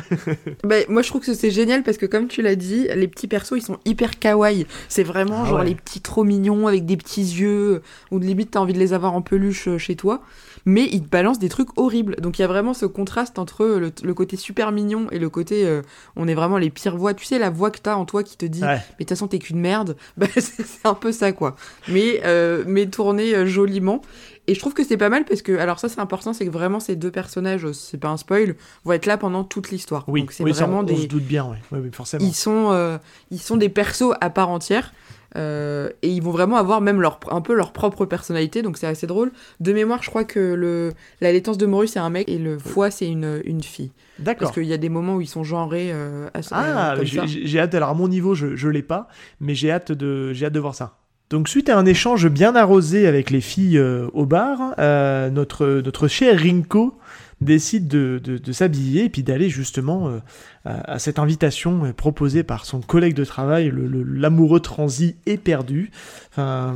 Bah, 0.63 0.75
moi, 0.89 1.01
je 1.01 1.09
trouve 1.09 1.21
que 1.21 1.33
c'est 1.33 1.51
génial 1.51 1.83
parce 1.83 1.97
que, 1.97 2.05
comme 2.05 2.27
tu 2.27 2.41
l'as 2.41 2.55
dit, 2.55 2.87
les 2.93 3.07
petits 3.07 3.27
persos, 3.27 3.53
ils 3.57 3.61
sont 3.61 3.77
hyper 3.85 4.19
kawaii. 4.19 4.65
C'est 4.89 5.03
vraiment 5.03 5.43
Ah 5.43 5.49
genre 5.49 5.59
ouais. 5.59 5.65
les 5.65 5.75
petits 5.75 6.01
trop 6.01 6.23
mignons 6.23 6.67
avec 6.67 6.85
des 6.85 6.97
petits 6.97 7.21
yeux, 7.21 7.81
ou 8.11 8.19
limite, 8.19 8.51
t'as 8.51 8.59
envie 8.59 8.73
de 8.73 8.79
les 8.79 8.93
avoir 8.93 9.13
en 9.13 9.21
peluche 9.21 9.67
euh, 9.67 9.77
chez 9.77 9.95
toi. 9.95 10.21
Mais 10.69 10.87
ils 10.91 11.01
te 11.01 11.07
balancent 11.09 11.39
des 11.39 11.47
trucs 11.47 11.69
horribles. 11.77 12.17
Donc, 12.17 12.37
il 12.37 12.41
y 12.41 12.45
a 12.45 12.47
vraiment 12.47 12.73
ce 12.73 12.85
contraste 12.85 13.39
entre 13.39 13.65
le, 13.65 13.91
le 14.03 14.13
côté 14.13 14.35
super 14.35 14.71
mignon 14.73 15.07
et 15.11 15.17
le 15.17 15.29
côté 15.29 15.65
euh, 15.65 15.81
on 16.17 16.27
est 16.27 16.33
vraiment 16.35 16.57
les 16.57 16.69
pires 16.69 16.97
voix. 16.97 17.13
Tu 17.13 17.25
sais, 17.25 17.39
la 17.39 17.49
voix 17.49 17.71
que 17.71 17.79
t'as 17.79 17.95
en 17.95 18.03
toi 18.05 18.21
qui 18.21 18.35
te 18.35 18.45
dit 18.45 18.61
Ouais. 18.61 18.75
mais 18.75 18.75
de 18.75 18.97
toute 18.99 19.09
façon, 19.09 19.27
t'es 19.27 19.39
qu'une 19.39 19.59
merde. 19.59 19.95
Bah, 20.17 20.27
c'est 20.35 20.85
un 20.85 20.93
peu 20.93 21.11
ça, 21.13 21.31
quoi. 21.31 21.55
Mais, 21.87 22.21
euh, 22.25 22.65
mais 22.67 22.85
tourné 22.87 23.33
euh, 23.33 23.45
joliment. 23.45 24.01
Et 24.49 24.53
je 24.55 24.59
trouve 24.59 24.73
que 24.73 24.83
c'est 24.83 24.97
pas 24.97 25.09
mal 25.09 25.25
parce 25.25 25.41
que, 25.41 25.57
alors 25.57 25.77
ça 25.77 25.89
c'est 25.89 25.99
important, 25.99 26.31
c'est 26.31 26.45
que 26.45 26.51
vraiment 26.51 26.79
ces 26.79 26.95
deux 26.95 27.11
personnages, 27.11 27.65
euh, 27.65 27.73
c'est 27.73 27.97
pas 27.97 28.07
un 28.07 28.15
spoil, 28.17 28.55
vont 28.85 28.93
être 28.93 29.05
là 29.05 29.17
pendant 29.17 29.43
toute 29.43 29.71
l'histoire. 29.71 30.05
Oui, 30.07 30.21
Donc 30.21 30.31
c'est 30.31 30.43
oui, 30.45 30.53
ça, 30.53 30.65
vraiment 30.65 30.85
on, 30.87 30.93
on 30.93 30.97
se 30.97 31.05
doute 31.05 31.23
bien. 31.25 31.45
Ouais, 31.45 31.79
oui, 31.79 31.89
forcément. 31.91 32.25
ils 32.25 32.33
sont, 32.33 32.71
euh, 32.71 32.97
ils 33.29 33.41
sont 33.41 33.57
des 33.57 33.67
persos 33.69 34.13
à 34.21 34.29
part 34.29 34.49
entière. 34.49 34.93
Euh, 35.37 35.89
et 36.01 36.09
ils 36.09 36.21
vont 36.21 36.31
vraiment 36.31 36.57
avoir 36.57 36.81
même 36.81 36.99
leur, 36.99 37.19
un 37.31 37.41
peu 37.41 37.53
leur 37.53 37.71
propre 37.71 38.05
personnalité, 38.05 38.61
donc 38.61 38.77
c'est 38.77 38.87
assez 38.87 39.07
drôle. 39.07 39.31
De 39.59 39.71
mémoire, 39.71 40.03
je 40.03 40.09
crois 40.09 40.23
que 40.23 40.39
le, 40.39 40.93
la 41.21 41.31
laitance 41.31 41.57
de 41.57 41.65
morue 41.65 41.87
c'est 41.87 41.99
un 41.99 42.09
mec 42.09 42.27
et 42.27 42.37
le 42.37 42.57
foie 42.57 42.91
c'est 42.91 43.07
une, 43.07 43.41
une 43.45 43.63
fille. 43.63 43.91
D'accord. 44.19 44.47
Parce 44.47 44.53
qu'il 44.53 44.65
y 44.65 44.73
a 44.73 44.77
des 44.77 44.89
moments 44.89 45.15
où 45.15 45.21
ils 45.21 45.27
sont 45.27 45.43
genrés 45.43 45.91
euh, 45.93 46.27
à, 46.33 46.39
Ah, 46.51 46.95
euh, 46.95 47.03
j'ai 47.03 47.59
hâte. 47.59 47.75
Alors 47.75 47.89
à 47.89 47.93
mon 47.93 48.07
niveau, 48.07 48.33
je, 48.33 48.55
je 48.55 48.67
l'ai 48.67 48.81
pas, 48.81 49.07
mais 49.39 49.53
j'ai 49.53 49.71
hâte 49.71 49.91
de, 49.91 50.33
j'ai 50.33 50.47
hâte 50.47 50.53
de 50.53 50.59
voir 50.59 50.73
ça. 50.73 50.97
Donc 51.29 51.49
suite 51.49 51.67
à 51.69 51.77
un 51.77 51.85
échange 51.85 52.29
bien 52.29 52.55
arrosé 52.55 53.05
avec 53.05 53.31
les 53.31 53.41
filles 53.41 53.77
euh, 53.77 54.07
au 54.13 54.25
bar, 54.25 54.73
euh, 54.79 55.29
notre 55.29 55.81
notre 55.83 56.07
cher 56.07 56.39
Rinko 56.39 56.97
décide 57.39 57.87
de, 57.87 58.19
de, 58.23 58.51
s'habiller 58.51 59.05
et 59.05 59.09
puis 59.09 59.21
d'aller 59.21 59.49
justement 59.49 60.07
euh, 60.09 60.19
à, 60.65 60.97
cette 60.97 61.19
invitation 61.19 61.85
euh, 61.85 61.93
proposée 61.93 62.43
par 62.43 62.65
son 62.65 62.81
collègue 62.81 63.13
de 63.13 63.25
travail, 63.25 63.71
l'amoureux 63.73 64.59
transi 64.59 65.17
éperdu, 65.25 65.91
enfin, 66.31 66.75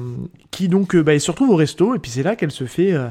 qui 0.52 0.68
donc 0.68 0.96
euh, 0.96 1.02
bah, 1.02 1.16
il 1.16 1.22
se 1.22 1.32
retrouve 1.32 1.50
au 1.50 1.56
resto 1.56 1.96
et 1.96 2.00
puis 2.00 2.12
c'est 2.12 2.24
là 2.24 2.36
qu'elle 2.36 2.52
se 2.52 2.66
fait 2.66 2.94
euh, 2.94 3.10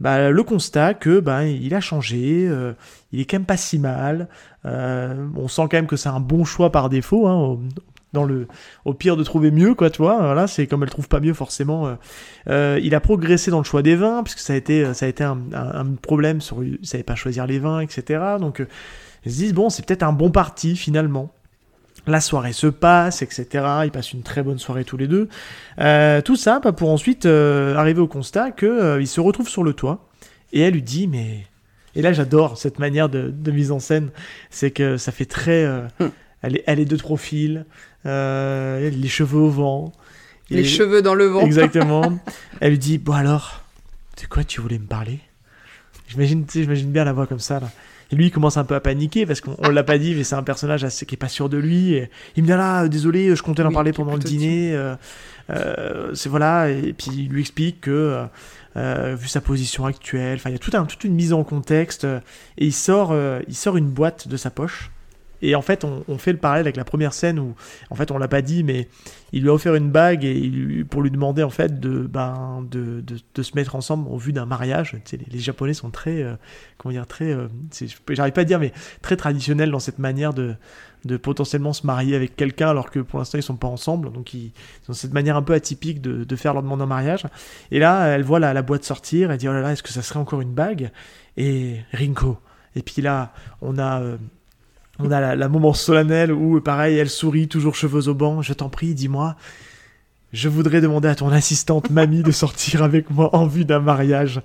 bah, 0.00 0.30
le 0.30 0.42
constat 0.42 0.94
que 0.94 1.20
bah, 1.20 1.46
il 1.46 1.74
a 1.74 1.80
changé, 1.80 2.46
euh, 2.48 2.72
il 3.12 3.20
est 3.20 3.24
quand 3.24 3.36
même 3.36 3.46
pas 3.46 3.56
si 3.56 3.78
mal. 3.78 4.28
Euh, 4.64 5.28
on 5.36 5.48
sent 5.48 5.62
quand 5.62 5.74
même 5.74 5.86
que 5.86 5.96
c'est 5.96 6.08
un 6.08 6.20
bon 6.20 6.44
choix 6.44 6.72
par 6.72 6.88
défaut. 6.88 7.28
Hein, 7.28 7.58
au 8.84 8.94
pire 8.94 9.16
de 9.16 9.24
trouver 9.24 9.50
mieux, 9.50 9.74
quoi, 9.74 9.90
tu 9.90 10.02
vois. 10.02 10.18
Voilà, 10.18 10.46
c'est 10.46 10.66
comme 10.66 10.82
elle 10.82 10.90
trouve 10.90 11.08
pas 11.08 11.20
mieux 11.20 11.34
forcément. 11.34 11.86
euh, 11.86 11.94
euh, 12.48 12.80
il 12.82 12.94
a 12.94 13.00
progressé 13.00 13.50
dans 13.50 13.58
le 13.58 13.64
choix 13.64 13.82
des 13.82 13.96
vins, 13.96 14.22
puisque 14.22 14.40
ça 14.40 14.52
a 14.52 14.56
été, 14.56 14.92
ça 14.94 15.06
a 15.06 15.08
été 15.08 15.24
un, 15.24 15.38
problème 16.00 16.40
sur, 16.40 16.62
il 16.62 16.78
savait 16.82 17.02
pas 17.02 17.14
choisir 17.14 17.46
les 17.46 17.58
vins, 17.58 17.80
etc. 17.80 18.20
Donc, 18.38 18.60
euh, 18.60 18.66
ils 19.24 19.32
se 19.32 19.36
disent 19.38 19.54
bon, 19.54 19.70
c'est 19.70 19.84
peut-être 19.84 20.02
un 20.02 20.12
bon 20.12 20.30
parti 20.30 20.76
finalement. 20.76 21.32
La 22.06 22.20
soirée 22.20 22.52
se 22.52 22.66
passe, 22.66 23.22
etc. 23.22 23.64
Ils 23.84 23.92
passent 23.92 24.12
une 24.12 24.22
très 24.22 24.42
bonne 24.42 24.58
soirée 24.58 24.84
tous 24.84 24.96
les 24.96 25.06
deux. 25.06 25.28
Euh, 25.78 26.20
tout 26.20 26.36
ça 26.36 26.58
bah, 26.58 26.72
pour 26.72 26.90
ensuite 26.90 27.26
euh, 27.26 27.76
arriver 27.76 28.00
au 28.00 28.08
constat 28.08 28.50
que 28.50 28.66
euh, 28.66 29.00
il 29.00 29.06
se 29.06 29.20
retrouve 29.20 29.48
sur 29.48 29.62
le 29.62 29.72
toit 29.72 30.08
et 30.52 30.60
elle 30.60 30.74
lui 30.74 30.82
dit 30.82 31.06
mais 31.06 31.46
et 31.94 32.02
là 32.02 32.12
j'adore 32.12 32.58
cette 32.58 32.78
manière 32.80 33.08
de, 33.08 33.50
mise 33.52 33.70
en 33.70 33.78
scène, 33.78 34.10
c'est 34.50 34.72
que 34.72 34.96
ça 34.96 35.12
fait 35.12 35.26
très 35.26 35.64
euh, 35.64 35.82
elle, 36.42 36.56
est, 36.56 36.64
elle 36.66 36.80
est 36.80 36.84
de 36.84 36.96
profil, 36.96 37.64
euh, 38.06 38.90
les 38.90 39.08
cheveux 39.08 39.38
au 39.40 39.48
vent. 39.50 39.92
Les 40.50 40.60
Et- 40.60 40.64
cheveux 40.64 41.02
dans 41.02 41.14
le 41.14 41.26
vent. 41.26 41.40
Exactement. 41.40 42.18
Elle 42.60 42.72
lui 42.72 42.78
dit 42.78 42.98
Bon 42.98 43.12
alors, 43.12 43.62
c'est 44.16 44.28
quoi, 44.28 44.44
tu 44.44 44.60
voulais 44.60 44.78
me 44.78 44.86
parler? 44.86 45.20
J'imagine 46.08 46.44
bien 46.90 47.04
la 47.04 47.12
voix 47.12 47.26
comme 47.26 47.38
ça. 47.38 47.60
Là. 47.60 47.70
Et 48.10 48.16
lui, 48.16 48.26
il 48.26 48.30
commence 48.30 48.58
un 48.58 48.64
peu 48.64 48.74
à 48.74 48.80
paniquer 48.80 49.24
parce 49.24 49.40
qu'on 49.40 49.56
on 49.58 49.70
l'a 49.70 49.82
pas 49.84 49.96
dit, 49.96 50.14
mais 50.14 50.24
c'est 50.24 50.34
un 50.34 50.42
personnage 50.42 50.84
assez, 50.84 51.06
qui 51.06 51.14
est 51.14 51.16
pas 51.16 51.28
sûr 51.28 51.48
de 51.48 51.56
lui. 51.56 51.94
Et 51.94 52.10
il 52.36 52.42
me 52.42 52.48
dit 52.48 52.52
Ah 52.52 52.56
là, 52.82 52.88
désolé, 52.88 53.34
je 53.34 53.42
comptais 53.42 53.62
en 53.62 53.68
Oui, 53.68 53.74
parler 53.74 53.92
pendant 53.92 54.12
le 54.12 54.18
dîner. 54.18 54.74
euh, 54.74 54.94
euh, 55.50 56.14
c'est 56.14 56.28
voilà. 56.28 56.68
Et 56.70 56.92
puis 56.92 57.10
il 57.14 57.28
lui 57.30 57.40
explique 57.40 57.80
que, 57.82 58.26
euh, 58.76 59.16
vu 59.18 59.28
sa 59.28 59.40
position 59.40 59.86
actuelle, 59.86 60.36
enfin, 60.36 60.50
il 60.50 60.52
y 60.52 60.56
a 60.56 60.58
tout 60.58 60.76
un, 60.76 60.84
toute 60.84 61.04
une 61.04 61.14
mise 61.14 61.32
en 61.32 61.44
contexte. 61.44 62.04
et 62.04 62.66
il 62.66 62.72
sort, 62.74 63.14
il 63.48 63.54
sort 63.56 63.78
une 63.78 63.88
boîte 63.88 64.28
de 64.28 64.36
sa 64.36 64.50
poche. 64.50 64.90
Et 65.42 65.56
en 65.56 65.62
fait, 65.62 65.84
on, 65.84 66.18
fait 66.18 66.32
le 66.32 66.38
parallèle 66.38 66.66
avec 66.66 66.76
la 66.76 66.84
première 66.84 67.12
scène 67.12 67.40
où, 67.40 67.54
en 67.90 67.96
fait, 67.96 68.12
on 68.12 68.18
l'a 68.18 68.28
pas 68.28 68.42
dit, 68.42 68.62
mais 68.62 68.88
il 69.32 69.42
lui 69.42 69.48
a 69.48 69.52
offert 69.52 69.74
une 69.74 69.90
bague 69.90 70.24
et 70.24 70.84
pour 70.88 71.02
lui 71.02 71.10
demander 71.10 71.42
en 71.42 71.50
fait 71.50 71.80
de, 71.80 72.06
ben, 72.06 72.64
de, 72.70 73.02
de, 73.02 73.42
se 73.42 73.54
mettre 73.56 73.74
ensemble 73.74 74.08
en 74.08 74.16
vue 74.16 74.32
d'un 74.32 74.46
mariage. 74.46 74.96
Les, 75.30 75.40
Japonais 75.40 75.74
sont 75.74 75.90
très, 75.90 76.22
euh, 76.22 76.34
comment 76.78 76.92
dire, 76.92 77.06
très, 77.06 77.32
euh, 77.32 77.48
j'arrive 78.10 78.32
pas 78.32 78.42
à 78.42 78.44
dire, 78.44 78.60
mais 78.60 78.72
très 79.00 79.16
traditionnels 79.16 79.70
dans 79.70 79.80
cette 79.80 79.98
manière 79.98 80.32
de, 80.32 80.54
de 81.04 81.16
potentiellement 81.16 81.72
se 81.72 81.86
marier 81.86 82.14
avec 82.14 82.36
quelqu'un 82.36 82.68
alors 82.68 82.90
que 82.90 83.00
pour 83.00 83.18
l'instant 83.18 83.38
ils 83.38 83.42
sont 83.42 83.56
pas 83.56 83.68
ensemble. 83.68 84.12
Donc 84.12 84.34
ils, 84.34 84.52
ont 84.88 84.92
cette 84.92 85.12
manière 85.12 85.36
un 85.36 85.42
peu 85.42 85.54
atypique 85.54 86.00
de, 86.00 86.24
de 86.24 86.36
faire 86.36 86.54
leur 86.54 86.62
demande 86.62 86.82
en 86.82 86.86
mariage. 86.86 87.26
Et 87.70 87.78
là, 87.78 88.06
elle 88.06 88.22
voit 88.22 88.38
la, 88.38 88.52
la 88.52 88.62
boîte 88.62 88.84
sortir, 88.84 89.30
elle 89.30 89.38
dit 89.38 89.48
oh 89.48 89.52
là 89.52 89.60
là, 89.60 89.72
est-ce 89.72 89.82
que 89.82 89.90
ça 89.90 90.02
serait 90.02 90.20
encore 90.20 90.40
une 90.40 90.54
bague? 90.54 90.90
Et 91.36 91.80
Rinko. 91.92 92.38
Et 92.76 92.82
puis 92.82 93.02
là, 93.02 93.32
on 93.60 93.78
a 93.78 94.00
euh, 94.00 94.16
on 94.98 95.10
a 95.10 95.20
la, 95.20 95.36
la 95.36 95.48
moment 95.48 95.72
solennel 95.74 96.32
où, 96.32 96.60
pareil, 96.60 96.96
elle 96.98 97.08
sourit, 97.10 97.48
toujours 97.48 97.74
cheveux 97.74 98.08
au 98.08 98.14
banc. 98.14 98.42
Je 98.42 98.52
t'en 98.52 98.68
prie, 98.68 98.94
dis-moi. 98.94 99.36
Je 100.32 100.48
voudrais 100.48 100.80
demander 100.80 101.08
à 101.08 101.14
ton 101.14 101.28
assistante 101.30 101.90
mamie 101.90 102.22
de 102.22 102.30
sortir 102.30 102.82
avec 102.82 103.10
moi 103.10 103.34
en 103.36 103.46
vue 103.46 103.66
d'un 103.66 103.80
mariage. 103.80 104.40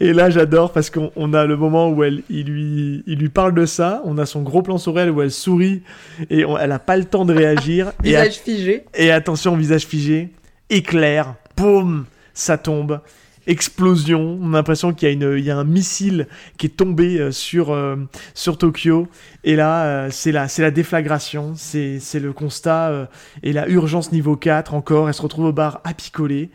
Et 0.00 0.14
là, 0.14 0.30
j'adore 0.30 0.72
parce 0.72 0.88
qu'on 0.88 1.10
on 1.14 1.34
a 1.34 1.44
le 1.44 1.58
moment 1.58 1.90
où 1.90 2.02
elle, 2.04 2.22
il 2.30 2.46
lui, 2.46 3.02
il 3.06 3.18
lui 3.18 3.28
parle 3.28 3.52
de 3.54 3.66
ça. 3.66 4.00
On 4.06 4.16
a 4.16 4.24
son 4.24 4.40
gros 4.42 4.62
plan 4.62 4.78
sur 4.78 4.98
elle 4.98 5.10
où 5.10 5.20
elle 5.20 5.30
sourit 5.30 5.82
et 6.30 6.46
on- 6.46 6.56
elle 6.56 6.72
a 6.72 6.78
pas 6.78 6.96
le 6.96 7.04
temps 7.04 7.26
de 7.26 7.34
réagir. 7.34 7.92
et, 8.02 8.08
Visage 8.08 8.36
figé. 8.36 8.84
et 8.94 9.10
attention, 9.10 9.54
visage 9.56 9.84
figé, 9.84 10.30
éclair, 10.70 11.34
boum, 11.54 12.06
ça 12.32 12.56
tombe, 12.56 13.00
explosion. 13.46 14.38
On 14.42 14.52
a 14.54 14.56
l'impression 14.56 14.92
qu'il 14.92 15.08
y 15.08 15.10
a, 15.10 15.14
une, 15.14 15.38
il 15.38 15.44
y 15.44 15.50
a 15.50 15.56
un 15.56 15.64
missile 15.64 16.26
qui 16.58 16.66
est 16.66 16.76
tombé 16.76 17.18
euh, 17.18 17.30
sur, 17.30 17.72
euh, 17.72 17.96
sur 18.34 18.58
Tokyo. 18.58 19.08
Et 19.44 19.56
là, 19.56 19.84
euh, 19.84 20.08
c'est 20.10 20.32
la, 20.32 20.48
c'est 20.48 20.62
la 20.62 20.70
déflagration, 20.70 21.54
c'est, 21.56 21.98
c'est 22.00 22.20
le 22.20 22.32
constat. 22.32 22.90
euh, 22.90 23.06
et 23.42 23.52
la 23.52 23.68
urgence 23.68 24.12
niveau 24.12 24.36
4 24.36 24.74
encore, 24.74 25.08
elle 25.08 25.14
se 25.14 25.22
retrouve 25.22 25.46
au 25.46 25.52
bar 25.52 25.80
à 25.84 25.94
picoler. 25.94 26.50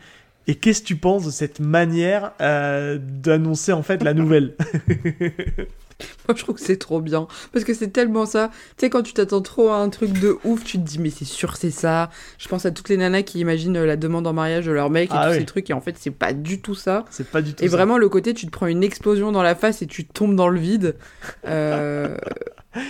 Et 0.48 0.56
qu'est-ce 0.56 0.82
que 0.82 0.86
tu 0.88 0.96
penses 0.96 1.24
de 1.24 1.30
cette 1.30 1.60
manière 1.60 2.32
euh, 2.40 2.98
d'annoncer 3.00 3.72
en 3.72 3.82
fait 3.82 4.02
la 4.02 4.12
nouvelle? 4.12 4.54
Moi, 6.28 6.36
je 6.36 6.42
trouve 6.42 6.54
que 6.56 6.60
c'est 6.60 6.76
trop 6.78 7.00
bien. 7.00 7.26
Parce 7.52 7.64
que 7.64 7.74
c'est 7.74 7.88
tellement 7.88 8.26
ça. 8.26 8.50
Tu 8.76 8.86
sais, 8.86 8.90
quand 8.90 9.02
tu 9.02 9.12
t'attends 9.12 9.42
trop 9.42 9.68
à 9.70 9.76
un 9.76 9.88
truc 9.88 10.12
de 10.20 10.36
ouf, 10.44 10.64
tu 10.64 10.78
te 10.78 10.82
dis, 10.84 10.98
mais 10.98 11.10
c'est 11.10 11.24
sûr, 11.24 11.56
c'est 11.56 11.70
ça. 11.70 12.10
Je 12.38 12.48
pense 12.48 12.64
à 12.66 12.70
toutes 12.70 12.88
les 12.88 12.96
nanas 12.96 13.22
qui 13.22 13.40
imaginent 13.40 13.76
euh, 13.76 13.86
la 13.86 13.96
demande 13.96 14.26
en 14.26 14.32
mariage 14.32 14.66
de 14.66 14.72
leur 14.72 14.90
mec 14.90 15.10
et 15.10 15.14
Ah 15.16 15.26
tous 15.26 15.32
oui. 15.34 15.38
ces 15.40 15.46
trucs. 15.46 15.70
Et 15.70 15.72
en 15.72 15.80
fait, 15.80 15.96
c'est 15.98 16.10
pas 16.10 16.32
du 16.32 16.60
tout 16.60 16.74
ça. 16.74 17.04
C'est 17.10 17.28
pas 17.28 17.42
du 17.42 17.54
tout 17.54 17.64
Et 17.64 17.68
ça. 17.68 17.76
vraiment, 17.76 17.98
le 17.98 18.08
côté, 18.08 18.34
tu 18.34 18.46
te 18.46 18.50
prends 18.50 18.66
une 18.66 18.82
explosion 18.84 19.32
dans 19.32 19.42
la 19.42 19.54
face 19.54 19.82
et 19.82 19.86
tu 19.86 20.04
tombes 20.06 20.36
dans 20.36 20.48
le 20.48 20.58
vide. 20.60 20.96
Euh, 21.46 22.16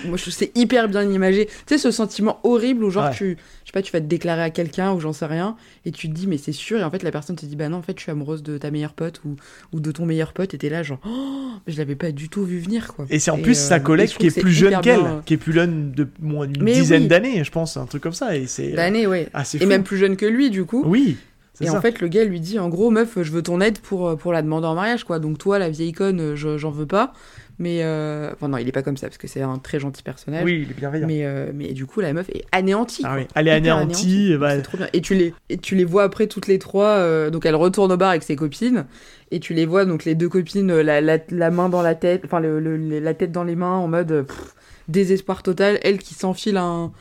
Moi, 0.05 0.16
je 0.16 0.22
trouve 0.22 0.33
c'est 0.35 0.53
hyper 0.57 0.89
bien 0.89 1.03
imagé. 1.03 1.47
Tu 1.47 1.53
sais, 1.66 1.78
ce 1.78 1.91
sentiment 1.91 2.39
horrible 2.45 2.85
où, 2.85 2.91
genre, 2.91 3.07
Ouais. 3.07 3.11
tu, 3.14 3.37
je 3.64 3.68
sais 3.68 3.72
pas, 3.72 3.83
tu 3.83 3.91
vas 3.93 4.01
te 4.01 4.07
déclarer 4.07 4.43
à 4.43 4.51
quelqu'un 4.51 4.93
ou 4.93 5.01
j'en 5.01 5.12
sais 5.12 5.26
rien, 5.26 5.57
et 5.85 5.91
tu 5.91 6.09
te 6.09 6.14
dis, 6.14 6.26
mais 6.26 6.39
c'est 6.39 6.53
sûr. 6.53 6.78
Et 6.78 6.85
en 6.85 6.91
fait, 6.91 7.03
la 7.03 7.11
personne 7.11 7.35
te 7.37 7.45
dit, 7.47 7.57
bah 7.57 7.68
non, 7.68 7.78
en 7.78 7.83
fait, 7.83 7.97
je 7.99 8.03
suis 8.03 8.11
amoureuse 8.12 8.43
de 8.43 8.59
ta 8.59 8.70
meilleure 8.70 8.93
pote 8.93 9.20
ou, 9.24 9.37
ou 9.72 9.80
de 9.80 9.91
ton 9.91 10.07
meilleur 10.07 10.33
pote, 10.33 10.55
et 10.55 10.59
t'es 10.59 10.68
là, 10.68 10.83
genre, 10.83 11.01
oh, 11.07 11.51
je 11.66 11.76
l'avais 11.78 11.97
pas 11.97 12.12
du 12.12 12.28
tout 12.28 12.45
vu 12.45 12.59
venir, 12.61 12.95
quoi. 12.95 13.07
Et 13.11 13.18
c'est 13.18 13.30
en 13.33 13.39
Et, 13.39 13.43
plus 13.43 13.59
euh, 13.59 13.68
sa 13.68 13.80
collègue 13.80 14.09
qui 14.11 14.26
est 14.26 14.41
plus 14.41 14.53
jeune 14.53 14.80
qu'elle, 14.83 15.01
bien, 15.01 15.07
euh, 15.16 15.20
qui 15.24 15.35
est 15.35 15.39
plus 15.39 15.53
jeune 15.53 15.93
de 15.93 16.07
moins 16.20 16.47
d'une 16.47 16.64
dizaine 16.64 17.03
oui. 17.03 17.09
d'années, 17.09 17.43
je 17.43 17.51
pense, 17.51 17.76
un 17.76 17.87
truc 17.87 18.03
comme 18.03 18.12
ça. 18.12 18.37
Et 18.37 18.47
c'est 18.47 18.70
D'année, 18.72 19.07
ouais. 19.07 19.28
ah, 19.35 19.45
c'est 19.45 19.61
Et 19.62 19.66
même 19.66 19.83
plus 19.83 19.97
jeune 19.99 20.16
que 20.16 20.26
lui, 20.26 20.51
du 20.51 20.64
coup. 20.64 20.83
Oui, 20.87 21.16
Et 21.61 21.66
ça. 21.66 21.74
en 21.76 21.80
fait, 21.80 22.01
le 22.01 22.09
gars 22.09 22.24
lui 22.24 22.41
dit, 22.41 22.59
en 22.59 22.68
gros, 22.68 22.91
meuf, 22.91 23.18
je 23.20 23.30
veux 23.30 23.43
ton 23.43 23.61
aide 23.61 23.78
pour, 23.78 24.09
euh, 24.09 24.16
pour 24.16 24.33
la 24.33 24.43
demander 24.43 24.66
en 24.66 24.74
mariage, 24.74 25.05
quoi. 25.05 25.18
Donc 25.18 25.39
toi, 25.39 25.59
la 25.59 25.70
vieille 25.70 25.93
conne, 25.93 26.20
euh, 26.20 26.37
je- 26.37 26.57
j'en 26.59 26.70
veux 26.70 26.87
pas. 26.87 27.12
Mais, 27.59 27.81
euh... 27.83 28.31
enfin 28.33 28.49
non, 28.49 28.59
il 28.59 28.67
est 28.69 28.73
pas 28.73 28.83
comme 28.83 28.97
ça, 28.97 29.07
parce 29.09 29.19
que 29.19 29.27
c'est 29.29 29.43
un 29.43 29.59
très 29.59 29.79
gentil 29.79 30.03
personnage. 30.03 30.45
oui, 30.45 30.63
il 30.65 30.71
est 30.71 30.75
bienveillant. 30.75 31.07
Mais, 31.07 31.25
euh, 31.25 31.53
mais 31.55 31.73
du 31.73 31.87
coup, 31.87 32.01
la 32.01 32.13
meuf 32.13 32.29
est 32.31 32.45
anéantie. 32.51 33.03
Ah 33.05 33.17
oui, 33.17 33.27
elle 33.35 33.49
est 33.49 33.53
anéantie. 33.53 34.37
bah, 34.39 34.57
C'est 34.57 34.63
trop 34.63 34.79
bien. 34.79 34.89
Et 34.93 35.01
tu 35.01 35.15
les, 35.15 35.33
et 35.49 35.59
tu 35.59 35.75
les 35.77 35.85
vois 35.85 36.03
après 36.05 36.27
toutes 36.27 36.47
les 36.49 36.59
trois. 36.59 36.89
euh, 36.97 37.31
donc 37.31 37.47
elle 37.47 37.55
retourne 37.55 37.93
au 37.93 37.97
bar 37.97 38.11
avec 38.11 38.23
ses 38.23 38.37
copines. 38.37 38.87
Et 39.31 39.41
tu 39.41 39.55
les 39.55 39.65
vois, 39.67 39.85
donc 39.85 40.05
les 40.05 40.15
deux 40.15 40.29
copines, 40.29 40.81
la, 40.81 41.01
la, 41.01 41.19
la 41.31 41.51
main 41.51 41.69
dans 41.69 41.83
la 41.83 41.95
tête, 41.95 42.23
enfin 42.25 42.41
le, 42.41 42.59
la 43.01 43.15
tête 43.15 43.33
dans 43.33 43.45
les 43.45 43.57
mains, 43.57 43.77
en 43.77 43.89
mode 43.89 44.27
pff, 44.27 44.55
désespoir 44.89 45.43
total. 45.43 45.79
Elle 45.83 45.99
qui 45.99 46.15
s'enfile 46.15 46.57
un, 46.59 46.93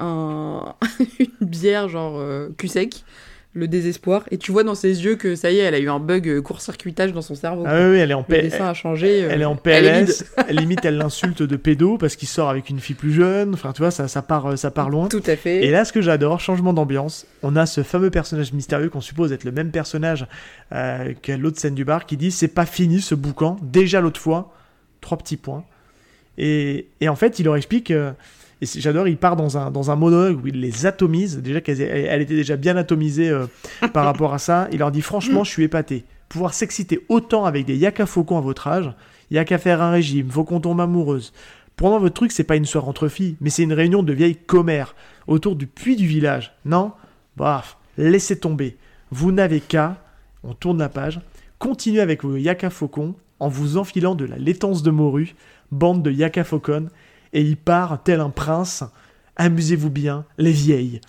un, 0.00 0.74
une 1.18 1.46
bière, 1.46 1.88
genre 1.88 2.14
euh, 2.18 2.48
cul 2.56 2.68
sec. 2.68 3.04
Le 3.56 3.68
désespoir. 3.68 4.24
Et 4.32 4.36
tu 4.38 4.50
vois 4.52 4.64
dans 4.64 4.74
ses 4.74 5.04
yeux 5.04 5.14
que 5.16 5.36
ça 5.36 5.50
y 5.50 5.58
est, 5.58 5.62
elle 5.62 5.74
a 5.74 5.78
eu 5.78 5.88
un 5.88 6.00
bug 6.00 6.28
euh, 6.28 6.42
court-circuitage 6.42 7.12
dans 7.12 7.22
son 7.22 7.34
cerveau. 7.36 7.62
Ah 7.66 7.88
oui, 7.88 7.98
elle 7.98 8.10
est 8.10 8.14
en 8.14 8.18
le 8.20 8.24
P- 8.24 8.42
dessin 8.42 8.66
a 8.68 8.74
changé. 8.74 9.22
euh, 9.22 9.28
Elle 9.30 9.42
est 9.42 9.44
en 9.44 9.56
elle 9.64 10.06
PLS, 10.06 10.24
limite 10.50 10.84
elle 10.84 10.96
l'insulte 10.96 11.42
de 11.42 11.56
pédo 11.56 11.96
parce 11.96 12.16
qu'il 12.16 12.26
sort 12.28 12.50
avec 12.50 12.68
une 12.68 12.80
fille 12.80 12.96
plus 12.96 13.12
jeune, 13.12 13.54
enfin 13.54 13.72
tu 13.72 13.80
vois, 13.82 13.90
ça, 13.92 14.08
ça, 14.08 14.22
part, 14.22 14.46
euh, 14.46 14.56
ça 14.56 14.70
part 14.72 14.90
loin. 14.90 15.06
Tout 15.08 15.22
à 15.26 15.36
fait. 15.36 15.64
Et 15.64 15.70
là, 15.70 15.84
ce 15.84 15.92
que 15.92 16.00
j'adore, 16.02 16.40
changement 16.40 16.72
d'ambiance, 16.72 17.26
on 17.44 17.54
a 17.56 17.64
ce 17.66 17.82
fameux 17.84 18.10
personnage 18.10 18.52
mystérieux 18.52 18.88
qu'on 18.88 19.00
suppose 19.00 19.32
être 19.32 19.44
le 19.44 19.52
même 19.52 19.70
personnage 19.70 20.26
euh, 20.72 21.12
qu'à 21.22 21.36
l'autre 21.36 21.60
scène 21.60 21.74
du 21.76 21.84
bar 21.84 22.06
qui 22.06 22.16
dit 22.16 22.32
c'est 22.32 22.48
pas 22.48 22.66
fini 22.66 23.00
ce 23.00 23.14
boucan, 23.14 23.56
déjà 23.62 24.00
l'autre 24.00 24.20
fois, 24.20 24.52
trois 25.00 25.16
petits 25.16 25.36
points. 25.36 25.64
Et, 26.38 26.88
et 27.00 27.08
en 27.08 27.14
fait, 27.14 27.38
il 27.38 27.44
leur 27.44 27.54
explique, 27.56 27.92
euh, 27.92 28.10
et 28.64 28.80
j'adore, 28.80 29.08
il 29.08 29.16
part 29.16 29.36
dans 29.36 29.58
un, 29.58 29.70
dans 29.70 29.90
un 29.90 29.96
monologue 29.96 30.42
où 30.42 30.46
il 30.48 30.60
les 30.60 30.86
atomise, 30.86 31.38
déjà 31.38 31.60
qu'elle 31.60 31.80
elle, 31.80 32.22
était 32.22 32.34
déjà 32.34 32.56
bien 32.56 32.76
atomisée 32.76 33.30
euh, 33.30 33.46
par 33.92 34.04
rapport 34.04 34.34
à 34.34 34.38
ça. 34.38 34.68
Il 34.72 34.78
leur 34.78 34.90
dit 34.90 35.02
franchement, 35.02 35.44
je 35.44 35.50
suis 35.50 35.64
épaté. 35.64 36.04
Pouvoir 36.28 36.54
s'exciter 36.54 37.04
autant 37.08 37.44
avec 37.44 37.66
des 37.66 37.76
yaka 37.76 38.06
faucons 38.06 38.38
à 38.38 38.40
votre 38.40 38.66
âge, 38.66 38.92
y 39.30 39.38
a 39.38 39.44
qu'à 39.44 39.58
faire 39.58 39.82
un 39.82 39.90
régime, 39.90 40.30
faut 40.30 40.44
qu'on 40.44 40.60
tombe 40.60 40.80
amoureuse. 40.80 41.32
Pendant 41.76 41.98
votre 41.98 42.14
truc, 42.14 42.32
c'est 42.32 42.44
pas 42.44 42.56
une 42.56 42.64
soirée 42.64 42.88
entre 42.88 43.08
filles, 43.08 43.36
mais 43.40 43.50
c'est 43.50 43.64
une 43.64 43.72
réunion 43.72 44.02
de 44.02 44.12
vieilles 44.12 44.36
commères 44.36 44.94
autour 45.26 45.56
du 45.56 45.66
puits 45.66 45.96
du 45.96 46.06
village. 46.06 46.54
Non? 46.64 46.92
Bref, 47.36 47.76
laissez 47.98 48.38
tomber. 48.38 48.76
Vous 49.10 49.32
n'avez 49.32 49.60
qu'à, 49.60 49.96
on 50.44 50.54
tourne 50.54 50.78
la 50.78 50.88
page, 50.88 51.20
continuez 51.58 52.00
avec 52.00 52.22
vos 52.24 52.36
yaka 52.36 52.70
faucons 52.70 53.14
en 53.40 53.48
vous 53.48 53.76
enfilant 53.76 54.14
de 54.14 54.24
la 54.24 54.36
laitance 54.36 54.82
de 54.82 54.90
morue, 54.90 55.34
bande 55.72 56.02
de 56.02 56.10
yaka 56.10 56.44
faucons, 56.44 56.88
et 57.34 57.42
il 57.42 57.58
part 57.58 58.02
tel 58.02 58.20
un 58.20 58.30
prince. 58.30 58.84
Amusez-vous 59.36 59.90
bien, 59.90 60.24
les 60.38 60.52
vieilles. 60.52 61.00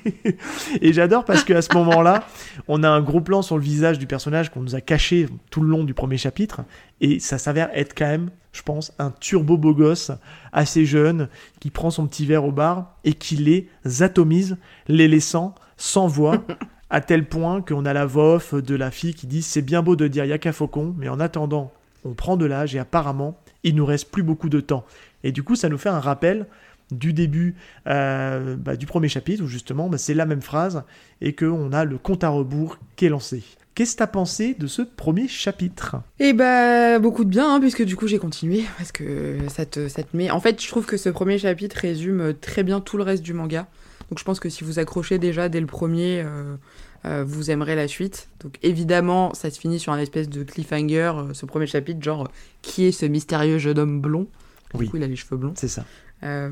et 0.80 0.94
j'adore 0.94 1.26
parce 1.26 1.44
qu'à 1.44 1.60
ce 1.60 1.72
moment-là, 1.74 2.24
on 2.66 2.82
a 2.82 2.88
un 2.88 3.02
gros 3.02 3.20
plan 3.20 3.42
sur 3.42 3.58
le 3.58 3.62
visage 3.62 3.98
du 3.98 4.06
personnage 4.06 4.50
qu'on 4.50 4.62
nous 4.62 4.74
a 4.74 4.80
caché 4.80 5.28
tout 5.50 5.60
le 5.60 5.68
long 5.68 5.84
du 5.84 5.92
premier 5.92 6.16
chapitre, 6.16 6.62
et 7.02 7.20
ça 7.20 7.36
s'avère 7.36 7.68
être 7.74 7.94
quand 7.94 8.06
même, 8.06 8.30
je 8.52 8.62
pense, 8.62 8.94
un 8.98 9.10
turbo 9.10 9.58
beau 9.58 9.74
gosse, 9.74 10.12
assez 10.50 10.86
jeune, 10.86 11.28
qui 11.60 11.68
prend 11.68 11.90
son 11.90 12.06
petit 12.06 12.24
verre 12.24 12.46
au 12.46 12.52
bar 12.52 12.96
et 13.04 13.12
qui 13.12 13.36
les 13.36 13.68
atomise, 14.00 14.56
les 14.88 15.06
laissant 15.06 15.54
sans 15.76 16.06
voix, 16.06 16.42
à 16.88 17.02
tel 17.02 17.26
point 17.26 17.60
qu'on 17.60 17.84
a 17.84 17.92
la 17.92 18.06
voix 18.06 18.36
off 18.36 18.54
de 18.54 18.74
la 18.74 18.90
fille 18.90 19.12
qui 19.12 19.26
dit 19.26 19.42
c'est 19.42 19.60
bien 19.60 19.82
beau 19.82 19.94
de 19.94 20.08
dire 20.08 20.24
Yaka 20.24 20.52
Faucon, 20.52 20.94
mais 20.96 21.10
en 21.10 21.20
attendant, 21.20 21.70
on 22.04 22.14
prend 22.14 22.38
de 22.38 22.46
l'âge 22.46 22.74
et 22.74 22.78
apparemment, 22.78 23.38
il 23.64 23.74
nous 23.74 23.84
reste 23.84 24.10
plus 24.10 24.22
beaucoup 24.22 24.48
de 24.48 24.60
temps. 24.60 24.84
Et 25.24 25.32
du 25.32 25.42
coup, 25.42 25.56
ça 25.56 25.68
nous 25.68 25.78
fait 25.78 25.88
un 25.88 26.00
rappel 26.00 26.46
du 26.90 27.12
début 27.12 27.54
euh, 27.86 28.56
bah, 28.56 28.76
du 28.76 28.86
premier 28.86 29.08
chapitre 29.08 29.44
où 29.44 29.46
justement 29.46 29.90
bah, 29.90 29.98
c'est 29.98 30.14
la 30.14 30.24
même 30.24 30.40
phrase 30.40 30.84
et 31.20 31.34
qu'on 31.34 31.70
a 31.74 31.84
le 31.84 31.98
compte 31.98 32.24
à 32.24 32.30
rebours 32.30 32.78
qui 32.96 33.04
est 33.04 33.10
lancé. 33.10 33.42
Qu'est-ce 33.74 33.92
que 33.92 33.98
t'as 33.98 34.06
pensé 34.06 34.56
de 34.58 34.66
ce 34.66 34.80
premier 34.82 35.28
chapitre? 35.28 35.96
Et 36.18 36.32
bah, 36.32 36.98
beaucoup 36.98 37.24
de 37.24 37.30
bien, 37.30 37.54
hein, 37.54 37.60
puisque 37.60 37.84
du 37.84 37.94
coup 37.94 38.06
j'ai 38.06 38.18
continué, 38.18 38.64
parce 38.78 38.90
que 38.90 39.36
ça 39.48 39.66
te, 39.66 39.86
met. 40.14 40.30
En 40.30 40.40
fait, 40.40 40.62
je 40.62 40.68
trouve 40.68 40.86
que 40.86 40.96
ce 40.96 41.10
premier 41.10 41.38
chapitre 41.38 41.76
résume 41.76 42.34
très 42.40 42.62
bien 42.62 42.80
tout 42.80 42.96
le 42.96 43.02
reste 43.02 43.22
du 43.22 43.34
manga. 43.34 43.66
Donc 44.10 44.18
je 44.18 44.24
pense 44.24 44.40
que 44.40 44.48
si 44.48 44.64
vous 44.64 44.78
accrochez 44.78 45.18
déjà 45.18 45.50
dès 45.50 45.60
le 45.60 45.66
premier, 45.66 46.22
euh, 46.24 46.56
euh, 47.04 47.24
vous 47.26 47.50
aimerez 47.50 47.76
la 47.76 47.86
suite. 47.86 48.28
Donc 48.40 48.58
évidemment, 48.62 49.32
ça 49.34 49.50
se 49.50 49.60
finit 49.60 49.78
sur 49.78 49.92
un 49.92 49.98
espèce 49.98 50.28
de 50.28 50.42
cliffhanger, 50.42 51.12
euh, 51.16 51.34
ce 51.34 51.46
premier 51.46 51.66
chapitre, 51.66 52.02
genre 52.02 52.22
euh, 52.22 52.28
qui 52.62 52.84
est 52.84 52.92
ce 52.92 53.06
mystérieux 53.06 53.58
jeune 53.58 53.78
homme 53.78 54.00
blond? 54.00 54.26
Oui. 54.74 54.86
Du 54.86 54.90
coup, 54.90 54.96
il 54.98 55.02
a 55.02 55.06
les 55.06 55.16
cheveux 55.16 55.36
blonds. 55.36 55.54
C'est 55.56 55.68
ça. 55.68 55.84
Euh, 56.24 56.50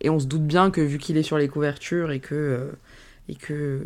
et 0.00 0.10
on 0.10 0.18
se 0.20 0.26
doute 0.26 0.46
bien 0.46 0.70
que 0.70 0.80
vu 0.80 0.98
qu'il 0.98 1.16
est 1.16 1.22
sur 1.22 1.38
les 1.38 1.48
couvertures 1.48 2.10
et 2.12 2.20
que, 2.20 2.34
euh, 2.34 2.70
et 3.28 3.34
que 3.34 3.52
euh, 3.52 3.80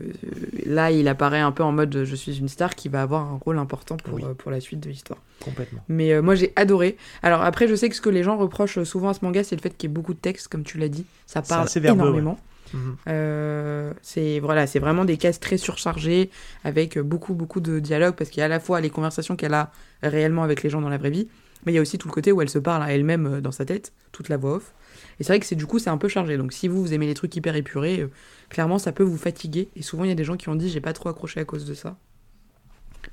là, 0.66 0.90
il 0.90 1.08
apparaît 1.08 1.40
un 1.40 1.52
peu 1.52 1.62
en 1.62 1.72
mode 1.72 2.04
je 2.04 2.14
suis 2.14 2.38
une 2.38 2.48
star 2.48 2.74
qui 2.74 2.88
va 2.88 3.02
avoir 3.02 3.22
un 3.32 3.38
rôle 3.42 3.58
important 3.58 3.96
pour, 3.96 4.14
Oui. 4.14 4.24
euh, 4.24 4.34
pour 4.34 4.50
la 4.50 4.60
suite 4.60 4.80
de 4.80 4.88
l'histoire. 4.90 5.18
Complètement. 5.40 5.82
Mais 5.88 6.12
euh, 6.12 6.22
moi, 6.22 6.34
j'ai 6.34 6.52
adoré. 6.54 6.96
Alors 7.22 7.42
après, 7.42 7.66
je 7.66 7.74
sais 7.74 7.88
que 7.88 7.96
ce 7.96 8.00
que 8.00 8.10
les 8.10 8.22
gens 8.22 8.36
reprochent 8.36 8.82
souvent 8.84 9.08
à 9.08 9.14
ce 9.14 9.24
manga, 9.24 9.42
c'est 9.42 9.56
le 9.56 9.62
fait 9.62 9.70
qu'il 9.76 9.88
y 9.88 9.92
ait 9.92 9.94
beaucoup 9.94 10.14
de 10.14 10.18
texte, 10.20 10.48
comme 10.48 10.64
tu 10.64 10.78
l'as 10.78 10.88
dit. 10.88 11.06
Ça 11.26 11.40
parle 11.42 11.66
verbeux, 11.74 12.00
énormément. 12.02 12.38
Mhm. 12.74 12.96
Euh, 13.08 13.92
c'est 14.00 14.38
voilà, 14.40 14.66
c'est 14.66 14.78
vraiment 14.78 15.04
des 15.04 15.18
cases 15.18 15.40
très 15.40 15.58
surchargées 15.58 16.30
avec 16.64 16.98
beaucoup 16.98 17.34
beaucoup 17.34 17.60
de 17.60 17.80
dialogues 17.80 18.14
parce 18.14 18.30
qu'il 18.30 18.38
y 18.40 18.42
a 18.42 18.46
à 18.46 18.48
la 18.48 18.60
fois 18.60 18.80
les 18.80 18.88
conversations 18.88 19.36
qu'elle 19.36 19.52
a 19.52 19.72
réellement 20.02 20.42
avec 20.42 20.62
les 20.62 20.70
gens 20.70 20.80
dans 20.80 20.88
la 20.88 20.96
vraie 20.96 21.10
vie, 21.10 21.28
mais 21.64 21.72
il 21.72 21.74
y 21.74 21.78
a 21.78 21.80
aussi 21.80 21.98
tout 21.98 22.08
le 22.08 22.12
côté 22.12 22.32
où 22.32 22.42
elle 22.42 22.48
se 22.48 22.58
parle 22.58 22.82
à 22.82 22.92
elle-même 22.92 23.26
euh, 23.26 23.40
dans 23.40 23.52
sa 23.52 23.64
tête, 23.64 23.92
toute 24.12 24.28
la 24.28 24.36
voix 24.36 24.56
off. 24.56 24.72
Et 25.20 25.24
c'est 25.24 25.32
vrai 25.32 25.40
que 25.40 25.46
c'est 25.46 25.54
du 25.56 25.66
coup 25.66 25.78
c'est 25.78 25.90
un 25.90 25.98
peu 25.98 26.08
chargé. 26.08 26.36
Donc 26.36 26.52
si 26.52 26.68
vous, 26.68 26.80
vous 26.82 26.92
aimez 26.94 27.06
les 27.06 27.14
trucs 27.14 27.34
hyper 27.36 27.54
épurés, 27.56 28.00
euh, 28.00 28.10
clairement 28.48 28.78
ça 28.78 28.92
peut 28.92 29.02
vous 29.02 29.16
fatiguer. 29.16 29.68
Et 29.76 29.82
souvent 29.82 30.04
il 30.04 30.08
y 30.08 30.12
a 30.12 30.16
des 30.16 30.24
gens 30.24 30.36
qui 30.36 30.48
ont 30.48 30.54
dit 30.54 30.68
j'ai 30.70 30.80
pas 30.80 30.92
trop 30.92 31.08
accroché 31.08 31.40
à 31.40 31.44
cause 31.44 31.64
de 31.64 31.74
ça. 31.74 31.96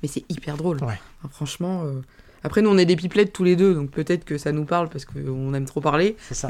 Mais 0.02 0.08
c'est 0.08 0.24
hyper 0.28 0.56
drôle. 0.56 0.82
Ouais. 0.82 0.98
Franchement. 1.30 1.84
euh, 1.84 2.00
Après 2.42 2.62
nous 2.62 2.70
on 2.70 2.78
est 2.78 2.86
des 2.86 2.96
pipelettes 2.96 3.32
tous 3.32 3.44
les 3.44 3.56
deux, 3.56 3.74
donc 3.74 3.90
peut-être 3.90 4.24
que 4.24 4.38
ça 4.38 4.52
nous 4.52 4.64
parle 4.64 4.88
parce 4.88 5.04
qu'on 5.04 5.52
aime 5.54 5.64
trop 5.66 5.80
parler. 5.80 6.16
C'est 6.20 6.34
ça. 6.34 6.48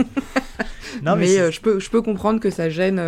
non, 1.02 1.16
mais, 1.16 1.38
euh, 1.38 1.50
je, 1.50 1.60
peux, 1.60 1.78
je 1.80 1.90
peux 1.90 2.02
comprendre 2.02 2.40
que 2.40 2.50
ça 2.50 2.70
gêne, 2.70 3.02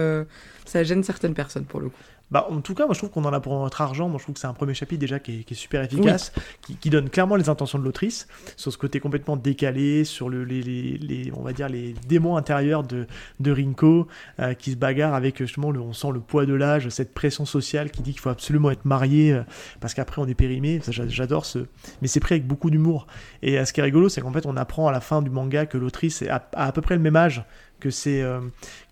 ça 0.65 0.83
gêne 0.85 1.03
certaines 1.03 1.35
personnes 1.35 1.65
pour 1.65 1.81
le 1.81 1.89
coup. 1.91 2.03
Bah, 2.33 2.47
en 2.51 2.61
tout 2.63 2.75
cas, 2.75 2.87
moi 2.87 2.95
je 2.95 2.99
trouve 2.99 3.11
qu'on 3.11 3.25
en 3.27 3.33
a 3.33 3.41
pour 3.41 3.59
notre 3.61 3.81
argent. 3.83 4.09
Moi 4.09 4.17
je 4.19 4.25
trouve 4.25 4.35
que 4.35 4.41
c'est 4.41 4.47
un 4.47 4.55
premier 4.55 4.73
chapitre 4.75 4.99
déjà 5.01 5.19
qui 5.19 5.41
est, 5.41 5.45
qui 5.45 5.53
est 5.53 5.57
super 5.57 5.83
efficace, 5.83 6.33
qui, 6.63 6.77
qui 6.77 6.89
donne 6.91 7.11
clairement 7.11 7.37
les 7.37 7.49
intentions 7.51 7.79
de 7.79 7.85
l'autrice 7.85 8.27
sur 8.57 8.73
ce 8.73 8.79
côté 8.79 8.99
complètement 9.01 9.37
décalé, 9.37 10.05
sur 10.05 10.29
le, 10.31 10.43
les, 10.45 10.63
les, 10.63 10.97
les- 10.97 11.33
on 11.37 11.43
va 11.43 11.53
dire 11.53 11.69
les 11.69 11.95
démons 12.09 12.37
intérieurs 12.39 12.85
de, 12.85 13.07
de 13.41 13.53
Rinko 13.53 14.09
euh, 14.41 14.55
qui 14.55 14.71
se 14.71 14.77
bagarre 14.77 15.13
avec 15.15 15.39
justement 15.39 15.71
le, 15.71 15.81
on 15.81 15.93
sent 15.93 16.09
le 16.13 16.21
poids 16.21 16.47
de 16.47 16.55
l'âge, 16.55 16.89
cette 16.89 17.13
pression 17.13 17.45
sociale 17.45 17.91
qui 17.91 18.01
dit 18.03 18.13
qu'il 18.13 18.21
faut 18.21 18.31
absolument 18.31 18.71
être 18.71 18.87
marié 18.87 19.33
euh, 19.35 19.43
parce 19.81 19.93
qu'après 19.93 20.23
on 20.23 20.27
est 20.27 20.35
périmé. 20.35 20.81
J'adore 20.89 21.45
ce, 21.45 21.59
mais 22.01 22.09
c'est 22.09 22.21
pris 22.21 22.35
avec 22.37 22.47
beaucoup 22.47 22.71
d'humour. 22.71 23.07
Et 23.43 23.59
euh, 23.59 23.67
ce 23.67 23.75
qui 23.75 23.81
est 23.81 23.85
rigolo, 23.85 24.09
c'est 24.09 24.23
qu'en 24.23 24.33
fait 24.33 24.47
on 24.47 24.57
apprend 24.57 24.89
à 24.89 24.93
la 24.93 25.01
fin 25.01 25.21
du 25.21 25.29
manga 25.29 25.67
que 25.67 25.77
l'autrice 25.77 26.23
est 26.23 26.29
à, 26.31 26.49
a 26.55 26.69
à 26.69 26.73
peu 26.73 26.81
près 26.81 26.95
le 26.97 27.03
même 27.03 27.17
âge 27.17 27.45
que 27.83 27.91
c'est 27.91 28.23
euh, 28.23 28.41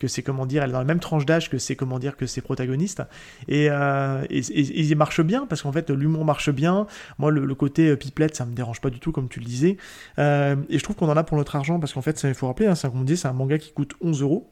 que 0.01 0.09
c'est 0.09 0.22
comment 0.22 0.47
dire 0.47 0.64
elle 0.64 0.70
est 0.70 0.72
dans 0.72 0.80
la 0.80 0.84
même 0.84 0.99
tranche 0.99 1.24
d'âge 1.24 1.49
que 1.49 1.59
c'est 1.59 1.76
comment 1.76 2.01
dire 2.01 2.16
que 2.16 2.26
ses 2.26 2.41
protagonistes. 2.41 3.03
Et, 3.47 3.68
euh, 3.70 4.26
il 4.30 4.97
marche 4.97 5.20
bien 5.20 5.47
parce 5.47 5.62
qu'en 5.62 5.72
fait 5.72 5.91
l'humour 5.91 6.24
marche 6.24 6.51
bien. 6.51 6.86
Moi 7.18 7.30
le, 7.30 7.55
côté 7.55 7.88
euh, 7.88 7.97
pipelette 7.97 8.34
ça 8.34 8.45
me 8.45 8.53
dérange 8.53 8.80
pas 8.80 8.91
du 8.91 8.99
tout 8.99 9.12
comme 9.12 9.28
tu 9.28 9.38
le 9.38 9.47
disais. 9.47 9.76
Et 10.18 10.78
je 10.78 10.82
trouve 10.82 10.97
qu'on 10.97 11.09
en 11.09 11.16
a 11.16 11.22
pour 11.22 11.36
notre 11.36 11.55
argent 11.55 11.78
parce 11.78 11.93
qu'en 11.93 12.03
fait 12.03 12.20
il 12.24 12.34
faut 12.34 12.49
rappeler 12.49 12.66
hein, 12.66 12.74
c'est 12.74 12.91
c'est 13.16 13.28
un 13.28 13.32
manga 13.32 13.59
qui 13.59 13.72
coûte 13.72 13.95
11 14.01 14.22
euros. 14.22 14.51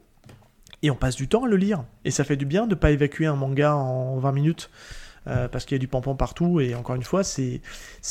Et 0.81 0.89
on 0.89 0.95
passe 0.95 1.17
du 1.17 1.27
temps 1.27 1.43
à 1.43 1.47
le 1.47 1.57
lire. 1.57 1.83
Et 2.05 2.11
ça 2.11 2.23
fait 2.23 2.37
du 2.37 2.45
bien 2.45 2.65
de 2.65 2.73
pas 2.73 2.91
évacuer 2.91 3.25
un 3.25 3.35
manga 3.35 3.75
en 3.75 4.17
20 4.19 4.31
minutes 4.31 4.69
euh, 5.27 5.47
parce 5.47 5.65
qu'il 5.65 5.75
y 5.75 5.79
a 5.79 5.79
du 5.79 5.87
pampan 5.87 6.15
partout 6.15 6.59
et 6.59 6.75
encore 6.75 6.95
une 6.95 7.03
fois 7.03 7.23
c'est 7.23 7.61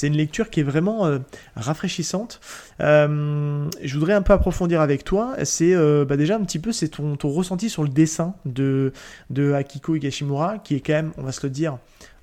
une 0.02 0.16
lecture 0.16 0.50
qui 0.50 0.60
est 0.60 0.64
vraiment 0.64 1.06
euh, 1.06 1.18
rafraîchissante. 1.56 2.40
Euh, 2.80 3.66
je 3.82 3.94
voudrais 3.94 4.14
un 4.14 4.22
peu 4.22 4.32
approfondir 4.32 4.80
avec 4.80 5.04
toi. 5.04 5.34
C'est 5.44 5.74
bah 6.04 6.16
déjà 6.16 6.36
un 6.36 6.42
petit 6.44 6.58
peu 6.58 6.72
c'est 6.72 6.88
ton, 6.88 7.16
ton 7.16 7.28
ressenti 7.30 7.70
sur 7.70 7.82
le 7.82 7.88
dessin 7.88 8.34
de 8.44 8.92
de 9.30 9.52
Akiko 9.52 9.94
Higashimura 9.96 10.58
qui 10.58 10.74
est 10.74 10.80
quand 10.80 10.92
même 10.94 11.12
on 11.18 11.22
va 11.22 11.32
se 11.32 11.44
le 11.46 11.50
dire 11.50 11.78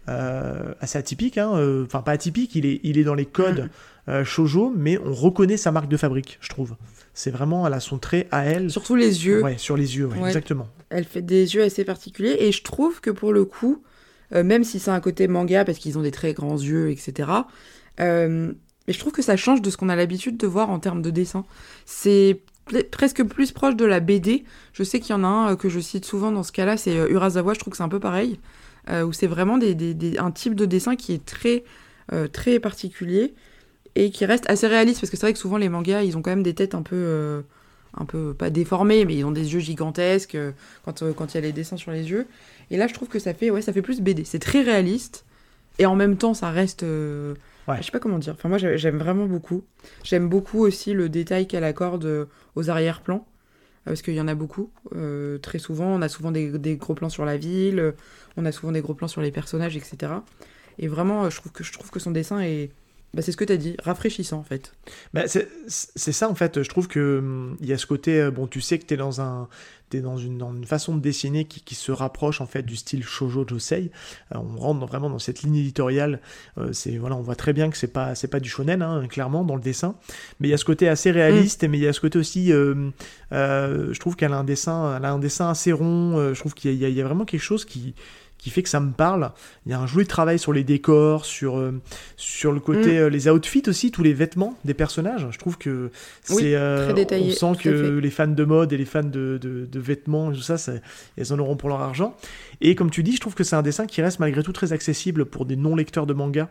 euh, 0.08 0.74
assez 0.82 1.00
atypique 1.00 1.40
hein, 1.40 1.54
euh, 1.56 1.84
enfin 1.86 2.02
pas 2.02 2.12
atypique 2.12 2.54
il 2.54 2.68
est 2.68 2.80
il 2.84 3.00
est 3.00 3.04
dans 3.04 3.16
les 3.16 3.26
codes 3.26 3.72
euh, 4.08 4.24
shoujo 4.24 4.72
mais 4.76 5.00
on 5.00 5.14
reconnaît 5.14 5.58
sa 5.58 5.72
marque 5.72 5.88
de 5.88 5.98
fabrique 5.98 6.38
je 6.42 6.50
trouve. 6.50 6.76
C'est 7.16 7.32
vraiment 7.32 7.66
elle 7.66 7.74
a 7.74 7.80
son 7.80 7.98
trait 7.98 8.28
à 8.32 8.46
elle. 8.46 8.70
Surtout 8.70 8.96
les 8.96 9.26
yeux. 9.26 9.42
ouais 9.42 9.58
sur 9.58 9.76
les 9.78 9.98
yeux 9.98 10.06
ouais, 10.06 10.20
Ouais. 10.20 10.28
exactement. 10.28 10.68
Elle 10.90 11.06
fait 11.06 11.24
des 11.24 11.56
yeux 11.56 11.64
assez 11.64 11.84
particuliers 11.86 12.36
et 12.40 12.52
je 12.52 12.62
trouve 12.62 13.02
que 13.02 13.10
pour 13.10 13.34
le 13.34 13.46
coup, 13.46 13.82
euh, 14.36 14.44
même 14.44 14.64
si 14.64 14.80
c'est 14.80 14.92
un 14.92 15.00
côté 15.00 15.28
manga 15.28 15.64
parce 15.66 15.78
qu'ils 15.78 15.98
ont 15.98 16.02
des 16.02 16.12
très 16.12 16.34
grands 16.34 16.58
yeux, 16.58 16.92
etc. 16.92 17.30
euh, 18.00 18.52
mais 18.88 18.94
je 18.94 19.00
trouve 19.00 19.14
que 19.14 19.24
ça 19.24 19.36
change 19.36 19.62
de 19.62 19.70
ce 19.72 19.78
qu'on 19.78 19.90
a 19.90 19.96
l'habitude 19.96 20.38
de 20.38 20.46
voir 20.46 20.70
en 20.70 20.80
termes 20.80 21.02
de 21.02 21.10
dessin. 21.10 21.44
C'est 21.86 22.42
presque 22.92 23.24
plus 23.24 23.52
proche 23.52 23.76
de 23.76 23.86
la 23.86 24.00
BD. 24.00 24.44
Je 24.74 24.84
sais 24.84 25.00
qu'il 25.00 25.12
y 25.12 25.14
en 25.14 25.24
a 25.24 25.28
un 25.28 25.52
euh, 25.52 25.56
que 25.56 25.70
je 25.70 25.80
cite 25.80 26.06
souvent 26.06 26.32
dans 26.32 26.44
ce 26.44 26.52
cas-là, 26.52 26.78
c'est 26.78 26.96
Urasawa. 26.96 27.54
Je 27.54 27.60
trouve 27.60 27.72
que 27.72 27.78
c'est 27.78 27.84
un 27.84 27.90
peu 27.90 28.00
pareil, 28.00 28.40
où 28.92 29.14
c'est 29.14 29.28
vraiment 29.28 29.58
un 29.58 30.32
type 30.32 30.54
de 30.54 30.66
dessin 30.66 30.96
qui 30.96 31.14
est 31.14 31.26
très 31.26 31.64
très 32.32 32.60
particulier 32.60 33.34
et 33.96 34.12
qui 34.12 34.26
reste 34.26 34.48
assez 34.48 34.68
réaliste 34.68 35.02
parce 35.02 35.10
que 35.10 35.18
c'est 35.18 35.26
vrai 35.26 35.34
que 35.34 35.40
souvent 35.40 35.58
les 35.58 35.70
mangas 35.70 36.04
ils 36.04 36.16
ont 36.18 36.22
quand 36.22 36.30
même 36.30 36.44
des 36.44 36.54
têtes 36.54 36.76
un 36.76 36.84
peu 36.84 37.44
un 37.98 38.06
peu 38.06 38.36
pas 38.36 38.52
déformées 38.52 39.06
mais 39.06 39.16
ils 39.16 39.24
ont 39.24 39.32
des 39.32 39.56
yeux 39.56 39.60
gigantesques 39.60 40.38
quand 40.84 41.04
quand 41.16 41.34
il 41.34 41.36
y 41.36 41.38
a 41.40 41.42
les 41.42 41.52
dessins 41.52 41.78
sur 41.78 41.90
les 41.90 42.12
yeux 42.12 42.28
et 42.72 42.78
là 42.78 42.88
je 42.88 42.94
trouve 42.94 43.08
que 43.08 43.20
ça 43.20 43.34
fait 43.34 43.50
ouais 43.50 43.62
ça 43.62 43.74
fait 43.74 43.82
plus 43.82 44.02
BD 44.02 44.24
c'est 44.26 44.40
très 44.40 44.62
réaliste. 44.62 45.26
Et 45.78 45.86
en 45.86 45.96
même 45.96 46.16
temps 46.18 46.34
ça 46.34 46.50
reste 46.52 46.84
euh, 46.84 47.34
Ouais. 47.68 47.78
je 47.80 47.84
sais 47.84 47.92
pas 47.92 48.00
comment 48.00 48.20
dire. 48.20 48.34
Enfin 48.38 48.48
moi 48.48 48.58
j'ai- 48.58 48.78
j'aime 48.78 48.98
vraiment 48.98 49.26
beaucoup. 49.26 49.64
J'aime 50.04 50.30
beaucoup 50.30 50.60
aussi 50.60 50.94
le 50.94 51.10
détail 51.10 51.48
qu'elle 51.48 51.64
accorde 51.64 52.06
euh, 52.06 52.26
aux 52.56 52.70
arrière-plans. 52.70 53.26
Euh, 53.88 53.92
parce 53.92 54.02
qu'il 54.04 54.14
y 54.14 54.22
en 54.22 54.28
a 54.28 54.36
beaucoup 54.36 54.70
euh, 54.96 55.38
très 55.40 55.60
souvent. 55.60 55.88
On 55.88 56.02
a 56.02 56.08
souvent 56.10 56.32
des, 56.32 56.58
des 56.60 56.76
gros 56.78 56.94
plans 56.94 57.10
sur 57.10 57.26
la 57.26 57.38
ville. 57.38 57.94
On 58.38 58.46
a 58.46 58.52
souvent 58.52 58.72
des 58.72 58.82
gros 58.82 58.94
plans 58.94 59.08
sur 59.08 59.22
les 59.22 59.32
personnages 59.32 59.76
etc 59.76 60.14
et 60.78 60.88
vraiment 60.88 61.30
je 61.30 61.38
trouve 61.38 61.52
que 61.54 61.64
je 61.64 61.72
trouve 61.74 61.90
que 61.90 62.00
son 62.00 62.12
dessin 62.12 62.40
est 62.42 62.70
bah, 63.16 63.22
c'est 63.24 63.32
ce 63.32 63.38
que 63.38 63.46
tu 63.46 63.54
as 63.54 63.58
dit, 63.58 63.76
rafraîchissant 63.84 64.38
en 64.38 64.44
fait. 64.44 64.74
Bah, 65.14 65.24
c'est 65.28 66.12
ça 66.12 66.30
en 66.30 66.36
fait, 66.36 66.62
je 66.62 66.70
trouve 66.70 66.88
que 66.88 67.18
hum, 67.20 67.58
y 67.62 67.74
a 67.74 67.78
ce 67.80 67.88
côté, 67.88 68.20
euh, 68.22 68.30
bon 68.30 68.46
tu 68.46 68.62
sais 68.62 68.78
que 68.78 68.86
tu 68.86 68.94
es 68.94 68.98
dans 68.98 69.22
un 69.22 69.48
t'es 69.92 70.02
dans 70.02 70.18
une, 70.18 70.40
dans 70.40 70.52
une 70.52 70.66
façon 70.66 70.96
de 70.96 71.00
dessiner 71.00 71.46
qui, 71.46 71.62
qui 71.62 71.76
se 71.76 71.92
rapproche 71.92 72.42
en 72.42 72.48
fait 72.48 72.64
du 72.64 72.76
style 72.76 73.04
shoujo 73.04 73.46
josei. 73.48 73.92
Euh, 74.34 74.40
on 74.40 74.58
rentre 74.60 74.80
dans- 74.80 74.88
vraiment 74.88 75.12
dans 75.12 75.20
cette 75.20 75.44
ligne 75.44 75.58
éditoriale. 75.58 76.22
euh, 76.58 76.74
c'est 76.74 76.98
voilà, 76.98 77.16
on 77.16 77.22
voit 77.22 77.36
très 77.36 77.54
bien 77.54 77.70
que 77.70 77.78
c'est 77.78 77.88
pas 77.94 78.14
pas 78.32 78.40
du 78.40 78.50
shonen 78.50 78.82
hein, 78.82 79.06
clairement 79.08 79.44
dans 79.44 79.56
le 79.56 79.62
dessin, 79.62 79.94
mais 80.40 80.48
il 80.48 80.52
y 80.52 80.56
a 80.56 80.58
ce 80.58 80.66
côté 80.66 80.90
assez 80.90 81.12
réaliste, 81.12 81.64
mais 81.70 81.78
il 81.78 81.84
y 81.84 81.88
a 81.88 81.94
ce 81.94 82.02
côté 82.02 82.18
aussi. 82.18 82.52
euh, 82.52 82.90
je 83.32 84.00
trouve 84.00 84.16
qu'elle 84.16 84.34
a 84.34 84.38
un 84.38 84.44
dessin, 84.44 84.98
elle 84.98 85.06
a 85.06 85.12
un 85.12 85.20
dessin 85.20 85.50
assez 85.52 85.72
rond. 85.72 86.34
je 86.34 86.40
trouve 86.40 86.56
qu'il 86.56 86.74
y 86.74 87.02
a 87.02 87.04
vraiment 87.04 87.26
quelque 87.26 87.42
chose 87.42 87.64
qui 87.64 87.94
qui 88.46 88.52
fait 88.52 88.62
que 88.62 88.70
ça 88.70 88.80
me 88.80 88.92
parle. 88.92 89.32
Il 89.66 89.72
y 89.72 89.74
a 89.74 89.80
un 89.80 89.88
joli 89.88 90.06
travail 90.06 90.38
sur 90.38 90.54
les 90.54 90.64
décors, 90.64 91.26
sur, 91.26 91.58
euh, 91.58 91.82
sur 92.16 92.52
le 92.52 92.60
côté, 92.60 93.00
euh, 93.00 93.10
les 93.10 93.28
outfits 93.28 93.64
aussi, 93.66 93.90
tous 93.90 94.04
les 94.04 94.14
vêtements 94.14 94.56
des 94.66 94.76
personnages. 94.76 95.26
Je 95.32 95.40
trouve 95.40 95.58
que 95.58 95.90
Oui, 96.30 96.44
c'est. 96.44 96.56
euh, 96.56 96.86
très 96.86 96.94
détaillé, 96.94 97.32
On 97.42 97.56
sent 97.56 97.64
que 97.64 97.98
les 97.98 98.10
fans 98.12 98.28
de 98.28 98.44
mode 98.44 98.72
et 98.72 98.78
les 98.78 98.86
fans 98.86 99.02
de, 99.02 99.40
de, 99.42 99.66
de 99.66 99.80
vêtements 99.80 100.32
et 100.32 100.36
tout 100.36 100.42
ça, 100.44 100.60
ça- 100.60 100.74
elles 101.18 101.34
en 101.34 101.40
auront 101.40 101.56
pour 101.56 101.70
leur 101.70 101.82
argent. 101.82 102.16
Et 102.62 102.76
comme 102.76 102.90
tu 102.90 103.04
dis, 103.04 103.16
je 103.16 103.20
trouve 103.20 103.36
que 103.36 103.44
c'est 103.44 103.56
un 103.56 103.62
dessin 103.62 103.86
qui 103.86 104.02
reste 104.02 104.20
malgré 104.20 104.44
tout 104.44 104.54
très 104.54 104.74
accessible 104.74 105.26
pour 105.26 105.46
des 105.46 105.56
non-lecteurs 105.56 106.06
de 106.06 106.14
manga. 106.14 106.50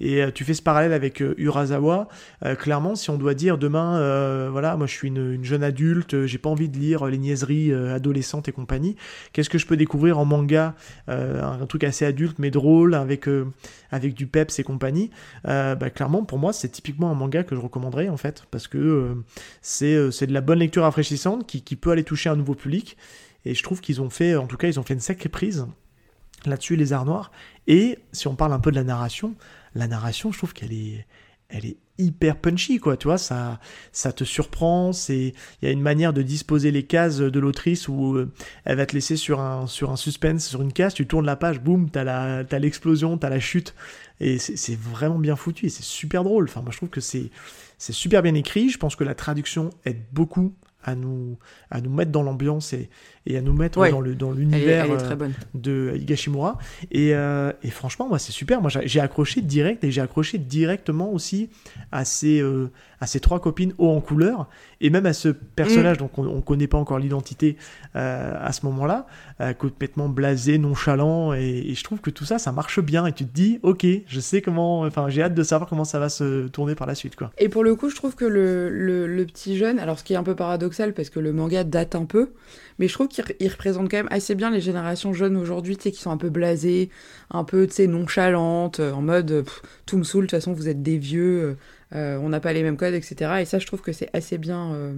Et 0.00 0.22
euh, 0.22 0.30
tu 0.30 0.44
fais 0.44 0.54
ce 0.54 0.62
parallèle 0.62 0.92
avec 0.92 1.22
euh, 1.22 1.34
Urasawa. 1.38 2.08
Euh, 2.44 2.54
clairement, 2.54 2.94
si 2.94 3.10
on 3.10 3.18
doit 3.18 3.34
dire 3.34 3.58
demain, 3.58 4.50
voilà, 4.50 4.76
moi 4.76 4.86
je 4.86 4.92
suis 4.92 5.08
une, 5.08 5.32
une 5.32 5.44
jeune 5.44 5.62
adulte, 5.62 6.26
j'ai 6.26 6.38
pas 6.38 6.48
envie 6.48 6.68
de 6.68 6.78
lire 6.78 7.06
les 7.06 7.18
niaiseries 7.18 7.72
adolescentes 7.72 8.48
et 8.48 8.52
compagnie. 8.52 8.96
Qu'est-ce 9.32 9.50
que 9.50 9.58
je 9.58 9.66
peux 9.66 9.76
découvrir 9.76 10.18
en 10.18 10.24
manga 10.24 10.74
Un 11.08 11.66
truc 11.66 11.84
assez 11.84 12.04
adulte 12.04 12.38
mais 12.38 12.50
drôle 12.50 12.94
avec 12.94 13.28
avec 13.90 14.14
du 14.14 14.26
peps 14.26 14.58
et 14.58 14.62
compagnie? 14.62 15.10
Bah, 15.44 15.90
clairement, 15.94 16.24
pour 16.24 16.38
moi, 16.38 16.52
c'est 16.52 16.68
typiquement 16.68 17.10
un 17.10 17.14
manga 17.14 17.44
que 17.44 17.54
je 17.54 17.60
recommanderais 17.60 18.08
en 18.08 18.16
fait, 18.16 18.44
parce 18.50 18.68
que 18.68 19.16
c'est 19.62 20.10
c'est 20.10 20.26
de 20.26 20.32
la 20.32 20.40
bonne 20.40 20.58
lecture 20.58 20.82
rafraîchissante 20.82 21.46
qui, 21.46 21.62
qui 21.62 21.76
peut 21.76 21.90
aller 21.90 22.04
toucher 22.04 22.30
un 22.30 22.36
nouveau 22.36 22.54
public. 22.54 22.96
Et 23.46 23.54
je 23.54 23.62
trouve 23.62 23.80
qu'ils 23.80 24.02
ont 24.02 24.10
fait, 24.10 24.34
en 24.34 24.46
tout 24.46 24.56
cas, 24.56 24.66
ils 24.66 24.80
ont 24.80 24.82
fait 24.82 24.94
une 24.94 25.00
sacrée 25.00 25.28
prise 25.28 25.66
là-dessus, 26.44 26.76
les 26.76 26.92
arts 26.92 27.04
noirs. 27.04 27.30
Et 27.68 27.98
si 28.12 28.26
on 28.26 28.34
parle 28.34 28.52
un 28.52 28.58
peu 28.58 28.70
de 28.72 28.76
la 28.76 28.84
narration, 28.84 29.34
la 29.74 29.86
narration, 29.86 30.32
je 30.32 30.38
trouve 30.38 30.52
qu'elle 30.52 30.72
est, 30.72 31.06
elle 31.48 31.64
est 31.64 31.76
hyper 31.98 32.36
punchy, 32.36 32.78
quoi. 32.78 32.96
Tu 32.96 33.06
vois, 33.06 33.18
ça, 33.18 33.60
ça 33.92 34.12
te 34.12 34.24
surprend. 34.24 34.92
C'est, 34.92 35.32
il 35.62 35.64
y 35.64 35.68
a 35.68 35.70
une 35.70 35.80
manière 35.80 36.12
de 36.12 36.22
disposer 36.22 36.72
les 36.72 36.82
cases 36.82 37.18
de 37.18 37.40
l'autrice 37.40 37.86
où 37.86 38.16
euh, 38.16 38.32
elle 38.64 38.76
va 38.76 38.84
te 38.84 38.94
laisser 38.94 39.16
sur 39.16 39.40
un, 39.40 39.68
sur 39.68 39.92
un 39.92 39.96
suspense, 39.96 40.44
sur 40.46 40.60
une 40.60 40.72
case. 40.72 40.94
Tu 40.94 41.06
tournes 41.06 41.26
la 41.26 41.36
page, 41.36 41.60
boum, 41.60 41.88
t'as 41.88 42.02
la, 42.02 42.44
t'as 42.44 42.58
l'explosion, 42.58 43.16
t'as 43.16 43.30
la 43.30 43.40
chute. 43.40 43.74
Et 44.18 44.38
c'est 44.38 44.78
vraiment 44.78 45.18
bien 45.18 45.36
foutu 45.36 45.66
et 45.66 45.68
c'est 45.68 45.84
super 45.84 46.24
drôle. 46.24 46.44
Enfin, 46.48 46.62
moi, 46.62 46.72
je 46.72 46.78
trouve 46.78 46.88
que 46.88 47.00
c'est, 47.00 47.30
c'est 47.78 47.92
super 47.92 48.22
bien 48.22 48.34
écrit. 48.34 48.70
Je 48.70 48.78
pense 48.78 48.96
que 48.96 49.04
la 49.04 49.14
traduction 49.14 49.70
aide 49.84 50.02
beaucoup 50.12 50.52
à 50.86 50.94
nous, 50.94 51.38
à 51.70 51.80
nous 51.80 51.90
mettre 51.90 52.12
dans 52.12 52.22
l'ambiance 52.22 52.72
et, 52.72 52.88
et 53.26 53.36
à 53.36 53.40
nous 53.40 53.52
mettre 53.52 53.78
Ouais. 53.78 53.90
dans 53.90 54.00
le 54.00 54.14
dans 54.14 54.32
Elle 54.32 54.38
est, 54.38 54.40
l'univers 54.40 54.84
elle 54.86 54.90
est 54.92 55.22
euh, 55.22 55.28
de 55.54 55.92
Higashimura. 55.96 56.58
Et, 56.90 57.14
euh, 57.14 57.52
et 57.62 57.70
franchement, 57.70 58.08
moi, 58.08 58.18
c'est 58.18 58.32
super. 58.32 58.60
Moi, 58.60 58.70
j'ai 58.70 58.86
j'ai 58.86 59.00
accroché 59.00 59.40
direct 59.40 59.84
et 59.84 59.90
j'ai 59.90 60.00
accroché 60.00 60.38
directement 60.38 61.12
aussi 61.12 61.50
à 61.92 62.04
ces, 62.04 62.40
euh, 62.40 62.70
à 63.00 63.06
ces 63.06 63.20
trois 63.20 63.40
copines 63.40 63.74
haut 63.78 63.90
en 63.90 64.00
couleur 64.00 64.48
et 64.80 64.90
même 64.90 65.06
à 65.06 65.12
ce 65.12 65.28
personnage 65.28 65.98
dont 65.98 66.10
on, 66.16 66.26
on 66.26 66.40
connaît 66.40 66.66
pas 66.66 66.78
encore 66.78 66.98
l'identité 66.98 67.56
euh, 67.96 68.32
à 68.40 68.52
ce 68.52 68.64
moment-là, 68.66 69.06
euh, 69.40 69.52
complètement 69.54 70.08
blasé, 70.08 70.58
nonchalant. 70.58 71.32
Et, 71.34 71.64
et 71.70 71.74
je 71.74 71.82
trouve 71.84 72.00
que 72.00 72.10
tout 72.10 72.24
ça, 72.24 72.38
ça 72.38 72.52
marche 72.52 72.80
bien. 72.80 73.06
Et 73.06 73.12
tu 73.12 73.24
te 73.24 73.34
dis, 73.34 73.58
ok, 73.62 73.86
je 74.06 74.20
sais 74.20 74.40
comment. 74.42 74.80
Enfin, 74.82 75.08
j'ai 75.08 75.22
hâte 75.22 75.34
de 75.34 75.42
savoir 75.42 75.68
comment 75.68 75.84
ça 75.84 75.98
va 75.98 76.08
se 76.08 76.46
tourner 76.48 76.74
par 76.74 76.86
la 76.86 76.94
suite, 76.94 77.16
quoi. 77.16 77.32
Et 77.38 77.48
pour 77.48 77.64
le 77.64 77.74
coup, 77.74 77.88
je 77.90 77.96
trouve 77.96 78.14
que 78.14 78.24
le, 78.24 78.68
le, 78.70 79.06
le 79.06 79.24
petit 79.26 79.56
jeune, 79.56 79.78
alors 79.78 79.98
ce 79.98 80.04
qui 80.04 80.12
est 80.12 80.16
un 80.16 80.22
peu 80.22 80.34
paradoxal 80.36 80.92
parce 80.94 81.10
que 81.10 81.20
le 81.20 81.32
manga 81.32 81.64
date 81.64 81.94
un 81.94 82.04
peu, 82.04 82.30
mais 82.78 82.88
je 82.88 82.92
trouve 82.92 83.08
qu'il 83.16 83.24
re- 83.24 83.36
il 83.40 83.48
représente 83.48 83.90
quand 83.90 83.96
même 83.96 84.08
assez 84.10 84.34
bien 84.34 84.50
les 84.50 84.60
générations 84.60 85.12
jeunes 85.12 85.36
aujourd'hui, 85.36 85.76
tu 85.76 85.84
sais, 85.84 85.92
qui 85.92 86.00
sont 86.00 86.10
un 86.10 86.16
peu 86.16 86.30
blasées, 86.30 86.90
un 87.30 87.44
peu, 87.44 87.66
tu 87.66 87.74
sais, 87.74 87.86
nonchalantes, 87.86 88.80
euh, 88.80 88.92
en 88.92 89.02
mode 89.02 89.30
euh, 89.30 89.42
tout 89.86 89.98
me 89.98 90.04
saoule, 90.04 90.22
de 90.22 90.30
toute 90.30 90.38
façon 90.38 90.52
vous 90.52 90.68
êtes 90.68 90.82
des 90.82 90.98
vieux, 90.98 91.56
euh, 91.94 92.18
on 92.18 92.28
n'a 92.28 92.40
pas 92.40 92.52
les 92.52 92.62
mêmes 92.62 92.76
codes, 92.76 92.94
etc. 92.94 93.40
Et 93.42 93.44
ça, 93.44 93.58
je 93.58 93.66
trouve 93.66 93.80
que 93.82 93.92
c'est 93.92 94.10
assez 94.12 94.38
bien. 94.38 94.92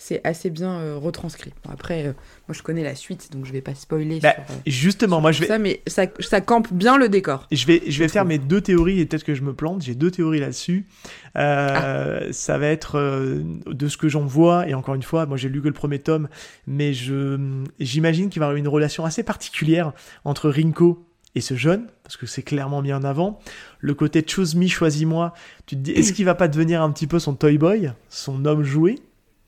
C'est 0.00 0.22
assez 0.24 0.48
bien 0.48 0.80
euh, 0.80 0.96
retranscrit. 0.96 1.52
Bon, 1.62 1.70
après, 1.70 2.06
euh, 2.06 2.12
moi 2.48 2.54
je 2.54 2.62
connais 2.62 2.82
la 2.82 2.94
suite, 2.94 3.30
donc 3.32 3.44
je 3.44 3.52
vais 3.52 3.60
pas 3.60 3.74
spoiler 3.74 4.18
Bah, 4.18 4.32
sur, 4.32 4.40
euh, 4.40 4.58
justement, 4.66 5.20
moi, 5.20 5.30
je 5.30 5.42
vais, 5.42 5.46
ça, 5.46 5.58
mais 5.58 5.82
ça, 5.86 6.06
ça 6.20 6.40
campe 6.40 6.72
bien 6.72 6.96
le 6.96 7.10
décor. 7.10 7.46
Je 7.52 7.66
vais, 7.66 7.82
je 7.86 7.98
vais 7.98 8.08
faire 8.08 8.24
mes 8.24 8.38
deux 8.38 8.62
théories 8.62 9.00
et 9.00 9.04
peut-être 9.04 9.24
que 9.24 9.34
je 9.34 9.42
me 9.42 9.52
plante. 9.52 9.82
J'ai 9.82 9.94
deux 9.94 10.10
théories 10.10 10.40
là-dessus. 10.40 10.86
Ah. 11.34 12.20
Ça 12.32 12.56
va 12.56 12.68
être 12.68 12.98
de 12.98 13.88
ce 13.88 13.98
que 13.98 14.08
j'en 14.08 14.24
vois. 14.24 14.66
Et 14.66 14.72
encore 14.72 14.94
une 14.94 15.02
fois, 15.02 15.26
moi 15.26 15.36
j'ai 15.36 15.50
lu 15.50 15.60
que 15.60 15.68
le 15.68 15.74
premier 15.74 15.98
tome, 15.98 16.28
mais 16.66 16.94
je 16.94 17.62
j'imagine 17.78 18.30
qu'il 18.30 18.40
va 18.40 18.46
y 18.46 18.48
avoir 18.48 18.56
une 18.56 18.68
relation 18.68 19.04
assez 19.04 19.22
particulière 19.22 19.92
entre 20.24 20.48
Rinko 20.48 21.04
et 21.34 21.42
ce 21.42 21.54
jeune, 21.54 21.86
parce 22.02 22.16
que 22.16 22.26
c'est 22.26 22.42
clairement 22.42 22.80
mis 22.80 22.92
en 22.92 23.04
avant. 23.04 23.38
Le 23.80 23.92
côté 23.92 24.24
choose 24.26 24.54
me, 24.54 24.66
choisis-moi. 24.66 25.34
Tu 25.66 25.76
te 25.76 25.80
dis, 25.82 25.92
est-ce 25.92 26.12
qu'il 26.14 26.24
va 26.24 26.34
pas 26.34 26.48
devenir 26.48 26.82
un 26.82 26.90
petit 26.90 27.06
peu 27.06 27.18
son 27.18 27.34
toy 27.34 27.58
boy, 27.58 27.92
son 28.08 28.46
homme 28.46 28.64
joué? 28.64 28.98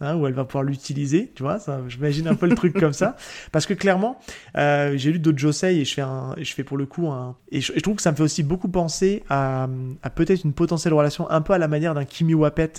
Hein, 0.02 0.16
où 0.16 0.26
elle 0.26 0.34
va 0.34 0.44
pouvoir 0.44 0.64
l'utiliser, 0.64 1.32
tu 1.34 1.42
vois, 1.42 1.58
ça, 1.58 1.80
j'imagine 1.88 2.28
un 2.28 2.34
peu 2.34 2.46
le 2.46 2.54
truc 2.54 2.78
comme 2.78 2.92
ça, 2.92 3.16
parce 3.52 3.64
que 3.64 3.72
clairement, 3.72 4.18
euh, 4.58 4.92
j'ai 4.96 5.12
lu 5.12 5.18
d'autres 5.18 5.38
Josei 5.38 5.78
et 5.78 5.84
je 5.86 5.94
fais 5.94 6.02
un, 6.02 6.34
et 6.36 6.44
je 6.44 6.52
fais 6.52 6.64
pour 6.64 6.76
le 6.76 6.84
coup 6.84 7.08
un, 7.08 7.36
et 7.50 7.60
je, 7.62 7.72
je 7.74 7.80
trouve 7.80 7.96
que 7.96 8.02
ça 8.02 8.10
me 8.10 8.16
fait 8.16 8.22
aussi 8.22 8.42
beaucoup 8.42 8.68
penser 8.68 9.22
à, 9.30 9.68
à 10.02 10.10
peut-être 10.10 10.44
une 10.44 10.52
potentielle 10.52 10.92
relation 10.92 11.30
un 11.30 11.40
peu 11.40 11.54
à 11.54 11.58
la 11.58 11.68
manière 11.68 11.94
d'un 11.94 12.04
Kimi 12.04 12.34
Wapet 12.34 12.72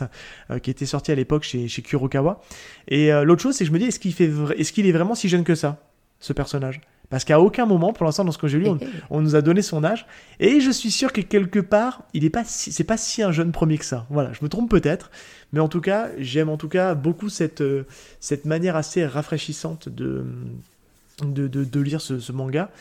euh, 0.51 0.59
qui 0.59 0.69
était 0.69 0.85
sorti 0.85 1.11
à 1.11 1.15
l'époque 1.15 1.43
chez, 1.43 1.67
chez 1.67 1.81
Kurokawa. 1.81 2.41
Et 2.87 3.11
euh, 3.11 3.23
l'autre 3.23 3.41
chose, 3.41 3.55
c'est 3.55 3.63
que 3.63 3.69
je 3.69 3.73
me 3.73 3.79
dis, 3.79 3.85
est-ce 3.85 3.99
qu'il 3.99 4.13
fait, 4.13 4.27
vra- 4.27 4.53
est-ce 4.57 4.71
qu'il 4.73 4.85
est 4.85 4.91
vraiment 4.91 5.15
si 5.15 5.29
jeune 5.29 5.43
que 5.43 5.55
ça, 5.55 5.77
ce 6.19 6.33
personnage? 6.33 6.81
Parce 7.09 7.25
qu'à 7.25 7.39
aucun 7.39 7.65
moment, 7.65 7.93
pour 7.93 8.05
l'instant, 8.05 8.25
dans 8.25 8.31
ce 8.31 8.37
que 8.37 8.47
j'ai 8.47 8.57
lu, 8.57 8.67
on, 8.67 8.79
on 9.09 9.21
nous 9.21 9.35
a 9.35 9.41
donné 9.41 9.61
son 9.61 9.83
âge. 9.83 10.07
Et 10.39 10.61
je 10.61 10.71
suis 10.71 10.89
sûr 10.91 11.13
que 11.13 11.21
quelque 11.21 11.59
part 11.59 12.03
il 12.13 12.25
est 12.25 12.29
pas 12.29 12.43
si, 12.43 12.71
c'est 12.71 12.83
pas 12.83 12.97
si 12.97 13.21
un 13.21 13.31
jeune 13.31 13.51
premier 13.51 13.77
que 13.77 13.85
ça. 13.85 14.05
Voilà 14.09 14.33
je 14.33 14.39
me 14.41 14.49
trompe 14.49 14.69
peut-être. 14.69 15.11
Mais 15.51 15.59
en 15.59 15.67
tout 15.67 15.81
cas 15.81 16.09
j'aime 16.17 16.49
en 16.49 16.57
tout 16.57 16.69
cas 16.69 16.95
beaucoup 16.95 17.29
cette 17.29 17.61
euh, 17.61 17.85
cette 18.19 18.45
manière 18.45 18.75
assez 18.75 19.05
rafraîchissante 19.05 19.89
de 19.89 20.25
de, 21.21 21.47
de, 21.47 21.63
de 21.63 21.79
lire 21.79 22.01
ce, 22.01 22.19
ce 22.19 22.31
manga. 22.31 22.71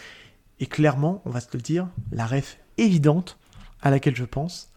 Et 0.60 0.66
clairement 0.66 1.20
on 1.24 1.30
va 1.30 1.40
se 1.40 1.48
le 1.52 1.60
dire 1.60 1.88
la 2.10 2.26
ref 2.26 2.58
évidente 2.78 3.38
à 3.82 3.90
laquelle 3.90 4.16
je 4.16 4.24
pense 4.24 4.70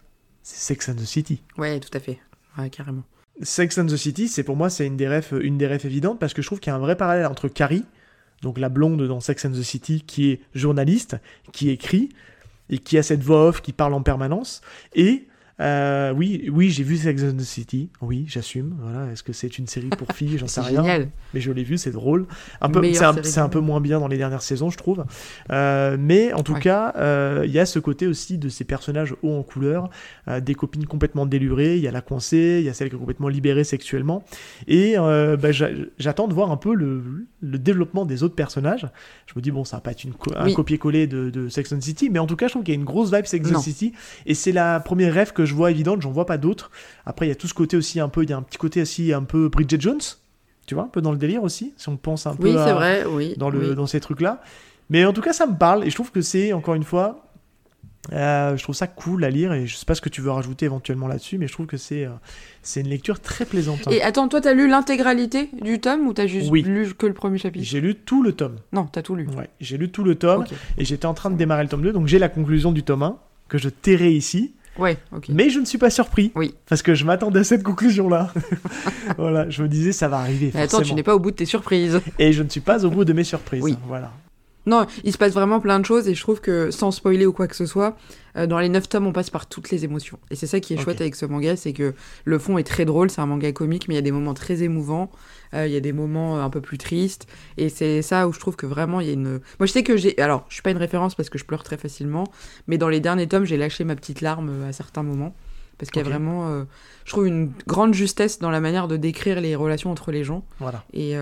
c'est 0.43 0.57
Sex 0.75 0.89
and 0.89 0.95
the 0.95 1.05
City. 1.05 1.41
Ouais, 1.57 1.79
tout 1.79 1.89
à 1.97 1.99
fait. 1.99 2.19
Ouais, 2.57 2.69
carrément. 2.69 3.03
Sex 3.41 3.77
and 3.79 3.87
the 3.87 3.97
City, 3.97 4.27
c'est 4.27 4.43
pour 4.43 4.55
moi 4.55 4.69
c'est 4.69 4.85
une 4.85 4.95
des 4.97 5.07
refs, 5.07 5.33
une 5.39 5.57
des 5.57 5.67
refs 5.67 5.85
évidentes 5.85 6.19
parce 6.19 6.33
que 6.33 6.41
je 6.41 6.47
trouve 6.47 6.59
qu'il 6.59 6.71
y 6.71 6.73
a 6.73 6.75
un 6.75 6.79
vrai 6.79 6.95
parallèle 6.95 7.25
entre 7.25 7.47
Carrie, 7.47 7.83
donc 8.41 8.57
la 8.57 8.69
blonde 8.69 9.07
dans 9.07 9.19
Sex 9.19 9.45
and 9.45 9.51
the 9.51 9.63
City, 9.63 10.01
qui 10.05 10.31
est 10.31 10.41
journaliste, 10.53 11.17
qui 11.51 11.69
écrit 11.69 12.09
et 12.69 12.79
qui 12.79 12.97
a 12.97 13.03
cette 13.03 13.21
voix 13.21 13.47
off 13.47 13.61
qui 13.61 13.73
parle 13.73 13.93
en 13.93 14.01
permanence, 14.01 14.61
et 14.95 15.27
euh, 15.61 16.11
oui, 16.13 16.49
oui, 16.51 16.69
j'ai 16.69 16.83
vu 16.83 16.97
Sex 16.97 17.23
and 17.23 17.37
the 17.37 17.41
City, 17.41 17.89
oui, 18.01 18.25
j'assume. 18.27 18.75
Voilà, 18.81 19.11
est-ce 19.11 19.23
que 19.23 19.31
c'est 19.33 19.57
une 19.57 19.67
série 19.67 19.87
pour 19.87 20.11
filles, 20.13 20.37
j'en 20.37 20.47
sais 20.49 20.61
rien, 20.61 20.81
génial. 20.81 21.09
mais 21.33 21.39
je 21.41 21.51
l'ai 21.51 21.63
vu, 21.63 21.77
c'est 21.77 21.91
drôle. 21.91 22.25
Un 22.61 22.69
peu, 22.69 22.81
c'est 23.23 23.39
un, 23.39 23.49
peu 23.49 23.59
moins 23.59 23.79
bien 23.79 23.99
dans 23.99 24.07
les 24.09 24.17
dernières 24.17 24.41
saisons, 24.41 24.69
je 24.69 24.77
trouve. 24.77 25.05
Euh, 25.51 25.95
mais 25.99 26.33
en 26.33 26.43
tout 26.43 26.53
Ouais. 26.55 26.59
cas, 26.59 26.93
euh, 26.97 27.43
il 27.45 27.51
y 27.51 27.59
a 27.59 27.65
ce 27.65 27.79
côté 27.79 28.05
aussi 28.07 28.37
de 28.37 28.49
ces 28.49 28.63
personnages 28.65 29.13
hauts 29.23 29.37
en 29.37 29.43
couleur, 29.43 29.89
des 30.41 30.55
copines 30.55 30.85
complètement 30.85 31.25
délurées. 31.25 31.77
Il 31.77 31.83
y 31.83 31.87
a 31.87 31.91
la 31.91 32.01
coincée, 32.01 32.57
il 32.59 32.65
y 32.65 32.69
a 32.69 32.73
celle 32.73 32.89
qui 32.89 32.95
est 32.95 32.99
complètement 32.99 33.27
libérée 33.29 33.63
sexuellement. 33.63 34.23
Et 34.67 34.95
bah, 34.97 35.51
j'a- 35.51 35.69
j'attends 35.99 36.27
de 36.27 36.33
voir 36.33 36.51
un 36.51 36.57
peu 36.57 36.73
le, 36.73 37.01
le 37.41 37.57
développement 37.59 38.05
des 38.05 38.23
autres 38.23 38.35
personnages. 38.35 38.87
Je 39.27 39.33
me 39.35 39.41
dis, 39.41 39.51
bon, 39.51 39.63
ça 39.63 39.77
va 39.77 39.81
pas 39.81 39.91
être 39.91 40.03
une 40.03 40.13
co- 40.13 40.33
un 40.35 40.51
copier-coller 40.53 41.07
de, 41.07 41.29
de 41.29 41.47
Sex 41.49 41.71
and 41.71 41.77
the 41.79 41.83
City, 41.83 42.09
mais 42.09 42.19
en 42.19 42.27
tout 42.27 42.35
cas, 42.35 42.47
je 42.47 42.51
trouve 42.53 42.63
qu'il 42.63 42.73
y 42.73 42.77
a 42.77 42.79
une 42.79 42.85
grosse 42.85 43.13
vibe 43.13 43.25
Sex 43.25 43.49
and 43.49 43.59
the 43.59 43.61
City. 43.63 43.93
Et 44.25 44.33
c'est 44.33 44.51
la 44.51 44.79
première 44.79 45.13
rêve 45.13 45.31
que 45.33 45.44
je 45.45 45.53
vois 45.55 45.71
évidente, 45.71 46.01
j'en 46.01 46.11
vois 46.11 46.25
pas 46.25 46.37
d'autres. 46.37 46.71
Après, 47.05 47.25
il 47.25 47.29
y 47.29 47.31
a 47.31 47.35
tout 47.35 47.47
ce 47.47 47.53
côté 47.53 47.77
aussi 47.77 47.99
un 47.99 48.09
peu, 48.09 48.23
il 48.23 48.29
y 48.29 48.33
a 48.33 48.37
un 48.37 48.41
petit 48.41 48.57
côté 48.57 48.81
aussi 48.81 49.13
un 49.13 49.23
peu 49.23 49.47
Bridget 49.49 49.79
Jones, 49.79 50.01
tu 50.67 50.73
vois, 50.75 50.83
un 50.85 50.87
peu 50.87 51.01
dans 51.01 51.11
le 51.11 51.17
délire 51.17 51.43
aussi, 51.43 51.73
si 51.77 51.89
on 51.89 51.97
pense 51.97 52.25
un 52.27 52.35
peu 52.35 52.49
Oui, 52.49 52.57
à- 52.57 52.65
c'est 52.65 52.73
vrai, 52.73 53.05
oui. 53.05 53.33
dans, 53.37 53.49
le, 53.49 53.69
oui. 53.69 53.75
dans 53.75 53.85
ces 53.87 53.99
trucs-là. 53.99 54.41
Mais 54.89 55.05
en 55.05 55.13
tout 55.13 55.21
cas, 55.21 55.33
ça 55.33 55.45
me 55.47 55.55
parle 55.57 55.83
et 55.85 55.89
je 55.89 55.95
trouve 55.95 56.11
que 56.11 56.21
c'est, 56.21 56.53
encore 56.53 56.75
une 56.75 56.83
fois, 56.83 57.21
euh, 58.13 58.55
je 58.55 58.61
trouve 58.61 58.75
ça 58.75 58.85
cool 58.85 59.23
à 59.23 59.31
lire 59.31 59.51
et 59.51 59.65
je 59.65 59.75
sais 59.75 59.85
pas 59.85 59.95
ce 59.95 60.01
que 60.01 60.09
tu 60.09 60.21
veux 60.21 60.29
rajouter 60.29 60.65
éventuellement 60.67 61.07
là-dessus, 61.07 61.39
mais 61.39 61.47
je 61.47 61.53
trouve 61.53 61.65
que 61.65 61.77
c'est 61.77 62.05
euh, 62.05 62.11
c'est 62.61 62.81
une 62.81 62.87
lecture 62.89 63.19
très 63.19 63.45
plaisante. 63.45 63.79
hein. 63.87 63.91
Et 63.91 64.03
attends, 64.03 64.27
toi, 64.27 64.41
t'as 64.41 64.53
lu 64.53 64.67
l'intégralité 64.67 65.49
du 65.59 65.79
tome 65.79 66.07
ou 66.07 66.13
t'as 66.13 66.27
juste 66.27 66.51
Oui. 66.51 66.61
lu 66.61 66.93
que 66.93 67.07
le 67.07 67.13
premier 67.13 67.39
chapitre? 67.39 67.65
J'ai 67.65 67.81
lu 67.81 67.95
tout 67.95 68.21
le 68.21 68.33
tome. 68.33 68.57
Non, 68.73 68.85
t'as 68.85 69.01
tout 69.01 69.15
lu. 69.15 69.27
Ouais, 69.35 69.49
j'ai 69.59 69.77
lu 69.79 69.89
tout 69.89 70.03
le 70.03 70.13
tome 70.13 70.45
et 70.77 70.85
j'étais 70.85 71.07
en 71.07 71.15
train 71.15 71.31
de 71.31 71.35
démarrer 71.35 71.63
le 71.63 71.69
tome 71.69 71.81
2, 71.81 71.93
donc 71.93 72.05
j'ai 72.05 72.19
la 72.19 72.29
conclusion 72.29 72.71
du 72.71 72.83
tome 72.83 73.01
1 73.01 73.17
que 73.47 73.57
je 73.57 73.69
tairai 73.69 74.11
ici. 74.13 74.53
Ouais, 74.77 74.97
ok. 75.15 75.27
Mais 75.29 75.49
je 75.49 75.59
ne 75.59 75.65
suis 75.65 75.77
pas 75.77 75.89
surpris. 75.89 76.31
Oui. 76.35 76.53
Parce 76.67 76.81
que 76.81 76.93
je 76.95 77.05
m'attendais 77.05 77.39
à 77.39 77.43
cette 77.43 77.63
conclusion-là. 77.63 78.31
voilà, 79.17 79.49
je 79.49 79.63
me 79.63 79.67
disais, 79.67 79.91
ça 79.91 80.07
va 80.07 80.17
arriver. 80.17 80.51
Mais 80.53 80.61
attends, 80.61 80.81
tu 80.81 80.93
n'es 80.93 81.03
pas 81.03 81.15
au 81.15 81.19
bout 81.19 81.31
de 81.31 81.37
tes 81.37 81.45
surprises. 81.45 82.01
Et 82.19 82.33
je 82.33 82.43
ne 82.43 82.49
suis 82.49 82.61
pas 82.61 82.85
au 82.85 82.89
bout 82.89 83.05
de 83.05 83.13
mes 83.13 83.23
surprises. 83.23 83.63
Oui. 83.63 83.77
Voilà. 83.87 84.11
Non, 84.65 84.85
il 85.03 85.13
se 85.13 85.17
passe 85.17 85.33
vraiment 85.33 85.59
plein 85.59 85.79
de 85.79 85.85
choses 85.85 86.07
et 86.07 86.15
je 86.15 86.21
trouve 86.21 86.41
que 86.41 86.71
sans 86.71 86.91
spoiler 86.91 87.25
ou 87.25 87.33
quoi 87.33 87.47
que 87.47 87.55
ce 87.55 87.65
soit, 87.65 87.97
euh, 88.35 88.47
dans 88.47 88.59
les 88.59 88.69
9 88.69 88.89
tomes, 88.89 89.07
on 89.07 89.13
passe 89.13 89.29
par 89.29 89.47
toutes 89.47 89.69
les 89.69 89.85
émotions. 89.85 90.19
Et 90.31 90.35
c'est 90.35 90.47
ça 90.47 90.59
qui 90.59 90.73
est 90.73 90.77
chouette 90.77 91.01
avec 91.01 91.15
ce 91.15 91.25
manga, 91.25 91.55
c'est 91.55 91.73
que 91.73 91.93
le 92.23 92.39
fond 92.39 92.57
est 92.57 92.63
très 92.63 92.85
drôle, 92.85 93.09
c'est 93.09 93.21
un 93.21 93.25
manga 93.25 93.51
comique, 93.51 93.87
mais 93.87 93.93
il 93.93 93.97
y 93.97 93.99
a 93.99 94.03
des 94.03 94.11
moments 94.11 94.33
très 94.33 94.63
émouvants, 94.63 95.11
euh, 95.53 95.67
il 95.67 95.73
y 95.73 95.77
a 95.77 95.79
des 95.79 95.93
moments 95.93 96.37
euh, 96.37 96.41
un 96.41 96.49
peu 96.49 96.61
plus 96.61 96.77
tristes. 96.77 97.27
Et 97.57 97.69
c'est 97.69 98.01
ça 98.01 98.27
où 98.27 98.33
je 98.33 98.39
trouve 98.39 98.55
que 98.55 98.65
vraiment 98.65 98.99
il 98.99 99.07
y 99.07 99.09
a 99.11 99.13
une. 99.13 99.39
Moi 99.59 99.67
je 99.67 99.71
sais 99.71 99.83
que 99.83 99.97
j'ai. 99.97 100.19
Alors, 100.19 100.45
je 100.49 100.55
suis 100.55 100.63
pas 100.63 100.71
une 100.71 100.77
référence 100.77 101.15
parce 101.15 101.29
que 101.29 101.37
je 101.37 101.45
pleure 101.45 101.63
très 101.63 101.77
facilement, 101.77 102.25
mais 102.67 102.77
dans 102.77 102.89
les 102.89 102.99
derniers 102.99 103.27
tomes, 103.27 103.45
j'ai 103.45 103.57
lâché 103.57 103.83
ma 103.83 103.95
petite 103.95 104.21
larme 104.21 104.63
à 104.67 104.73
certains 104.73 105.03
moments. 105.03 105.35
Parce 105.77 105.91
qu'il 105.91 106.01
y 106.01 106.05
a 106.05 106.07
vraiment, 106.07 106.47
euh, 106.47 106.63
je 107.03 107.11
trouve, 107.11 107.27
une 107.27 107.51
grande 107.67 107.93
justesse 107.93 108.39
dans 108.39 108.49
la 108.49 108.61
manière 108.61 108.87
de 108.87 108.95
décrire 108.95 109.41
les 109.41 109.55
relations 109.55 109.91
entre 109.91 110.11
les 110.11 110.23
gens. 110.23 110.45
Voilà. 110.59 110.83
Et. 110.93 111.15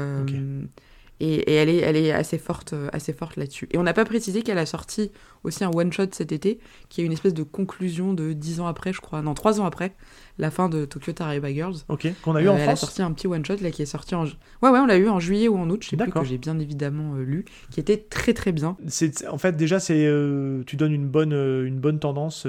Et, 1.19 1.33
et 1.35 1.53
elle 1.53 1.69
est, 1.69 1.77
elle 1.77 1.95
est 1.95 2.11
assez 2.11 2.37
forte, 2.37 2.73
euh, 2.73 2.89
assez 2.91 3.13
forte 3.13 3.35
là-dessus. 3.37 3.67
Et 3.71 3.77
on 3.77 3.83
n'a 3.83 3.93
pas 3.93 4.05
précisé 4.05 4.41
qu'elle 4.41 4.57
a 4.57 4.65
sorti 4.65 5.11
aussi 5.43 5.63
un 5.63 5.69
one-shot 5.73 6.07
cet 6.11 6.31
été, 6.31 6.59
qui 6.89 7.01
est 7.01 7.05
une 7.05 7.11
espèce 7.11 7.33
de 7.33 7.43
conclusion 7.43 8.13
de 8.13 8.33
10 8.33 8.59
ans 8.61 8.67
après, 8.67 8.93
je 8.93 9.01
crois, 9.01 9.21
non, 9.21 9.33
3 9.33 9.59
ans 9.61 9.65
après, 9.65 9.93
la 10.39 10.49
fin 10.51 10.69
de 10.69 10.85
Tokyo 10.85 11.11
Taraiba 11.13 11.53
Girls. 11.53 11.75
Ok, 11.89 12.07
qu'on 12.23 12.35
a 12.35 12.41
eu 12.41 12.47
en 12.49 12.53
Euh, 12.53 12.57
elle 12.57 12.61
a 12.63 12.65
France. 12.75 12.79
sorti 12.81 13.01
un 13.01 13.11
petit 13.11 13.27
one-shot 13.27 13.57
là 13.61 13.69
qui 13.71 13.81
est 13.81 13.85
sorti 13.85 14.15
en... 14.15 14.23
Ouais, 14.25 14.29
ouais, 14.69 14.79
on 14.79 14.85
l'a 14.85 14.97
eu 14.97 15.07
en 15.09 15.19
juillet 15.19 15.47
ou 15.47 15.57
en 15.57 15.69
août, 15.69 15.83
je 15.83 15.89
sais 15.89 15.97
plus, 15.97 16.11
que 16.11 16.23
j'ai 16.23 16.37
bien 16.37 16.57
évidemment 16.59 17.15
euh, 17.15 17.23
lu, 17.23 17.45
qui 17.69 17.79
était 17.79 17.97
très 17.97 18.33
très 18.33 18.51
bien. 18.51 18.77
C'est, 18.87 19.27
en 19.27 19.37
fait, 19.37 19.55
déjà, 19.55 19.79
c'est, 19.79 20.05
euh, 20.07 20.63
tu 20.65 20.75
donnes 20.77 20.93
une 20.93 21.07
bonne, 21.07 21.33
une 21.33 21.79
bonne 21.79 21.99
tendance. 21.99 22.47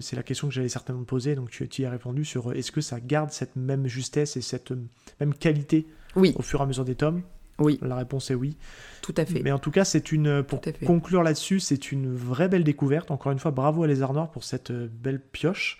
c'est 0.00 0.16
la 0.16 0.22
question 0.22 0.48
que 0.48 0.54
j'allais 0.54 0.68
certainement 0.68 1.02
te 1.02 1.08
poser. 1.08 1.34
Donc, 1.34 1.50
tu, 1.50 1.66
tu 1.68 1.82
y 1.82 1.84
as 1.86 1.90
répondu 1.90 2.24
sur 2.24 2.52
est-ce 2.52 2.70
que 2.70 2.80
ça 2.80 3.00
garde 3.00 3.30
cette 3.30 3.56
même 3.56 3.86
justesse 3.86 4.36
et 4.36 4.40
cette 4.42 4.72
même 5.20 5.34
qualité 5.34 5.86
Oui, 6.14 6.32
au 6.36 6.42
fur 6.42 6.60
et 6.60 6.62
à 6.62 6.66
mesure 6.66 6.84
des 6.84 6.94
tomes? 6.94 7.22
Oui, 7.58 7.78
La 7.82 7.96
réponse 7.96 8.30
est 8.30 8.34
oui. 8.34 8.56
tout 9.00 9.14
à 9.16 9.24
fait. 9.24 9.40
Mais 9.42 9.52
en 9.52 9.58
tout 9.58 9.70
cas, 9.70 9.84
c'est 9.84 10.12
une, 10.12 10.42
pour 10.42 10.60
conclure 10.84 11.22
là-dessus, 11.22 11.60
c'est 11.60 11.90
une 11.90 12.14
vraie 12.14 12.48
belle 12.48 12.64
découverte. 12.64 13.10
Encore 13.10 13.32
une 13.32 13.38
fois, 13.38 13.50
bravo 13.50 13.82
à 13.82 13.86
Lézard 13.86 14.12
Noir 14.12 14.30
pour 14.30 14.44
cette 14.44 14.70
euh, 14.70 14.88
belle 14.92 15.20
pioche. 15.20 15.78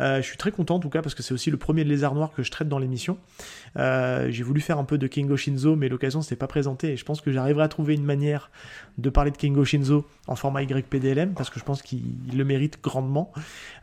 Euh, 0.00 0.16
je 0.16 0.22
suis 0.26 0.36
très 0.36 0.50
content 0.50 0.76
en 0.76 0.80
tout 0.80 0.88
cas 0.88 1.00
parce 1.02 1.14
que 1.14 1.22
c'est 1.22 1.34
aussi 1.34 1.50
le 1.50 1.56
premier 1.56 1.84
Lézard 1.84 2.14
Noir 2.14 2.32
que 2.32 2.42
je 2.42 2.50
traite 2.50 2.68
dans 2.68 2.78
l'émission. 2.78 3.18
Euh, 3.76 4.30
J'ai 4.30 4.42
voulu 4.42 4.60
faire 4.60 4.78
un 4.78 4.84
peu 4.84 4.98
de 4.98 5.06
Kingo 5.06 5.36
Shinzo, 5.36 5.76
mais 5.76 5.88
l'occasion 5.88 6.22
s'était 6.22 6.36
pas 6.36 6.46
présentée 6.48 6.92
et 6.92 6.96
je 6.96 7.04
pense 7.04 7.20
que 7.20 7.30
j'arriverai 7.30 7.62
à 7.64 7.68
trouver 7.68 7.94
une 7.94 8.04
manière 8.04 8.50
de 8.98 9.10
parler 9.10 9.30
de 9.30 9.36
Kingo 9.36 9.64
Shinzo 9.64 10.04
en 10.26 10.34
format 10.36 10.62
YPDLM 10.62 11.34
parce 11.34 11.50
que 11.50 11.60
je 11.60 11.64
pense 11.64 11.82
qu'il 11.82 12.02
il 12.26 12.36
le 12.36 12.44
mérite 12.44 12.78
grandement. 12.82 13.32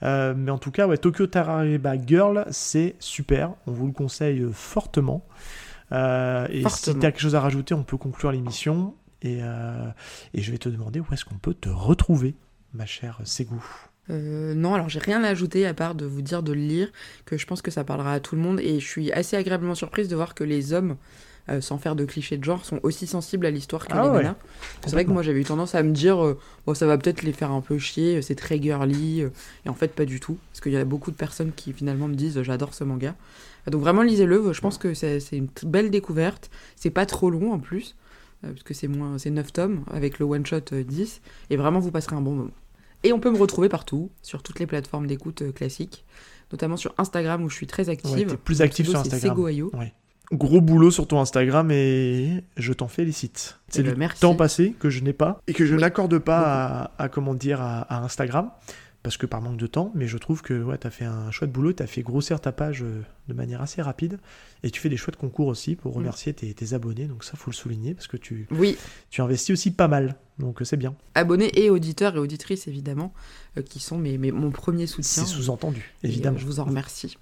Euh, 0.03 0.33
mais 0.35 0.51
en 0.51 0.57
tout 0.57 0.71
cas, 0.71 0.87
ouais, 0.87 0.97
Tokyo 0.97 1.27
Tarareba 1.27 1.93
Girl, 2.05 2.45
c'est 2.51 2.95
super. 2.99 3.51
On 3.65 3.71
vous 3.71 3.87
le 3.87 3.93
conseille 3.93 4.45
fortement. 4.51 5.25
Euh, 5.91 6.47
et 6.51 6.67
si 6.69 6.83
tu 6.83 6.89
as 6.91 6.93
quelque 7.11 7.19
chose 7.19 7.35
à 7.35 7.41
rajouter, 7.41 7.73
on 7.73 7.83
peut 7.83 7.97
conclure 7.97 8.31
l'émission. 8.31 8.95
Et, 9.21 9.39
euh, 9.41 9.89
et 10.33 10.41
je 10.41 10.51
vais 10.51 10.57
te 10.57 10.69
demander 10.69 10.99
où 10.99 11.05
est-ce 11.11 11.25
qu'on 11.25 11.37
peut 11.37 11.53
te 11.53 11.69
retrouver, 11.69 12.35
ma 12.73 12.85
chère 12.85 13.19
Ségou. 13.25 13.63
Euh, 14.09 14.53
non, 14.55 14.73
alors 14.73 14.89
j'ai 14.89 14.99
rien 14.99 15.23
à 15.23 15.27
ajouter 15.27 15.67
à 15.67 15.73
part 15.73 15.93
de 15.93 16.05
vous 16.05 16.21
dire 16.21 16.41
de 16.41 16.53
le 16.53 16.61
lire, 16.61 16.89
que 17.25 17.37
je 17.37 17.45
pense 17.45 17.61
que 17.61 17.69
ça 17.69 17.83
parlera 17.83 18.13
à 18.13 18.19
tout 18.19 18.35
le 18.35 18.41
monde, 18.41 18.59
et 18.59 18.79
je 18.79 18.87
suis 18.87 19.11
assez 19.11 19.35
agréablement 19.35 19.75
surprise 19.75 20.07
de 20.07 20.15
voir 20.15 20.33
que 20.33 20.43
les 20.43 20.73
hommes, 20.73 20.95
euh, 21.49 21.61
sans 21.61 21.77
faire 21.77 21.95
de 21.95 22.05
clichés 22.05 22.37
de 22.37 22.43
genre, 22.43 22.65
sont 22.65 22.79
aussi 22.81 23.05
sensibles 23.05 23.45
à 23.45 23.51
l'histoire 23.51 23.85
que 23.85 23.93
Ah 23.93 24.03
les 24.03 24.09
ouais, 24.09 24.23
nanas. 24.23 24.35
C'est 24.83 24.91
vrai 24.91 25.05
que 25.05 25.11
moi 25.11 25.21
j'avais 25.21 25.41
eu 25.41 25.43
tendance 25.43 25.75
à 25.75 25.83
me 25.83 25.91
dire, 25.91 26.25
euh, 26.25 26.39
bon 26.65 26.73
ça 26.73 26.87
va 26.87 26.97
peut-être 26.97 27.21
les 27.21 27.33
faire 27.33 27.51
un 27.51 27.61
peu 27.61 27.77
chier, 27.77 28.21
c'est 28.23 28.35
très 28.35 28.59
girly, 28.59 29.21
et 29.21 29.69
en 29.69 29.75
fait 29.75 29.93
pas 29.93 30.05
du 30.05 30.19
tout, 30.19 30.37
parce 30.51 30.61
qu'il 30.61 30.71
y 30.71 30.77
a 30.77 30.85
beaucoup 30.85 31.11
de 31.11 31.17
personnes 31.17 31.51
qui 31.51 31.71
finalement 31.73 32.07
me 32.07 32.15
disent, 32.15 32.41
j'adore 32.41 32.73
ce 32.73 32.83
manga. 32.83 33.15
Euh, 33.67 33.71
Donc 33.71 33.81
vraiment 33.81 34.01
lisez-le, 34.01 34.53
je 34.53 34.61
pense 34.61 34.77
que 34.77 34.93
c'est 34.93 35.19
c'est 35.19 35.37
une 35.37 35.49
belle 35.63 35.89
découverte, 35.91 36.49
c'est 36.75 36.89
pas 36.89 37.05
trop 37.05 37.29
long 37.29 37.51
en 37.53 37.59
plus, 37.59 37.95
euh, 38.43 38.49
parce 38.51 38.63
que 38.63 38.73
c'est 38.73 38.87
moins, 38.87 39.17
c'est 39.17 39.31
9 39.31 39.51
tomes, 39.53 39.83
avec 39.91 40.19
le 40.19 40.25
one-shot 40.25 40.61
euh, 40.73 40.83
10, 40.83 41.21
et 41.49 41.57
vraiment 41.57 41.79
vous 41.79 41.91
passerez 41.91 42.15
un 42.15 42.21
bon 42.21 42.33
moment. 42.35 42.51
Et 43.03 43.13
on 43.13 43.19
peut 43.19 43.31
me 43.31 43.37
retrouver 43.37 43.69
partout, 43.69 44.09
sur 44.21 44.43
toutes 44.43 44.59
les 44.59 44.65
plateformes 44.67 45.07
d'écoute 45.07 45.41
euh, 45.41 45.51
classiques, 45.51 46.03
notamment 46.51 46.75
sur 46.77 46.93
Instagram 46.97 47.43
où 47.43 47.49
je 47.49 47.55
suis 47.55 47.67
très 47.67 47.89
active. 47.89 48.37
plus 48.43 48.55
pseudo, 48.57 48.91
sur 48.91 48.99
c'est 49.05 49.13
Instagram. 49.13 49.37
Segoayo. 49.37 49.71
Ouais. 49.73 49.93
Gros 50.31 50.61
boulot 50.61 50.91
sur 50.91 51.07
ton 51.07 51.19
Instagram 51.19 51.71
et 51.71 52.43
je 52.55 52.71
t'en 52.73 52.87
félicite. 52.87 53.57
C'est 53.67 53.79
Eh 53.79 53.83
ben, 53.83 53.93
du 53.93 53.99
merci. 53.99 54.19
temps 54.21 54.35
passé 54.35 54.75
que 54.79 54.89
je 54.91 55.01
n'ai 55.03 55.13
pas 55.13 55.41
et 55.47 55.53
que 55.53 55.65
je 55.65 55.73
Oui. 55.73 55.81
n'accorde 55.81 56.19
pas 56.19 56.41
à, 56.97 57.03
à, 57.03 57.09
comment 57.09 57.33
dire 57.33 57.61
à, 57.61 57.81
à 57.81 58.03
Instagram 58.03 58.51
parce 59.03 59.15
que 59.17 59.25
par 59.25 59.41
manque 59.41 59.57
de 59.57 59.67
temps. 59.67 59.91
Mais 59.95 60.07
je 60.07 60.17
trouve 60.17 60.41
que 60.41 60.61
ouais, 60.61 60.77
tu 60.77 60.85
as 60.87 60.89
fait 60.91 61.05
un 61.05 61.31
chouette 61.31 61.51
boulot, 61.51 61.71
tu 61.73 61.81
as 61.83 61.87
fait 61.87 62.01
grossir 62.01 62.41
ta 62.41 62.51
page 62.51 62.83
euh, 62.83 63.01
de 63.27 63.33
manière 63.33 63.61
assez 63.61 63.81
rapide 63.81 64.19
et 64.63 64.71
tu 64.71 64.79
fais 64.81 64.89
des 64.89 64.97
chouettes 64.97 65.15
concours 65.15 65.47
aussi 65.47 65.75
pour 65.75 65.93
Mm. 65.93 65.97
remercier 65.97 66.33
tes, 66.33 66.53
tes 66.53 66.73
abonnés. 66.73 67.05
Donc 67.05 67.23
ça, 67.23 67.37
faut 67.37 67.49
le 67.51 67.55
souligner 67.55 67.93
parce 67.93 68.07
que 68.07 68.17
tu, 68.17 68.47
Oui, 68.51 68.77
tu 69.09 69.21
investis 69.21 69.51
aussi 69.53 69.71
pas 69.71 69.87
mal. 69.87 70.15
Donc 70.37 70.61
euh, 70.61 70.65
c'est 70.65 70.77
bien. 70.77 70.95
abonnés 71.15 71.49
et 71.59 71.69
auditeurs 71.69 72.15
et 72.15 72.19
auditrices 72.19 72.67
évidemment, 72.67 73.13
euh, 73.57 73.61
qui 73.61 73.79
sont 73.79 73.97
mes, 73.97 74.17
mes- 74.17 74.31
mon 74.31 74.51
premier 74.51 74.85
soutien. 74.87 75.23
C'est 75.23 75.29
sous-entendu, 75.33 75.93
Et, 76.03 76.07
euh, 76.07 76.09
évidemment. 76.09 76.37
je 76.37 76.45
vous 76.45 76.59
en 76.59 76.65
remercie. 76.65 77.17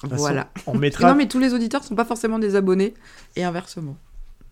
Toute 0.00 0.10
façon, 0.10 0.16
Voilà. 0.22 0.50
On 0.66 0.74
mettra. 0.74 1.08
Non 1.10 1.16
mais 1.16 1.28
tous 1.28 1.38
les 1.38 1.52
auditeurs 1.54 1.84
sont 1.84 1.94
pas 1.96 2.04
forcément 2.06 2.38
des 2.38 2.54
abonnés 2.54 2.94
et 3.36 3.44
inversement. 3.44 3.96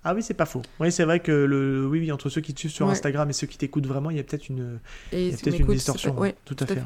Ah 0.04 0.14
oui, 0.14 0.22
c'est 0.22 0.34
pas 0.34 0.44
faux. 0.46 0.62
Oui, 0.80 0.92
c'est 0.92 1.04
vrai 1.04 1.20
que 1.20 1.32
le, 1.32 1.86
oui, 1.86 2.00
oui, 2.00 2.12
entre 2.12 2.28
ceux 2.28 2.40
qui 2.40 2.52
te 2.54 2.60
suivent 2.60 2.70
sur 2.72 2.86
Ouais. 2.86 2.92
Instagram 2.92 3.28
et 3.30 3.32
ceux 3.32 3.46
qui 3.46 3.56
t'écoutent 3.58 3.86
vraiment, 3.86 4.10
il 4.10 4.16
y 4.16 4.20
a 4.20 4.22
peut-être 4.22 4.48
une, 4.48 4.78
Et 5.12 5.26
Il 5.26 5.30
y 5.30 5.34
a 5.34 5.36
si 5.36 5.42
peut-être 5.44 5.60
on 5.62 5.64
une 5.66 5.72
distorsion, 5.74 6.18
ouais, 6.18 6.34
tout 6.44 6.56
à 6.60 6.66
fait. 6.66 6.78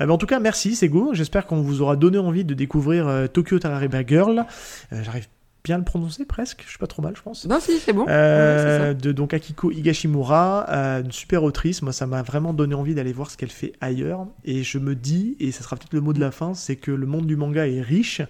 Euh, 0.00 0.06
mais 0.06 0.12
en 0.12 0.18
tout 0.18 0.26
cas, 0.26 0.40
merci 0.40 0.74
Sego. 0.74 1.14
J'espère 1.14 1.46
qu'on 1.46 1.62
vous 1.62 1.80
aura 1.82 1.94
donné 1.96 2.18
envie 2.18 2.44
de 2.44 2.54
découvrir 2.54 3.06
euh, 3.06 3.26
Tokyo 3.28 3.58
Tarareba 3.60 4.04
Girl. 4.04 4.44
Euh, 4.92 5.02
J'arrive 5.04 5.28
bien 5.62 5.78
le 5.78 5.84
prononcer 5.84 6.24
presque. 6.26 6.62
Je 6.64 6.68
suis 6.70 6.78
pas 6.78 6.86
trop 6.88 7.00
mal, 7.00 7.14
je 7.16 7.22
pense. 7.22 7.46
Non 7.46 7.58
si 7.60 7.78
c'est 7.78 7.92
bon. 7.94 8.04
Euh, 8.08 8.92
de 8.92 9.12
donc 9.12 9.32
Akiko 9.32 9.70
Higashimura, 9.70 10.66
euh, 10.68 11.02
une 11.02 11.12
super 11.12 11.42
autrice. 11.44 11.80
Moi, 11.80 11.92
ça 11.92 12.06
m'a 12.06 12.22
vraiment 12.22 12.52
donné 12.52 12.74
envie 12.74 12.94
d'aller 12.94 13.12
voir 13.12 13.30
ce 13.30 13.36
qu'elle 13.36 13.50
fait 13.52 13.72
ailleurs. 13.80 14.26
Et 14.44 14.62
je 14.62 14.78
me 14.78 14.94
dis, 14.94 15.36
et 15.40 15.52
ça 15.52 15.62
sera 15.62 15.76
peut-être 15.76 15.94
le 15.94 16.00
mot 16.00 16.12
de 16.12 16.20
la 16.20 16.32
fin, 16.32 16.52
c'est 16.54 16.76
que 16.76 16.90
le 16.90 17.06
monde 17.06 17.26
du 17.26 17.36
manga 17.36 17.66
est 17.66 17.80
riche 17.80 18.20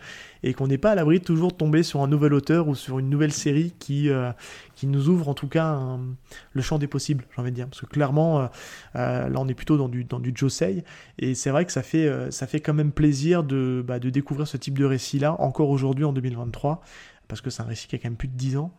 et 0.45 0.53
qu'on 0.53 0.67
n'est 0.67 0.79
pas 0.79 0.93
à 0.93 0.95
l'abri 0.95 1.21
de 1.21 1.25
toujours 1.25 1.57
tomber 1.57 1.83
sur 1.83 2.03
un 2.03 2.07
nouvel 2.07 2.35
auteur 2.35 2.69
ou 2.69 2.75
sur 2.75 2.99
une 2.99 3.09
nouvelle 3.09 3.33
série 3.33 3.75
qui, 3.79 4.11
euh, 4.11 4.31
qui 4.75 4.87
nous 4.87 5.09
ouvre 5.09 5.31
en 5.31 5.35
tout 5.35 5.49
cas 5.49 5.99
le 6.53 6.63
champ 6.63 6.79
des 6.79 6.87
possibles, 6.87 7.25
j'ai 7.35 7.41
envie 7.41 7.51
de 7.51 7.57
dire. 7.57 7.67
Parce 7.67 7.81
que 7.81 7.87
clairement, 7.87 8.41
euh, 8.41 8.47
euh, 8.97 9.29
là, 9.31 9.41
on 9.41 9.49
est 9.49 9.55
plutôt 9.55 9.79
dans 9.79 9.89
du, 9.89 10.05
dans 10.05 10.21
du 10.21 10.35
josei. 10.37 10.85
Et 11.19 11.35
c'est 11.35 11.49
vrai 11.49 11.65
que 11.65 11.73
ça 11.73 11.83
fait, 11.83 12.31
ça 12.31 12.47
fait 12.47 12.61
quand 12.61 12.75
même 12.75 12.93
plaisir 12.93 13.43
de, 13.43 13.83
bah, 13.85 13.99
de 13.99 14.11
découvrir 14.11 14.47
ce 14.47 14.59
type 14.59 14.79
de 14.79 14.85
récit-là, 14.85 15.35
encore 15.41 15.71
aujourd'hui 15.71 16.05
en 16.05 16.13
2023, 16.13 16.83
parce 17.27 17.41
que 17.41 17.49
c'est 17.49 17.63
un 17.63 17.67
récit 17.67 17.89
qui 17.89 17.97
a 17.97 17.99
quand 17.99 18.11
même 18.11 18.17
plus 18.17 18.29
de 18.29 18.37
10 18.37 18.59
ans. 18.59 18.71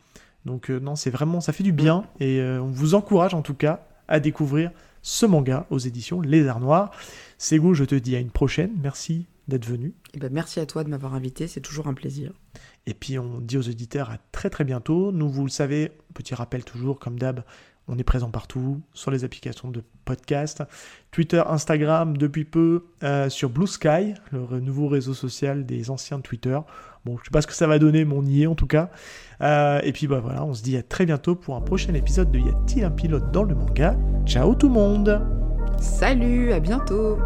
Donc 0.46 0.70
non, 0.70 0.96
c'est 0.96 1.10
vraiment, 1.10 1.42
ça 1.42 1.52
fait 1.52 1.64
du 1.64 1.72
bien 1.72 2.06
et 2.20 2.40
on 2.62 2.70
vous 2.70 2.94
encourage 2.94 3.34
en 3.34 3.42
tout 3.42 3.56
cas 3.56 3.88
à 4.08 4.20
découvrir 4.20 4.70
ce 5.02 5.26
manga 5.26 5.66
aux 5.72 5.80
éditions 5.80 6.22
Les 6.22 6.48
Arts 6.48 6.60
Noirs. 6.60 6.92
Ségou, 7.40 7.74
je 7.74 7.86
te 7.86 7.96
dis 7.96 8.16
à 8.16 8.20
une 8.20 8.30
prochaine. 8.30 8.72
Merci 8.84 9.26
d'être 9.48 9.66
venu. 9.66 9.94
Et 10.14 10.20
ben, 10.20 10.32
merci 10.32 10.60
à 10.60 10.66
toi 10.66 10.84
de 10.84 10.90
m'avoir 10.90 11.14
invité, 11.14 11.48
c'est 11.48 11.62
toujours 11.62 11.88
un 11.88 11.94
plaisir. 11.94 12.34
Et 12.88 12.94
puis 12.94 13.20
on 13.20 13.40
dit 13.40 13.58
aux 13.58 13.68
auditeurs 13.68 14.10
à 14.10 14.18
très 14.32 14.50
très 14.50 14.64
bientôt. 14.64 15.12
Nous, 15.12 15.30
vous 15.30 15.44
le 15.44 15.50
savez, 15.50 15.92
petit 16.14 16.36
rappel 16.36 16.64
toujours, 16.64 17.00
comme 17.00 17.20
d'hab, 17.20 17.44
on 17.88 17.98
est 17.98 18.04
présent 18.04 18.32
partout, 18.32 18.82
sur 18.94 19.12
les 19.12 19.24
applications 19.24 19.70
de 19.70 19.84
podcast, 20.06 20.64
Twitter, 21.12 21.44
Instagram 21.46 22.18
depuis 22.18 22.44
peu, 22.44 22.86
euh, 23.04 23.30
sur 23.30 23.50
Blue 23.50 23.68
Sky, 23.68 24.16
le 24.32 24.60
nouveau 24.60 24.88
réseau 24.88 25.14
social 25.14 25.66
des 25.66 25.90
anciens 25.92 26.18
de 26.18 26.24
Twitter. 26.24 26.58
Bon, 27.06 27.18
je 27.20 27.26
sais 27.26 27.32
pas 27.32 27.42
ce 27.42 27.48
que 27.48 27.54
ça 27.54 27.68
va 27.68 27.78
donner, 27.78 28.04
mais 28.04 28.16
on 28.16 28.24
y 28.24 28.44
est 28.44 28.48
en 28.48 28.56
tout 28.56 28.66
cas. 28.66 28.90
Euh, 29.42 29.80
et 29.84 29.92
puis 29.92 30.08
bah 30.08 30.20
voilà, 30.20 30.44
on 30.44 30.56
se 30.56 30.64
dit 30.64 30.78
à 30.78 30.82
très 30.82 31.06
bientôt 31.06 31.36
pour 31.36 31.56
un 31.56 31.62
prochain 31.62 31.94
épisode 31.94 32.32
de 32.32 32.40
Y 32.40 32.50
a-t-il 32.50 32.84
un 32.84 32.92
pilote 32.92 33.32
dans 33.32 33.44
le 33.44 33.54
manga? 33.54 33.96
Ciao 34.26 34.56
tout 34.56 34.68
le 34.68 34.74
monde 34.74 35.22
Salut, 35.80 36.54
à 36.54 36.60
bientôt 36.60 37.20